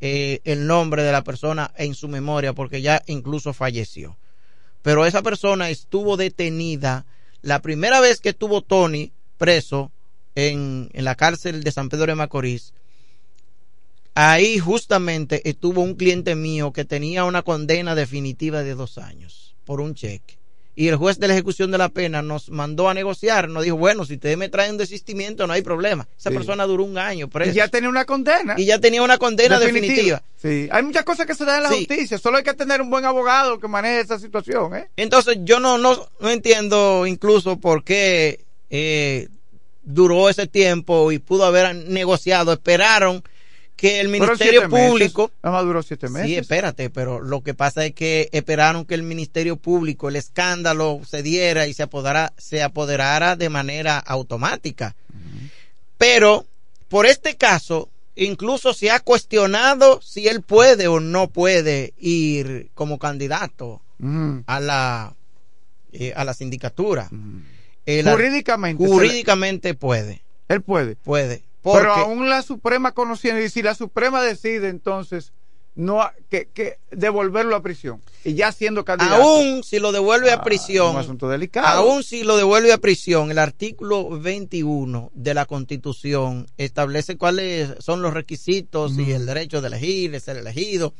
eh, 0.01 0.39
el 0.43 0.65
nombre 0.65 1.03
de 1.03 1.11
la 1.11 1.23
persona 1.23 1.71
en 1.77 1.93
su 1.93 2.07
memoria 2.07 2.53
porque 2.53 2.81
ya 2.81 3.03
incluso 3.05 3.53
falleció. 3.53 4.17
Pero 4.81 5.05
esa 5.05 5.21
persona 5.21 5.69
estuvo 5.69 6.17
detenida 6.17 7.05
la 7.41 7.61
primera 7.61 7.99
vez 7.99 8.21
que 8.21 8.29
estuvo 8.29 8.61
Tony 8.61 9.11
preso 9.37 9.91
en, 10.33 10.89
en 10.93 11.05
la 11.05 11.15
cárcel 11.15 11.63
de 11.63 11.71
San 11.71 11.89
Pedro 11.89 12.07
de 12.07 12.15
Macorís. 12.15 12.73
Ahí 14.19 14.57
justamente 14.57 15.47
estuvo 15.47 15.81
un 15.81 15.93
cliente 15.93 16.33
mío 16.33 16.73
que 16.73 16.85
tenía 16.85 17.23
una 17.23 17.43
condena 17.43 17.93
definitiva 17.93 18.63
de 18.63 18.73
dos 18.73 18.97
años 18.97 19.55
por 19.63 19.79
un 19.79 19.93
cheque. 19.93 20.39
Y 20.75 20.87
el 20.87 20.95
juez 20.95 21.19
de 21.19 21.27
la 21.27 21.35
ejecución 21.35 21.69
de 21.69 21.77
la 21.77 21.89
pena 21.89 22.23
nos 22.23 22.49
mandó 22.49 22.89
a 22.89 22.95
negociar, 22.95 23.47
nos 23.47 23.63
dijo, 23.63 23.77
bueno, 23.77 24.05
si 24.05 24.15
ustedes 24.15 24.35
me 24.35 24.49
traen 24.49 24.71
un 24.71 24.77
desistimiento 24.79 25.45
no 25.45 25.53
hay 25.53 25.61
problema. 25.61 26.07
Esa 26.17 26.31
Sí. 26.31 26.35
persona 26.35 26.65
duró 26.65 26.83
un 26.83 26.97
año 26.97 27.27
preso. 27.29 27.51
Y 27.51 27.53
ya 27.53 27.67
tenía 27.67 27.89
una 27.89 28.05
condena. 28.05 28.55
Y 28.57 28.65
ya 28.65 28.79
tenía 28.79 29.03
una 29.03 29.19
condena 29.19 29.59
definitiva. 29.59 30.23
Sí, 30.41 30.67
hay 30.71 30.81
muchas 30.81 31.03
cosas 31.03 31.27
que 31.27 31.35
se 31.35 31.45
dan 31.45 31.57
en 31.57 31.63
la 31.63 31.69
Sí. 31.69 31.75
justicia. 31.85 32.17
Solo 32.17 32.37
hay 32.37 32.43
que 32.43 32.55
tener 32.55 32.81
un 32.81 32.89
buen 32.89 33.05
abogado 33.05 33.59
que 33.59 33.67
maneje 33.67 33.99
esa 33.99 34.17
situación, 34.17 34.75
¿eh? 34.75 34.87
Entonces 34.97 35.37
yo 35.43 35.59
no, 35.59 35.77
no, 35.77 36.09
no 36.19 36.29
entiendo 36.31 37.05
incluso 37.05 37.57
por 37.59 37.83
qué 37.83 38.45
eh, 38.71 39.27
duró 39.83 40.27
ese 40.27 40.47
tiempo 40.47 41.11
y 41.11 41.19
pudo 41.19 41.45
haber 41.45 41.75
negociado. 41.75 42.51
Esperaron 42.53 43.23
que 43.77 44.01
el 44.01 44.09
Ministerio 44.09 44.67
meses. 44.67 44.87
Público... 44.89 45.31
Nada 45.43 45.57
más 45.57 45.65
duró 45.65 45.83
siete 45.83 46.09
meses. 46.09 46.27
Sí, 46.27 46.35
espérate, 46.35 46.89
pero 46.89 47.21
lo 47.21 47.41
que 47.41 47.53
pasa 47.53 47.85
es 47.85 47.93
que 47.93 48.27
esperaron 48.33 48.85
que 48.85 48.95
el 48.95 49.03
Ministerio 49.03 49.55
Público, 49.55 50.09
el 50.09 50.15
escándalo 50.17 50.99
se 51.07 51.23
diera 51.23 51.67
y 51.67 51.73
se 51.73 51.83
apoderara, 51.83 52.33
se 52.37 52.63
apoderara 52.63 53.35
de 53.35 53.49
manera 53.49 53.99
automática. 53.99 54.95
Pero 55.97 56.45
por 56.89 57.05
este 57.05 57.37
caso, 57.37 57.89
incluso 58.15 58.73
se 58.73 58.89
ha 58.89 58.99
cuestionado 58.99 60.01
si 60.01 60.27
él 60.27 60.41
puede 60.41 60.87
o 60.87 60.99
no 60.99 61.27
puede 61.27 61.93
ir 61.99 62.69
como 62.73 62.97
candidato 62.97 63.81
a 64.47 64.59
la 64.59 65.15
eh, 65.93 66.13
a 66.15 66.23
la 66.23 66.33
sindicatura. 66.33 67.09
El 67.85 68.09
Jurídicamente. 68.09 68.85
jurídicamente 68.85 69.73
puede, 69.73 70.21
Él 70.49 70.61
puede. 70.61 70.95
puede. 70.95 71.43
Pero 71.73 71.93
aún 71.93 72.29
la 72.29 72.41
Suprema 72.41 72.91
conociendo, 72.93 73.41
y 73.41 73.49
si 73.49 73.61
la 73.61 73.75
Suprema 73.75 74.21
decide 74.21 74.69
entonces 74.69 75.33
no 75.75 75.99
que, 76.29 76.47
que 76.51 76.79
devolverlo 76.89 77.55
a 77.55 77.61
prisión, 77.61 78.01
y 78.23 78.33
ya 78.33 78.51
siendo 78.51 78.83
candidato. 78.83 79.21
Aún 79.21 79.63
si 79.63 79.77
lo 79.77 79.91
devuelve 79.91 80.31
a 80.31 80.35
Ah, 80.37 80.43
prisión, 80.43 80.89
un 80.95 80.97
asunto 80.97 81.29
delicado. 81.29 81.67
aún 81.67 82.01
si 82.03 82.23
lo 82.23 82.35
devuelve 82.35 82.73
a 82.73 82.79
prisión, 82.79 83.29
el 83.29 83.37
artículo 83.37 84.09
21 84.09 85.11
de 85.13 85.33
la 85.35 85.45
Constitución 85.45 86.47
establece 86.57 87.15
cuáles 87.17 87.75
son 87.77 88.01
los 88.01 88.15
requisitos 88.15 88.97
y 88.97 89.11
el 89.11 89.27
derecho 89.27 89.61
de 89.61 89.67
elegir, 89.67 90.09
de 90.09 90.19
ser 90.19 90.37
elegido, 90.37 90.95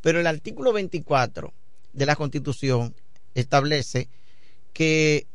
pero 0.00 0.18
el 0.18 0.26
artículo 0.26 0.72
24 0.72 1.52
de 1.92 2.06
la 2.06 2.16
Constitución 2.16 2.94
establece 3.36 4.08
que 4.72 5.26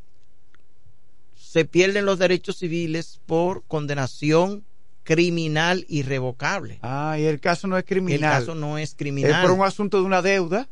se 1.38 1.64
pierden 1.66 2.06
los 2.06 2.20
derechos 2.20 2.58
civiles 2.58 3.20
por 3.26 3.64
condenación 3.70 4.64
criminal 5.04 5.86
irrevocable. 5.90 6.80
Ah, 6.82 7.18
y 7.20 7.26
el 7.26 7.40
caso 7.40 7.68
no 7.68 7.78
es 7.78 7.82
El 7.84 7.88
criminal. 7.88 8.40
caso 8.40 8.56
no 8.56 8.78
es 8.78 8.96
criminal. 8.96 9.32
Es 9.32 9.38
por 9.50 9.52
un 9.52 9.66
asunto 9.66 9.98
de 9.98 10.04
una 10.04 10.22
deuda. 10.22 10.68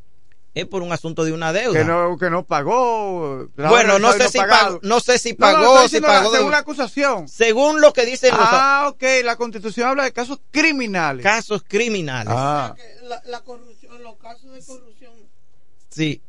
Es 0.55 0.65
por 0.65 0.81
un 0.81 0.91
asunto 0.91 1.23
de 1.23 1.31
una 1.31 1.53
deuda. 1.53 1.79
Que 1.79 1.85
no, 1.85 2.17
que 2.17 2.29
no 2.29 2.43
pagó. 2.43 3.47
Bueno, 3.55 3.99
no 3.99 4.11
sé 4.13 4.29
si 4.29 4.39
pagó, 4.39 4.79
no 4.81 4.99
sé 4.99 5.19
si 5.19 5.33
No, 5.33 5.47
no, 5.47 5.53
pagó, 5.53 5.63
estoy 5.65 5.77
si 5.77 5.83
diciendo 5.97 6.07
pagó 6.07 6.23
la- 6.23 6.29
de- 6.31 6.37
según 6.37 6.51
la 6.51 6.57
acusación. 6.57 7.27
según 7.27 7.81
lo 7.81 7.93
que 7.93 8.05
dicen 8.05 8.31
los 8.31 8.39
Ah, 8.41 8.87
ok, 8.91 9.03
la 9.23 9.35
constitución 9.35 9.89
habla 9.89 10.03
de 10.05 10.11
casos 10.11 10.39
criminales. 10.51 11.23
casos 11.23 11.63
criminales. 11.67 12.33
Ah. 12.35 12.75
La, 13.03 13.21
la 13.25 13.41
corrupción, 13.41 14.01
los 14.01 14.17
casos 14.17 14.51
de 14.51 14.59
corrupción. 14.65 15.11
Sí, 15.89 16.21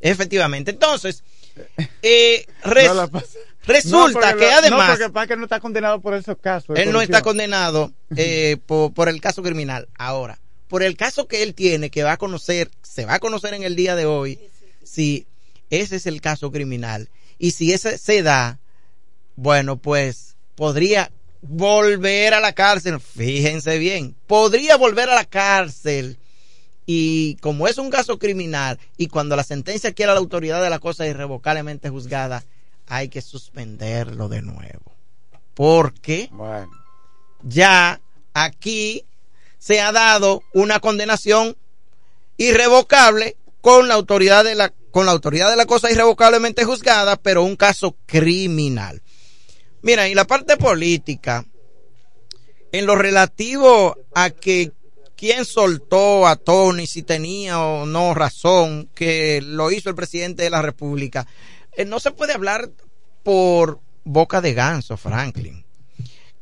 efectivamente. 0.00 0.70
Entonces, 0.70 1.24
eh, 2.02 2.46
res- 2.64 2.88
No 2.88 2.94
la 2.94 3.06
pasa. 3.08 3.38
Resulta 3.66 4.32
No, 4.32 4.38
que 4.38 4.50
además 4.50 4.88
No, 4.88 4.94
porque 4.94 5.12
pasa 5.12 5.26
que 5.26 5.36
no 5.36 5.44
está 5.44 5.60
condenado 5.60 6.00
por 6.00 6.14
esos 6.14 6.36
casos. 6.38 6.78
él 6.78 6.92
no 6.92 7.00
está 7.00 7.22
condenado 7.22 7.92
eh, 8.16 8.56
por, 8.66 8.92
por 8.92 9.08
el 9.08 9.20
caso 9.20 9.42
criminal. 9.42 9.88
Ahora, 9.96 10.38
por 10.68 10.82
el 10.82 10.96
caso 10.96 11.28
que 11.28 11.42
él 11.42 11.54
tiene, 11.54 11.90
que 11.90 12.02
va 12.02 12.12
a 12.12 12.16
conocer, 12.16 12.70
se 12.82 13.04
va 13.04 13.14
a 13.14 13.18
conocer 13.20 13.54
en 13.54 13.62
el 13.62 13.76
día 13.76 13.94
de 13.96 14.06
hoy, 14.06 14.38
si 14.82 15.26
ese 15.70 15.96
es 15.96 16.06
el 16.06 16.20
caso 16.20 16.50
criminal. 16.50 17.08
Y 17.38 17.52
si 17.52 17.72
ese 17.72 17.98
se 17.98 18.22
da, 18.22 18.58
bueno, 19.36 19.76
pues 19.76 20.36
podría 20.54 21.10
volver 21.42 22.34
a 22.34 22.40
la 22.40 22.52
cárcel. 22.52 23.00
Fíjense 23.00 23.78
bien, 23.78 24.16
podría 24.26 24.76
volver 24.76 25.10
a 25.10 25.14
la 25.14 25.24
cárcel. 25.24 26.18
Y 26.86 27.36
como 27.36 27.66
es 27.66 27.78
un 27.78 27.90
caso 27.90 28.18
criminal 28.18 28.78
y 28.96 29.08
cuando 29.08 29.34
la 29.34 29.42
sentencia 29.42 29.92
quiera 29.92 30.14
la 30.14 30.20
autoridad 30.20 30.62
de 30.62 30.70
la 30.70 30.78
cosa 30.78 31.06
irrevocablemente 31.06 31.90
juzgada, 31.90 32.44
hay 32.86 33.08
que 33.08 33.22
suspenderlo 33.22 34.28
de 34.28 34.42
nuevo. 34.42 34.94
Porque 35.54 36.28
Bueno. 36.32 36.70
ya 37.42 38.00
aquí 38.34 39.04
se 39.58 39.80
ha 39.80 39.92
dado 39.92 40.42
una 40.52 40.80
condenación 40.80 41.56
irrevocable 42.36 43.36
con 43.60 43.88
la 43.88 43.94
autoridad 43.94 44.44
de 44.44 44.54
la 44.54 44.72
con 44.90 45.04
la 45.04 45.12
autoridad 45.12 45.50
de 45.50 45.56
la 45.56 45.66
cosa 45.66 45.90
irrevocablemente 45.90 46.64
juzgada, 46.64 47.16
pero 47.16 47.42
un 47.42 47.56
caso 47.56 47.96
criminal. 48.06 49.02
Mira, 49.82 50.08
y 50.08 50.14
la 50.14 50.26
parte 50.26 50.56
política 50.56 51.44
en 52.72 52.86
lo 52.86 52.96
relativo 52.96 53.96
a 54.14 54.30
que 54.30 54.72
quién 55.14 55.44
soltó 55.44 56.26
a 56.26 56.36
Tony, 56.36 56.86
si 56.86 57.02
tenía 57.02 57.60
o 57.60 57.84
no 57.84 58.14
razón, 58.14 58.88
que 58.94 59.42
lo 59.42 59.70
hizo 59.70 59.90
el 59.90 59.94
presidente 59.94 60.44
de 60.44 60.50
la 60.50 60.62
República. 60.62 61.26
Eh, 61.76 61.84
no 61.84 62.00
se 62.00 62.10
puede 62.10 62.32
hablar 62.32 62.70
por 63.22 63.80
boca 64.04 64.40
de 64.40 64.54
ganso, 64.54 64.96
Franklin. 64.96 65.64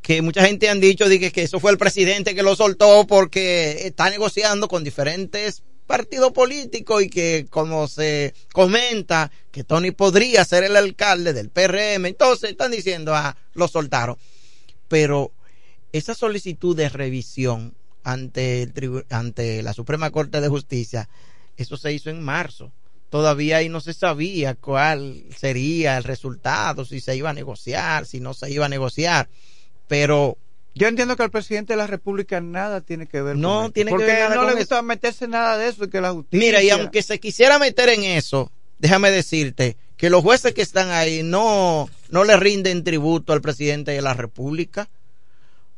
Que 0.01 0.23
mucha 0.23 0.44
gente 0.47 0.69
han 0.69 0.81
dicho 0.81 1.09
dije, 1.09 1.32
que 1.32 1.43
eso 1.43 1.61
fue 1.61 1.73
el 1.73 1.78
presidente 1.78 2.35
que 2.35 2.43
lo 2.43 2.55
soltó 2.56 3.06
porque 3.06 3.86
está 3.86 4.11
negociando 4.11 4.69
con 4.69 4.85
diferentes 4.85 5.62
partidos 5.86 6.32
políticos 6.32 7.02
y 7.02 7.09
que 7.09 7.47
como 7.51 7.89
se 7.89 8.35
comenta 8.52 9.31
que 9.51 9.65
Tony 9.65 9.90
podría 9.90 10.44
ser 10.44 10.65
el 10.65 10.77
alcalde 10.77 11.32
del 11.32 11.51
PRM, 11.51 12.06
entonces 12.06 12.51
están 12.51 12.70
diciendo, 12.70 13.15
ah, 13.15 13.36
lo 13.55 13.69
soltaron. 13.69 14.16
Pero 14.89 15.32
esa 15.93 16.15
solicitud 16.15 16.77
de 16.77 16.89
revisión 16.89 17.74
ante, 18.02 18.62
el 18.62 19.05
ante 19.11 19.62
la 19.62 19.73
Suprema 19.73 20.11
Corte 20.11 20.40
de 20.40 20.48
Justicia, 20.48 21.09
eso 21.56 21.77
se 21.77 21.93
hizo 21.93 22.11
en 22.11 22.23
marzo. 22.23 22.73
Todavía 23.15 23.59
ahí 23.59 23.69
no 23.69 23.81
se 23.81 23.93
sabía 23.93 24.57
cuál 24.57 25.23
sería 25.39 25.99
el 25.99 26.03
resultado, 26.03 26.85
si 26.85 26.99
se 26.99 27.15
iba 27.15 27.31
a 27.31 27.32
negociar, 27.32 28.07
si 28.07 28.19
no 28.19 28.35
se 28.35 28.51
iba 28.51 28.66
a 28.66 28.69
negociar. 28.69 29.28
Pero 29.86 30.36
Yo 30.74 30.89
entiendo 30.89 31.16
que 31.16 31.23
el 31.23 31.31
presidente 31.31 31.74
de 31.74 31.77
la 31.77 31.86
República 31.86 32.41
nada 32.41 32.81
tiene 32.81 33.07
que 33.07 33.23
ver 33.23 33.36
No 33.36 33.49
con 33.49 33.65
eso, 33.66 33.73
tiene 33.73 33.91
que 33.91 33.93
porque 33.93 34.07
ver 34.07 34.31
nada 34.31 34.35
no 34.35 34.51
le 34.51 34.57
gusta 34.57 34.82
meterse 34.82 35.28
nada 35.28 35.57
de 35.59 35.69
eso 35.69 35.89
que 35.89 36.01
la 36.01 36.11
justicia 36.11 36.45
Mira, 36.45 36.61
y 36.65 36.70
aunque 36.70 37.05
se 37.05 37.20
quisiera 37.20 37.61
meter 37.61 37.89
en 37.91 38.03
eso, 38.03 38.51
déjame 38.81 39.12
decirte 39.12 39.77
que 39.97 40.11
los 40.11 40.24
jueces 40.24 40.53
que 40.53 40.62
están 40.62 40.91
ahí 40.91 41.23
no, 41.23 41.89
no 42.11 42.24
le 42.24 42.36
rinden 42.36 42.82
tributo 42.82 43.32
al 43.32 43.43
presidente 43.43 43.93
de 43.93 44.03
la 44.03 44.15
República, 44.15 44.89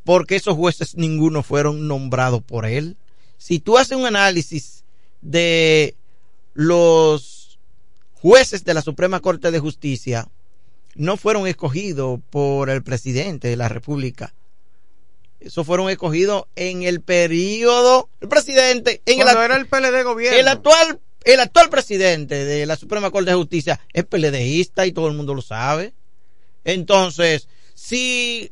porque 0.04 0.36
esos 0.36 0.56
jueces 0.56 0.94
ninguno 0.96 1.42
fueron 1.42 1.86
nombrados 1.86 2.42
por 2.42 2.64
él. 2.64 2.96
Si 3.36 3.58
tú 3.58 3.76
haces 3.76 3.98
un 3.98 4.06
análisis 4.06 4.84
de 5.20 5.96
los 6.56 7.58
jueces 8.14 8.64
de 8.64 8.72
la 8.72 8.80
Suprema 8.80 9.20
Corte 9.20 9.50
de 9.50 9.58
Justicia, 9.58 10.26
no 10.94 11.18
fueron 11.18 11.46
escogidos 11.46 12.18
por 12.30 12.70
el 12.70 12.82
presidente 12.82 13.48
de 13.48 13.56
la 13.56 13.68
República. 13.68 14.34
Esos 15.38 15.66
fueron 15.66 15.90
escogidos 15.90 16.44
en 16.56 16.82
el 16.82 17.02
periodo, 17.02 18.08
el 18.22 18.28
presidente, 18.28 19.02
en 19.04 19.16
Cuando 19.20 19.42
el, 19.42 19.44
era 19.44 19.56
el 19.56 19.66
PLD 19.66 20.02
gobierno. 20.02 20.38
el 20.38 20.48
actual, 20.48 20.98
el 21.24 21.40
actual 21.40 21.68
presidente 21.68 22.46
de 22.46 22.64
la 22.64 22.76
Suprema 22.76 23.10
Corte 23.10 23.30
de 23.30 23.36
Justicia 23.36 23.78
es 23.92 24.04
PLDista 24.06 24.86
y 24.86 24.92
todo 24.92 25.08
el 25.08 25.14
mundo 25.14 25.34
lo 25.34 25.42
sabe. 25.42 25.92
Entonces, 26.64 27.48
si 27.74 28.50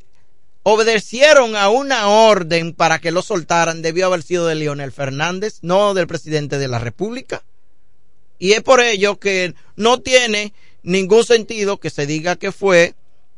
obedecieron 0.62 1.56
a 1.56 1.70
una 1.70 2.08
orden 2.08 2.74
para 2.74 2.98
que 2.98 3.12
lo 3.12 3.22
soltaran, 3.22 3.80
debió 3.80 4.06
haber 4.06 4.22
sido 4.22 4.46
de 4.46 4.56
Leonel 4.56 4.92
Fernández, 4.92 5.60
no 5.62 5.94
del 5.94 6.06
presidente 6.06 6.58
de 6.58 6.68
la 6.68 6.78
República. 6.78 7.42
Y 8.38 8.52
es 8.52 8.62
por 8.62 8.80
ello 8.80 9.18
que 9.18 9.54
no 9.76 10.00
tiene 10.00 10.52
ningún 10.82 11.24
sentido 11.24 11.78
que 11.78 11.90
se 11.90 12.06
diga 12.06 12.36
que 12.36 12.52
fue 12.52 12.94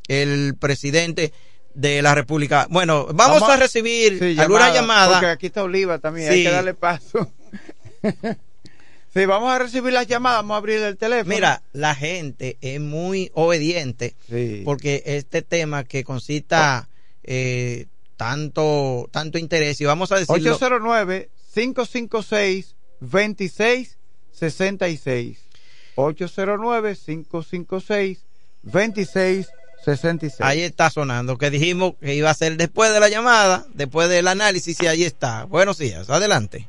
el 0.08 0.54
presidente 0.58 1.32
de 1.74 2.02
la 2.02 2.14
República. 2.14 2.66
Bueno, 2.70 3.06
vamos, 3.12 3.42
a 3.42 3.56
recibir 3.56 4.18
Sí, 4.18 4.38
alguna 4.38 4.68
llamada, 4.68 4.74
llamada. 4.74 5.12
Porque 5.12 5.26
aquí 5.26 5.46
está 5.46 5.62
Oliva 5.62 5.98
también, 5.98 6.30
hay 6.30 6.38
Sí. 6.38 6.44
que 6.44 6.50
darle 6.50 6.74
paso. 6.74 7.30
sí, 9.14 9.26
vamos 9.26 9.52
a 9.52 9.58
recibir 9.58 9.92
las 9.92 10.06
llamadas, 10.06 10.38
vamos 10.38 10.54
a 10.54 10.58
abrir 10.58 10.80
el 10.80 10.96
teléfono. 10.96 11.34
Mira, 11.34 11.62
la 11.72 11.94
gente 11.94 12.56
es 12.60 12.80
muy 12.80 13.30
obediente 13.34 14.14
porque 14.64 15.02
este 15.06 15.42
tema 15.42 15.84
que 15.84 16.02
concita 16.04 16.88
eh, 17.22 17.86
tanto 18.16 19.08
tanto 19.12 19.36
interés 19.38 19.80
y 19.80 19.84
vamos 19.84 20.10
a 20.12 20.16
decirlo 20.16 20.54
809 20.54 21.28
556 21.52 22.74
2666 23.00 23.98
809 25.96 26.96
556 26.96 28.18
2666 28.62 30.40
ahí 30.40 30.60
está 30.62 30.90
sonando 30.90 31.38
que 31.38 31.50
dijimos 31.50 31.94
que 32.00 32.14
iba 32.14 32.30
a 32.30 32.34
ser 32.34 32.56
después 32.56 32.92
de 32.92 33.00
la 33.00 33.08
llamada 33.08 33.64
después 33.74 34.08
del 34.08 34.28
análisis 34.28 34.80
y 34.82 34.86
ahí 34.86 35.04
está 35.04 35.44
buenos 35.44 35.78
días 35.78 36.10
adelante 36.10 36.68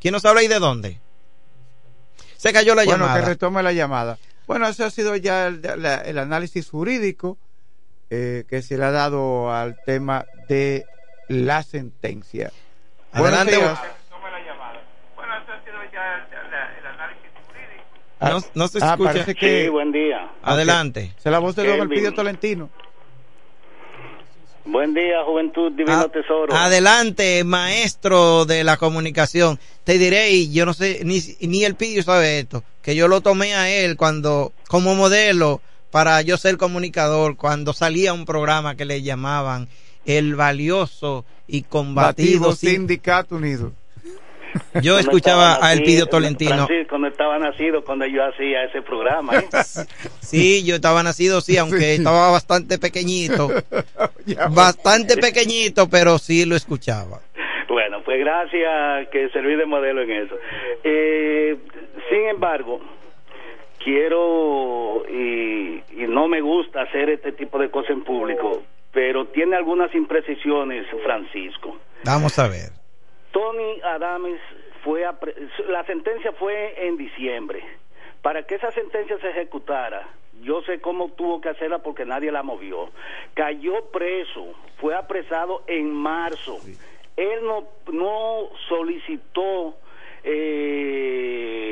quién 0.00 0.12
nos 0.12 0.24
habla 0.24 0.42
y 0.42 0.48
de 0.48 0.58
dónde 0.58 0.98
se 2.36 2.52
cayó 2.52 2.74
la 2.74 2.84
bueno, 2.84 3.04
llamada 3.04 3.20
que 3.20 3.26
retome 3.26 3.62
la 3.62 3.72
llamada. 3.72 4.18
Bueno, 4.48 4.66
ese 4.66 4.82
ha 4.82 4.90
sido 4.90 5.14
ya 5.14 5.46
el, 5.46 5.62
la- 5.62 5.98
el 6.00 6.18
análisis 6.18 6.68
jurídico 6.70 7.38
eh, 8.10 8.44
que 8.50 8.62
se 8.62 8.76
le 8.76 8.84
ha 8.84 8.90
dado 8.90 9.52
al 9.54 9.76
tema 9.86 10.26
de 10.48 10.84
la 11.28 11.62
sentencia. 11.62 12.50
Adelante, 13.12 13.56
Buenos 13.58 13.78
días. 13.78 13.92
No, 18.30 18.40
no 18.54 18.68
se 18.68 18.78
Ah, 18.82 18.92
escucha 18.98 19.24
que- 19.34 19.64
Sí, 19.64 19.68
buen 19.68 19.92
día. 19.92 20.30
adelante 20.42 21.12
Se 21.22 21.30
la 21.30 21.38
voz 21.38 21.56
de 21.56 21.66
don. 21.66 21.80
Elpidio 21.80 22.12
Tolentino. 22.14 22.70
Buen 24.64 24.94
día, 24.94 25.24
Juventud 25.24 25.72
Divino 25.72 26.08
Tesoro. 26.08 26.54
Adelante, 26.54 27.42
maestro 27.42 28.44
de 28.44 28.62
la 28.62 28.76
comunicación. 28.76 29.58
Te 29.82 29.98
diré, 29.98 30.30
y 30.30 30.52
yo 30.52 30.64
no 30.66 30.72
sé, 30.72 31.00
ni, 31.04 31.20
ni 31.40 31.64
el 31.64 31.74
Pidio 31.74 32.02
sabe 32.04 32.38
esto, 32.38 32.62
que 32.80 32.94
yo 32.94 33.08
lo 33.08 33.20
tomé 33.22 33.54
a 33.54 33.68
él 33.68 33.96
cuando, 33.96 34.52
como 34.68 34.94
modelo, 34.94 35.60
para 35.90 36.22
yo 36.22 36.36
ser 36.36 36.58
comunicador, 36.58 37.36
cuando 37.36 37.72
salía 37.72 38.12
un 38.12 38.24
programa 38.24 38.76
que 38.76 38.84
le 38.84 39.02
llamaban 39.02 39.68
El 40.06 40.36
Valioso 40.36 41.24
y 41.48 41.62
Combatido. 41.62 42.40
Batido 42.42 42.54
Sin- 42.56 42.70
Sindicato 42.70 43.34
Unido. 43.36 43.72
Yo 44.82 44.98
escuchaba 44.98 45.54
a 45.64 45.72
El 45.72 45.80
nacido- 45.80 45.84
Pidio 45.84 46.06
Tolentino. 46.06 46.66
Francisco 46.66 46.98
no 46.98 47.06
estaba 47.08 47.38
nacido 47.38 47.84
cuando 47.84 48.06
yo 48.06 48.24
hacía 48.24 48.64
ese 48.64 48.82
programa. 48.82 49.36
¿eh? 49.38 49.48
Sí, 50.20 50.64
yo 50.64 50.76
estaba 50.76 51.02
nacido, 51.02 51.40
sí, 51.40 51.56
aunque 51.58 51.94
estaba 51.94 52.30
bastante 52.30 52.78
pequeñito. 52.78 53.48
Bastante 54.50 55.16
pequeñito, 55.16 55.88
pero 55.90 56.18
sí 56.18 56.44
lo 56.46 56.56
escuchaba. 56.56 57.20
Bueno, 57.68 58.02
pues 58.04 58.18
gracias 58.20 59.08
que 59.10 59.28
serví 59.30 59.56
de 59.56 59.66
modelo 59.66 60.02
en 60.02 60.10
eso. 60.10 60.34
Eh, 60.84 61.56
sin 62.10 62.28
embargo, 62.28 62.80
quiero 63.82 65.02
y, 65.08 65.82
y 65.96 66.06
no 66.08 66.28
me 66.28 66.40
gusta 66.40 66.82
hacer 66.82 67.10
este 67.10 67.32
tipo 67.32 67.58
de 67.58 67.70
cosas 67.70 67.90
en 67.90 68.04
público, 68.04 68.62
pero 68.92 69.26
tiene 69.26 69.56
algunas 69.56 69.94
imprecisiones, 69.94 70.86
Francisco. 71.04 71.76
Vamos 72.04 72.38
a 72.38 72.48
ver. 72.48 72.70
Tony 73.32 73.80
Adames 73.82 74.40
fue 74.84 75.04
a 75.04 75.18
la 75.68 75.84
sentencia 75.84 76.32
fue 76.32 76.86
en 76.86 76.96
diciembre. 76.96 77.62
Para 78.20 78.44
que 78.44 78.54
esa 78.54 78.70
sentencia 78.70 79.18
se 79.18 79.30
ejecutara, 79.30 80.08
yo 80.42 80.62
sé 80.62 80.80
cómo 80.80 81.10
tuvo 81.12 81.40
que 81.40 81.48
hacerla 81.48 81.78
porque 81.78 82.04
nadie 82.04 82.30
la 82.30 82.42
movió. 82.42 82.90
Cayó 83.34 83.86
preso, 83.90 84.54
fue 84.76 84.94
apresado 84.94 85.62
en 85.66 85.92
marzo. 85.92 86.58
Él 87.16 87.44
no 87.44 87.68
no 87.90 88.50
solicitó 88.68 89.74
eh, 90.24 91.62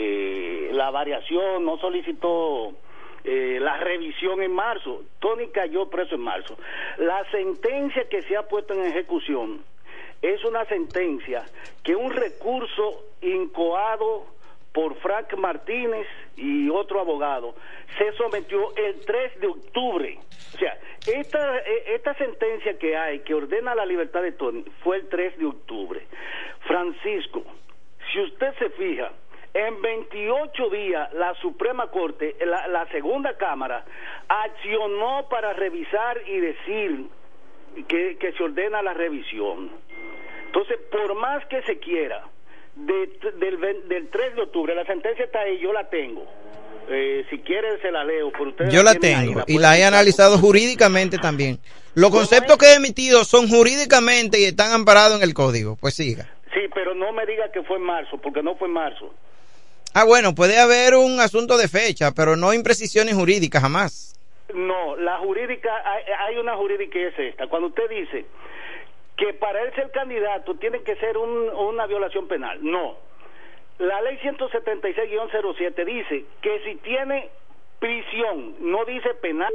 la 0.73 0.91
variación, 0.91 1.65
no 1.65 1.79
solicitó 1.79 2.73
eh, 3.25 3.59
la 3.61 3.77
revisión 3.79 4.43
en 4.43 4.53
marzo. 4.53 5.03
Tony 5.19 5.49
cayó 5.49 5.89
preso 5.89 6.15
en 6.15 6.23
marzo. 6.23 6.57
La 6.99 7.25
sentencia 7.31 8.09
que 8.09 8.23
se 8.23 8.37
ha 8.37 8.49
puesto 8.49 8.75
en 8.75 8.87
ejecución 8.87 9.63
es 10.23 10.45
una 10.45 10.65
sentencia 10.67 11.45
que 11.83 11.97
un 11.97 12.11
recurso 12.11 13.05
incoado 13.23 14.27
por 14.73 14.95
Frank 14.97 15.35
Martínez 15.37 16.07
y 16.37 16.69
otro 16.71 17.01
abogado 17.01 17.55
se 17.99 18.13
sometió 18.13 18.75
el 18.77 19.01
3 19.05 19.41
de 19.41 19.47
octubre. 19.49 20.19
O 20.55 20.59
sea, 20.59 20.79
esta, 21.07 21.59
eh, 21.59 21.95
esta 21.95 22.15
sentencia 22.15 22.79
que 22.79 22.97
hay 22.97 23.21
que 23.21 23.35
ordena 23.35 23.75
la 23.75 23.85
libertad 23.85 24.23
de 24.23 24.33
Tony 24.33 24.65
fue 24.83 24.99
el 24.99 25.09
3 25.09 25.39
de 25.39 25.47
octubre. 25.47 26.07
Francisco, 26.67 27.43
si 28.13 28.21
usted 28.21 28.55
se 28.59 28.71
fija, 28.71 29.11
en 29.53 29.83
28 29.83 30.71
días 30.71 31.13
la 31.15 31.35
Suprema 31.35 31.89
Corte, 31.89 32.37
la, 32.45 32.69
la 32.69 32.87
segunda 32.89 33.37
Cámara, 33.37 33.85
accionó 34.29 35.27
para 35.29 35.53
revisar 35.55 36.21
y 36.27 36.39
decir 36.39 37.07
que, 37.89 38.17
que 38.19 38.33
se 38.33 38.43
ordena 38.43 38.83
la 38.83 38.95
revisión. 38.95 39.71
Entonces, 40.47 40.79
por 40.91 41.15
más 41.17 41.45
que 41.47 41.63
se 41.63 41.79
quiera, 41.79 42.25
de- 42.75 43.11
del, 43.39 43.89
del 43.89 44.09
3 44.09 44.35
de 44.37 44.43
octubre, 44.43 44.75
la 44.75 44.85
sentencia 44.85 45.25
está 45.25 45.41
ahí, 45.41 45.59
yo 45.61 45.73
la 45.73 45.89
tengo. 45.89 46.27
Eh, 46.93 47.25
si 47.31 47.39
quieren 47.39 47.81
se 47.81 47.93
la 47.93 48.03
leo, 48.03 48.33
pero 48.33 48.49
ustedes 48.51 48.73
Yo 48.73 48.83
la 48.83 48.95
tengo 48.97 49.45
y 49.47 49.59
la 49.59 49.79
he 49.79 49.85
analizado 49.85 50.39
jurídicamente 50.39 51.19
también. 51.19 51.61
Los 51.95 52.11
conceptos 52.11 52.57
que 52.59 52.67
he 52.67 52.75
emitido 52.75 53.25
son 53.25 53.49
jurídicamente 53.49 54.41
y 54.41 54.45
están 54.45 54.73
amparados 54.73 55.17
en 55.19 55.23
el 55.23 55.33
código. 55.35 55.77
Pues 55.77 55.95
siga. 55.95 56.29
Sí, 56.53 56.61
pero 56.75 56.95
no 56.95 57.13
me 57.13 57.25
diga 57.27 57.53
que 57.53 57.63
fue 57.63 57.77
en 57.77 57.83
marzo, 57.85 58.19
porque 58.19 58.43
no 58.43 58.57
fue 58.57 58.67
en 58.67 58.75
marzo. 58.75 59.15
Ah, 59.95 60.05
bueno, 60.05 60.35
puede 60.35 60.59
haber 60.59 60.95
un 60.97 61.21
asunto 61.21 61.59
de 61.59 61.69
fecha, 61.69 62.13
pero 62.13 62.35
no 62.37 62.53
imprecisiones 62.55 63.15
jurídicas 63.15 63.63
jamás. 63.63 64.17
No, 64.55 64.97
la 64.97 65.19
jurídica, 65.19 65.83
hay, 65.85 66.03
hay 66.19 66.39
una 66.39 66.57
jurídica 66.57 66.99
es 66.99 67.19
esta. 67.19 67.47
Cuando 67.47 67.69
usted 67.69 67.89
dice 67.89 68.27
que 69.17 69.35
para 69.35 69.63
él 69.63 69.73
ser 69.75 69.91
candidato 69.91 70.55
tiene 70.57 70.83
que 70.83 70.97
ser 70.97 71.17
un- 71.19 71.51
una 71.51 71.87
violación 71.87 72.27
penal, 72.29 72.59
no. 72.63 72.97
La 73.79 74.01
ley 74.03 74.19
176-07 74.19 75.85
dice 75.85 76.25
que 76.43 76.61
si 76.61 76.77
tiene 76.77 77.31
prisión, 77.81 78.55
no 78.61 78.85
dice 78.85 79.15
penal 79.21 79.53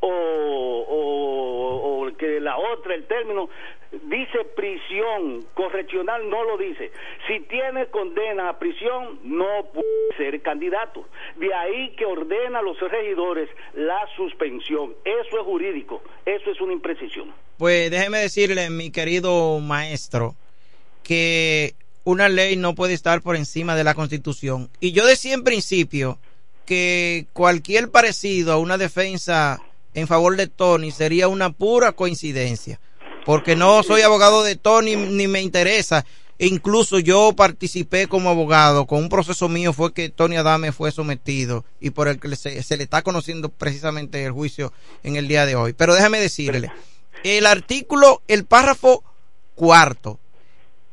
o, 0.00 0.86
o, 0.88 2.16
que 2.18 2.38
la 2.38 2.56
otra, 2.58 2.94
el 2.94 3.06
término, 3.06 3.48
dice 3.90 4.44
prisión 4.54 5.44
correccional, 5.54 6.28
no 6.28 6.44
lo 6.44 6.58
dice. 6.58 6.92
Si 7.26 7.40
tiene 7.40 7.86
condena 7.86 8.50
a 8.50 8.58
prisión, 8.58 9.18
no 9.24 9.66
puede 9.72 10.16
ser 10.18 10.40
candidato. 10.42 11.08
De 11.36 11.52
ahí 11.52 11.96
que 11.96 12.04
ordena 12.04 12.60
a 12.60 12.62
los 12.62 12.78
regidores 12.78 13.48
la 13.74 14.06
suspensión. 14.14 14.94
Eso 15.04 15.40
es 15.40 15.44
jurídico, 15.44 16.02
eso 16.26 16.50
es 16.50 16.60
una 16.60 16.74
imprecisión. 16.74 17.32
Pues 17.56 17.90
déjeme 17.90 18.18
decirle, 18.18 18.68
mi 18.70 18.92
querido 18.92 19.58
maestro, 19.58 20.34
que 21.02 21.74
una 22.04 22.28
ley 22.28 22.56
no 22.56 22.74
puede 22.74 22.92
estar 22.92 23.22
por 23.22 23.36
encima 23.36 23.76
de 23.76 23.84
la 23.84 23.94
Constitución. 23.94 24.68
Y 24.80 24.92
yo 24.92 25.06
decía 25.06 25.34
en 25.34 25.44
principio 25.44 26.18
que 26.72 27.26
cualquier 27.34 27.90
parecido 27.90 28.50
a 28.50 28.56
una 28.56 28.78
defensa 28.78 29.60
en 29.92 30.08
favor 30.08 30.38
de 30.38 30.46
Tony 30.46 30.90
sería 30.90 31.28
una 31.28 31.52
pura 31.52 31.92
coincidencia, 31.92 32.80
porque 33.26 33.56
no 33.56 33.82
soy 33.82 34.00
abogado 34.00 34.42
de 34.42 34.56
Tony 34.56 34.96
ni 34.96 35.28
me 35.28 35.42
interesa. 35.42 36.06
E 36.38 36.46
incluso 36.46 36.98
yo 36.98 37.34
participé 37.34 38.08
como 38.08 38.30
abogado, 38.30 38.86
con 38.86 39.00
un 39.00 39.10
proceso 39.10 39.50
mío 39.50 39.74
fue 39.74 39.92
que 39.92 40.08
Tony 40.08 40.36
Adame 40.36 40.72
fue 40.72 40.90
sometido 40.92 41.66
y 41.78 41.90
por 41.90 42.08
el 42.08 42.18
que 42.18 42.34
se, 42.36 42.62
se 42.62 42.78
le 42.78 42.84
está 42.84 43.02
conociendo 43.02 43.50
precisamente 43.50 44.24
el 44.24 44.32
juicio 44.32 44.72
en 45.02 45.16
el 45.16 45.28
día 45.28 45.44
de 45.44 45.56
hoy. 45.56 45.74
Pero 45.74 45.94
déjame 45.94 46.20
decirle, 46.20 46.72
el 47.22 47.44
artículo, 47.44 48.22
el 48.28 48.46
párrafo 48.46 49.04
cuarto 49.54 50.18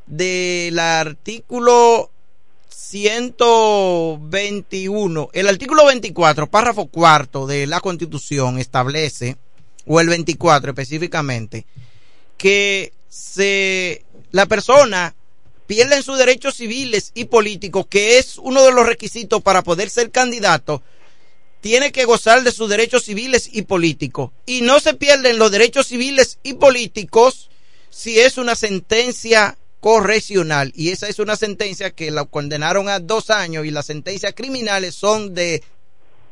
del 0.07 0.77
artículo 0.77 2.11
121, 2.89 5.29
el 5.33 5.47
artículo 5.47 5.85
24, 5.85 6.49
párrafo 6.49 6.87
cuarto 6.87 7.45
de 7.45 7.67
la 7.67 7.81
Constitución 7.81 8.57
establece, 8.57 9.37
o 9.85 9.99
el 9.99 10.09
24 10.09 10.71
específicamente, 10.71 11.67
que 12.35 12.91
se, 13.07 14.03
la 14.31 14.47
persona 14.47 15.13
pierde 15.67 16.01
sus 16.01 16.17
derechos 16.17 16.55
civiles 16.55 17.11
y 17.13 17.25
políticos, 17.25 17.85
que 17.87 18.17
es 18.17 18.39
uno 18.39 18.63
de 18.63 18.71
los 18.71 18.87
requisitos 18.87 19.43
para 19.43 19.61
poder 19.61 19.91
ser 19.91 20.09
candidato, 20.09 20.81
tiene 21.61 21.91
que 21.91 22.05
gozar 22.05 22.41
de 22.41 22.51
sus 22.51 22.71
derechos 22.71 23.03
civiles 23.03 23.49
y 23.51 23.61
políticos. 23.61 24.31
Y 24.47 24.61
no 24.61 24.79
se 24.79 24.95
pierden 24.95 25.37
los 25.37 25.51
derechos 25.51 25.85
civiles 25.85 26.39
y 26.41 26.53
políticos 26.53 27.51
si 27.91 28.19
es 28.19 28.39
una 28.39 28.55
sentencia 28.55 29.58
correccional. 29.79 30.71
Y 30.75 30.89
esa 30.89 31.07
es 31.07 31.19
una 31.19 31.35
sentencia 31.35 31.91
que 31.91 32.11
la 32.11 32.25
condenaron 32.25 32.89
a 32.89 32.99
dos 32.99 33.29
años 33.29 33.65
y 33.65 33.71
las 33.71 33.85
sentencias 33.85 34.33
criminales 34.33 34.95
son 34.95 35.33
de 35.33 35.63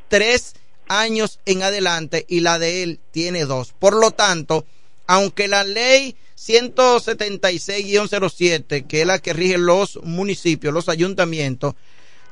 tres 0.10 0.56
años 0.88 1.40
en 1.46 1.64
adelante 1.64 2.26
y 2.28 2.42
la 2.42 2.60
de 2.60 2.84
él 2.84 3.00
tiene 3.12 3.46
dos. 3.46 3.74
Por 3.78 3.96
lo 3.96 4.12
tanto, 4.12 4.66
aunque 5.06 5.48
la 5.48 5.64
ley 5.64 6.18
176-07, 6.38 8.88
que 8.88 9.02
es 9.02 9.08
la 9.08 9.20
que 9.20 9.34
rige 9.34 9.58
los 9.58 10.00
municipios, 10.04 10.74
los 10.74 10.90
ayuntamientos, 10.90 11.76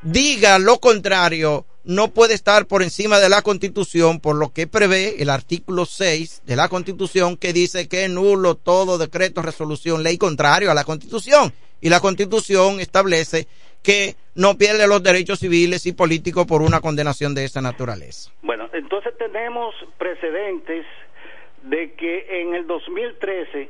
diga 0.02 0.60
lo 0.60 0.80
contrario, 0.80 1.66
no 1.86 2.10
puede 2.10 2.34
estar 2.34 2.66
por 2.66 2.84
encima 2.84 3.20
de 3.20 3.30
la 3.30 3.42
Constitución, 3.42 4.20
por 4.20 4.36
lo 4.36 4.52
que 4.52 4.68
prevé 4.68 5.22
el 5.22 5.30
artículo 5.30 5.86
6 5.86 6.44
de 6.46 6.56
la 6.56 6.68
Constitución, 6.68 7.38
que 7.38 7.54
dice 7.54 7.88
que 7.88 8.08
nulo 8.10 8.56
todo 8.56 8.98
decreto, 8.98 9.42
resolución, 9.42 10.04
ley 10.04 10.18
contrario 10.18 10.72
a 10.72 10.74
la 10.74 10.84
Constitución. 10.84 11.54
Y 11.82 11.90
la 11.90 12.00
Constitución 12.00 12.80
establece 12.80 13.48
que 13.84 14.16
no 14.34 14.58
pierde 14.58 14.88
los 14.88 15.04
derechos 15.04 15.40
civiles 15.40 15.86
y 15.86 15.94
políticos 15.94 16.48
por 16.48 16.64
una 16.64 16.82
condenación 16.82 17.36
de 17.36 17.46
esa 17.46 17.62
naturaleza. 17.62 18.32
Bueno, 18.42 18.68
entonces 18.74 19.16
tenemos 19.18 19.76
precedentes 20.00 20.86
de 21.62 21.94
que 21.94 22.42
en 22.42 22.56
el 22.56 22.66
2013 22.66 23.70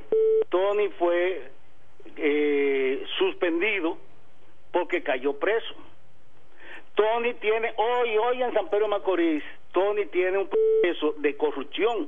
Tony 0.50 0.90
fue 0.98 1.52
eh, 2.18 3.04
suspendido 3.18 3.98
porque 4.72 5.04
cayó 5.04 5.34
preso. 5.34 5.76
Tony 6.96 7.34
tiene, 7.36 7.74
hoy, 7.78 8.18
hoy 8.18 8.42
en 8.42 8.54
San 8.54 8.70
Pedro 8.70 8.88
Macorís, 8.88 9.44
Tony 9.74 10.06
tiene 10.08 10.38
un 10.38 10.50
proceso 10.50 11.14
de 11.18 11.36
corrupción. 11.36 12.08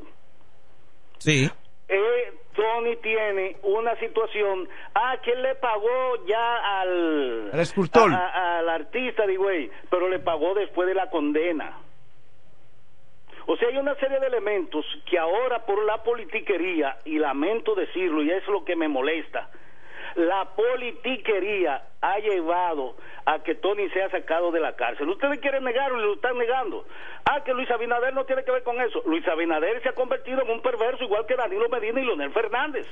Sí. 1.20 1.50
Eh, 1.90 2.34
Tony 2.56 2.96
tiene 2.98 3.58
una 3.64 3.96
situación, 4.00 4.68
ah, 4.96 5.18
que 5.24 5.32
él 5.32 5.42
le 5.44 5.56
pagó 5.56 6.26
ya 6.26 6.80
al, 6.82 7.50
Al 7.54 7.60
escultor. 7.60 8.12
a- 8.12 8.30
a- 8.30 8.60
al 8.60 8.70
artista, 8.70 9.26
digo, 9.28 9.44
güey, 9.44 9.70
pero 9.90 10.10
le 10.10 10.20
pagó 10.20 10.54
después 10.54 10.88
de 10.88 10.96
la 10.96 11.10
condena. 11.10 11.78
O 13.46 13.56
sea, 13.56 13.70
hay 13.70 13.78
una 13.78 13.96
serie 13.96 14.20
de 14.20 14.28
elementos 14.28 14.86
que 15.10 15.18
ahora 15.18 15.66
por 15.66 15.84
la 15.86 16.04
politiquería, 16.04 16.98
y 17.06 17.18
lamento 17.18 17.76
decirlo, 17.76 18.22
y 18.24 18.32
es 18.32 18.46
lo 18.48 18.66
que 18.66 18.76
me 18.76 18.88
molesta, 18.90 19.50
la 20.18 20.46
politiquería 20.56 21.82
ha 22.02 22.20
llevado 22.20 22.96
a 23.26 23.40
que 23.44 23.56
Tony 23.56 23.90
sea 23.90 24.10
sacado 24.10 24.52
de 24.52 24.60
la 24.60 24.76
cárcel. 24.76 25.10
Ustedes 25.10 25.40
quieren 25.40 25.64
negarlo 25.64 26.00
y 26.00 26.04
lo 26.06 26.14
están 26.14 26.38
negando. 26.38 26.86
Ah, 27.26 27.44
que 27.44 27.54
Luis 27.54 27.70
Abinader 27.72 28.14
no 28.14 28.24
tiene 28.26 28.44
que 28.44 28.52
ver 28.52 28.64
con 28.64 28.80
eso. 28.82 29.02
Luis 29.06 29.28
Abinader 29.28 29.82
se 29.84 29.90
ha 29.90 29.94
convertido 29.94 30.42
en 30.44 30.50
un 30.50 30.62
perverso 30.62 31.04
igual 31.04 31.26
que 31.26 31.36
Danilo 31.36 31.68
Medina 31.70 32.00
y 32.02 32.06
Leonel 32.06 32.32
Fernández. 32.32 32.86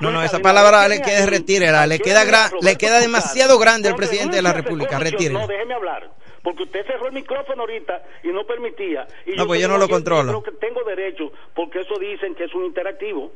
No, 0.00 0.10
no, 0.10 0.22
esa 0.22 0.36
Abinader 0.36 0.42
palabra 0.42 0.88
le 0.88 1.00
queda, 1.00 1.26
retírela, 1.26 1.86
le 1.86 1.98
queda, 1.98 2.24
gra- 2.24 2.50
le 2.60 2.76
queda 2.76 3.00
demasiado 3.00 3.58
grande 3.58 3.88
al 3.88 3.96
presidente 3.96 4.36
de 4.36 4.42
la 4.42 4.52
República, 4.52 4.98
retírela. 4.98 5.40
No, 5.40 5.46
déjeme 5.46 5.74
hablar, 5.74 6.10
porque 6.42 6.64
usted 6.64 6.86
cerró 6.86 7.06
el 7.06 7.12
micrófono 7.14 7.62
ahorita 7.62 8.02
y 8.24 8.28
no 8.28 8.44
permitía. 8.44 9.06
Y 9.26 9.36
No, 9.36 9.46
pues 9.46 9.60
yo 9.60 9.68
no 9.68 9.78
lo 9.78 9.88
controlo. 9.88 10.42
Creo 10.42 10.54
que 10.54 10.60
tengo 10.66 10.82
derecho, 10.84 11.32
porque 11.54 11.80
eso 11.80 11.98
dicen 11.98 12.34
que 12.34 12.44
es 12.44 12.54
un 12.54 12.66
interactivo. 12.66 13.32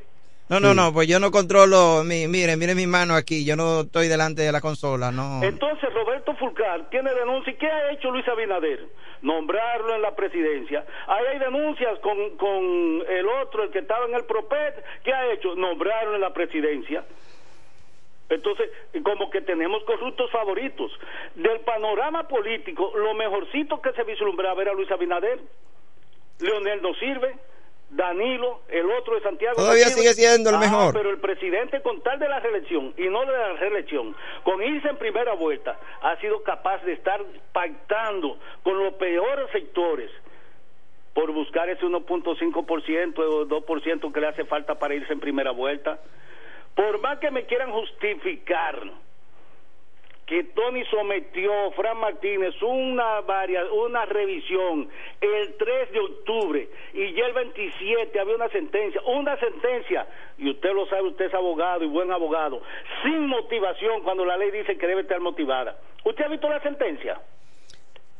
No, 0.53 0.61
no, 0.61 0.75
no, 0.75 0.93
pues 0.93 1.09
yo 1.09 1.19
no 1.19 1.31
controlo, 1.31 2.05
mi, 2.05 2.29
mire, 2.29 2.59
mire 2.59 2.75
mi 2.75 2.87
mano 2.87 3.15
aquí, 3.15 3.43
yo 3.43 3.57
no 3.57 3.81
estoy 3.81 4.09
delante 4.09 4.43
de 4.43 4.53
la 4.53 4.61
consola, 4.61 5.11
no. 5.11 5.43
Entonces 5.43 5.91
Roberto 5.95 6.35
Fulcar 6.35 6.91
tiene 6.91 7.15
denuncia. 7.15 7.55
¿Y 7.55 7.57
qué 7.57 7.67
ha 7.67 7.91
hecho 7.91 8.11
Luis 8.11 8.29
Abinader? 8.29 8.87
Nombrarlo 9.23 9.95
en 9.95 10.03
la 10.03 10.15
presidencia. 10.15 10.85
Ahí 11.07 11.25
hay 11.25 11.39
denuncias 11.39 11.99
con, 12.01 12.37
con 12.37 13.03
el 13.09 13.27
otro, 13.43 13.63
el 13.63 13.71
que 13.71 13.79
estaba 13.79 14.05
en 14.05 14.15
el 14.15 14.25
PROPET. 14.27 14.85
¿Qué 15.03 15.15
ha 15.15 15.33
hecho? 15.33 15.55
Nombrarlo 15.55 16.17
en 16.17 16.21
la 16.21 16.35
presidencia. 16.35 17.03
Entonces, 18.29 18.69
como 19.03 19.31
que 19.31 19.41
tenemos 19.41 19.83
corruptos 19.85 20.31
favoritos. 20.31 20.93
Del 21.35 21.61
panorama 21.61 22.29
político, 22.29 22.93
lo 22.95 23.15
mejorcito 23.15 23.81
que 23.81 23.93
se 23.93 24.05
vislumbraba 24.05 24.61
era 24.61 24.75
Luis 24.75 24.91
Abinader. 24.91 25.41
Leonel 26.41 26.83
no 26.83 26.93
sirve. 26.97 27.37
Danilo, 27.93 28.63
el 28.69 28.91
otro 28.91 29.15
de 29.17 29.21
Santiago. 29.21 29.57
Todavía 29.57 29.87
sigue 29.89 30.15
siendo 30.15 30.51
el 30.51 30.57
Ah, 30.57 30.61
mejor. 30.61 30.95
Pero 30.95 31.11
el 31.11 31.19
presidente, 31.21 31.83
con 31.83 32.01
tal 32.03 32.19
de 32.19 32.29
la 32.29 32.41
reelección 32.41 32.95
y 32.97 33.09
no 33.09 33.21
de 33.21 33.33
la 33.33 33.53
reelección, 33.55 34.17
con 34.45 34.63
irse 34.63 34.89
en 34.89 34.97
primera 34.97 35.35
vuelta, 35.35 35.79
ha 36.01 36.17
sido 36.17 36.43
capaz 36.43 36.83
de 36.85 36.95
estar 36.95 37.23
pactando 37.53 38.39
con 38.63 38.79
los 38.83 38.95
peores 38.95 39.51
sectores 39.53 40.11
por 41.13 41.31
buscar 41.33 41.69
ese 41.69 41.85
1.5% 41.85 43.19
o 43.19 43.47
2% 43.47 44.13
que 44.13 44.21
le 44.21 44.27
hace 44.29 44.45
falta 44.47 44.75
para 44.79 44.95
irse 44.95 45.13
en 45.13 45.21
primera 45.21 45.51
vuelta. 45.51 45.99
Por 46.75 46.99
más 47.03 47.19
que 47.19 47.31
me 47.31 47.45
quieran 47.45 47.71
justificar 47.71 48.81
que 50.33 50.45
Tony 50.45 50.83
sometió 50.87 51.53
Fran 51.73 51.99
Martínez 51.99 52.55
una 52.63 53.21
varia, 53.21 53.71
una 53.71 54.07
revisión 54.07 54.89
el 55.21 55.55
3 55.59 55.93
de 55.93 56.01
octubre 56.01 56.69
y 56.95 57.13
ya 57.13 57.27
el 57.27 57.35
27 57.35 58.19
había 58.19 58.37
una 58.37 58.49
sentencia, 58.49 59.03
una 59.05 59.39
sentencia, 59.39 60.07
y 60.39 60.49
usted 60.49 60.73
lo 60.73 60.87
sabe, 60.87 61.09
usted 61.09 61.27
es 61.27 61.35
abogado 61.35 61.85
y 61.85 61.89
buen 61.89 62.11
abogado, 62.11 62.63
sin 63.03 63.27
motivación 63.27 64.03
cuando 64.05 64.25
la 64.25 64.39
ley 64.39 64.51
dice 64.51 64.79
que 64.79 64.87
debe 64.87 65.03
estar 65.03 65.21
motivada. 65.21 65.77
¿Usted 66.03 66.25
ha 66.25 66.29
visto 66.29 66.49
la 66.49 66.63
sentencia? 66.63 67.21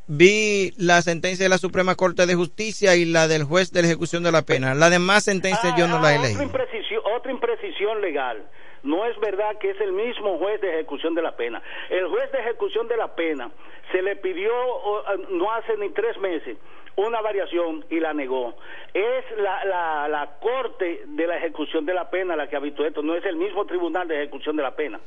Vi 0.05 0.71
la 0.77 1.01
sentencia 1.01 1.45
de 1.45 1.49
la 1.49 1.57
Suprema 1.57 1.95
Corte 1.95 2.27
de 2.27 2.35
Justicia 2.35 2.95
y 2.95 3.05
la 3.05 3.27
del 3.27 3.43
juez 3.43 3.71
de 3.71 3.81
la 3.81 3.87
ejecución 3.87 4.21
de 4.21 4.31
la 4.31 4.43
pena. 4.43 4.75
La 4.75 4.91
demás 4.91 5.23
sentencias 5.23 5.73
yo 5.75 5.87
no 5.87 5.99
la 5.99 6.13
he 6.13 6.19
leído. 6.19 6.43
imprecisión, 6.43 7.01
otra 7.17 7.31
imprecisión 7.31 8.01
legal. 8.01 8.45
No 8.83 9.05
es 9.05 9.17
verdad 9.19 9.57
que 9.59 9.71
es 9.71 9.81
el 9.81 9.93
mismo 9.93 10.37
juez 10.37 10.59
de 10.61 10.73
ejecución 10.73 11.15
de 11.15 11.21
la 11.21 11.35
pena. 11.35 11.61
El 11.89 12.07
juez 12.07 12.31
de 12.31 12.39
ejecución 12.39 12.87
de 12.87 12.97
la 12.97 13.15
pena 13.15 13.49
se 13.91 14.01
le 14.01 14.15
pidió 14.17 14.51
eh, 14.51 15.25
no 15.29 15.51
hace 15.51 15.77
ni 15.77 15.89
tres 15.89 16.17
meses 16.19 16.57
una 16.95 17.21
variación 17.21 17.85
y 17.89 17.99
la 17.99 18.13
negó. 18.13 18.55
Es 18.93 19.25
la, 19.37 19.65
la, 19.65 20.07
la 20.07 20.37
corte 20.39 21.03
de 21.07 21.27
la 21.27 21.37
ejecución 21.37 21.85
de 21.85 21.93
la 21.93 22.09
pena 22.09 22.35
la 22.35 22.47
que 22.47 22.55
habitó 22.55 22.85
esto, 22.85 23.01
no 23.01 23.15
es 23.15 23.25
el 23.25 23.35
mismo 23.35 23.65
tribunal 23.65 24.07
de 24.07 24.21
ejecución 24.21 24.55
de 24.55 24.63
la 24.63 24.75
pena. 24.75 24.99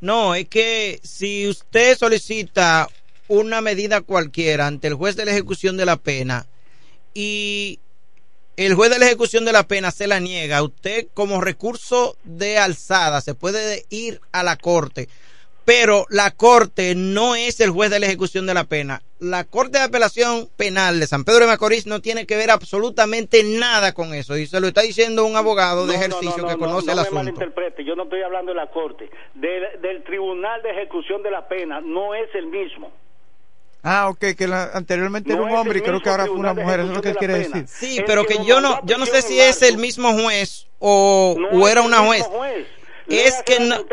No, 0.00 0.34
es 0.34 0.48
que 0.48 0.98
si 1.02 1.46
usted 1.46 1.94
solicita 1.94 2.88
una 3.28 3.60
medida 3.60 4.00
cualquiera 4.00 4.66
ante 4.66 4.88
el 4.88 4.94
juez 4.94 5.14
de 5.14 5.24
la 5.24 5.30
ejecución 5.30 5.76
de 5.76 5.86
la 5.86 5.96
pena 5.96 6.46
y 7.14 7.78
el 8.56 8.74
juez 8.74 8.90
de 8.90 8.98
la 8.98 9.06
ejecución 9.06 9.44
de 9.44 9.52
la 9.52 9.64
pena 9.64 9.90
se 9.90 10.06
la 10.06 10.20
niega, 10.20 10.62
usted 10.62 11.06
como 11.14 11.40
recurso 11.40 12.16
de 12.24 12.58
alzada 12.58 13.20
se 13.20 13.34
puede 13.34 13.84
ir 13.90 14.20
a 14.32 14.42
la 14.42 14.56
corte 14.56 15.08
pero 15.70 16.04
la 16.10 16.32
Corte 16.32 16.94
no 16.96 17.36
es 17.36 17.60
el 17.60 17.70
juez 17.70 17.90
de 17.90 18.00
la 18.00 18.06
ejecución 18.06 18.44
de 18.44 18.54
la 18.54 18.64
pena. 18.64 19.02
La 19.20 19.44
Corte 19.44 19.78
de 19.78 19.84
Apelación 19.84 20.48
Penal 20.56 20.98
de 20.98 21.06
San 21.06 21.24
Pedro 21.24 21.40
de 21.40 21.46
Macorís 21.46 21.86
no 21.86 22.00
tiene 22.00 22.26
que 22.26 22.36
ver 22.36 22.50
absolutamente 22.50 23.44
nada 23.44 23.92
con 23.92 24.12
eso. 24.12 24.36
Y 24.36 24.46
se 24.46 24.60
lo 24.60 24.66
está 24.66 24.80
diciendo 24.80 25.24
un 25.24 25.36
abogado 25.36 25.86
de 25.86 25.92
No, 25.92 25.98
no, 25.98 26.04
ejercicio 26.06 26.38
no, 26.38 26.42
no, 26.42 26.48
que 26.48 26.54
no, 26.54 26.58
conoce 26.66 26.86
no 26.86 26.92
el 26.92 26.96
me 26.96 27.02
asunto. 27.02 27.14
malinterprete, 27.22 27.84
yo 27.84 27.94
no 27.94 28.02
estoy 28.02 28.22
hablando 28.22 28.50
de 28.50 28.56
la 28.56 28.68
Corte, 28.70 29.10
del, 29.34 29.80
del 29.80 30.02
Tribunal 30.02 30.60
de 30.62 30.70
Ejecución 30.70 31.22
de 31.22 31.30
la 31.30 31.46
Pena, 31.46 31.80
no 31.80 32.16
es 32.16 32.34
el 32.34 32.46
mismo. 32.46 32.90
Ah, 33.82 34.08
ok, 34.10 34.34
que 34.36 34.46
la- 34.46 34.70
anteriormente 34.74 35.30
era 35.32 35.38
No 35.38 35.44
un 35.44 35.48
es 35.50 35.54
el 35.54 35.60
hombre 35.60 35.78
y 35.78 35.82
creo 35.82 36.00
que 36.02 36.10
ahora 36.10 36.26
fue 36.26 36.36
una 36.36 36.52
mujer, 36.52 36.80
eso 36.80 36.90
es 36.90 36.96
lo 36.96 37.02
que 37.02 37.08
él 37.10 37.16
quiere 37.16 37.38
decir. 37.38 37.66
Sí, 37.66 37.98
El 37.98 38.04
pero 38.04 38.26
que 38.26 38.44
yo 38.44 38.60
no, 38.60 38.78
yo 38.84 38.98
no 38.98 39.06
sé 39.06 39.22
si 39.22 39.40
es 39.40 39.62
el 39.62 39.78
mismo 39.78 40.12
juez 40.12 40.66
o, 40.78 41.34
No 41.38 41.48
o 41.58 41.66
es 41.66 41.72
era 41.72 41.82
una 41.82 41.98
juez. 42.00 42.22
juez. 42.24 42.66
Es 43.08 43.42
que 43.44 43.58
la 43.58 43.78
no, 43.78 43.84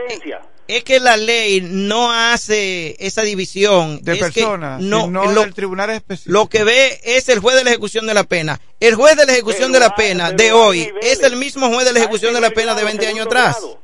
es 0.68 0.84
que 0.84 0.99
la 0.99 1.15
ley 1.15 1.61
no 1.61 2.11
hace 2.11 2.97
esa 2.99 3.22
división 3.22 4.01
De 4.01 4.11
Es 4.14 4.19
personas, 4.19 4.81
no, 4.81 5.07
lo, 5.07 5.41
del 5.43 5.53
tribunal 5.53 5.89
específico. 5.91 6.34
lo 6.34 6.47
que 6.49 6.65
ve 6.65 6.99
es 7.03 7.30
el 7.30 7.39
juez 7.39 7.55
de 7.55 7.64
la 7.64 7.69
ejecución 7.69 8.05
de 8.05 8.14
la 8.14 8.26
pena. 8.26 8.59
El 8.81 8.95
juez 8.95 9.15
de 9.15 9.26
la 9.26 9.31
ejecución 9.31 9.72
Pero 9.72 9.84
de 9.85 9.89
la 9.89 9.95
pena 9.95 10.31
de 10.34 10.51
hoy 10.51 10.80
niveles. 10.88 11.14
es 11.14 11.23
el 11.23 11.38
mismo 11.38 11.68
juez 11.69 11.85
de 11.85 11.93
la 11.93 11.99
ejecución 11.99 12.34
de 12.34 12.41
la 12.41 12.49
pena 12.49 12.76
de 12.76 12.81
grado, 12.81 12.85
20 12.88 13.07
años 13.07 13.26
atrás. 13.27 13.55
grado. 13.61 13.80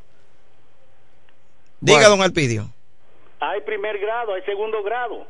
Diga, 1.79 1.97
Bueno. 1.99 2.09
don 2.09 2.21
Alpidio. 2.21 2.69
Hay 3.39 3.61
primer 3.61 3.97
grado, 3.99 4.33
hay 4.33 4.41
segundo 4.43 4.83
grado. 4.83 5.25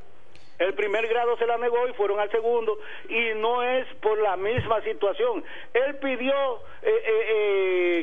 El 0.59 0.73
primer 0.75 1.07
grado 1.07 1.35
se 1.37 1.47
la 1.47 1.57
negó 1.57 1.87
y 1.89 1.93
fueron 1.93 2.19
al 2.19 2.29
segundo 2.31 2.77
y 3.09 3.33
no 3.37 3.63
es 3.63 3.85
por 4.01 4.17
la 4.19 4.37
misma 4.37 4.81
situación. 4.81 5.43
Él 5.73 5.95
pidió 5.97 6.33
eh, 6.81 6.89
eh, 6.89 7.25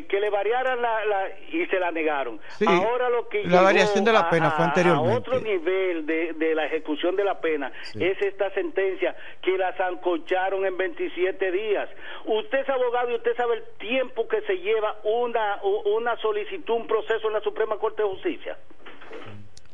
eh, 0.02 0.06
que 0.08 0.20
le 0.20 0.30
variaran 0.30 0.82
la, 0.82 1.04
la- 1.06 1.28
y 1.52 1.64
se 1.66 1.78
la 1.78 1.90
negaron. 1.92 2.40
Sí, 2.58 2.64
Ahora 2.68 3.08
lo 3.08 3.28
que 3.28 3.44
la 3.44 3.62
variación 3.62 4.04
de 4.04 4.12
la 4.12 4.20
a- 4.20 4.30
pena 4.30 4.50
fue 4.50 4.64
anteriormente. 4.64 5.14
A 5.14 5.18
otro 5.18 5.40
nivel 5.40 6.06
de, 6.06 6.32
de 6.34 6.54
la 6.54 6.66
ejecución 6.66 7.14
de 7.16 7.24
la 7.24 7.40
pena 7.40 7.70
es 7.98 8.20
esta 8.20 8.50
sentencia 8.52 9.14
que 9.42 9.56
la 9.56 9.72
zancocharon 9.74 10.66
en 10.66 10.76
27 10.76 11.52
días. 11.52 11.88
Usted 12.24 12.58
es 12.60 12.68
abogado 12.68 13.10
y 13.10 13.14
usted 13.14 13.36
sabe 13.36 13.56
el 13.56 13.62
tiempo 13.78 14.26
que 14.28 14.40
se 14.42 14.58
lleva 14.58 14.96
una, 15.04 15.60
una 15.62 16.16
solicitud, 16.16 16.74
un 16.74 16.86
proceso 16.86 17.28
en 17.28 17.34
la 17.34 17.40
Suprema 17.40 17.78
Corte 17.78 18.02
de 18.02 18.08
Justicia. 18.08 18.58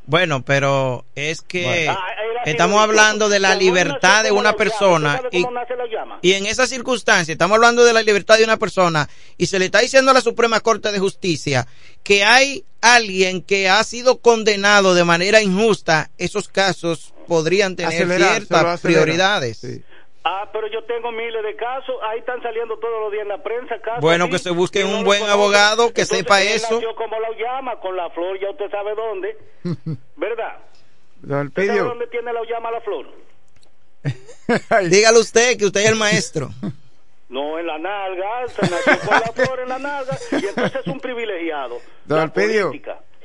Bueno, 0.07 0.45
pero 0.45 1.05
es 1.15 1.43
que 1.43 1.65
Bueno. 1.65 1.93
Ah, 1.93 2.17
estamos 2.45 2.81
hablando 2.81 3.29
de 3.29 3.41
la 3.41 3.57
libertad 3.57 4.23
de 4.23 4.31
una 4.31 4.53
persona 4.53 5.21
¿Usted 5.25 5.43
sabe 5.43 6.19
y, 6.23 6.33
en 6.33 6.47
esa 6.47 6.67
circunstancia 6.67 7.33
estamos 7.33 7.57
hablando 7.57 7.85
de 7.85 7.93
la 7.93 8.03
libertad 8.03 8.39
de 8.39 8.45
una 8.45 8.57
persona 8.57 9.09
y 9.37 9.47
se 9.47 9.59
le 9.59 9.65
está 9.67 9.81
diciendo 9.81 10.13
a 10.13 10.15
la 10.15 10.21
Suprema 10.21 10.61
Corte 10.61 10.93
de 10.93 10.99
Justicia 11.01 11.67
que 12.05 12.25
hay 12.25 12.65
alguien 12.81 13.43
que 13.43 13.69
ha 13.69 13.83
sido 13.83 14.21
condenado 14.21 14.95
de 14.95 15.03
manera 15.03 15.43
injusta, 15.43 16.11
esos 16.19 16.49
casos 16.49 17.13
podrían 17.27 17.75
tener 17.75 17.95
Acelerar, 17.95 18.37
ciertas 18.37 18.81
prioridades. 18.81 19.59
Sí. 19.59 19.83
Ah, 20.29 20.49
pero 20.53 20.67
yo 20.67 20.83
tengo 20.85 21.13
miles 21.13 21.41
de 21.45 21.55
casos, 21.55 21.95
ahí 22.03 22.19
están 22.19 22.43
saliendo 22.43 22.77
todos 22.81 23.01
los 23.01 23.13
días 23.13 23.23
en 23.23 23.29
la 23.29 23.43
prensa 23.45 23.79
casos. 23.79 24.01
Bueno, 24.01 24.25
así, 24.25 24.33
que 24.33 24.39
se 24.41 24.51
busque 24.51 24.83
un 24.85 25.05
buen 25.05 25.23
abogado 25.23 25.93
que 25.93 26.01
Entonces, 26.03 26.19
sepa 26.19 26.43
eso. 26.43 26.75
nació 26.75 26.97
como 26.97 27.17
lo 27.21 27.33
llama, 27.39 27.79
con 27.79 27.95
la 27.97 28.11
flor, 28.11 28.37
ya 28.41 28.51
usted 28.51 28.69
sabe 28.69 28.95
dónde, 28.97 29.39
¿verdad? 30.17 30.59
Don 31.23 31.47
¿Usted 31.47 31.67
sabe 31.69 31.79
dónde 31.79 32.07
tiene 32.09 32.33
la 32.33 32.41
llama 32.45 32.73
la 32.73 32.81
flor? 32.81 33.07
Dígalo 34.91 35.21
usted 35.21 35.57
que 35.59 35.67
usted 35.67 35.81
es 35.83 35.91
el 35.91 35.97
maestro. 35.97 36.51
No, 37.29 37.59
en 37.59 37.67
la 37.67 37.77
nalga, 37.77 38.47
se 38.47 38.63
nació 38.63 39.01
con 39.01 39.15
la 39.21 39.33
flor 39.33 39.59
en 39.61 39.69
la 39.69 39.79
nalga, 39.81 40.17
y 40.31 40.47
entonces 40.47 40.81
es 40.81 40.87
un 40.87 41.01
privilegiado. 41.01 41.79
Don. 42.05 42.33
Sigo 42.33 42.73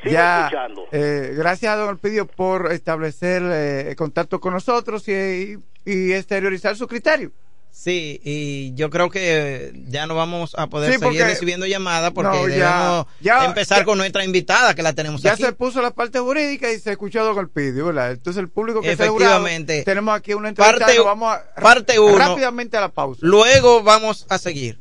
ya, 0.03 0.40
escuchando. 0.48 0.88
eh, 0.91 1.34
gracias 1.36 1.72
a 1.72 1.76
Don 1.76 1.90
Alpidio 1.90 2.26
por 2.26 2.72
establecer 2.72 3.44
eh, 3.45 3.95
contacto 3.95 4.40
con 4.40 4.53
nosotros 4.53 5.07
y, 5.07 5.11
y 5.14 5.57
exteriorizar 5.86 6.76
su 6.76 6.88
criterio. 6.88 7.32
Sí, 7.74 8.20
y 8.26 8.74
yo 8.76 8.90
creo 8.90 9.10
que 9.10 9.72
ya 9.88 10.06
no 10.06 10.14
vamos 10.14 10.53
a 10.58 10.68
poder 10.68 10.91
Sí, 10.94 10.99
seguir 10.99 11.24
recibiendo 11.24 11.66
llamadas 11.66 12.12
porque 12.12 12.30
No, 12.38 12.48
ya- 12.49 12.56
debemos 12.56 13.08
ya- 13.22 13.45
empezar 13.45 13.80
ya- 13.80 13.86
con 13.86 13.98
nuestra 13.98 14.26
invitada 14.26 14.74
que 14.76 14.84
la 14.84 14.91
tenemos 14.91 15.22
Ya 15.22 15.32
aquí. 15.34 15.44
se 15.44 15.53
puso 15.53 15.82
la 15.82 15.91
parte 15.91 16.20
jurídica 16.20 16.70
y 16.70 16.78
se 16.80 16.91
escuchó 16.91 17.22
a 17.22 17.24
Don 17.24 17.40
Alpidio, 17.40 17.86
¿verdad? 17.86 18.12
Entonces 18.12 18.41
el 18.41 18.49
público 18.49 18.82
que 18.82 18.91
está 18.91 19.06
Efectivamente. 19.06 19.74
jurado, 19.76 19.86
tenemos 19.86 20.16
aquí 20.18 20.34
una 20.34 20.49
entrevista 20.49 20.80
Parte- 20.86 20.95
y 20.95 20.99
vamos 21.03 21.34
a, 21.34 21.56
parte 21.62 21.98
uno. 21.98 22.18
rápidamente 22.18 22.76
a 22.76 22.82
la 22.82 22.90
pausa. 22.90 23.20
Luego 23.24 23.82
vamos 23.84 24.26
a 24.28 24.38
seguir. 24.38 24.81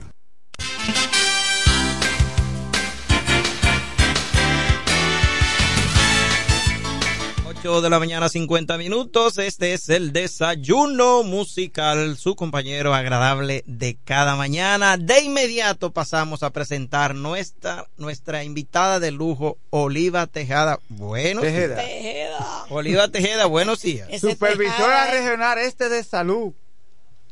8 7.63 7.81
de 7.81 7.89
la 7.91 7.99
mañana 7.99 8.27
50 8.27 8.75
minutos. 8.79 9.37
Este 9.37 9.73
es 9.73 9.87
el 9.89 10.11
desayuno 10.13 11.21
musical, 11.21 12.17
su 12.17 12.35
compañero 12.35 12.95
agradable 12.95 13.63
de 13.67 13.99
cada 14.03 14.35
mañana. 14.35 14.97
De 14.97 15.21
inmediato 15.21 15.91
pasamos 15.91 16.41
a 16.41 16.49
presentar 16.49 17.13
nuestra, 17.13 17.87
nuestra 17.97 18.43
invitada 18.43 18.99
de 18.99 19.11
lujo, 19.11 19.59
Oliva 19.69 20.25
Tejada. 20.25 20.79
Buenos 20.89 21.43
Tejeda. 21.43 21.83
días. 21.83 22.31
Oliva 22.69 23.07
Tejeda, 23.09 23.45
buenos 23.45 23.79
días. 23.83 24.09
Supervisora 24.19 25.11
Regional 25.11 25.59
Este 25.59 25.87
de 25.87 26.03
Salud. 26.03 26.53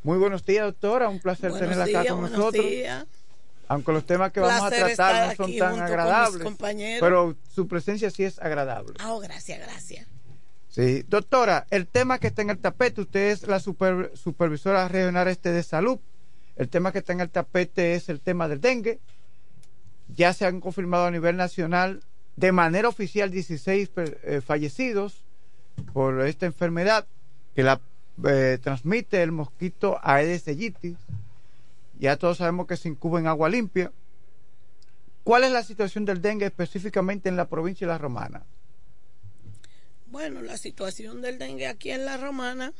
Muy 0.03 0.19
buenos 0.19 0.45
días, 0.45 0.64
doctora. 0.65 1.10
Un 1.10 1.19
placer 1.22 1.49
Buenos 1.49 1.60
tenerla 1.69 1.85
acá 1.85 2.01
días, 2.01 2.11
con 2.14 2.22
buenos 2.22 2.38
nosotros. 2.38 2.65
días. 2.68 3.06
Aunque 3.68 3.91
los 3.93 4.06
temas 4.06 4.31
que 4.31 4.39
vamos 4.41 4.61
a 4.64 4.69
tratar 4.69 5.30
no 5.30 5.35
son 5.45 5.57
tan 5.57 5.72
con 5.73 5.81
agradables, 5.81 6.43
compañeros. 6.43 6.99
pero 7.01 7.35
su 7.53 7.68
presencia 7.68 8.11
sí 8.11 8.23
es 8.26 8.38
agradable. 8.39 8.93
Ah, 8.99 9.14
oh, 9.14 9.19
gracias, 9.19 9.60
gracias. 9.60 10.07
Sí, 10.80 11.03
doctora, 11.10 11.68
el 11.72 11.88
tema 11.88 12.19
que 12.19 12.27
está 12.27 12.41
en 12.41 12.51
el 12.51 12.57
tapete, 12.57 13.01
usted 13.01 13.31
es 13.31 13.45
la 13.47 13.60
super- 13.60 14.14
supervisora 14.15 14.88
regional 14.88 15.27
este 15.27 15.51
de 15.51 15.61
salud. 15.61 15.99
El 16.56 16.69
tema 16.69 16.93
que 16.93 16.99
está 16.99 17.11
en 17.11 17.19
el 17.19 17.30
tapete 17.30 17.95
es 17.95 18.07
el 18.07 18.22
tema 18.22 18.47
del 18.47 18.61
dengue. 18.61 19.01
Ya 20.15 20.31
se 20.31 20.45
han 20.45 20.61
confirmado 20.61 21.06
a 21.07 21.11
nivel 21.11 21.35
nacional 21.35 22.01
de 22.38 22.53
manera 22.53 22.88
oficial 22.88 23.30
16 23.30 23.89
per- 23.89 24.22
eh, 24.23 24.39
fallecidos 24.39 25.26
por 25.91 26.22
esta 26.22 26.45
enfermedad 26.45 27.06
que 27.56 27.64
la 27.64 27.81
eh, 28.26 28.57
transmite 28.64 29.22
el 29.22 29.34
mosquito 29.34 29.99
Aedes 30.01 30.47
aegypti. 30.47 30.95
Ya 31.99 32.15
todos 32.15 32.38
sabemos 32.38 32.68
que 32.68 32.77
se 32.77 32.88
incuba 32.88 33.19
en 33.19 33.27
agua 33.27 33.49
limpia. 33.49 33.91
¿Cuál 35.26 35.43
es 35.43 35.51
la 35.51 35.64
situación 35.64 36.06
del 36.06 36.22
dengue 36.22 36.45
específicamente 36.45 37.27
en 37.27 37.35
la 37.35 37.49
provincia 37.49 37.85
de 37.85 37.91
La 37.91 37.97
Romana? 37.97 38.43
Bueno, 40.11 40.41
la 40.41 40.57
situación 40.57 41.22
del 41.22 41.38
dengue 41.38 41.68
aquí 41.68 41.91
en 41.91 42.06
La 42.06 42.18
Romana 42.18 42.73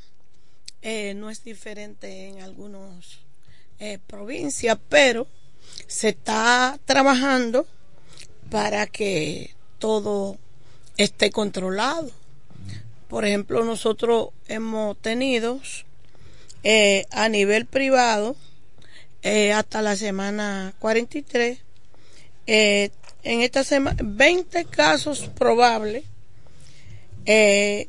eh, 0.82 1.14
no 1.14 1.30
es 1.30 1.44
diferente 1.44 2.28
en 2.28 2.42
algunas 2.42 3.20
eh, 3.80 4.00
provincias, 4.08 4.78
pero 4.90 5.28
se 5.86 6.10
está 6.10 6.80
trabajando 6.86 7.68
para 8.50 8.88
que 8.88 9.54
todo 9.78 10.38
esté 10.98 11.30
controlado. 11.30 12.12
Por 13.08 13.26
ejemplo, 13.26 13.64
nosotros 13.64 14.30
hemos 14.48 14.98
tenido 14.98 15.62
eh, 16.64 17.06
a 17.12 17.30
nivel 17.30 17.66
privado 17.66 18.36
hasta 19.54 19.82
la 19.82 19.96
semana 19.96 20.74
43 20.80 21.60
eh, 22.52 22.90
en 23.22 23.42
esta 23.42 23.64
semana 23.64 23.98
20 24.02 24.66
casos 24.66 25.30
probables 25.38 26.04
eh, 27.26 27.88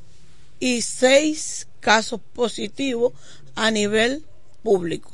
y 0.59 0.83
6 0.83 1.69
casos 1.81 2.21
positivos 2.35 3.13
a 3.55 3.71
nivel 3.71 4.25
público 4.63 5.11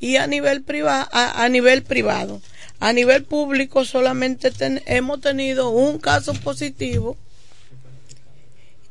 y 0.00 0.16
a 0.16 0.26
nivel 0.26 0.62
privado 0.62 1.08
a, 1.12 1.44
a 1.44 1.48
nivel 1.48 1.82
privado 1.82 2.40
a 2.80 2.92
nivel 2.92 3.24
público 3.24 3.84
solamente 3.84 4.50
ten- 4.50 4.82
hemos 4.86 5.20
tenido 5.20 5.70
un 5.70 5.98
caso 5.98 6.34
positivo 6.34 7.16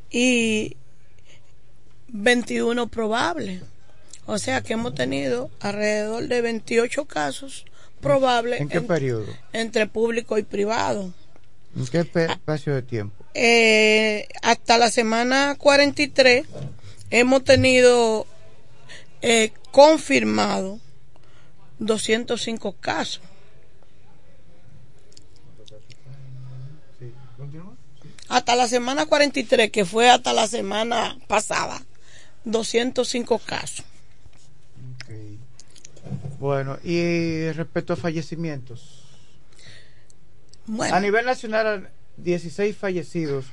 y 0.10 0.78
21 2.08 2.88
probables 2.88 3.62
o 4.26 4.38
sea 4.40 4.62
que 4.62 4.74
hemos 4.74 4.96
tenido 4.96 5.52
alrededor 5.60 6.28
de 6.28 6.42
28 6.42 7.06
casos 7.06 7.66
probables 8.02 8.62
¿En 8.62 8.70
qué 8.70 8.78
en- 8.78 8.88
periodo? 8.88 9.26
entre 9.54 9.88
público 9.88 10.38
y 10.38 10.44
privado. 10.44 11.14
¿En 11.76 11.88
qué 11.88 12.00
espacio 12.00 12.74
de 12.74 12.82
tiempo? 12.82 13.26
Eh, 13.34 14.28
hasta 14.42 14.78
la 14.78 14.90
semana 14.90 15.56
43 15.58 16.46
hemos 17.10 17.44
tenido 17.44 18.26
eh, 19.22 19.52
confirmado 19.72 20.80
205 21.80 22.74
casos. 22.80 23.22
Hasta 28.28 28.56
la 28.56 28.68
semana 28.68 29.06
43, 29.06 29.70
que 29.70 29.86
fue 29.86 30.10
hasta 30.10 30.34
la 30.34 30.48
semana 30.48 31.18
pasada, 31.28 31.82
205 32.46 33.40
casos. 33.40 33.86
Bueno, 36.40 36.78
y 36.84 37.52
respecto 37.52 37.94
a 37.94 37.96
fallecimientos. 37.96 39.05
Bueno. 40.68 40.96
A 40.96 41.00
nivel 41.00 41.26
nacional, 41.26 41.90
16 42.18 42.76
fallecidos 42.76 43.46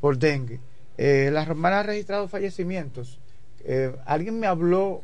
por 0.00 0.18
dengue. 0.18 0.60
Eh, 0.96 1.30
la 1.32 1.44
Romana 1.44 1.80
ha 1.80 1.82
registrado 1.82 2.28
fallecimientos. 2.28 3.18
Eh, 3.64 3.94
Alguien 4.06 4.38
me 4.38 4.46
habló 4.46 5.02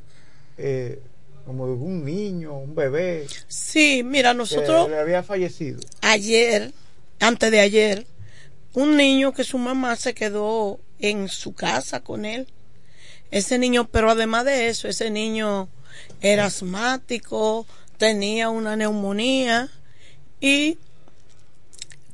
eh, 0.57 1.01
como 1.47 1.67
de 1.67 1.73
un 1.73 2.05
niño, 2.05 2.57
un 2.59 2.75
bebé. 2.75 3.27
Sí, 3.49 4.03
mira, 4.05 4.35
nosotros 4.35 4.87
que 4.87 4.93
le 4.93 5.01
había 5.01 5.23
fallecido. 5.23 5.81
ayer, 6.03 6.73
antes 7.19 7.51
de 7.51 7.61
ayer, 7.61 8.07
un 8.75 8.97
niño 8.97 9.33
que 9.33 9.45
su 9.45 9.59
mamá 9.59 9.97
se 9.97 10.15
quedó 10.15 10.81
en 10.99 11.29
su 11.29 11.55
casa 11.55 12.01
con 12.01 12.25
él. 12.25 12.47
Ese 13.31 13.59
niño, 13.59 13.89
pero 13.89 14.11
además 14.11 14.45
de 14.45 14.69
eso, 14.69 14.89
ese 14.89 15.11
niño 15.11 15.69
era 16.21 16.47
asmático, 16.47 17.67
tenía 17.97 18.49
una 18.49 18.77
neumonía 18.77 19.71
y 20.41 20.79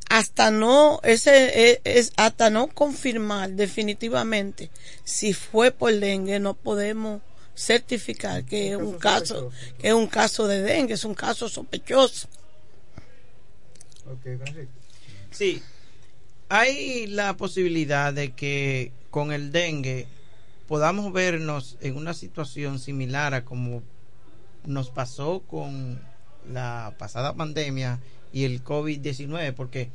hasta 0.09 0.51
no 0.51 1.01
ese 1.03 1.71
eh, 1.71 1.81
es 1.85 2.13
hasta 2.17 2.51
no 2.51 2.69
confirmar 2.69 3.51
definitivamente 3.51 4.71
si 5.05 5.33
fue 5.33 5.71
por 5.71 5.93
dengue 5.95 6.39
no 6.39 6.55
podemos 6.55 7.23
certificar 7.57 8.45
que 8.45 8.71
es 8.71 8.77
un 8.77 8.99
caso 8.99 9.51
que 9.79 9.89
es 9.89 9.95
un 9.95 10.07
caso 10.07 10.47
de 10.47 10.63
dengue 10.63 10.95
es 10.95 11.05
un 11.05 11.15
caso 11.15 11.49
sospechoso. 11.49 12.29
Sí, 15.31 15.61
hay 16.49 17.07
la 17.09 17.37
posibilidad 17.37 18.13
de 18.13 18.33
que 18.33 18.93
con 19.11 19.33
el 19.33 19.51
dengue 19.51 20.07
podamos 20.69 21.13
vernos 21.13 21.77
en 21.81 21.97
una 21.97 22.15
situación 22.15 22.79
similar 22.79 23.35
a 23.35 23.45
como 23.45 23.83
nos 24.65 24.91
pasó 24.91 25.41
con 25.41 26.01
la 26.53 26.95
pasada 26.99 27.35
pandemia 27.35 28.01
y 28.37 28.45
el 28.45 28.63
COVID-19, 28.63 29.55
porque 29.55 29.89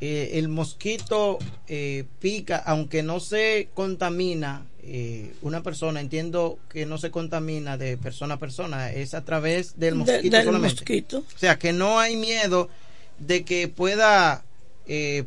eh, 0.00 0.30
el 0.38 0.48
mosquito 0.48 1.38
eh, 1.68 2.04
pica, 2.18 2.56
aunque 2.56 3.02
no 3.02 3.20
se 3.20 3.68
contamina 3.74 4.64
eh, 4.82 5.34
una 5.42 5.62
persona, 5.62 6.00
entiendo 6.00 6.58
que 6.70 6.86
no 6.86 6.96
se 6.96 7.10
contamina 7.10 7.76
de 7.76 7.98
persona 7.98 8.34
a 8.34 8.38
persona, 8.38 8.90
es 8.90 9.12
a 9.12 9.22
través 9.24 9.78
del 9.78 9.94
De- 9.94 9.98
mosquito 9.98 10.36
del 10.38 10.46
solamente. 10.46 10.74
mosquito. 10.76 11.18
O 11.18 11.38
sea, 11.38 11.58
que 11.58 11.74
no 11.74 12.00
hay 12.00 12.16
miedo 12.16 12.70
de 13.18 13.44
que 13.44 13.68
pueda 13.68 14.44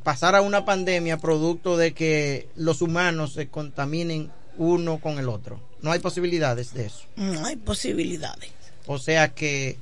pasar 0.04 0.36
a 0.36 0.42
una 0.42 0.66
pandemia 0.66 1.18
producto 1.18 1.78
de 1.78 1.94
que 1.94 2.48
los 2.56 2.82
humanos 2.82 3.34
se 3.34 3.48
contaminen 3.50 4.32
uno 4.58 5.00
con 5.00 5.18
el 5.20 5.30
otro. 5.30 5.60
No 5.82 5.92
hay 5.92 6.00
posibilidades 6.00 6.74
de 6.74 6.88
eso. 6.88 7.04
No 7.16 7.46
hay 7.46 7.56
posibilidades. 7.56 8.50
O 8.88 8.98
sea 9.00 9.34
que 9.34 9.78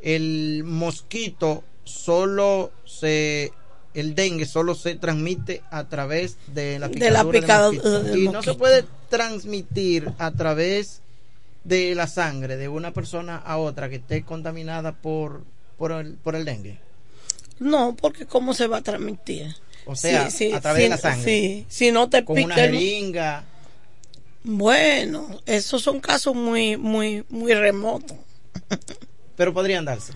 el 0.00 0.62
mosquito 0.64 1.64
solo 1.88 2.72
se 2.84 3.52
el 3.94 4.14
dengue 4.14 4.46
solo 4.46 4.74
se 4.74 4.94
transmite 4.94 5.62
a 5.70 5.88
través 5.88 6.36
de 6.48 6.78
la 6.78 6.88
De 6.88 7.10
la 7.10 7.24
picadura 7.24 7.82
mosquito. 7.82 8.02
del 8.02 8.18
y 8.18 8.28
no 8.28 8.42
se 8.42 8.54
puede 8.54 8.84
transmitir 9.08 10.12
a 10.18 10.30
través 10.30 11.00
de 11.64 11.94
la 11.94 12.06
sangre 12.06 12.56
de 12.56 12.68
una 12.68 12.92
persona 12.92 13.36
a 13.36 13.56
otra 13.58 13.88
que 13.88 13.96
esté 13.96 14.22
contaminada 14.22 14.92
por 14.92 15.42
por 15.78 15.92
el, 15.92 16.14
por 16.14 16.34
el 16.36 16.44
dengue. 16.44 16.78
No, 17.58 17.96
porque 17.96 18.26
¿cómo 18.26 18.52
se 18.54 18.66
va 18.66 18.78
a 18.78 18.82
transmitir? 18.82 19.54
O 19.86 19.96
sea, 19.96 20.30
Sí, 20.30 20.48
sí, 20.48 20.52
a 20.52 20.60
través 20.60 20.80
sí, 20.80 20.84
de 20.84 20.88
la 20.90 20.98
sangre. 20.98 21.64
Si 21.68 21.90
no 21.92 22.08
te 22.08 22.24
Con 22.24 22.36
pica 22.36 22.46
una 22.46 22.54
jeringa. 22.56 23.44
Bueno, 24.44 25.40
esos 25.46 25.82
son 25.82 26.00
casos 26.00 26.34
muy, 26.34 26.76
muy, 26.76 27.24
muy 27.28 27.54
remotos. 27.54 28.16
Pero 29.36 29.52
podrían 29.52 29.84
darse. 29.84 30.12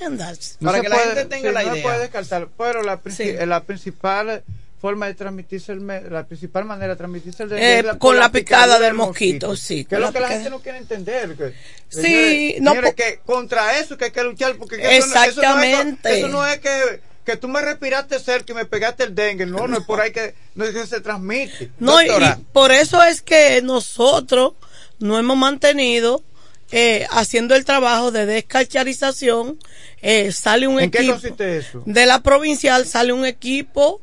No 0.00 0.70
Para 0.70 0.80
que 0.82 0.88
la 0.88 0.98
gente 0.98 1.24
tenga 1.26 1.48
sí, 1.48 1.54
la 1.54 1.62
no 1.62 1.68
se 1.68 1.74
idea. 1.74 1.82
puede 1.84 1.98
descartar, 2.00 2.48
pero 2.56 2.82
la, 2.82 3.02
princi- 3.02 3.16
Sí. 3.16 3.22
eh, 3.30 3.46
la 3.46 3.62
principal 3.64 4.42
forma 4.80 5.06
de 5.06 5.14
transmitirse 5.14 5.72
el 5.72 5.80
me- 5.80 6.02
la 6.02 6.24
principal 6.26 6.64
manera 6.64 6.92
de 6.94 6.96
transmitirse 6.96 7.42
el 7.42 7.52
Eh, 7.52 7.54
dengue 7.56 7.78
es 7.80 7.84
la- 7.84 7.98
con 7.98 8.16
la 8.16 8.30
picada 8.30 8.78
del 8.78 8.94
mosquito, 8.94 9.56
sí, 9.56 9.84
Que 9.84 9.96
es 9.96 10.00
lo 10.00 10.12
que 10.12 10.20
la 10.20 10.28
gente 10.28 10.50
no 10.50 10.60
quiere 10.60 10.78
entender. 10.78 11.34
que- 11.34 11.52
Sí, 11.88 12.02
señores, 12.02 12.60
no, 12.60 12.70
señores, 12.70 12.94
que 12.94 13.20
contra 13.26 13.78
eso 13.78 13.96
que 13.98 14.04
hay 14.06 14.10
que 14.12 14.22
luchar 14.22 14.54
porque 14.56 14.76
que 14.76 14.96
eso 14.98 15.06
no- 15.08 15.14
eso 15.14 15.42
no 15.42 15.60
es- 15.62 15.68
Exactamente. 15.68 16.18
Eso 16.18 16.28
no 16.28 16.46
es, 16.46 16.58
que, 16.60 17.00
que 17.24 17.36
tú 17.36 17.48
me 17.48 17.60
respiraste 17.60 18.20
cerca 18.20 18.52
y 18.52 18.54
me 18.54 18.64
pegaste 18.66 19.02
el 19.04 19.14
dengue, 19.16 19.46
no, 19.46 19.66
no 19.66 19.78
es 19.78 19.84
por 19.84 20.00
ahí 20.00 20.12
que, 20.12 20.34
no 20.54 20.64
es 20.64 20.70
que 20.74 20.86
se 20.86 21.00
transmite. 21.00 21.70
No, 21.80 22.00
y 22.00 22.08
por 22.52 22.70
eso 22.70 23.02
es 23.02 23.20
que 23.20 23.60
nosotros 23.62 24.52
no 25.00 25.18
hemos 25.18 25.36
mantenido 25.36 26.22
eh, 26.70 27.06
haciendo 27.10 27.54
el 27.54 27.64
trabajo 27.64 28.10
de 28.10 28.26
descalcharización. 28.26 29.58
Eh, 30.02 30.32
sale 30.32 30.66
un 30.68 30.80
¿En 30.80 30.90
qué 30.90 30.98
equipo 30.98 31.42
eso? 31.42 31.82
de 31.84 32.06
la 32.06 32.22
provincial, 32.22 32.86
sale 32.86 33.12
un 33.12 33.24
equipo 33.24 34.00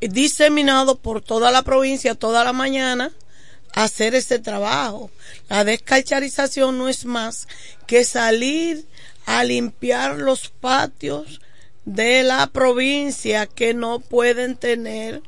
diseminado 0.00 0.98
por 0.98 1.20
toda 1.20 1.50
la 1.50 1.62
provincia 1.62 2.14
toda 2.14 2.42
la 2.42 2.52
mañana 2.52 3.12
a 3.74 3.84
hacer 3.84 4.14
ese 4.14 4.38
trabajo. 4.38 5.10
La 5.48 5.64
descalcharización 5.64 6.78
no 6.78 6.88
es 6.88 7.04
más 7.04 7.46
que 7.86 8.04
salir 8.04 8.86
a 9.26 9.44
limpiar 9.44 10.16
los 10.16 10.48
patios 10.48 11.40
de 11.84 12.22
la 12.22 12.46
provincia 12.48 13.46
que 13.46 13.74
no 13.74 14.00
pueden 14.00 14.56
tener 14.56 15.22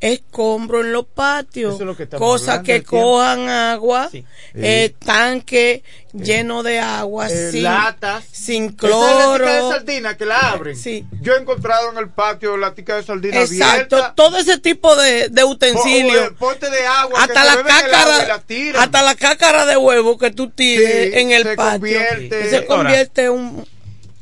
escombro 0.00 0.80
en 0.82 0.92
los 0.92 1.06
patios, 1.06 1.74
Eso 1.74 1.82
es 1.82 1.86
lo 1.86 1.96
que 1.96 2.02
estamos 2.04 2.26
cosas 2.26 2.48
hablando, 2.48 2.66
que 2.66 2.82
cojan 2.82 3.48
agua, 3.48 4.08
Sí. 4.10 4.24
eh, 4.54 4.94
tanque 5.04 5.82
lleno 6.12 6.62
de 6.62 6.78
agua, 6.78 7.28
Eh, 7.30 7.50
sin, 7.50 7.62
latas. 7.62 8.24
sin 8.30 8.64
Esa 8.64 8.72
es 8.74 8.82
la 8.82 8.88
cloro. 8.88 9.44
tica 9.44 9.54
de 9.54 9.70
sardina 9.70 10.16
que 10.16 10.26
la 10.26 10.38
abren. 10.50 10.76
Sí. 10.76 11.04
Yo 11.22 11.34
he 11.34 11.38
encontrado 11.40 11.90
en 11.92 11.98
el 11.98 12.08
patio 12.10 12.56
la 12.56 12.74
tica 12.74 12.96
de 12.96 13.02
sardina 13.04 13.40
Exacto, 13.40 13.96
abierta. 13.96 14.14
todo 14.14 14.38
ese 14.38 14.58
tipo 14.58 14.94
de, 14.96 15.28
de 15.30 15.44
utensilios. 15.44 16.28
O- 16.28 16.32
o 16.32 16.34
pote 16.36 16.70
de 16.70 16.86
agua 16.86 17.20
hasta 17.22 17.42
que 17.42 17.48
la 17.48 17.62
cácara, 17.64 18.26
la 18.28 18.38
tiran. 18.40 18.82
hasta 18.82 19.02
la 19.02 19.14
cácara 19.14 19.66
de 19.66 19.76
huevo 19.76 20.18
que 20.18 20.30
tú 20.30 20.50
tires 20.50 21.12
Sí, 21.14 21.18
en 21.20 21.32
el 21.32 21.42
se 21.42 21.56
patio. 21.56 21.72
convierte- 21.80 22.50
se 22.50 22.56
Ahora, 22.56 22.66
convierte 22.66 23.24
en 23.24 23.30
un 23.32 23.68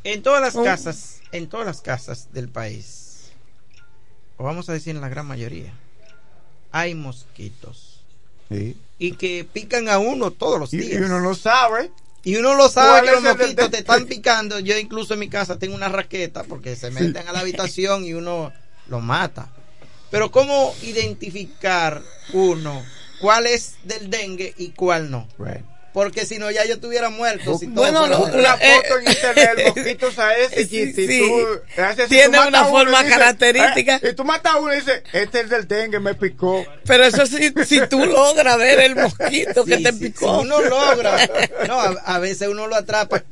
En 0.05 0.23
todas 0.23 0.41
las 0.41 0.55
un- 0.55 0.65
casas, 0.65 1.21
en 1.33 1.49
todas 1.49 1.67
las 1.67 1.81
casas 1.81 2.29
del 2.33 2.49
país, 2.49 3.04
o 4.45 4.47
vamos 4.47 4.69
a 4.69 4.75
decir 4.75 4.95
en 4.95 5.01
la 5.01 5.09
gran 5.09 5.25
mayoría, 5.25 5.73
hay 6.71 6.95
mosquitos. 6.95 8.01
Y 8.99 9.13
que 9.13 9.49
pican 9.51 9.89
a 9.89 9.97
uno 9.97 10.33
todos 10.33 10.61
los 10.61 10.71
días. 10.71 10.93
y 10.93 10.97
uno 10.97 11.19
no 11.19 11.35
sabe. 11.35 11.91
Y 12.25 12.37
uno 12.37 12.53
lo 12.53 12.69
sabe 12.69 12.91
¿Cuál 12.91 13.05
que 13.07 13.11
los 13.13 13.23
mosquitos 13.23 13.71
te 13.71 13.79
están 13.79 14.05
picando. 14.07 14.59
Yo 14.61 14.77
incluso 14.77 15.15
en 15.15 15.21
mi 15.21 15.31
casa 15.31 15.59
tengo 15.59 15.75
una 15.75 15.89
raqueta 15.89 16.45
porque 16.45 16.77
se 16.77 16.91
meten 16.91 17.27
a 17.27 17.33
la 17.33 17.41
habitación 17.41 18.05
y 18.05 18.13
uno 18.13 18.53
los 18.89 19.03
mata. 19.03 19.49
Pero 20.11 20.31
¿cómo 20.31 20.75
identificar 20.83 22.03
uno 22.35 22.85
cuál 23.23 23.47
es 23.47 23.77
del 23.85 24.11
dengue 24.11 24.53
y 24.59 24.73
cuál 24.73 25.11
no? 25.11 25.27
Porque 25.95 26.27
si 26.27 26.39
no 26.39 26.51
ya 26.51 26.65
yo 26.65 26.75
estuviera 26.75 27.09
muerto. 27.09 27.57
si 27.57 27.69
todo 27.69 27.85
Bueno, 27.85 28.03
del- 28.03 28.35
Una 28.41 28.55
eh, 28.61 28.83
foto 28.83 28.99
en 28.99 29.09
internet, 29.09 29.51
el 29.59 29.65
mosquito 29.67 30.09
ese, 30.09 30.67
Sí, 30.67 30.93
si 30.93 31.07
sí. 31.07 31.21
tú, 31.21 31.81
haces- 31.81 32.09
si 32.09 32.17
Tiene 32.17 32.37
tú 32.37 32.49
una 32.49 32.65
forma 32.65 33.01
y 33.01 33.05
dices, 33.05 33.19
característica. 33.19 33.97
eh, 34.03 34.09
y 34.11 34.13
tú 34.15 34.25
matas 34.25 34.55
a 34.55 34.57
uno 34.57 34.73
y 34.75 34.81
dices, 34.81 35.03
este 35.13 35.41
es 35.43 35.49
del 35.51 35.69
dengue, 35.69 36.01
me 36.01 36.15
picó. 36.17 36.67
Pero 36.85 37.05
eso 37.05 37.25
sí, 37.27 37.55
si 37.65 37.87
tú 37.87 38.05
logras 38.07 38.59
ver 38.59 38.81
el 38.81 38.97
mosquito 38.97 39.65
que 39.65 39.79
te 39.79 39.93
sí, 39.93 39.99
picó. 40.01 40.41
si 40.41 40.47
uno 40.47 40.61
logra, 40.63 41.17
no, 41.69 41.81
a, 41.81 41.91
a 42.07 42.19
veces 42.19 42.49
uno 42.49 42.67
lo 42.67 42.75
atrapa, 42.75 43.23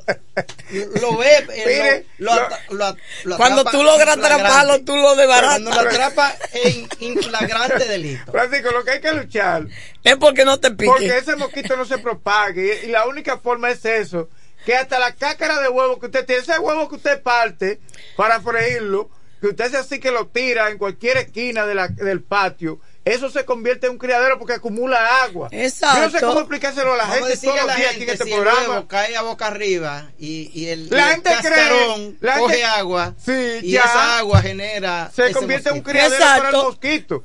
lo 1.00 1.16
ve, 1.16 1.36
eh, 1.52 1.64
Mire, 1.66 2.06
lo, 2.18 2.32
lo 2.70 2.96
lo 3.24 3.36
Cuando 3.36 3.64
tú 3.64 3.82
logras 3.82 4.16
atraparlo, 4.16 4.80
tú 4.82 4.96
lo 4.96 5.16
desbaratas. 5.16 5.60
Cuando 5.60 5.82
lo 5.82 5.88
atrapa 5.90 6.34
en, 6.52 6.88
en 7.00 7.22
flagrante 7.22 7.84
delito. 7.86 8.30
Francisco, 8.30 8.70
lo 8.70 8.84
que 8.84 8.92
hay 8.92 9.00
que 9.00 9.12
luchar. 9.12 9.66
Es 10.04 10.16
porque 10.16 10.44
no 10.44 10.58
te 10.58 10.70
pique. 10.70 10.86
Porque 10.86 11.18
ese 11.18 11.36
mosquito 11.36 11.76
no 11.76 11.84
se 11.84 11.98
propague. 11.98 12.82
Y, 12.84 12.86
la 12.88 13.06
única 13.06 13.38
forma 13.38 13.70
es 13.70 13.84
eso. 13.84 14.28
Que 14.66 14.76
hasta 14.76 14.98
la 14.98 15.12
cácara 15.14 15.60
de 15.60 15.68
huevo 15.68 15.98
que 15.98 16.06
usted 16.06 16.24
tiene, 16.24 16.42
ese 16.42 16.58
huevo 16.58 16.88
que 16.88 16.96
usted 16.96 17.20
parte 17.22 17.80
para 18.16 18.40
freírlo, 18.40 19.10
que 19.40 19.48
usted 19.48 19.64
hace 19.64 19.76
así 19.76 19.98
que 20.00 20.12
lo 20.12 20.28
tira 20.28 20.70
en 20.70 20.78
cualquier 20.78 21.16
esquina 21.16 21.66
de 21.66 21.74
la- 21.74 21.88
del 21.88 22.22
patio, 22.22 22.78
eso 23.04 23.28
se 23.28 23.44
convierte 23.44 23.86
en 23.86 23.94
un 23.94 23.98
criadero 23.98 24.38
porque 24.38 24.52
acumula 24.54 25.22
agua. 25.24 25.48
Exacto. 25.50 25.96
Yo 25.98 26.04
no 26.06 26.10
sé 26.12 26.24
cómo 26.24 26.38
explicárselo 26.40 26.92
a 26.92 26.96
la 26.96 27.04
Vamos 27.06 27.28
gente 27.30 27.46
todos 27.48 27.66
los 27.66 27.76
días 27.76 27.90
aquí 27.94 28.02
en 28.04 28.10
este 28.10 28.24
si 28.24 28.30
el 28.32 28.36
programa. 28.40 28.68
huevo 28.68 28.86
cae 28.86 29.16
a 29.16 29.22
boca 29.22 29.46
arriba 29.48 30.12
y, 30.16 30.50
y 30.54 30.68
el, 30.68 30.88
La 30.90 30.96
y 30.96 31.00
el 31.02 31.10
gente 31.14 31.30
cree- 31.42 32.16
la 32.20 32.38
coge 32.38 32.54
gente- 32.58 32.64
agua 32.68 33.14
Sí, 33.24 33.32
y 33.62 33.72
ya. 33.72 33.80
esa 33.80 34.18
agua 34.18 34.42
genera 34.42 35.10
se 35.12 35.32
convierte 35.32 35.70
en 35.70 35.74
un 35.74 35.80
criadero 35.82 36.16
para 36.20 36.34
el 36.36 36.38
Exacto. 36.44 36.62
mosquito. 36.64 37.24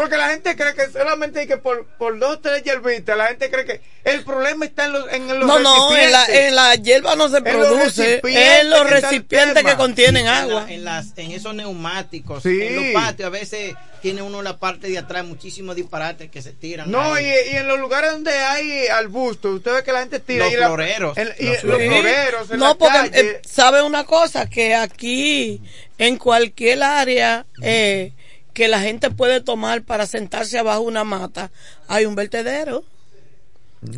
Porque 0.00 0.16
la 0.16 0.28
gente 0.30 0.54
cree 0.56 0.74
que 0.74 0.86
solamente 0.90 1.46
que 1.46 1.56
por, 1.56 1.86
por 1.98 2.18
dos 2.18 2.36
o 2.36 2.38
tres 2.38 2.62
hierbitas, 2.62 3.16
la 3.16 3.26
gente 3.28 3.50
cree 3.50 3.64
que 3.64 3.80
el 4.04 4.22
problema 4.22 4.64
está 4.64 4.84
en 4.86 4.92
los, 4.92 5.12
en 5.12 5.26
los 5.26 5.46
No, 5.46 5.58
no, 5.58 5.96
en 5.96 6.12
la, 6.12 6.24
en 6.26 6.54
la 6.54 6.74
hierba 6.76 7.16
no 7.16 7.28
se 7.28 7.38
En 7.38 7.44
los 7.44 7.52
produce, 7.52 8.20
en 8.24 8.70
los 8.70 8.88
recipientes 8.88 9.64
que 9.64 9.74
contienen 9.76 10.26
En 10.26 10.32
la- 10.32 10.38
agua. 10.40 10.66
en, 10.68 10.84
las, 10.84 11.12
en 11.16 11.32
esos 11.32 11.54
neumáticos, 11.54 12.42
Sí. 12.44 12.60
en 12.62 12.76
los 12.76 12.84
patios, 13.02 13.26
a 13.26 13.30
veces 13.30 13.74
tiene 14.00 14.22
uno 14.22 14.38
en 14.38 14.44
la 14.44 14.58
parte 14.58 14.88
de 14.88 14.96
atrás 14.98 15.24
muchísimos 15.24 15.74
disparates 15.74 16.30
que 16.30 16.40
se 16.42 16.52
tiran. 16.52 16.88
No, 16.90 17.18
y, 17.18 17.24
y 17.24 17.56
en 17.56 17.66
los 17.66 17.80
lugares 17.80 18.12
donde 18.12 18.32
hay 18.32 18.86
arbustos, 18.86 19.56
usted 19.56 19.72
ve 19.74 19.82
que 19.82 19.92
la 19.92 20.00
gente 20.00 20.20
tira. 20.20 20.44
Los 20.44 20.54
y 20.54 20.56
la- 20.56 20.66
floreros, 20.68 21.18
y 21.18 21.24
los 21.24 21.64
los 21.64 21.76
floreros. 21.76 21.98
floreros 22.00 22.50
en 22.52 22.58
no, 22.60 22.68
la 22.68 22.74
porque 22.76 22.96
calle. 23.10 23.20
eh, 23.20 23.42
sabe 23.44 23.82
una 23.82 24.04
cosa, 24.04 24.48
que 24.48 24.74
aquí, 24.76 25.60
en 25.98 26.16
cualquier 26.16 26.82
área 26.84 27.44
eh, 27.62 28.12
que 28.58 28.66
la 28.66 28.80
gente 28.80 29.10
puede 29.12 29.40
tomar 29.40 29.82
para 29.82 30.04
sentarse 30.04 30.58
abajo 30.58 30.80
una 30.80 31.04
mata, 31.04 31.52
hay 31.86 32.06
un 32.06 32.16
vertedero. 32.16 32.82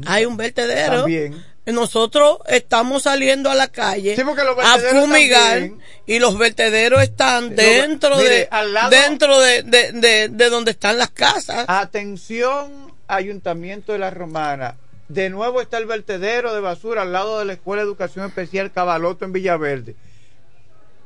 Hay 0.06 0.26
un 0.26 0.36
vertedero. 0.36 0.98
También. 0.98 1.42
Nosotros 1.64 2.38
estamos 2.46 3.04
saliendo 3.04 3.50
a 3.50 3.54
la 3.54 3.68
calle 3.68 4.14
Sí, 4.16 4.22
a 4.22 4.78
fumigar 4.78 5.70
y 6.06 6.18
los 6.18 6.36
vertederos 6.36 7.00
están 7.02 7.56
dentro 7.56 8.16
mire, 8.18 8.28
de 8.28 8.48
al 8.50 8.74
lado- 8.74 8.90
dentro 8.90 9.38
de, 9.40 9.62
de, 9.62 9.92
de- 9.92 10.28
de 10.28 10.50
donde 10.50 10.72
están 10.72 10.98
las 10.98 11.08
casas. 11.10 11.64
Atención, 11.68 12.92
Ayuntamiento 13.08 13.92
de 13.92 13.98
la 13.98 14.10
Romana. 14.10 14.76
De 15.08 15.30
nuevo 15.30 15.60
está 15.62 15.78
el 15.78 15.86
vertedero 15.86 16.54
de 16.54 16.60
basura 16.60 17.02
al 17.02 17.12
lado 17.12 17.38
de 17.38 17.44
la 17.46 17.54
Escuela 17.54 17.82
de 17.82 17.86
Educación 17.88 18.26
Especial 18.26 18.70
Cabaloto 18.72 19.24
en 19.24 19.32
Villaverde. 19.32 19.94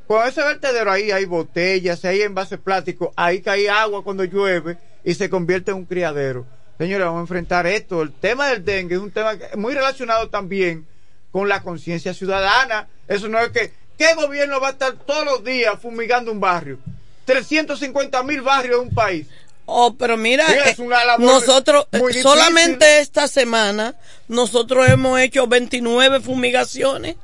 Con 0.07 0.27
ese 0.27 0.41
vertedero 0.43 0.91
ahí 0.91 1.11
hay 1.11 1.25
botellas, 1.25 2.05
hay 2.05 2.21
envases 2.21 2.59
plásticos, 2.59 3.09
ahí 3.15 3.41
cae 3.41 3.69
agua 3.69 4.03
cuando 4.03 4.23
llueve 4.23 4.77
y 5.03 5.13
se 5.15 5.29
convierte 5.29 5.71
en 5.71 5.77
un 5.77 5.85
criadero. 5.85 6.45
Señores, 6.77 7.05
vamos 7.05 7.19
a 7.19 7.21
enfrentar 7.21 7.65
esto. 7.65 8.01
El 8.01 8.11
tema 8.11 8.49
del 8.49 8.63
dengue 8.63 8.95
es 8.95 9.01
un 9.01 9.11
tema 9.11 9.33
muy 9.55 9.73
relacionado 9.73 10.29
también 10.29 10.85
con 11.31 11.49
la 11.49 11.63
conciencia 11.63 12.13
ciudadana. 12.13 12.87
Eso 13.07 13.27
no 13.29 13.39
es 13.39 13.49
que, 13.49 13.73
¿qué 13.97 14.13
gobierno 14.13 14.59
va 14.59 14.69
a 14.69 14.71
estar 14.71 14.93
todos 14.93 15.25
los 15.25 15.43
días 15.43 15.73
fumigando 15.81 16.31
un 16.31 16.39
barrio? 16.39 16.79
350 17.25 18.21
mil 18.23 18.41
barrios 18.41 18.79
de 18.79 18.87
un 18.87 18.93
país. 18.93 19.27
Oh, 19.65 19.95
pero 19.97 20.15
mira, 20.15 20.45
Sí, 20.45 20.53
eh, 20.53 20.61
es 20.67 20.79
una 20.79 21.03
labor 21.03 21.25
nosotros, 21.25 21.87
eh, 21.91 22.21
solamente 22.21 22.99
esta 22.99 23.27
semana, 23.27 23.95
nosotros 24.27 24.87
hemos 24.87 25.19
hecho 25.19 25.47
29 25.47 26.19
fumigaciones. 26.19 27.15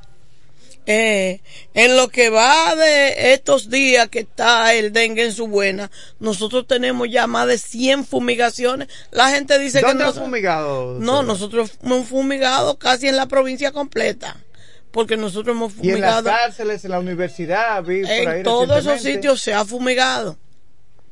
Eh, 0.84 1.40
en 1.74 1.96
lo 1.96 2.08
que 2.08 2.28
va 2.28 2.74
de 2.74 3.34
estos 3.34 3.70
días 3.70 4.08
que 4.08 4.20
está 4.20 4.74
el 4.74 4.92
dengue 4.92 5.24
en 5.24 5.32
su 5.32 5.46
buena, 5.46 5.90
nosotros 6.18 6.66
tenemos 6.66 7.08
ya 7.08 7.26
más 7.28 7.46
de 7.46 7.58
100 7.58 8.04
fumigaciones. 8.04 8.88
La 9.12 9.30
gente 9.30 9.58
dice 9.58 9.80
que 9.80 9.86
¿Dónde 9.86 10.04
no. 10.04 10.10
han 10.10 10.16
fumigado? 10.16 10.98
No, 10.98 11.22
nosotros 11.22 11.72
hemos 11.84 12.08
fumigado 12.08 12.78
casi 12.78 13.08
en 13.08 13.16
la 13.16 13.26
provincia 13.26 13.70
completa. 13.70 14.36
Porque 14.90 15.16
nosotros 15.16 15.56
hemos 15.56 15.72
Y 15.80 15.90
en 15.90 16.00
las 16.00 16.16
fumigado 16.16 16.24
cárceles, 16.24 16.84
en 16.84 16.90
la 16.90 16.98
universidad, 16.98 17.82
vi 17.82 18.02
por 18.02 18.10
ahí 18.10 18.38
en 18.38 18.42
todos 18.42 18.78
esos 18.78 19.00
sitios 19.00 19.40
se 19.40 19.54
ha 19.54 19.64
fumigado. 19.64 20.36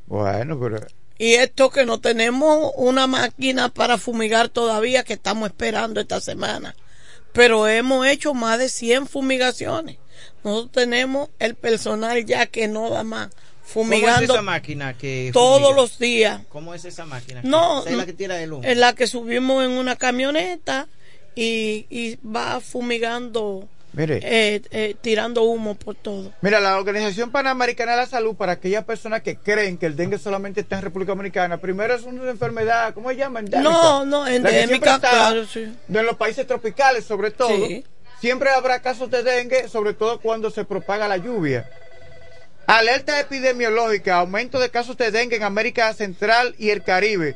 Bueno, 0.05 0.59
pero 0.59 0.85
Y 1.17 1.33
esto 1.33 1.71
que 1.71 1.85
no 1.85 1.99
tenemos 1.99 2.73
una 2.75 3.07
máquina 3.07 3.69
para 3.69 3.97
fumigar 3.97 4.49
todavía 4.49 5.03
que 5.03 5.13
estamos 5.13 5.47
esperando 5.47 5.99
esta 6.01 6.19
semana. 6.19 6.75
Pero 7.33 7.67
hemos 7.67 8.05
hecho 8.07 8.33
más 8.33 8.59
de 8.59 8.69
100 8.69 9.07
fumigaciones. 9.07 9.97
Nosotros 10.43 10.71
tenemos 10.71 11.29
el 11.39 11.55
personal 11.55 12.25
ya 12.25 12.45
que 12.47 12.67
no 12.67 12.89
da 12.89 13.03
más. 13.03 13.29
¿Cómo 13.29 13.93
es 13.93 13.99
Fumigando 14.01 14.33
esa 14.33 14.41
máquina 14.41 14.97
que 14.97 15.29
todos 15.31 15.61
fumiga? 15.61 15.75
los 15.75 15.97
días. 15.99 16.41
¿Cómo 16.49 16.73
es 16.73 16.83
esa 16.83 17.05
máquina? 17.05 17.39
No, 17.43 17.85
es 17.85 17.93
la 17.95 18.05
que 18.05 18.11
tira 18.13 18.41
el 18.41 18.51
humo. 18.51 18.63
en 18.67 18.79
la 18.81 18.93
que 18.93 19.07
subimos 19.07 19.63
en 19.63 19.71
una 19.71 19.95
camioneta 19.95 20.87
y, 21.35 21.85
y 21.89 22.17
va 22.25 22.59
fumigando, 22.59 23.69
Mire. 23.93 24.19
eh, 24.23 24.61
eh, 24.71 24.95
tirando 25.01 25.43
humo 25.43 25.75
por 25.75 25.95
todo. 25.95 26.31
Mira, 26.41 26.59
la 26.59 26.77
Organización 26.77 27.31
Panamericana 27.31 27.91
de 27.91 27.97
la 27.97 28.05
Salud, 28.05 28.35
para 28.35 28.53
aquellas 28.53 28.85
personas 28.85 29.21
que 29.21 29.35
creen 29.35 29.77
que 29.77 29.85
el 29.85 29.95
dengue 29.95 30.17
solamente 30.17 30.61
está 30.61 30.77
en 30.77 30.83
República 30.83 31.11
Dominicana, 31.11 31.57
primero 31.57 31.93
es 31.93 32.03
una 32.03 32.29
enfermedad, 32.29 32.93
¿cómo 32.93 33.09
se 33.09 33.17
llama? 33.17 33.39
Endémica. 33.39 33.69
No, 33.69 34.05
no, 34.05 34.25
endémica, 34.27 34.95
está 34.95 35.09
claro, 35.09 35.45
sí. 35.45 35.73
En 35.89 36.05
los 36.05 36.15
países 36.15 36.47
tropicales, 36.47 37.03
sobre 37.03 37.31
todo. 37.31 37.49
Sí. 37.49 37.83
Siempre 38.21 38.51
habrá 38.51 38.81
casos 38.81 39.09
de 39.09 39.23
dengue, 39.23 39.67
sobre 39.67 39.93
todo 39.93 40.19
cuando 40.21 40.51
se 40.51 40.63
propaga 40.63 41.07
la 41.07 41.17
lluvia. 41.17 41.67
Alerta 42.67 43.19
epidemiológica, 43.19 44.17
aumento 44.17 44.59
de 44.59 44.69
casos 44.69 44.95
de 44.95 45.11
dengue 45.11 45.35
en 45.35 45.43
América 45.43 45.91
Central 45.93 46.55
y 46.57 46.69
el 46.69 46.83
Caribe. 46.83 47.35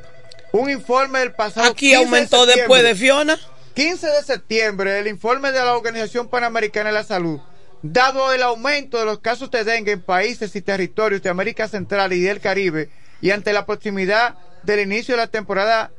Un 0.51 0.69
informe 0.69 1.19
del 1.19 1.33
pasado 1.33 1.71
Aquí 1.71 1.89
15 1.89 1.97
de 1.97 2.05
aumentó 2.05 2.45
después 2.45 2.83
de 2.83 2.95
Fiona. 2.95 3.37
15 3.75 4.07
de 4.07 4.23
septiembre, 4.23 4.99
el 4.99 5.07
informe 5.07 5.51
de 5.51 5.59
la 5.59 5.75
Organización 5.75 6.29
Panamericana 6.29 6.91
de 6.91 6.95
la 6.95 7.03
Salud, 7.03 7.41
dado 7.81 8.31
el 8.31 8.41
aumento 8.41 8.97
de 8.97 9.03
los 9.03 9.19
casos 9.19 9.51
de 9.51 9.65
dengue 9.65 9.91
en 9.91 10.01
países 10.01 10.55
y 10.55 10.61
territorios 10.61 11.21
de 11.21 11.29
América 11.29 11.67
Central 11.67 12.13
y 12.13 12.21
del 12.21 12.39
Caribe, 12.39 12.89
y 13.19 13.31
ante 13.31 13.51
la 13.51 13.65
proximidad 13.65 14.35
del 14.63 14.79
inicio 14.79 15.15
de 15.15 15.21
la 15.21 15.27
temporada 15.27 15.91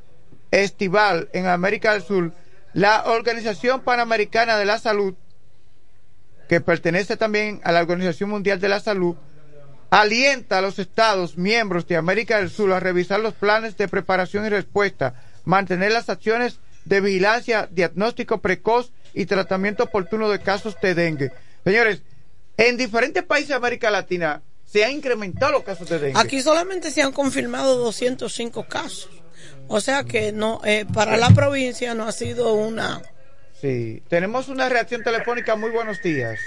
estival 0.50 1.28
en 1.34 1.48
América 1.48 1.92
del 1.92 2.02
Sur, 2.02 2.32
la 2.72 3.04
Organización 3.08 3.82
Panamericana 3.82 4.56
de 4.56 4.64
la 4.64 4.78
Salud, 4.78 5.14
que 6.48 6.62
pertenece 6.62 7.18
también 7.18 7.60
a 7.62 7.72
la 7.72 7.82
Organización 7.82 8.30
Mundial 8.30 8.58
de 8.58 8.70
la 8.70 8.80
Salud, 8.80 9.16
alienta 9.90 10.58
a 10.58 10.62
los 10.62 10.78
Estados 10.78 11.36
miembros 11.36 11.86
de 11.86 11.98
América 11.98 12.38
del 12.38 12.48
Sur 12.48 12.72
a 12.72 12.80
revisar 12.80 13.20
los 13.20 13.34
planes 13.34 13.76
de 13.76 13.86
preparación 13.86 14.46
y 14.46 14.48
respuesta, 14.48 15.14
mantener 15.44 15.92
las 15.92 16.08
acciones 16.08 16.58
de 16.86 17.00
vigilancia, 17.00 17.68
diagnóstico 17.70 18.40
precoz 18.40 18.92
y 19.12 19.26
tratamiento 19.26 19.84
oportuno 19.84 20.30
de 20.30 20.40
casos 20.40 20.80
de 20.80 20.94
dengue. 20.94 21.30
Señores, 21.64 22.02
en 22.56 22.76
diferentes 22.76 23.22
países 23.24 23.48
de 23.50 23.54
América 23.56 23.90
Latina 23.90 24.42
se 24.64 24.84
han 24.84 24.92
incrementado 24.92 25.52
los 25.52 25.62
casos 25.64 25.88
de 25.88 25.98
dengue. 25.98 26.18
Aquí 26.20 26.40
solamente 26.40 26.90
se 26.90 27.02
han 27.02 27.12
confirmado 27.12 27.76
205 27.76 28.66
casos. 28.68 29.10
O 29.68 29.80
sea 29.80 30.04
que 30.04 30.32
no, 30.32 30.60
eh, 30.64 30.86
para 30.92 31.16
la 31.16 31.30
provincia 31.30 31.94
no 31.94 32.04
ha 32.06 32.12
sido 32.12 32.54
una. 32.54 33.02
Sí, 33.60 34.02
tenemos 34.08 34.48
una 34.48 34.68
reacción 34.68 35.02
telefónica. 35.02 35.56
Muy 35.56 35.70
buenos 35.70 36.00
días. 36.02 36.38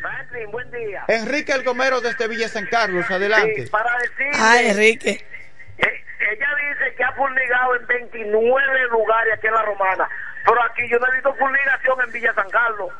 Franklin, 0.00 0.50
buen 0.50 0.70
día. 0.70 1.04
Enrique 1.08 1.52
El 1.52 1.64
Gomero 1.64 2.00
desde 2.00 2.26
Villa 2.28 2.48
San 2.48 2.66
Carlos, 2.66 3.04
adelante. 3.10 3.64
Sí, 3.64 3.70
para 3.70 3.90
decirle, 3.98 4.30
Ah, 4.34 4.62
Enrique. 4.62 5.24
Ella 6.28 6.48
dice 6.68 6.94
que 6.94 7.04
ha 7.04 7.12
fumigado 7.12 7.76
en 7.76 7.86
29 7.86 8.88
lugares 8.90 9.34
aquí 9.34 9.46
en 9.46 9.54
la 9.54 9.62
Romana, 9.62 10.08
pero 10.44 10.62
aquí 10.62 10.86
yo 10.88 10.98
no 10.98 11.06
he 11.06 11.14
visto 11.14 11.34
fumigación 11.34 12.00
en 12.02 12.12
Villa 12.12 12.34
San 12.34 12.50
Carlos, 12.50 12.92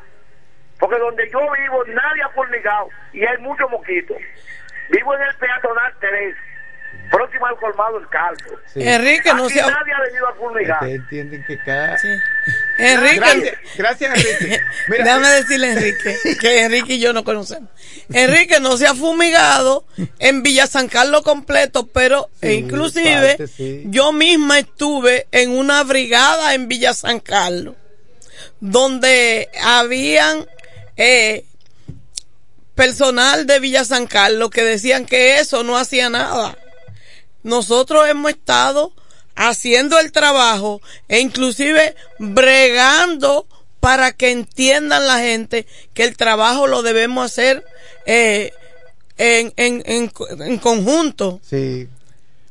porque 0.79 0.99
donde 0.99 1.29
yo 1.31 1.41
vivo 1.53 1.85
nadie 1.87 2.23
ha 2.23 2.29
fumigado 2.31 2.89
y 3.13 3.25
hay 3.25 3.39
muchos 3.39 3.71
mosquitos. 3.71 4.17
Vivo 4.91 5.15
en 5.15 5.23
el 5.23 5.35
peatonal 5.37 5.93
3, 6.01 6.37
próximo 7.11 7.47
al 7.47 7.57
colmado 7.57 7.99
El 7.99 8.09
Calvo. 8.09 8.59
Sí. 8.73 8.81
Enrique, 8.83 9.33
no 9.35 9.45
Aquí 9.45 9.55
se 9.55 9.61
ha- 9.61 9.67
nadie 9.67 9.93
ha 9.93 10.01
venido 10.03 10.29
a 10.29 10.35
fumigar. 10.35 10.77
Ustedes 10.83 11.01
entienden 11.01 11.45
que 11.47 11.59
cada... 11.59 11.97
Enrique. 12.79 13.17
Gracias, 13.19 13.55
gracias 13.77 14.11
Enrique. 14.39 14.61
Mira, 14.89 15.05
Déjame 15.05 15.29
decirle 15.29 15.67
a 15.67 15.73
Enrique 15.73 16.17
que 16.41 16.61
Enrique 16.65 16.95
y 16.95 17.01
yo 17.01 17.13
no 17.13 17.25
conocemos. 17.25 17.69
Enrique 18.13 18.61
no 18.61 18.77
se 18.77 18.87
ha 18.87 18.95
fumigado 18.95 19.85
en 20.19 20.43
Villa 20.43 20.67
San 20.67 20.89
Carlos 20.89 21.23
completo, 21.23 21.87
pero 21.89 22.29
Sí, 22.41 22.47
e 22.49 22.55
inclusive 22.55 23.29
parte, 23.37 23.47
sí. 23.49 23.83
yo 23.87 24.13
misma 24.13 24.59
estuve 24.61 25.27
en 25.33 25.51
una 25.51 25.83
brigada 25.85 26.55
en 26.55 26.69
Villa 26.69 26.95
San 26.95 27.21
Carlos 27.21 27.75
donde 28.61 29.49
habían 29.63 30.47
eh, 30.97 31.45
personal 32.75 33.47
de 33.47 33.59
Villa 33.61 33.85
San 33.85 34.07
Carlos 34.07 34.51
que 34.51 34.63
decían 34.63 35.05
que 35.05 35.39
eso 35.41 35.65
no 35.65 35.77
hacía 35.77 36.11
nada. 36.11 36.57
Nosotros 37.49 38.07
hemos 38.09 38.31
estado 38.31 38.93
haciendo 39.35 39.99
el 39.99 40.13
trabajo 40.13 40.81
e 41.09 41.21
inclusive 41.21 41.95
bregando 42.19 43.47
para 43.81 44.13
que 44.13 44.31
entiendan 44.31 45.07
la 45.07 45.19
gente 45.19 45.67
que 45.95 46.05
el 46.05 46.17
trabajo 46.17 46.67
lo 46.67 46.83
debemos 46.83 47.25
hacer 47.25 47.65
eh, 48.07 48.53
en, 49.17 49.53
en, 49.57 49.83
en, 49.87 50.13
en 50.43 50.59
conjunto. 50.59 51.41
Sí, 51.43 51.89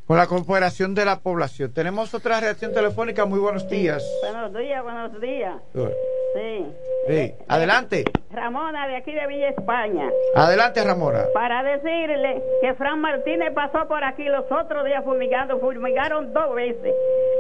con 0.08 0.18
la 0.18 0.28
cooperación 0.28 0.96
de 0.96 1.04
la 1.04 1.20
población. 1.20 1.74
Tenemos 1.74 2.14
otra 2.14 2.40
reacción 2.40 2.74
telefónica. 2.74 3.26
Muy 3.26 3.40
buenos 3.40 3.70
días. 3.70 4.04
Buenos 4.22 4.54
días, 4.54 4.84
buenos 4.84 5.22
días. 5.22 5.56
Sí. 5.74 6.66
Sí, 7.08 7.34
adelante, 7.48 8.04
Ramona, 8.32 8.86
de 8.88 8.98
aquí 8.98 9.14
de 9.14 9.26
Villa 9.28 9.50
España. 9.50 10.10
adelante 10.36 10.84
Ramona. 10.84 11.26
Para 11.34 11.64
decirle 11.64 12.44
que 12.62 12.74
Fran 12.74 13.00
Martínez 13.00 13.54
pasó 13.54 13.88
por 13.88 14.04
aquí 14.04 14.26
los 14.26 14.44
otros 14.52 14.84
días 14.84 15.04
fumigando, 15.06 15.58
fumigaron 15.60 16.34
dos 16.34 16.54
veces. 16.54 16.94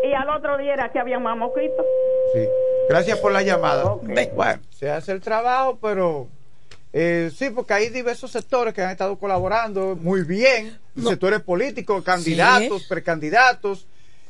Y 0.06 0.14
al 0.14 0.30
otro 0.30 0.58
día 0.58 0.74
era 0.74 0.92
que 0.92 1.00
había 1.00 1.20
más 1.20 1.36
mosquitos. 1.36 1.86
Sí, 2.34 2.48
gracias 2.88 3.20
por 3.20 3.34
la 3.34 3.42
llamada. 3.42 3.96
Bueno, 4.34 4.62
se 4.70 4.90
hace 4.90 5.12
el 5.12 5.20
trabajo, 5.20 5.78
pero 5.82 6.28
eh, 6.94 7.30
sí, 7.36 7.50
porque 7.50 7.74
hay 7.74 7.90
diversos 7.90 8.32
sectores 8.32 8.74
que 8.74 8.82
han 8.82 8.92
estado 8.92 9.20
colaborando 9.20 9.98
muy 9.98 10.24
bien, 10.24 10.80
sectores 10.96 11.42
políticos, 11.42 12.06
candidatos, 12.06 12.86
precandidatos, 12.88 13.86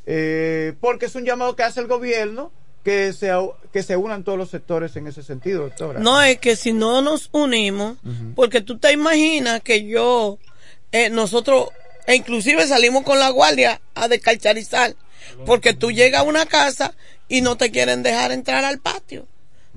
eh, 0.07 0.73
porque 0.81 1.05
es 1.05 1.15
un 1.15 1.25
llamado 1.25 1.55
que 1.55 1.61
hace 1.61 1.79
el 1.79 1.87
gobierno 1.87 2.51
que 2.87 3.11
se, 3.11 3.29
que 3.73 3.83
se 3.83 3.97
unan 3.97 4.23
todos 4.23 4.37
los 4.37 4.49
sectores 4.49 4.95
en 4.95 5.07
ese 5.07 5.21
sentido, 5.21 5.63
doctora. 5.63 5.99
No 5.99 6.21
es 6.21 6.39
que 6.39 6.55
si 6.55 6.71
no 6.71 7.01
nos 7.01 7.27
unimos, 7.33 7.97
porque 8.33 8.61
tú 8.61 8.77
te 8.77 8.93
imaginas 8.93 9.59
que 9.59 9.85
yo, 9.85 10.39
eh, 10.93 11.09
nosotros, 11.09 11.67
e 12.05 12.15
inclusive 12.15 12.65
salimos 12.65 13.03
con 13.03 13.19
la 13.19 13.29
guardia 13.29 13.81
a 13.93 14.07
descalcharizar, 14.07 14.95
porque 15.45 15.73
tú 15.73 15.91
llegas 15.91 16.21
a 16.21 16.23
una 16.23 16.45
casa 16.45 16.95
y 17.27 17.41
no 17.41 17.57
te 17.57 17.71
quieren 17.71 18.03
dejar 18.03 18.31
entrar 18.31 18.63
al 18.63 18.79
patio. 18.79 19.27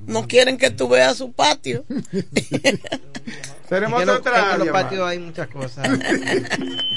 No 0.07 0.29
quieren 0.29 0.57
que 0.57 0.71
tú 0.71 0.89
veas 0.89 1.17
su 1.17 1.33
patio. 1.33 1.85
Tenemos 3.69 4.09
otra 4.09 4.53
en 4.53 4.61
los 4.61 4.69
patios 4.69 5.01
hay 5.03 5.19
muchas 5.19 5.49
cosas. 5.49 5.89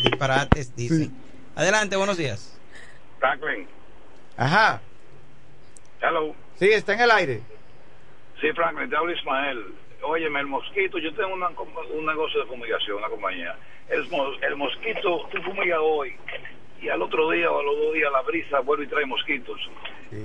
Disparates, 0.03 0.76
dicen. 0.76 1.11
Adelante, 1.56 1.95
buenos 1.95 2.18
días. 2.18 2.52
Franklin, 3.19 3.68
Ajá, 4.38 4.80
hello. 6.04 6.36
sí, 6.56 6.70
está 6.72 6.94
en 6.94 7.02
el 7.02 7.12
aire. 7.12 7.42
Sí, 8.42 8.52
Franklin, 8.54 8.90
te 8.90 8.96
habla 8.96 9.14
Ismael. 9.14 9.74
Óyeme, 10.04 10.42
el 10.42 10.48
mosquito, 10.48 10.98
yo 10.98 11.14
tengo 11.14 11.34
una 11.34 11.48
un 11.50 12.06
negocio 12.06 12.42
de 12.42 12.46
fumigación, 12.48 12.98
una 12.98 13.08
compañía. 13.08 13.56
El, 13.90 14.08
mos- 14.10 14.38
el 14.42 14.56
mosquito, 14.58 15.28
tú 15.32 15.42
fumigas 15.44 15.80
hoy 15.82 16.14
y 16.82 16.90
al 16.90 17.02
otro 17.02 17.30
día 17.32 17.50
o 17.50 17.60
a 17.60 17.64
los 17.64 17.78
dos 17.78 17.94
días 17.94 18.12
la 18.12 18.22
brisa 18.22 18.60
vuelve 18.60 18.84
y 18.84 18.88
trae 18.88 19.06
mosquitos. 19.06 19.58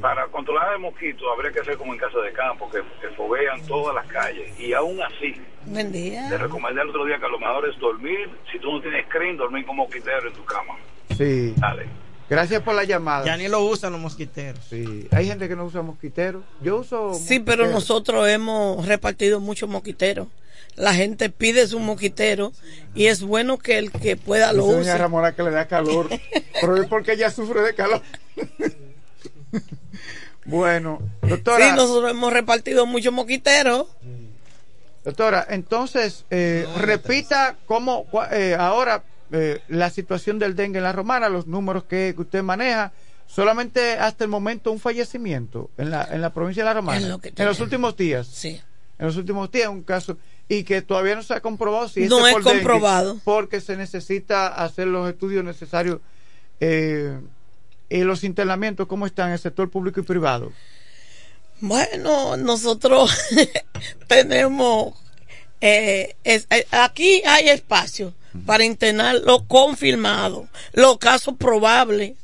Para 0.01 0.27
controlar 0.27 0.73
el 0.75 0.81
mosquito 0.81 1.33
habría 1.33 1.53
que 1.53 1.61
hacer 1.61 1.77
como 1.79 1.93
en 1.95 1.99
casa 2.01 2.19
de 2.19 2.33
campo, 2.33 2.69
que, 2.71 2.83
que 3.01 3.09
foguean 3.15 3.65
todas 3.67 3.95
las 3.95 4.07
calles. 4.09 4.59
Y 4.59 4.73
aún 4.73 5.01
así, 5.01 5.41
Buen 5.65 5.93
día. 5.93 6.27
te 6.29 6.39
recomendé 6.39 6.83
el 6.83 6.89
otro 6.91 7.05
día 7.05 7.19
que 7.19 7.25
a 7.27 7.29
lo 7.29 7.39
mejor 7.39 7.69
es 7.69 7.79
dormir, 7.79 8.29
si 8.51 8.59
tú 8.59 8.73
no 8.73 8.81
tienes 8.83 9.07
screen, 9.07 9.37
dormir 9.37 9.65
como 9.65 9.85
mosquitero 9.85 10.29
en 10.29 10.35
tu 10.35 10.45
cama. 10.45 10.77
Sí. 11.11 11.55
Dale. 11.59 11.87
Gracias 12.29 12.63
por 12.63 12.75
la 12.75 12.85
llamada. 12.85 13.25
Ya 13.25 13.37
ni 13.37 13.49
lo 13.49 13.65
usan 13.65 13.93
los 13.93 14.01
mosquiteros. 14.01 14.61
Sí, 14.69 15.09
hay 15.11 15.27
gente 15.27 15.49
que 15.49 15.57
no 15.57 15.65
usa 15.65 15.83
mosquiteros. 15.83 16.43
Yo 16.61 16.79
uso. 16.79 17.15
Sí, 17.15 17.41
pero 17.41 17.67
nosotros 17.69 18.29
hemos 18.29 18.87
repartido 18.87 19.41
muchos 19.41 19.69
mosquiteros. 19.69 20.29
la 20.77 20.95
gente 20.95 21.31
pide 21.31 21.67
su 21.67 21.81
mosquitero 21.81 22.53
y 22.95 23.07
es 23.07 23.23
bueno 23.23 23.59
que 23.59 23.79
el 23.79 23.91
que 23.91 24.17
pueda 24.17 24.53
lo 24.53 24.65
Dice 24.65 24.77
doña 24.77 24.93
use. 24.93 24.99
Ramona 24.99 25.33
que 25.33 25.43
le 25.43 25.51
da 25.51 25.67
calor, 25.67 26.09
pero 26.61 26.77
es 26.77 26.87
porque 26.89 27.13
ella 27.15 27.31
sufre 27.31 27.63
de 27.63 27.75
calor. 27.75 28.03
bueno, 30.45 31.01
doctora. 31.23 31.71
Sí, 31.71 31.77
nosotros 31.77 32.11
hemos 32.11 32.33
repartido 32.33 32.87
muchos 32.87 33.13
mosquiteros. 33.13 33.87
Doctora, 35.05 35.47
entonces, 35.49 36.25
eh, 36.31 36.67
repita 36.77 37.57
cómo 37.67 38.07
eh, 38.31 38.55
ahora 38.59 39.03
eh, 39.33 39.61
la 39.69 39.91
situación 39.91 40.39
del 40.39 40.55
dengue 40.57 40.79
en 40.79 40.85
la 40.85 40.93
romana, 40.93 41.29
los 41.29 41.47
números 41.47 41.85
que, 41.85 42.13
que 42.15 42.21
usted 42.23 42.43
maneja, 42.43 42.93
solamente 43.27 43.93
hasta 43.93 44.25
el 44.25 44.31
momento 44.31 44.73
un 44.73 44.81
fallecimiento 44.81 45.71
en 45.77 45.91
la, 45.91 46.05
en 46.11 46.21
la 46.21 46.33
provincia 46.33 46.63
de 46.63 46.67
la 46.71 46.75
romana. 46.75 47.07
Lo 47.09 47.21
en 47.23 47.47
los 47.47 47.61
últimos 47.61 47.97
días. 47.97 48.27
Sí. 48.27 48.61
En 48.99 49.07
los 49.07 49.17
últimos 49.17 49.51
días, 49.51 49.69
un 49.69 49.83
caso. 49.83 50.17
Y 50.49 50.65
que 50.65 50.81
todavía 50.83 51.15
no 51.15 51.23
se 51.23 51.35
ha 51.35 51.41
comprobado 51.41 51.89
si 51.89 52.07
No 52.09 52.27
es 52.27 52.33
por 52.33 52.43
dengue, 52.43 52.59
comprobado. 52.61 53.21
porque 53.23 53.61
se 53.61 53.77
necesita 53.77 54.49
hacer 54.49 54.87
los 54.89 55.09
estudios 55.09 55.45
necesarios. 55.45 56.01
Eh, 56.61 57.19
y 57.91 57.99
los 58.03 58.25
internamientos, 58.25 58.87
¿cómo 58.89 59.07
están 59.07 59.29
en 59.29 59.35
el 59.35 59.39
sector 59.39 59.71
público 59.71 60.01
y 60.01 60.03
privado? 60.03 60.53
Bueno, 61.61 62.37
nosotros 62.37 63.17
tenemos 64.07 64.95
eh, 65.61 66.15
es- 66.25 66.47
eh, 66.51 66.67
aquí 66.71 67.23
hay 67.27 67.49
espacio 67.49 68.15
para 68.47 68.65
internar 68.65 69.17
lo 69.25 69.47
confirmado, 69.47 70.49
los 70.73 70.99
casos 70.99 71.35
probables. 71.39 72.17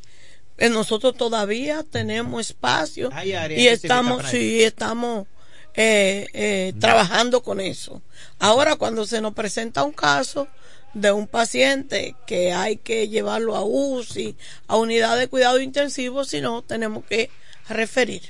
Eh, 0.56 0.68
nosotros 0.68 1.16
todavía 1.16 1.84
tenemos 1.88 2.40
espacio 2.48 3.10
y 3.24 3.66
estamos, 3.66 4.24
sí, 4.26 4.62
estamos 4.62 5.26
eh, 5.74 6.28
eh, 6.32 6.72
trabajando 6.78 7.42
con 7.42 7.60
eso. 7.60 8.02
Ahora, 8.38 8.76
cuando 8.76 9.04
se 9.04 9.20
nos 9.20 9.34
presenta 9.34 9.82
un 9.82 9.92
caso 9.92 10.46
de 10.92 11.10
un 11.10 11.26
paciente 11.26 12.14
que 12.26 12.52
hay 12.52 12.76
que 12.76 13.08
llevarlo 13.08 13.56
a 13.56 13.64
UCI, 13.64 14.36
a 14.68 14.76
unidad 14.76 15.18
de 15.18 15.28
cuidado 15.28 15.60
intensivo, 15.60 16.24
si 16.24 16.40
no, 16.40 16.62
tenemos 16.62 17.04
que 17.04 17.30
referir. 17.68 18.22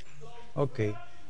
Ok. 0.55 0.79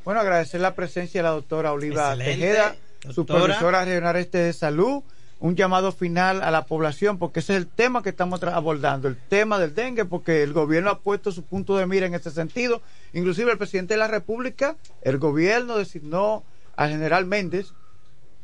Bueno, 0.05 0.21
agradecer 0.21 0.61
la 0.61 0.75
presencia 0.75 1.19
de 1.19 1.23
la 1.23 1.31
doctora 1.31 1.73
Oliva 1.73 2.13
Excelente, 2.13 2.31
Tejeda, 2.31 2.75
doctora. 3.03 3.13
supervisora 3.13 3.85
regional 3.85 4.15
este 4.15 4.37
de 4.37 4.53
salud. 4.53 5.03
Un 5.39 5.55
llamado 5.55 5.91
final 5.91 6.41
a 6.41 6.49
la 6.49 6.65
población, 6.65 7.19
porque 7.19 7.41
ese 7.41 7.53
es 7.53 7.57
el 7.57 7.67
tema 7.67 8.01
que 8.01 8.09
estamos 8.09 8.41
abordando, 8.43 9.07
el 9.07 9.17
tema 9.17 9.59
del 9.59 9.75
dengue, 9.75 10.05
porque 10.05 10.43
el 10.43 10.53
gobierno 10.53 10.89
ha 10.89 10.99
puesto 10.99 11.31
su 11.31 11.43
punto 11.43 11.75
de 11.77 11.85
mira 11.85 12.05
en 12.05 12.15
ese 12.15 12.31
sentido. 12.31 12.81
Inclusive 13.13 13.51
el 13.51 13.57
presidente 13.57 13.95
de 13.95 13.99
la 13.99 14.07
República, 14.07 14.75
el 15.01 15.17
gobierno 15.17 15.77
designó 15.77 16.43
al 16.75 16.89
general 16.89 17.25
Méndez 17.25 17.73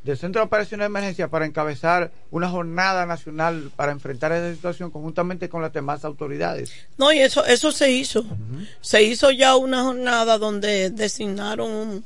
del 0.04 0.18
Centro 0.18 0.42
de 0.42 0.48
Operaciones 0.48 0.86
de 0.86 0.88
Emergencia 0.88 1.28
para 1.28 1.46
encabezar 1.46 2.12
una 2.32 2.50
jornada 2.50 3.06
nacional 3.06 3.72
para 3.76 3.92
enfrentar 3.92 4.32
esa 4.32 4.54
situación 4.54 4.90
conjuntamente 4.90 5.48
con 5.48 5.62
las 5.62 5.74
demás 5.74 6.04
autoridades. 6.06 6.72
No, 6.98 7.14
y 7.14 7.20
eso, 7.20 7.46
eso 7.46 7.72
se 7.72 7.92
hizo. 7.92 8.26
Se 8.82 9.04
hizo 9.04 9.30
ya 9.32 9.56
una 9.56 9.84
jornada 9.84 10.38
donde 10.38 10.90
designaron 10.90 11.72
un, 11.72 12.06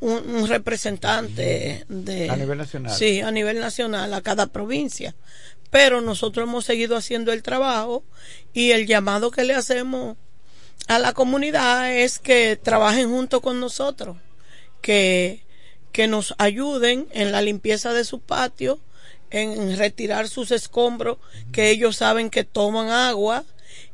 un, 0.00 0.36
un 0.36 0.48
representante 0.48 1.84
de... 1.88 2.30
A 2.30 2.36
nivel 2.36 2.58
nacional. 2.58 2.92
Sí, 2.92 3.20
a 3.20 3.30
nivel 3.30 3.60
nacional, 3.60 4.12
a 4.14 4.20
cada 4.20 4.46
provincia. 4.46 5.14
Pero 5.70 6.00
nosotros 6.00 6.48
hemos 6.48 6.64
seguido 6.64 6.96
haciendo 6.96 7.32
el 7.32 7.42
trabajo 7.42 8.04
y 8.52 8.70
el 8.70 8.86
llamado 8.86 9.30
que 9.30 9.44
le 9.44 9.54
hacemos 9.54 10.16
a 10.86 10.98
la 10.98 11.12
comunidad 11.12 11.92
es 11.92 12.18
que 12.18 12.56
trabajen 12.56 13.10
junto 13.10 13.42
con 13.42 13.60
nosotros, 13.60 14.16
que, 14.80 15.44
que 15.92 16.06
nos 16.06 16.34
ayuden 16.38 17.06
en 17.12 17.30
la 17.32 17.42
limpieza 17.42 17.92
de 17.92 18.04
su 18.04 18.20
patio, 18.20 18.80
en 19.30 19.76
retirar 19.76 20.28
sus 20.28 20.50
escombros, 20.50 21.18
que 21.52 21.70
ellos 21.70 21.96
saben 21.96 22.30
que 22.30 22.44
toman 22.44 22.88
agua 22.88 23.44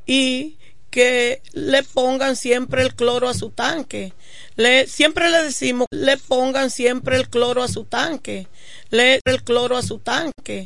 y 0.06 0.56
que 0.94 1.42
le 1.54 1.82
pongan 1.82 2.36
siempre 2.36 2.82
el 2.82 2.94
cloro 2.94 3.28
a 3.28 3.34
su 3.34 3.50
tanque. 3.50 4.12
Le, 4.54 4.86
siempre 4.86 5.28
le 5.28 5.42
decimos, 5.42 5.88
le 5.90 6.16
pongan 6.18 6.70
siempre 6.70 7.16
el 7.16 7.28
cloro 7.28 7.64
a 7.64 7.68
su 7.68 7.82
tanque. 7.82 8.46
Le 8.90 9.18
el 9.24 9.42
cloro 9.42 9.76
a 9.76 9.82
su 9.82 9.98
tanque. 9.98 10.62